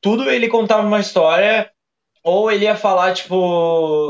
tudo 0.00 0.30
ele 0.30 0.48
contava 0.48 0.86
uma 0.86 1.00
história, 1.00 1.70
ou 2.22 2.50
ele 2.50 2.64
ia 2.64 2.76
falar, 2.76 3.14
tipo, 3.14 3.34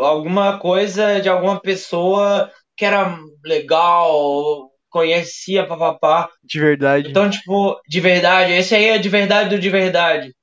alguma 0.03 0.59
coisa 0.59 1.21
de 1.21 1.29
alguma 1.29 1.61
pessoa 1.61 2.51
que 2.77 2.85
era 2.85 3.19
legal, 3.45 4.71
conhecia, 4.91 5.67
papapá. 5.67 6.29
De 6.43 6.61
verdade. 6.61 7.11
Então, 7.11 7.29
tipo, 7.29 7.81
de 7.89 8.01
verdade, 8.01 8.53
esse 8.53 8.75
aí 8.75 8.87
é 8.87 8.99
de 8.99 9.09
verdade 9.09 9.51
do 9.51 9.59
de 9.59 9.71
verdade. 9.71 10.35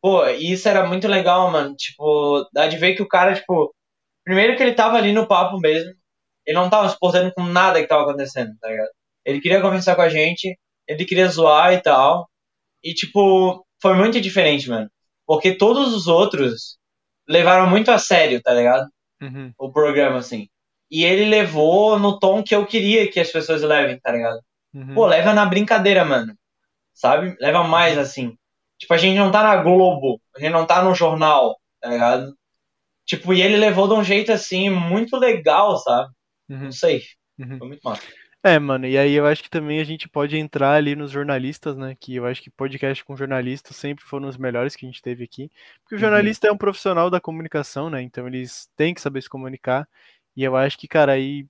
Pô, 0.00 0.26
isso 0.28 0.68
era 0.68 0.86
muito 0.86 1.08
legal, 1.08 1.50
mano. 1.50 1.74
Tipo, 1.74 2.46
dá 2.52 2.68
de 2.68 2.76
ver 2.76 2.94
que 2.94 3.02
o 3.02 3.08
cara, 3.08 3.34
tipo, 3.34 3.74
Primeiro 4.28 4.58
que 4.58 4.62
ele 4.62 4.74
tava 4.74 4.98
ali 4.98 5.10
no 5.10 5.26
papo 5.26 5.58
mesmo. 5.58 5.90
Ele 6.44 6.54
não 6.54 6.68
tava 6.68 6.86
se 6.90 6.96
importando 6.96 7.32
com 7.34 7.44
nada 7.44 7.80
que 7.80 7.86
tava 7.86 8.02
acontecendo, 8.02 8.54
tá 8.60 8.68
ligado? 8.68 8.90
Ele 9.24 9.40
queria 9.40 9.62
conversar 9.62 9.96
com 9.96 10.02
a 10.02 10.08
gente, 10.10 10.54
ele 10.86 11.06
queria 11.06 11.28
zoar 11.28 11.72
e 11.72 11.80
tal. 11.80 12.28
E, 12.84 12.92
tipo, 12.92 13.66
foi 13.80 13.94
muito 13.94 14.20
diferente, 14.20 14.68
mano. 14.68 14.90
Porque 15.26 15.56
todos 15.56 15.94
os 15.94 16.08
outros 16.08 16.76
levaram 17.26 17.70
muito 17.70 17.90
a 17.90 17.98
sério, 17.98 18.42
tá 18.42 18.52
ligado? 18.52 18.86
Uhum. 19.22 19.50
O 19.58 19.72
programa, 19.72 20.18
assim. 20.18 20.46
E 20.90 21.06
ele 21.06 21.24
levou 21.24 21.98
no 21.98 22.18
tom 22.18 22.42
que 22.42 22.54
eu 22.54 22.66
queria 22.66 23.10
que 23.10 23.18
as 23.18 23.32
pessoas 23.32 23.62
levem, 23.62 23.98
tá 23.98 24.12
ligado? 24.12 24.40
Uhum. 24.74 24.94
Pô, 24.94 25.06
leva 25.06 25.32
na 25.32 25.46
brincadeira, 25.46 26.04
mano. 26.04 26.34
Sabe? 26.92 27.34
Leva 27.40 27.64
mais 27.64 27.96
assim. 27.96 28.36
Tipo, 28.78 28.92
a 28.92 28.98
gente 28.98 29.16
não 29.16 29.32
tá 29.32 29.42
na 29.42 29.56
Globo, 29.56 30.20
a 30.36 30.38
gente 30.38 30.52
não 30.52 30.66
tá 30.66 30.82
no 30.82 30.94
jornal, 30.94 31.56
tá 31.80 31.88
ligado? 31.88 32.36
Tipo, 33.08 33.32
e 33.32 33.40
ele 33.40 33.56
levou 33.56 33.88
de 33.88 33.94
um 33.94 34.04
jeito 34.04 34.30
assim, 34.30 34.68
muito 34.68 35.16
legal, 35.16 35.78
sabe? 35.78 36.12
Uhum. 36.46 36.64
Não 36.64 36.72
sei. 36.72 37.02
Uhum. 37.38 37.58
Foi 37.58 37.68
muito 37.68 37.80
massa. 37.82 38.02
É, 38.44 38.58
mano, 38.58 38.86
e 38.86 38.96
aí 38.96 39.14
eu 39.14 39.26
acho 39.26 39.42
que 39.42 39.50
também 39.50 39.80
a 39.80 39.84
gente 39.84 40.08
pode 40.08 40.36
entrar 40.36 40.74
ali 40.74 40.94
nos 40.94 41.10
jornalistas, 41.10 41.74
né? 41.74 41.96
Que 41.98 42.16
eu 42.16 42.26
acho 42.26 42.42
que 42.42 42.50
podcast 42.50 43.02
com 43.02 43.16
jornalistas 43.16 43.74
sempre 43.76 44.04
foram 44.04 44.28
os 44.28 44.36
melhores 44.36 44.76
que 44.76 44.84
a 44.84 44.88
gente 44.88 45.00
teve 45.00 45.24
aqui. 45.24 45.50
Porque 45.80 45.94
o 45.94 45.96
uhum. 45.96 46.02
jornalista 46.02 46.46
uhum. 46.46 46.52
é 46.52 46.54
um 46.54 46.58
profissional 46.58 47.08
da 47.08 47.18
comunicação, 47.18 47.88
né? 47.88 48.02
Então 48.02 48.28
eles 48.28 48.68
têm 48.76 48.92
que 48.92 49.00
saber 49.00 49.22
se 49.22 49.28
comunicar. 49.28 49.88
E 50.36 50.44
eu 50.44 50.54
acho 50.54 50.78
que, 50.78 50.86
cara, 50.86 51.12
aí 51.12 51.46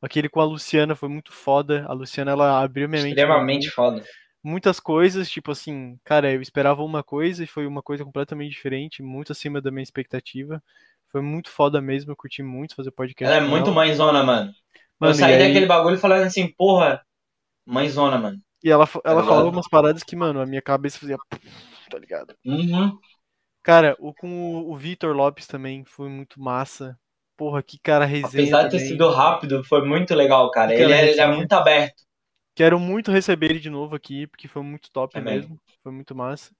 aquele 0.00 0.30
com 0.30 0.40
a 0.40 0.44
Luciana 0.44 0.96
foi 0.96 1.10
muito 1.10 1.32
foda. 1.32 1.84
A 1.86 1.92
Luciana, 1.92 2.30
ela 2.30 2.62
abriu 2.62 2.88
minha 2.88 3.02
mente. 3.02 3.12
Extremamente 3.12 3.70
foda. 3.70 4.02
Muitas 4.42 4.80
coisas, 4.80 5.30
tipo 5.30 5.52
assim, 5.52 5.98
cara, 6.02 6.32
eu 6.32 6.42
esperava 6.42 6.82
uma 6.82 7.02
coisa 7.02 7.44
e 7.44 7.46
foi 7.46 7.66
uma 7.66 7.82
coisa 7.82 8.04
completamente 8.04 8.50
diferente, 8.50 9.02
muito 9.02 9.32
acima 9.32 9.60
da 9.60 9.70
minha 9.70 9.82
expectativa. 9.82 10.62
Foi 11.14 11.22
muito 11.22 11.48
foda 11.48 11.80
mesmo, 11.80 12.10
eu 12.10 12.16
curti 12.16 12.42
muito 12.42 12.74
fazer 12.74 12.90
podcast. 12.90 13.32
Ela 13.32 13.46
é 13.46 13.48
muito 13.48 13.70
mãezona, 13.70 14.24
mano. 14.24 14.52
mano 14.98 15.12
eu 15.12 15.14
saí 15.14 15.38
daquele 15.38 15.64
bagulho 15.64 15.96
falando 15.96 16.24
assim, 16.24 16.48
porra, 16.48 17.06
mãezona, 17.64 18.18
mano. 18.18 18.40
E 18.64 18.68
ela, 18.68 18.84
ela 19.04 19.20
ligado? 19.20 19.36
falou 19.36 19.52
umas 19.52 19.68
paradas 19.68 20.02
que, 20.02 20.16
mano, 20.16 20.40
a 20.40 20.46
minha 20.46 20.60
cabeça 20.60 20.98
fazia. 20.98 21.16
Tá 21.88 21.98
ligado? 21.98 22.34
Uhum. 22.44 22.98
Cara, 23.62 23.94
o 24.00 24.12
com 24.12 24.26
o, 24.28 24.72
o 24.72 24.74
Vitor 24.74 25.14
Lopes 25.14 25.46
também 25.46 25.84
foi 25.84 26.08
muito 26.08 26.40
massa. 26.40 26.98
Porra, 27.36 27.62
que 27.62 27.78
cara 27.78 28.06
resenha 28.06 28.42
Apesar 28.42 28.62
de 28.64 28.70
ter 28.70 28.76
também. 28.78 28.88
sido 28.88 29.08
rápido, 29.10 29.62
foi 29.62 29.86
muito 29.86 30.12
legal, 30.14 30.50
cara. 30.50 30.74
Ele 30.74 30.92
é, 30.92 31.10
ele 31.10 31.20
é 31.20 31.26
muito 31.28 31.52
aberto. 31.52 32.02
Quero 32.56 32.80
muito 32.80 33.12
receber 33.12 33.50
ele 33.50 33.60
de 33.60 33.70
novo 33.70 33.94
aqui, 33.94 34.26
porque 34.26 34.48
foi 34.48 34.62
muito 34.62 34.90
top 34.90 35.20
mesmo. 35.20 35.60
Foi 35.82 35.92
muito 35.92 36.16
massa. 36.16 36.52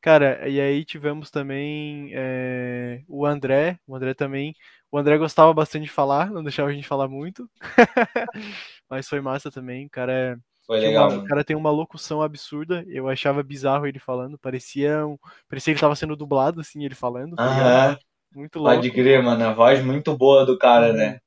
Cara, 0.00 0.48
e 0.48 0.60
aí 0.60 0.84
tivemos 0.84 1.30
também 1.30 2.10
é, 2.14 3.02
o 3.08 3.26
André. 3.26 3.78
O 3.86 3.96
André 3.96 4.14
também. 4.14 4.54
O 4.90 4.96
André 4.98 5.18
gostava 5.18 5.52
bastante 5.52 5.84
de 5.84 5.90
falar, 5.90 6.30
não 6.30 6.42
deixava 6.42 6.70
a 6.70 6.72
gente 6.72 6.86
falar 6.86 7.08
muito. 7.08 7.50
Mas 8.88 9.08
foi 9.08 9.20
massa 9.20 9.50
também. 9.50 9.86
O 9.86 9.90
cara, 9.90 10.12
é, 10.12 10.36
Foi 10.66 10.78
legal, 10.80 11.10
uma- 11.10 11.22
o 11.24 11.24
cara 11.26 11.44
tem 11.44 11.56
uma 11.56 11.70
locução 11.70 12.22
absurda. 12.22 12.84
Eu 12.88 13.08
achava 13.08 13.42
bizarro 13.42 13.86
ele 13.86 13.98
falando. 13.98 14.38
Parecia, 14.38 15.06
um, 15.06 15.18
parecia 15.48 15.72
que 15.72 15.76
ele 15.76 15.80
tava 15.80 15.96
sendo 15.96 16.16
dublado, 16.16 16.60
assim, 16.60 16.84
ele 16.84 16.94
falando. 16.94 17.36
tá? 17.36 17.44
Aham. 17.44 17.98
Muito 18.34 18.58
louco. 18.58 18.76
Pode 18.76 18.90
crer, 18.92 19.22
mano. 19.22 19.44
A 19.44 19.52
voz 19.52 19.84
muito 19.84 20.16
boa 20.16 20.44
do 20.46 20.56
cara, 20.58 20.88
Uhum. 20.90 20.96
né? 20.96 21.20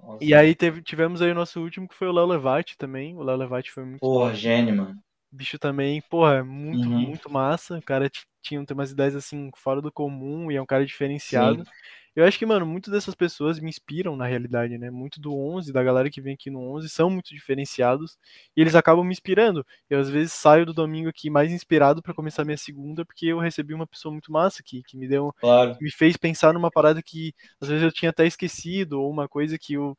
Nossa. 0.00 0.24
E 0.24 0.34
aí 0.34 0.54
teve, 0.54 0.82
tivemos 0.82 1.20
aí 1.22 1.30
o 1.32 1.34
nosso 1.34 1.60
último, 1.60 1.88
que 1.88 1.94
foi 1.94 2.08
o 2.08 2.12
Léo 2.12 2.26
Levati 2.26 2.76
também. 2.78 3.16
O 3.16 3.22
Léo 3.22 3.36
Levati 3.36 3.72
foi 3.72 3.84
muito 3.84 4.00
Porra, 4.00 4.34
gênio, 4.34 4.76
mano. 4.76 5.02
Bicho 5.36 5.58
também, 5.58 6.02
porra, 6.10 6.44
muito, 6.44 6.90
Uhum. 6.90 7.00
muito 7.00 7.30
massa. 7.30 7.78
O 7.78 7.82
cara 7.82 8.10
tinha 8.42 8.64
umas 8.72 8.92
ideias 8.92 9.14
assim 9.16 9.50
fora 9.56 9.82
do 9.82 9.92
comum 9.92 10.50
e 10.50 10.56
é 10.56 10.62
um 10.62 10.66
cara 10.66 10.86
diferenciado. 10.86 11.62
Sim. 11.62 11.66
Eu 12.14 12.24
acho 12.24 12.38
que, 12.38 12.46
mano, 12.46 12.64
muitas 12.66 12.92
dessas 12.92 13.14
pessoas 13.14 13.60
me 13.60 13.68
inspiram 13.68 14.16
na 14.16 14.26
realidade, 14.26 14.78
né? 14.78 14.90
Muito 14.90 15.20
do 15.20 15.34
11, 15.36 15.72
da 15.72 15.82
galera 15.82 16.10
que 16.10 16.20
vem 16.20 16.34
aqui 16.34 16.50
no 16.50 16.60
11, 16.74 16.88
são 16.88 17.10
muito 17.10 17.28
diferenciados 17.34 18.16
e 18.56 18.60
eles 18.62 18.74
acabam 18.74 19.04
me 19.04 19.12
inspirando. 19.12 19.64
Eu 19.90 20.00
às 20.00 20.08
vezes 20.10 20.32
saio 20.32 20.64
do 20.66 20.72
domingo 20.74 21.08
aqui 21.10 21.28
mais 21.30 21.52
inspirado 21.52 22.02
pra 22.02 22.14
começar 22.14 22.44
minha 22.44 22.56
segunda 22.56 23.04
porque 23.04 23.26
eu 23.26 23.38
recebi 23.38 23.74
uma 23.74 23.86
pessoa 23.86 24.12
muito 24.12 24.32
massa 24.32 24.60
aqui, 24.62 24.82
que 24.86 24.96
me 24.96 25.06
deu, 25.08 25.32
Claro. 25.40 25.78
que 25.78 25.84
me 25.84 25.90
fez 25.92 26.16
pensar 26.16 26.54
numa 26.54 26.70
parada 26.70 27.02
que 27.02 27.34
às 27.60 27.68
vezes 27.68 27.84
eu 27.84 27.92
tinha 27.92 28.10
até 28.10 28.26
esquecido 28.26 29.00
ou 29.02 29.10
uma 29.10 29.28
coisa 29.28 29.58
que 29.58 29.74
eu 29.74 29.96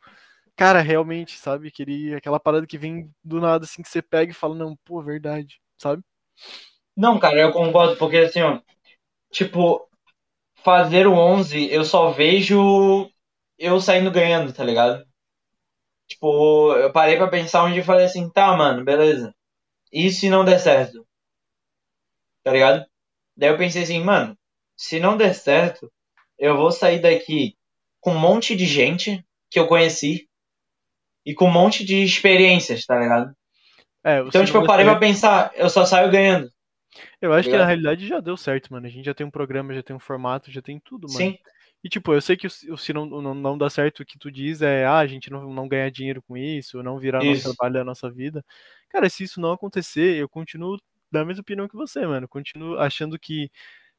Cara, 0.57 0.81
realmente, 0.81 1.37
sabe? 1.37 1.67
Aquele, 1.67 2.15
aquela 2.15 2.39
parada 2.39 2.65
que 2.65 2.77
vem 2.79 3.13
do 3.23 3.39
nada, 3.39 3.63
assim, 3.65 3.83
que 3.83 3.87
você 3.89 4.01
pega 4.01 4.31
e 4.31 4.35
fala, 4.35 4.55
não, 4.55 4.75
pô, 4.83 5.01
verdade, 5.03 5.61
sabe? 5.77 6.03
Não, 6.95 7.19
cara, 7.19 7.37
eu 7.39 7.51
concordo, 7.53 7.95
porque 7.97 8.17
assim, 8.17 8.41
ó, 8.41 8.59
tipo, 9.31 9.87
fazer 10.63 11.07
o 11.07 11.13
11, 11.13 11.71
eu 11.71 11.85
só 11.85 12.11
vejo 12.11 13.09
eu 13.57 13.79
saindo 13.81 14.11
ganhando, 14.11 14.53
tá 14.53 14.63
ligado? 14.63 15.05
Tipo, 16.07 16.73
eu 16.75 16.91
parei 16.91 17.17
pra 17.17 17.27
pensar 17.29 17.63
onde 17.63 17.79
e 17.79 17.83
falei 17.83 18.05
assim, 18.05 18.29
tá, 18.29 18.55
mano, 18.57 18.83
beleza. 18.83 19.33
E 19.91 20.11
se 20.11 20.29
não 20.29 20.45
der 20.45 20.59
certo? 20.59 21.05
Tá 22.43 22.51
ligado? 22.51 22.85
Daí 23.35 23.49
eu 23.49 23.57
pensei 23.57 23.83
assim, 23.83 24.01
mano, 24.03 24.37
se 24.75 24.99
não 24.99 25.17
der 25.17 25.35
certo, 25.35 25.91
eu 26.37 26.57
vou 26.57 26.71
sair 26.71 26.99
daqui 26.99 27.55
com 27.99 28.11
um 28.13 28.19
monte 28.19 28.55
de 28.55 28.65
gente 28.65 29.25
que 29.49 29.59
eu 29.59 29.67
conheci 29.67 30.26
e 31.29 31.33
com 31.35 31.45
um 31.47 31.51
monte 31.51 31.83
de 31.85 32.03
experiências, 32.03 32.85
tá 32.85 32.99
ligado? 32.99 33.33
É, 34.03 34.19
Então, 34.19 34.45
tipo, 34.45 34.57
eu 34.57 34.65
parei 34.65 34.85
pra 34.85 34.93
certo- 34.93 34.99
pensar, 35.01 35.51
eu 35.55 35.69
só 35.69 35.85
saio 35.85 36.09
ganhando. 36.09 36.49
Eu 37.21 37.33
acho 37.33 37.49
que 37.49 37.57
na 37.57 37.65
realidade 37.65 38.07
já 38.07 38.19
deu 38.19 38.37
certo, 38.37 38.71
mano. 38.71 38.87
A 38.87 38.89
gente 38.89 39.05
já 39.05 39.13
tem 39.13 39.25
um 39.27 39.31
programa, 39.31 39.73
já 39.73 39.83
tem 39.83 39.95
um 39.95 39.99
formato, 39.99 40.51
já 40.51 40.61
tem 40.61 40.79
tudo, 40.79 41.07
mano. 41.07 41.17
Sim, 41.19 41.37
E 41.83 41.89
tipo, 41.89 42.11
eu 42.13 42.21
sei 42.21 42.35
que 42.35 42.47
o, 42.47 42.77
se- 42.77 42.93
não, 42.93 43.05
não, 43.05 43.33
não 43.35 43.57
dá 43.57 43.69
certo, 43.69 43.99
o 43.99 44.05
que 44.05 44.17
tu 44.17 44.31
diz 44.31 44.61
é, 44.61 44.85
ah, 44.85 44.97
a 44.97 45.05
gente 45.07 45.29
não, 45.29 45.53
não 45.53 45.67
ganhar 45.67 45.91
dinheiro 45.91 46.23
com 46.23 46.35
isso, 46.35 46.81
não 46.81 46.97
virar 46.97 47.19
nosso 47.23 47.31
Isso. 47.39 47.53
trabalho 47.55 47.81
a 47.81 47.83
nossa 47.85 48.09
vida. 48.09 48.43
Cara, 48.89 49.07
se 49.09 49.23
isso 49.23 49.39
não 49.39 49.51
acontecer, 49.51 50.15
eu 50.17 50.27
continuo 50.29 50.77
da 51.11 51.23
mesma 51.23 51.41
opinião 51.41 51.67
que 51.67 51.75
você, 51.75 52.05
mano. 52.07 52.27
Continuo 52.27 52.79
achando 52.79 53.19
que, 53.19 53.49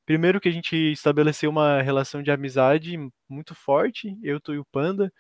primeiro 0.04 0.40
que 0.40 0.48
a 0.48 0.52
gente 0.52 0.74
estabeleceu 0.92 1.50
uma 1.50 1.80
relação 1.82 2.22
de 2.22 2.30
amizade 2.32 2.96
muito 3.28 3.54
forte, 3.54 4.16
eu, 4.22 4.40
tu 4.40 4.54
e 4.54 4.58
o 4.58 4.64
Panda. 4.72 5.12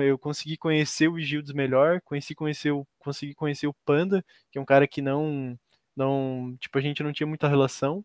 Eu 0.00 0.18
consegui 0.18 0.56
conhecer 0.56 1.08
o 1.08 1.18
Gildes 1.18 1.52
melhor, 1.52 2.00
conheci 2.02 2.34
conhecer 2.34 2.72
o, 2.72 2.86
consegui 2.98 3.34
conhecer 3.34 3.66
o 3.66 3.74
Panda, 3.84 4.24
que 4.50 4.58
é 4.58 4.60
um 4.60 4.64
cara 4.64 4.86
que 4.86 5.00
não, 5.00 5.58
não, 5.96 6.56
tipo, 6.60 6.78
a 6.78 6.80
gente 6.80 7.02
não 7.02 7.12
tinha 7.12 7.26
muita 7.26 7.48
relação. 7.48 8.04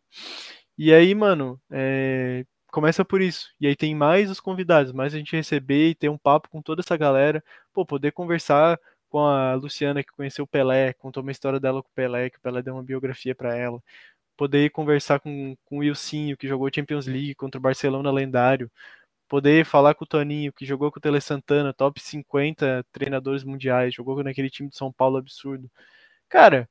E 0.77 0.93
aí, 0.93 1.13
mano, 1.15 1.61
é, 1.71 2.45
começa 2.71 3.05
por 3.05 3.21
isso. 3.21 3.49
E 3.59 3.67
aí 3.67 3.75
tem 3.75 3.93
mais 3.95 4.31
os 4.31 4.39
convidados, 4.39 4.91
mais 4.93 5.13
a 5.13 5.17
gente 5.17 5.35
receber 5.35 5.89
e 5.89 5.95
ter 5.95 6.09
um 6.09 6.17
papo 6.17 6.49
com 6.49 6.61
toda 6.61 6.81
essa 6.81 6.97
galera. 6.97 7.43
Pô, 7.73 7.85
poder 7.85 8.11
conversar 8.13 8.79
com 9.09 9.19
a 9.19 9.53
Luciana 9.55 10.03
que 10.03 10.11
conheceu 10.13 10.45
o 10.45 10.47
Pelé, 10.47 10.93
contou 10.93 11.21
uma 11.21 11.31
história 11.31 11.59
dela 11.59 11.83
com 11.83 11.89
o 11.89 11.93
Pelé, 11.93 12.29
que 12.29 12.37
o 12.37 12.41
Pelé 12.41 12.61
deu 12.61 12.73
uma 12.75 12.83
biografia 12.83 13.35
pra 13.35 13.55
ela. 13.55 13.81
Poder 14.37 14.71
conversar 14.71 15.19
com, 15.19 15.55
com 15.65 15.77
o 15.77 15.79
Wilsinho, 15.79 16.37
que 16.37 16.47
jogou 16.47 16.69
Champions 16.73 17.07
League 17.07 17.35
contra 17.35 17.59
o 17.59 17.61
Barcelona 17.61 18.11
lendário. 18.11 18.71
Poder 19.31 19.65
falar 19.65 19.95
com 19.95 20.05
o 20.05 20.07
Toninho, 20.07 20.53
que 20.53 20.65
jogou 20.67 20.91
com 20.91 20.99
o 20.99 21.01
Tele 21.01 21.21
Santana, 21.21 21.73
top 21.73 22.01
50 22.01 22.85
treinadores 22.91 23.45
mundiais, 23.45 23.95
jogou 23.95 24.21
naquele 24.23 24.51
time 24.51 24.69
de 24.69 24.77
São 24.77 24.93
Paulo 24.93 25.17
absurdo. 25.17 25.71
Cara, 26.29 26.69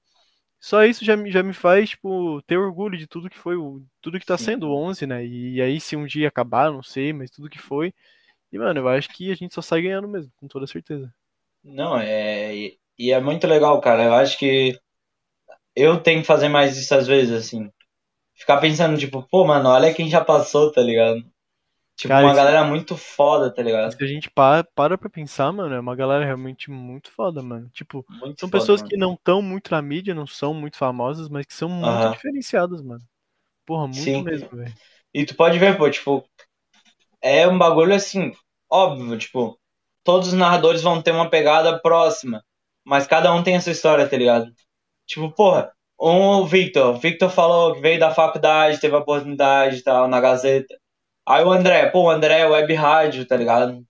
só 0.61 0.85
isso 0.85 1.05
já, 1.05 1.17
me- 1.17 1.31
já 1.33 1.43
me 1.43 1.53
faz, 1.55 1.91
tipo, 1.91 2.43
ter 2.43 2.59
orgulho 2.59 2.99
de 2.99 3.07
tudo 3.07 3.31
que 3.31 3.39
foi, 3.39 3.57
o, 3.57 3.83
tudo 4.03 4.21
que 4.21 4.27
tá 4.27 4.39
Sim. 4.39 4.55
sendo 4.57 4.69
o 4.69 4.77
11, 4.77 5.07
né? 5.07 5.25
E 5.27 5.61
aí, 5.63 5.81
se 5.81 5.97
um 5.97 6.07
dia 6.07 6.29
acabar, 6.29 6.71
não 6.73 6.83
sei, 6.83 7.13
mas 7.13 7.31
tudo 7.31 7.51
que 7.51 7.59
foi. 7.61 7.95
E, 8.53 8.59
mano, 8.59 8.81
eu 8.81 8.89
acho 8.89 9.09
que 9.11 9.31
a 9.33 9.37
gente 9.37 9.55
só 9.55 9.63
sai 9.63 9.83
ganhando 9.83 10.09
mesmo, 10.09 10.33
com 10.37 10.49
toda 10.49 10.67
certeza. 10.67 11.13
Não, 11.65 11.99
é. 11.99 12.55
E 12.55 12.81
e 13.03 13.13
é 13.13 13.21
muito 13.21 13.47
legal, 13.47 13.81
cara. 13.81 14.05
Eu 14.05 14.13
acho 14.15 14.39
que 14.39 14.79
eu 15.77 16.03
tenho 16.03 16.21
que 16.23 16.27
fazer 16.27 16.49
mais 16.49 16.77
isso 16.79 16.95
às 16.95 17.07
vezes, 17.07 17.33
assim. 17.33 17.71
Ficar 18.37 18.61
pensando, 18.61 18.99
tipo, 18.99 19.23
pô, 19.31 19.47
mano, 19.47 19.69
olha 19.71 19.95
quem 19.95 20.11
já 20.11 20.25
passou, 20.25 20.73
tá 20.73 20.83
ligado? 20.83 21.25
Tipo, 22.01 22.09
Cara, 22.09 22.23
uma 22.25 22.33
isso- 22.33 22.37
galera 22.37 22.65
muito 22.65 22.97
foda, 22.97 23.53
tá 23.53 23.63
ligado? 23.63 23.93
Se 23.93 24.03
a 24.05 24.07
gente 24.07 24.31
para, 24.31 24.65
para 24.75 24.97
pra 24.97 25.11
pensar, 25.11 25.53
mano, 25.53 25.75
é 25.75 25.81
uma 25.81 25.95
galera 25.95 26.25
realmente 26.25 26.71
muito 26.71 27.11
foda, 27.11 27.43
mano. 27.43 27.69
Tipo, 27.71 28.05
Muito 28.09 28.41
são 28.41 28.49
foda, 28.49 28.61
pessoas 28.61 28.81
mano. 28.81 28.91
que 28.91 28.97
não 28.97 29.15
estão 29.15 29.43
muito 29.43 29.71
na 29.71 29.83
mídia, 29.83 30.15
não 30.15 30.27
são 30.27 30.55
muito 30.55 30.77
famosas, 30.79 31.29
mas 31.29 31.45
que 31.47 31.53
são 31.55 31.69
muito 31.69 32.09
diferenciadas, 32.11 32.83
mano. 32.83 33.03
Porra, 33.67 33.87
muito 33.87 34.03
Sim. 34.03 34.23
mesmo, 34.23 34.49
velho. 34.51 34.73
E 35.13 35.27
tu 35.27 35.37
pode 35.37 35.59
ver, 35.59 35.77
pô, 35.77 35.91
tipo, 35.91 36.25
é 37.21 37.47
um 37.49 37.59
bagulho 37.59 37.95
assim, 37.95 38.33
óbvio, 38.71 39.19
tipo, 39.19 39.59
todos 40.05 40.29
os 40.29 40.35
narradores 40.35 40.83
vão 40.83 41.03
ter 41.03 41.13
uma 41.13 41.29
pegada 41.31 41.79
próxima, 41.81 42.43
mas 42.85 43.07
cada 43.07 43.33
um 43.35 43.43
tem 43.43 43.57
a 43.57 43.61
sua 43.61 43.73
história, 43.73 44.09
tá 44.09 44.17
ligado? 44.17 44.53
Tipo, 45.07 45.31
porra, 45.33 45.73
um, 46.01 46.41
o 46.43 46.47
Victor, 46.47 46.95
o 46.97 46.99
Victor 47.01 47.31
falou 47.31 47.75
que 47.75 47.81
veio 47.83 48.01
da 48.01 48.15
faculdade, 48.15 48.81
teve 48.81 48.97
a 48.97 49.01
oportunidade 49.01 49.79
e 49.79 49.83
tal, 49.85 50.09
na 50.09 50.21
Gazeta. 50.21 50.80
Aí 51.31 51.45
o 51.45 51.53
André, 51.53 51.87
pô, 51.87 52.03
o 52.05 52.11
André 52.11 52.41
é 52.41 52.47
web 52.47 52.75
rádio, 52.75 53.25
tá 53.25 53.37
ligado? 53.37 53.83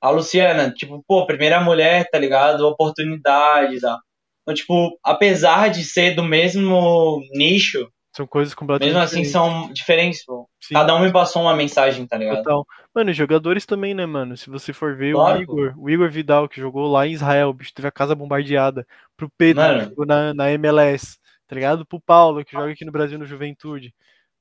A 0.00 0.10
Luciana, 0.10 0.70
tipo, 0.70 1.04
pô, 1.06 1.26
primeira 1.26 1.60
mulher, 1.60 2.08
tá 2.10 2.18
ligado? 2.18 2.66
Oportunidade 2.66 3.80
tal. 3.80 3.98
Então, 4.42 4.54
tipo, 4.54 4.98
apesar 5.04 5.68
de 5.68 5.84
ser 5.84 6.14
do 6.14 6.22
mesmo 6.24 7.20
nicho, 7.34 7.86
São 8.16 8.26
coisas 8.26 8.54
completamente 8.54 8.94
mesmo 8.94 9.04
assim 9.04 9.22
diferentes. 9.22 9.32
são 9.32 9.72
diferentes, 9.72 10.24
pô. 10.24 10.48
Sim. 10.62 10.74
Cada 10.74 10.94
um 10.94 11.00
me 11.00 11.12
passou 11.12 11.42
uma 11.42 11.54
mensagem, 11.54 12.06
tá 12.06 12.16
ligado? 12.16 12.38
Total. 12.38 12.66
Mano, 12.94 13.10
e 13.10 13.14
jogadores 13.14 13.66
também, 13.66 13.92
né, 13.92 14.06
mano? 14.06 14.34
Se 14.36 14.48
você 14.48 14.72
for 14.72 14.96
ver 14.96 15.12
Claro, 15.12 15.38
o 15.38 15.42
Igor, 15.42 15.74
o 15.76 15.90
Igor 15.90 16.10
Vidal, 16.10 16.48
que 16.48 16.58
jogou 16.58 16.90
lá 16.90 17.06
em 17.06 17.12
Israel, 17.12 17.52
bicho 17.52 17.74
teve 17.74 17.88
a 17.88 17.92
casa 17.92 18.14
bombardeada. 18.14 18.86
Pro 19.14 19.30
Pedro, 19.36 19.62
Mano. 19.62 19.82
que 19.82 19.88
jogou 19.90 20.06
na, 20.06 20.32
na 20.32 20.50
MLS, 20.52 21.18
tá 21.46 21.54
ligado? 21.54 21.84
Pro 21.84 22.00
Paulo, 22.00 22.42
que 22.42 22.52
joga 22.52 22.72
aqui 22.72 22.84
no 22.84 22.92
Brasil 22.92 23.18
no 23.18 23.26
Juventude. 23.26 23.92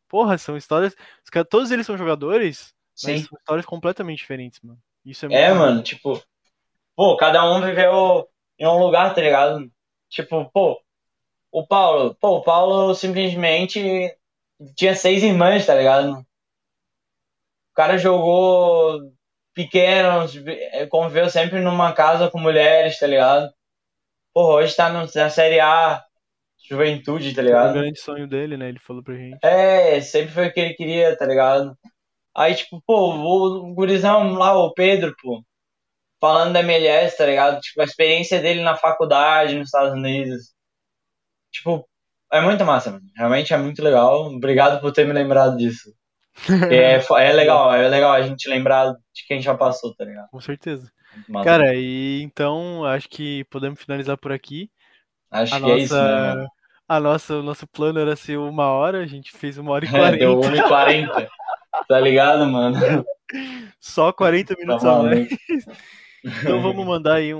Porra, 0.08 0.38
são 0.38 0.56
histórias. 0.58 0.96
os 1.24 1.30
caras- 1.30 1.48
todos 1.50 1.72
eles 1.72 1.86
são 1.86 1.98
jogadores, 1.98 2.74
mas 3.04 3.20
Sim. 3.22 3.26
são 3.26 3.38
histórias 3.38 3.66
completamente 3.66 4.20
diferentes, 4.20 4.60
mano. 4.62 4.80
Isso 5.06 5.26
é 5.26 5.34
É, 5.34 5.54
mano, 5.54 5.84
tipo, 5.84 6.22
pô, 6.96 7.16
cada 7.18 7.44
um 7.50 7.62
viveu 7.62 8.28
em 8.60 8.68
um 8.68 8.78
lugar, 8.80 9.14
tá 9.14 9.22
ligado? 9.22 9.72
Tipo, 10.10 10.50
pô, 10.52 10.82
o 11.52 11.66
Paulo, 11.66 12.16
pô, 12.16 12.38
o 12.38 12.44
Paulo 12.44 12.94
simplesmente 12.96 14.16
tinha 14.76 14.96
seis 14.96 15.24
irmãs, 15.24 15.66
tá 15.66 15.76
ligado? 15.76 16.20
O 17.72 17.76
cara 17.76 17.98
jogou 17.98 19.00
pequeno, 19.54 20.26
conviveu 20.90 21.30
sempre 21.30 21.60
numa 21.60 21.94
casa 21.94 22.30
com 22.30 22.40
mulheres, 22.40 23.00
tá 23.00 23.08
ligado? 23.08 23.52
Pô, 24.34 24.56
hoje 24.56 24.76
tá 24.76 24.90
na 24.90 25.30
Série 25.30 25.60
A, 25.60 26.04
Juventude, 26.70 27.34
tá 27.34 27.42
Foi 27.42 27.44
o 27.44 27.48
ligado? 27.50 27.74
grande 27.74 28.00
sonho 28.00 28.28
dele, 28.28 28.58
né? 28.58 28.70
Ele 28.70 28.80
falou 28.80 29.04
pra 29.04 29.16
gente. 29.16 29.38
É, 29.44 30.00
sempre 30.02 30.32
foi 30.34 30.48
o 30.48 30.54
que 30.54 30.60
ele 30.60 30.74
queria, 30.74 31.18
tá 31.18 31.26
ligado? 31.26 31.78
Aí, 32.36 32.56
tipo, 32.56 32.82
pô, 32.86 33.14
o 33.16 33.74
gurizão 33.76 34.34
lá, 34.36 34.56
o 34.58 34.74
Pedro, 34.74 35.14
pô, 35.22 35.44
falando 36.22 36.54
da 36.54 36.62
MLS, 36.62 37.18
tá 37.18 37.26
ligado? 37.26 37.60
Tipo, 37.62 37.82
a 37.82 37.86
experiência 37.86 38.42
dele 38.42 38.62
na 38.64 38.76
faculdade 38.76 39.56
nos 39.56 39.68
Estados 39.68 39.94
Unidos. 39.94 40.54
Tipo, 41.52 41.88
é 42.32 42.42
muito 42.42 42.64
massa, 42.66 42.92
mano. 42.92 43.06
Realmente 43.16 43.54
é 43.54 43.58
muito 43.58 43.82
legal. 43.84 44.28
Obrigado 44.28 44.82
por 44.82 44.92
ter 44.92 45.06
me 45.06 45.14
lembrado 45.14 45.58
disso. 45.58 45.94
É, 46.72 47.00
fo- 47.02 47.18
é 47.18 47.34
legal, 47.34 47.74
é 47.74 47.88
legal 47.88 48.12
a 48.14 48.22
gente 48.22 48.50
lembrar 48.50 48.92
de 48.92 49.26
quem 49.28 49.42
já 49.42 49.56
passou, 49.56 49.96
tá 49.96 50.06
ligado? 50.06 50.30
Com 50.30 50.40
certeza. 50.42 50.92
Cara, 51.44 51.74
e 51.76 52.22
então 52.22 52.86
acho 52.86 53.10
que 53.10 53.44
podemos 53.46 53.82
finalizar 53.82 54.18
por 54.18 54.32
aqui. 54.32 54.70
Acho 55.30 55.56
a 55.56 55.58
que 55.58 55.62
nossa, 55.62 55.74
é 55.74 55.78
isso, 55.84 55.94
né, 55.95 56.36
mano? 56.36 56.48
A 56.88 56.99
nossa, 56.99 57.36
o 57.36 57.44
nosso 57.44 57.68
plano 57.68 57.99
era 57.99 58.16
ser 58.16 58.38
uma 58.38 58.68
hora, 58.68 58.99
a 58.99 59.06
gente 59.06 59.32
fez 59.32 59.58
uma 59.58 59.72
hora 59.72 59.86
e 59.86 59.90
quarenta. 59.90 60.16
É, 60.16 60.20
deu 60.20 60.40
uma 60.40 60.56
e 60.56 60.64
quarenta. 60.64 61.30
tá 61.88 61.99
ligado, 61.99 62.45
mano? 62.45 62.78
Só 63.80 64.12
40 64.14 64.56
tá 64.56 64.60
minutos 64.60 64.84
tá 64.84 64.99
a 64.99 65.04
mais. 65.04 65.28
Então 66.24 66.62
vamos 66.62 66.86
mandar 66.86 67.16
aí 67.16 67.34
um, 67.34 67.40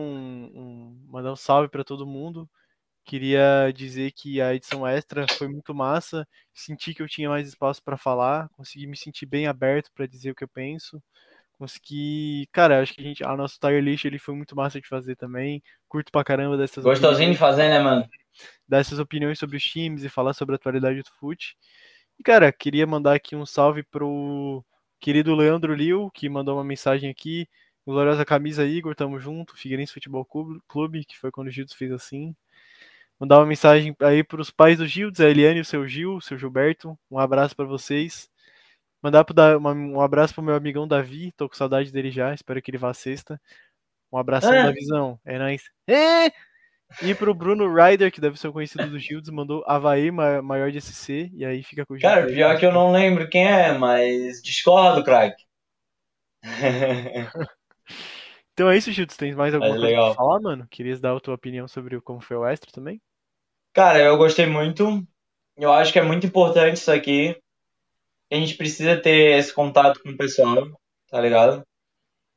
um 0.54 1.06
mandar 1.10 1.32
um 1.32 1.36
salve 1.36 1.70
para 1.70 1.84
todo 1.84 2.06
mundo. 2.06 2.50
Queria 3.06 3.72
dizer 3.74 4.12
que 4.12 4.42
a 4.42 4.54
edição 4.54 4.86
extra 4.86 5.26
foi 5.38 5.48
muito 5.48 5.74
massa. 5.74 6.28
Senti 6.54 6.94
que 6.94 7.02
eu 7.02 7.08
tinha 7.08 7.30
mais 7.30 7.48
espaço 7.48 7.82
para 7.82 7.98
falar, 7.98 8.50
consegui 8.50 8.86
me 8.86 8.98
sentir 8.98 9.26
bem 9.26 9.48
aberto 9.48 9.90
para 9.96 10.06
dizer 10.06 10.32
o 10.32 10.36
que 10.36 10.44
eu 10.44 10.50
penso. 10.50 11.02
Consegui, 11.58 12.48
cara, 12.52 12.82
acho 12.82 12.94
que 12.94 13.02
a 13.02 13.04
gente, 13.04 13.24
a 13.26 13.36
nossa 13.36 13.58
tire 13.60 13.82
list 13.82 14.06
ele 14.06 14.20
foi 14.20 14.36
muito 14.36 14.56
massa 14.56 14.80
de 14.80 14.88
fazer 14.88 15.16
também. 15.16 15.62
Curto 15.88 16.12
pra 16.12 16.24
caramba 16.24 16.56
dessas 16.56 16.84
Gostosinho 16.84 17.32
de 17.32 17.38
fazer, 17.38 17.70
né, 17.70 17.80
mano? 17.80 18.08
Dessas 18.68 19.00
opiniões 19.00 19.40
sobre 19.40 19.58
os 19.58 19.64
times 19.64 20.04
e 20.04 20.10
falar 20.10 20.34
sobre 20.34 20.54
a 20.54 20.58
atualidade 20.58 21.02
do 21.02 21.10
fute. 21.20 21.58
E 22.20 22.24
cara, 22.24 22.52
queria 22.52 22.86
mandar 22.86 23.16
aqui 23.16 23.36
um 23.36 23.46
salve 23.46 23.84
pro 23.84 24.64
querido 25.00 25.34
Leandro 25.34 25.74
Liu, 25.74 26.12
que 26.14 26.30
mandou 26.30 26.56
uma 26.56 26.64
mensagem 26.64 27.10
aqui. 27.10 27.48
Gloriosa 27.86 28.26
camisa 28.26 28.66
Igor, 28.66 28.94
tamo 28.94 29.20
junto. 29.20 29.56
Figueirense 29.56 29.94
Futebol 29.94 30.28
Clube, 30.68 31.06
que 31.06 31.18
foi 31.18 31.32
quando 31.32 31.48
o 31.48 31.52
Gildos 31.52 31.74
fez 31.74 31.92
assim. 31.92 32.36
Mandar 33.20 33.40
uma 33.40 33.48
mensagem 33.48 33.96
aí 34.02 34.24
para 34.24 34.42
os 34.42 34.52
pais 34.52 34.78
do 34.78 34.86
Gildes, 34.86 35.22
a 35.22 35.30
Eliane 35.30 35.58
e 35.58 35.62
o 35.62 35.66
seu 35.66 35.88
Gil, 35.88 36.18
o 36.18 36.22
seu 36.22 36.38
Gilberto. 36.38 36.96
Um 37.10 37.18
abraço 37.18 37.56
para 37.56 37.66
vocês. 37.66 38.30
Mandar 39.02 39.24
pro, 39.24 39.36
uma, 39.58 39.74
um 39.74 40.02
abraço 40.02 40.34
pro 40.34 40.44
meu 40.44 40.56
amigão 40.56 40.88
Davi, 40.88 41.32
tô 41.38 41.48
com 41.48 41.56
saudade 41.56 41.92
dele 41.92 42.10
já, 42.10 42.34
espero 42.34 42.62
que 42.62 42.72
ele 42.72 42.78
vá 42.78 42.94
sexta. 42.94 43.40
Um 44.12 44.18
abração 44.18 44.52
ah. 44.52 44.64
da 44.64 44.72
visão, 44.72 45.20
é 45.26 45.38
nóis. 45.38 45.64
É! 45.88 46.32
E 47.04 47.14
pro 47.14 47.34
Bruno 47.34 47.72
Ryder, 47.72 48.12
que 48.12 48.22
deve 48.22 48.40
ser 48.40 48.52
conhecido 48.52 48.90
do 48.90 48.98
Gildes, 48.98 49.30
mandou 49.30 49.64
Havaí 49.68 50.10
maior 50.10 50.72
de 50.72 50.80
SC, 50.80 51.30
e 51.34 51.46
aí 51.46 51.62
fica 51.62 51.86
com 51.86 51.94
o 51.94 52.00
Cara, 52.00 52.26
pior 52.26 52.58
que 52.58 52.66
eu 52.66 52.72
não 52.72 52.92
lembro 52.92 53.30
quem 53.30 53.46
é, 53.46 53.78
mas 53.78 54.42
discordo, 54.42 55.04
craque. 55.04 55.44
então 58.54 58.70
é 58.70 58.78
isso, 58.78 58.92
Gildes. 58.92 59.18
Tem 59.18 59.36
mais 59.36 59.54
alguma 59.54 59.72
mas 59.72 59.80
coisa 59.82 59.96
legal. 59.96 60.16
pra 60.16 60.24
falar, 60.24 60.40
mano? 60.40 60.68
Querias 60.70 61.02
dar 61.02 61.16
a 61.16 61.20
tua 61.20 61.36
opinião 61.36 61.68
sobre 61.68 62.00
como 62.02 62.22
foi 62.22 62.38
o 62.38 62.46
extra 62.46 62.72
também? 62.72 63.02
Cara, 63.74 64.00
eu 64.00 64.18
gostei 64.18 64.46
muito. 64.46 65.06
Eu 65.58 65.74
acho 65.74 65.92
que 65.92 66.00
é 66.00 66.04
muito 66.04 66.26
importante 66.26 66.78
isso 66.78 66.92
aqui. 66.92 67.38
A 68.32 68.36
gente 68.36 68.56
precisa 68.56 68.98
ter 68.98 69.38
esse 69.38 69.54
contato 69.54 70.02
com 70.02 70.10
o 70.10 70.18
pessoal, 70.18 70.68
tá 71.10 71.20
ligado? 71.22 71.64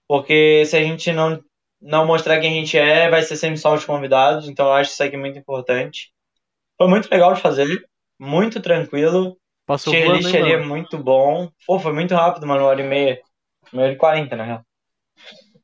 Porque 0.09 0.65
se 0.67 0.77
a 0.77 0.83
gente 0.83 1.13
não, 1.13 1.43
não 1.81 2.07
mostrar 2.07 2.41
quem 2.41 2.51
a 2.51 2.61
gente 2.61 2.77
é, 2.77 3.09
vai 3.09 3.23
ser 3.23 3.37
sempre 3.37 3.59
só 3.59 3.75
os 3.75 3.85
convidados. 3.85 4.49
Então 4.49 4.67
eu 4.67 4.73
acho 4.73 4.93
isso 4.93 5.03
aqui 5.03 5.17
muito 5.17 5.39
importante. 5.39 6.13
Foi 6.77 6.89
muito 6.89 7.11
legal 7.11 7.35
de 7.35 7.41
fazer, 7.41 7.67
muito 8.19 8.61
tranquilo. 8.61 9.37
Passou 9.67 9.93
Tier 9.93 10.11
list 10.11 10.35
ali 10.35 10.53
é 10.53 10.63
muito 10.63 10.99
bom. 10.99 11.49
Pô, 11.67 11.79
foi 11.79 11.93
muito 11.93 12.15
rápido, 12.15 12.47
mano, 12.47 12.63
uma 12.63 12.69
hora 12.69 12.81
e 12.81 12.89
meia. 12.89 13.21
Uma 13.73 13.83
hora 13.83 13.93
e 13.93 13.97
quarenta, 13.97 14.35
na 14.35 14.45
real. 14.45 14.65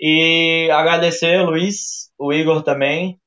E 0.00 0.70
agradecer, 0.70 1.42
Luiz, 1.42 2.10
o 2.18 2.32
Igor 2.32 2.62
também, 2.62 3.18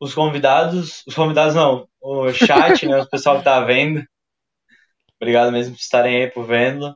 os 0.00 0.14
convidados, 0.14 1.02
os 1.06 1.14
convidados 1.14 1.54
não, 1.54 1.88
o 2.00 2.32
chat, 2.32 2.86
né, 2.86 3.02
o 3.02 3.08
pessoal 3.08 3.38
que 3.38 3.44
tá 3.44 3.60
vendo. 3.60 4.04
Obrigado 5.20 5.50
mesmo 5.50 5.74
por 5.74 5.80
estarem 5.80 6.16
aí, 6.16 6.30
por 6.30 6.46
vendo. 6.46 6.94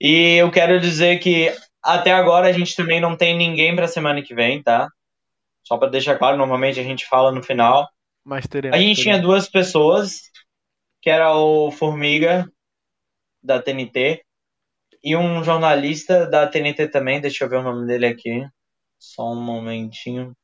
E 0.00 0.36
eu 0.36 0.50
quero 0.50 0.80
dizer 0.80 1.18
que 1.18 1.54
até 1.82 2.12
agora 2.12 2.48
a 2.48 2.52
gente 2.52 2.74
também 2.74 3.00
não 3.00 3.16
tem 3.16 3.36
ninguém 3.36 3.74
pra 3.74 3.88
semana 3.88 4.22
que 4.22 4.34
vem, 4.34 4.62
tá? 4.62 4.88
Só 5.62 5.76
para 5.76 5.90
deixar 5.90 6.16
claro, 6.16 6.36
normalmente 6.36 6.80
a 6.80 6.82
gente 6.84 7.06
fala 7.06 7.30
no 7.30 7.42
final. 7.42 7.88
Mas 8.24 8.46
teremos, 8.46 8.76
a 8.76 8.80
gente 8.80 8.96
teremos. 8.96 9.02
tinha 9.02 9.18
duas 9.20 9.48
pessoas, 9.48 10.22
que 11.02 11.10
era 11.10 11.34
o 11.34 11.70
Formiga, 11.70 12.50
da 13.42 13.60
TNT, 13.60 14.22
e 15.02 15.16
um 15.16 15.44
jornalista 15.44 16.26
da 16.26 16.46
TNT 16.46 16.88
também, 16.88 17.20
deixa 17.20 17.44
eu 17.44 17.48
ver 17.48 17.56
o 17.56 17.62
nome 17.62 17.86
dele 17.86 18.06
aqui. 18.06 18.48
Só 18.98 19.32
um 19.32 19.40
momentinho. 19.40 20.36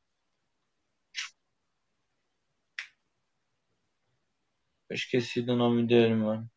Eu 4.89 4.95
esqueci 4.95 5.41
do 5.41 5.55
nome 5.55 5.85
dele, 5.85 6.15
mano. 6.15 6.49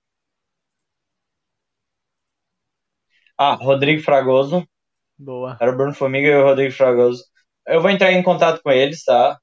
Ah, 3.38 3.54
Rodrigo 3.54 4.02
Fragoso. 4.02 4.66
Boa. 5.16 5.56
Era 5.60 5.72
o 5.72 5.76
Bruno 5.76 5.94
Formiga 5.94 6.28
e 6.28 6.34
o 6.34 6.44
Rodrigo 6.44 6.72
Fragoso. 6.72 7.22
Eu 7.66 7.80
vou 7.80 7.90
entrar 7.90 8.12
em 8.12 8.22
contato 8.22 8.60
com 8.62 8.70
eles, 8.70 9.04
tá? 9.04 9.38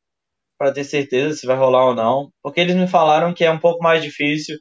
Pra 0.58 0.72
ter 0.72 0.84
certeza 0.84 1.36
se 1.36 1.48
vai 1.48 1.56
rolar 1.56 1.86
ou 1.86 1.96
não. 1.96 2.30
Porque 2.44 2.60
eles 2.60 2.76
me 2.76 2.88
falaram 2.88 3.34
que 3.34 3.44
é 3.44 3.52
um 3.52 3.60
pouco 3.60 3.82
mais 3.82 4.04
difícil 4.04 4.58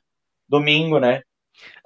domingo, 0.48 0.98
né? 0.98 1.22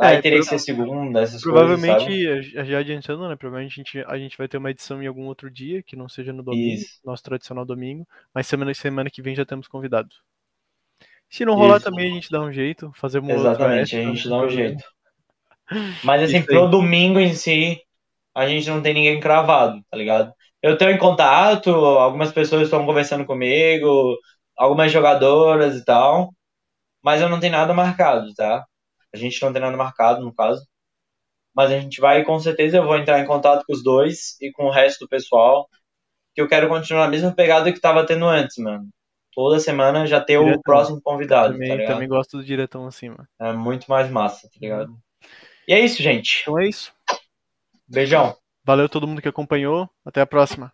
Aí 0.01 0.17
é, 0.17 0.23
teria 0.23 0.39
que 0.39 0.47
ser 0.47 0.59
segunda, 0.59 1.21
essas 1.21 1.43
provavelmente, 1.43 2.07
coisas, 2.07 2.47
já 2.47 2.79
adiantando, 2.79 3.29
né? 3.29 3.37
Provavelmente 3.37 3.81
a 3.81 3.85
gente, 3.85 4.11
a 4.13 4.19
gente 4.19 4.39
vai 4.39 4.49
ter 4.49 4.57
uma 4.57 4.71
edição 4.71 5.03
em 5.03 5.07
algum 5.07 5.27
outro 5.27 5.51
dia, 5.51 5.83
que 5.83 5.95
não 5.95 6.09
seja 6.09 6.33
no 6.33 6.43
domingo, 6.43 6.75
Isso. 6.75 7.01
nosso 7.05 7.23
tradicional 7.23 7.65
domingo. 7.65 8.07
Mas 8.35 8.47
semana, 8.47 8.73
semana 8.73 9.11
que 9.11 9.21
vem 9.21 9.37
já 9.37 9.45
temos 9.45 9.69
convidado. 9.69 10.09
Se 11.29 11.45
não 11.45 11.55
rolar 11.55 11.77
Isso. 11.77 11.85
também, 11.85 12.11
a 12.11 12.15
gente 12.15 12.31
dá 12.31 12.41
um 12.41 12.51
jeito, 12.51 12.91
fazer 12.95 13.19
uma 13.19 13.33
Exatamente, 13.33 13.97
a 13.97 14.03
gente 14.03 14.29
dá 14.29 14.39
um 14.39 14.49
jeito. 14.49 14.85
Mas 16.05 16.23
assim, 16.23 16.43
pro 16.43 16.69
domingo 16.69 17.19
em 17.19 17.35
si, 17.35 17.81
a 18.35 18.47
gente 18.47 18.69
não 18.69 18.83
tem 18.83 18.95
ninguém 18.95 19.21
cravado, 19.21 19.83
tá 19.91 19.97
ligado? 19.97 20.33
Eu 20.63 20.77
tenho 20.77 20.93
em 20.93 20.99
contato, 20.99 21.71
algumas 21.71 22.33
pessoas 22.33 22.63
estão 22.65 22.85
conversando 22.85 23.25
comigo, 23.25 24.17
algumas 24.57 24.91
jogadoras 24.91 25.77
e 25.77 25.85
tal, 25.85 26.33
mas 27.03 27.21
eu 27.21 27.29
não 27.29 27.41
tenho 27.41 27.53
nada 27.53 27.75
marcado, 27.75 28.35
tá? 28.35 28.65
A 29.15 29.17
gente 29.17 29.41
não 29.43 29.53
tem 29.53 29.63
nada 29.63 29.77
marcado, 29.77 30.23
no 30.25 30.35
caso. 30.35 30.67
Mas 31.55 31.71
a 31.73 31.79
gente 31.79 32.01
vai, 32.01 32.25
com 32.25 32.39
certeza, 32.39 32.79
eu 32.79 32.85
vou 32.85 32.97
entrar 32.97 33.21
em 33.21 33.27
contato 33.27 33.65
com 33.67 33.73
os 33.73 33.83
dois 33.83 34.37
e 34.41 34.53
com 34.53 34.67
o 34.67 34.71
resto 34.71 35.01
do 35.05 35.09
pessoal, 35.09 35.69
que 36.35 36.41
eu 36.41 36.49
quero 36.49 36.69
continuar 36.69 37.07
a 37.07 37.09
mesma 37.09 37.35
pegada 37.35 37.73
que 37.73 37.81
tava 37.81 38.07
tendo 38.07 38.27
antes, 38.27 38.57
mano 38.59 38.89
toda 39.39 39.61
semana 39.61 40.05
já 40.05 40.21
ter 40.21 40.37
diretão. 40.37 40.59
o 40.59 40.63
próximo 40.65 41.01
convidado. 41.01 41.53
Também, 41.53 41.79
tá 41.79 41.93
também 41.93 42.09
gosto 42.09 42.39
do 42.39 42.45
diretão 42.45 42.89
assim, 42.89 43.11
mano. 43.11 43.29
É 43.41 43.53
muito 43.53 43.89
mais 43.89 44.11
massa, 44.11 44.49
tá 44.49 44.59
ligado? 44.61 44.99
E 45.69 45.75
é 45.75 45.81
isso, 45.81 46.03
gente. 46.03 46.39
Então 46.41 46.59
é 46.59 46.67
isso. 46.67 46.91
Beijão. 47.87 48.35
Valeu 48.65 48.89
todo 48.89 49.07
mundo 49.07 49.21
que 49.21 49.29
acompanhou. 49.29 49.87
Até 50.03 50.23
a 50.23 50.27
próxima. 50.27 50.73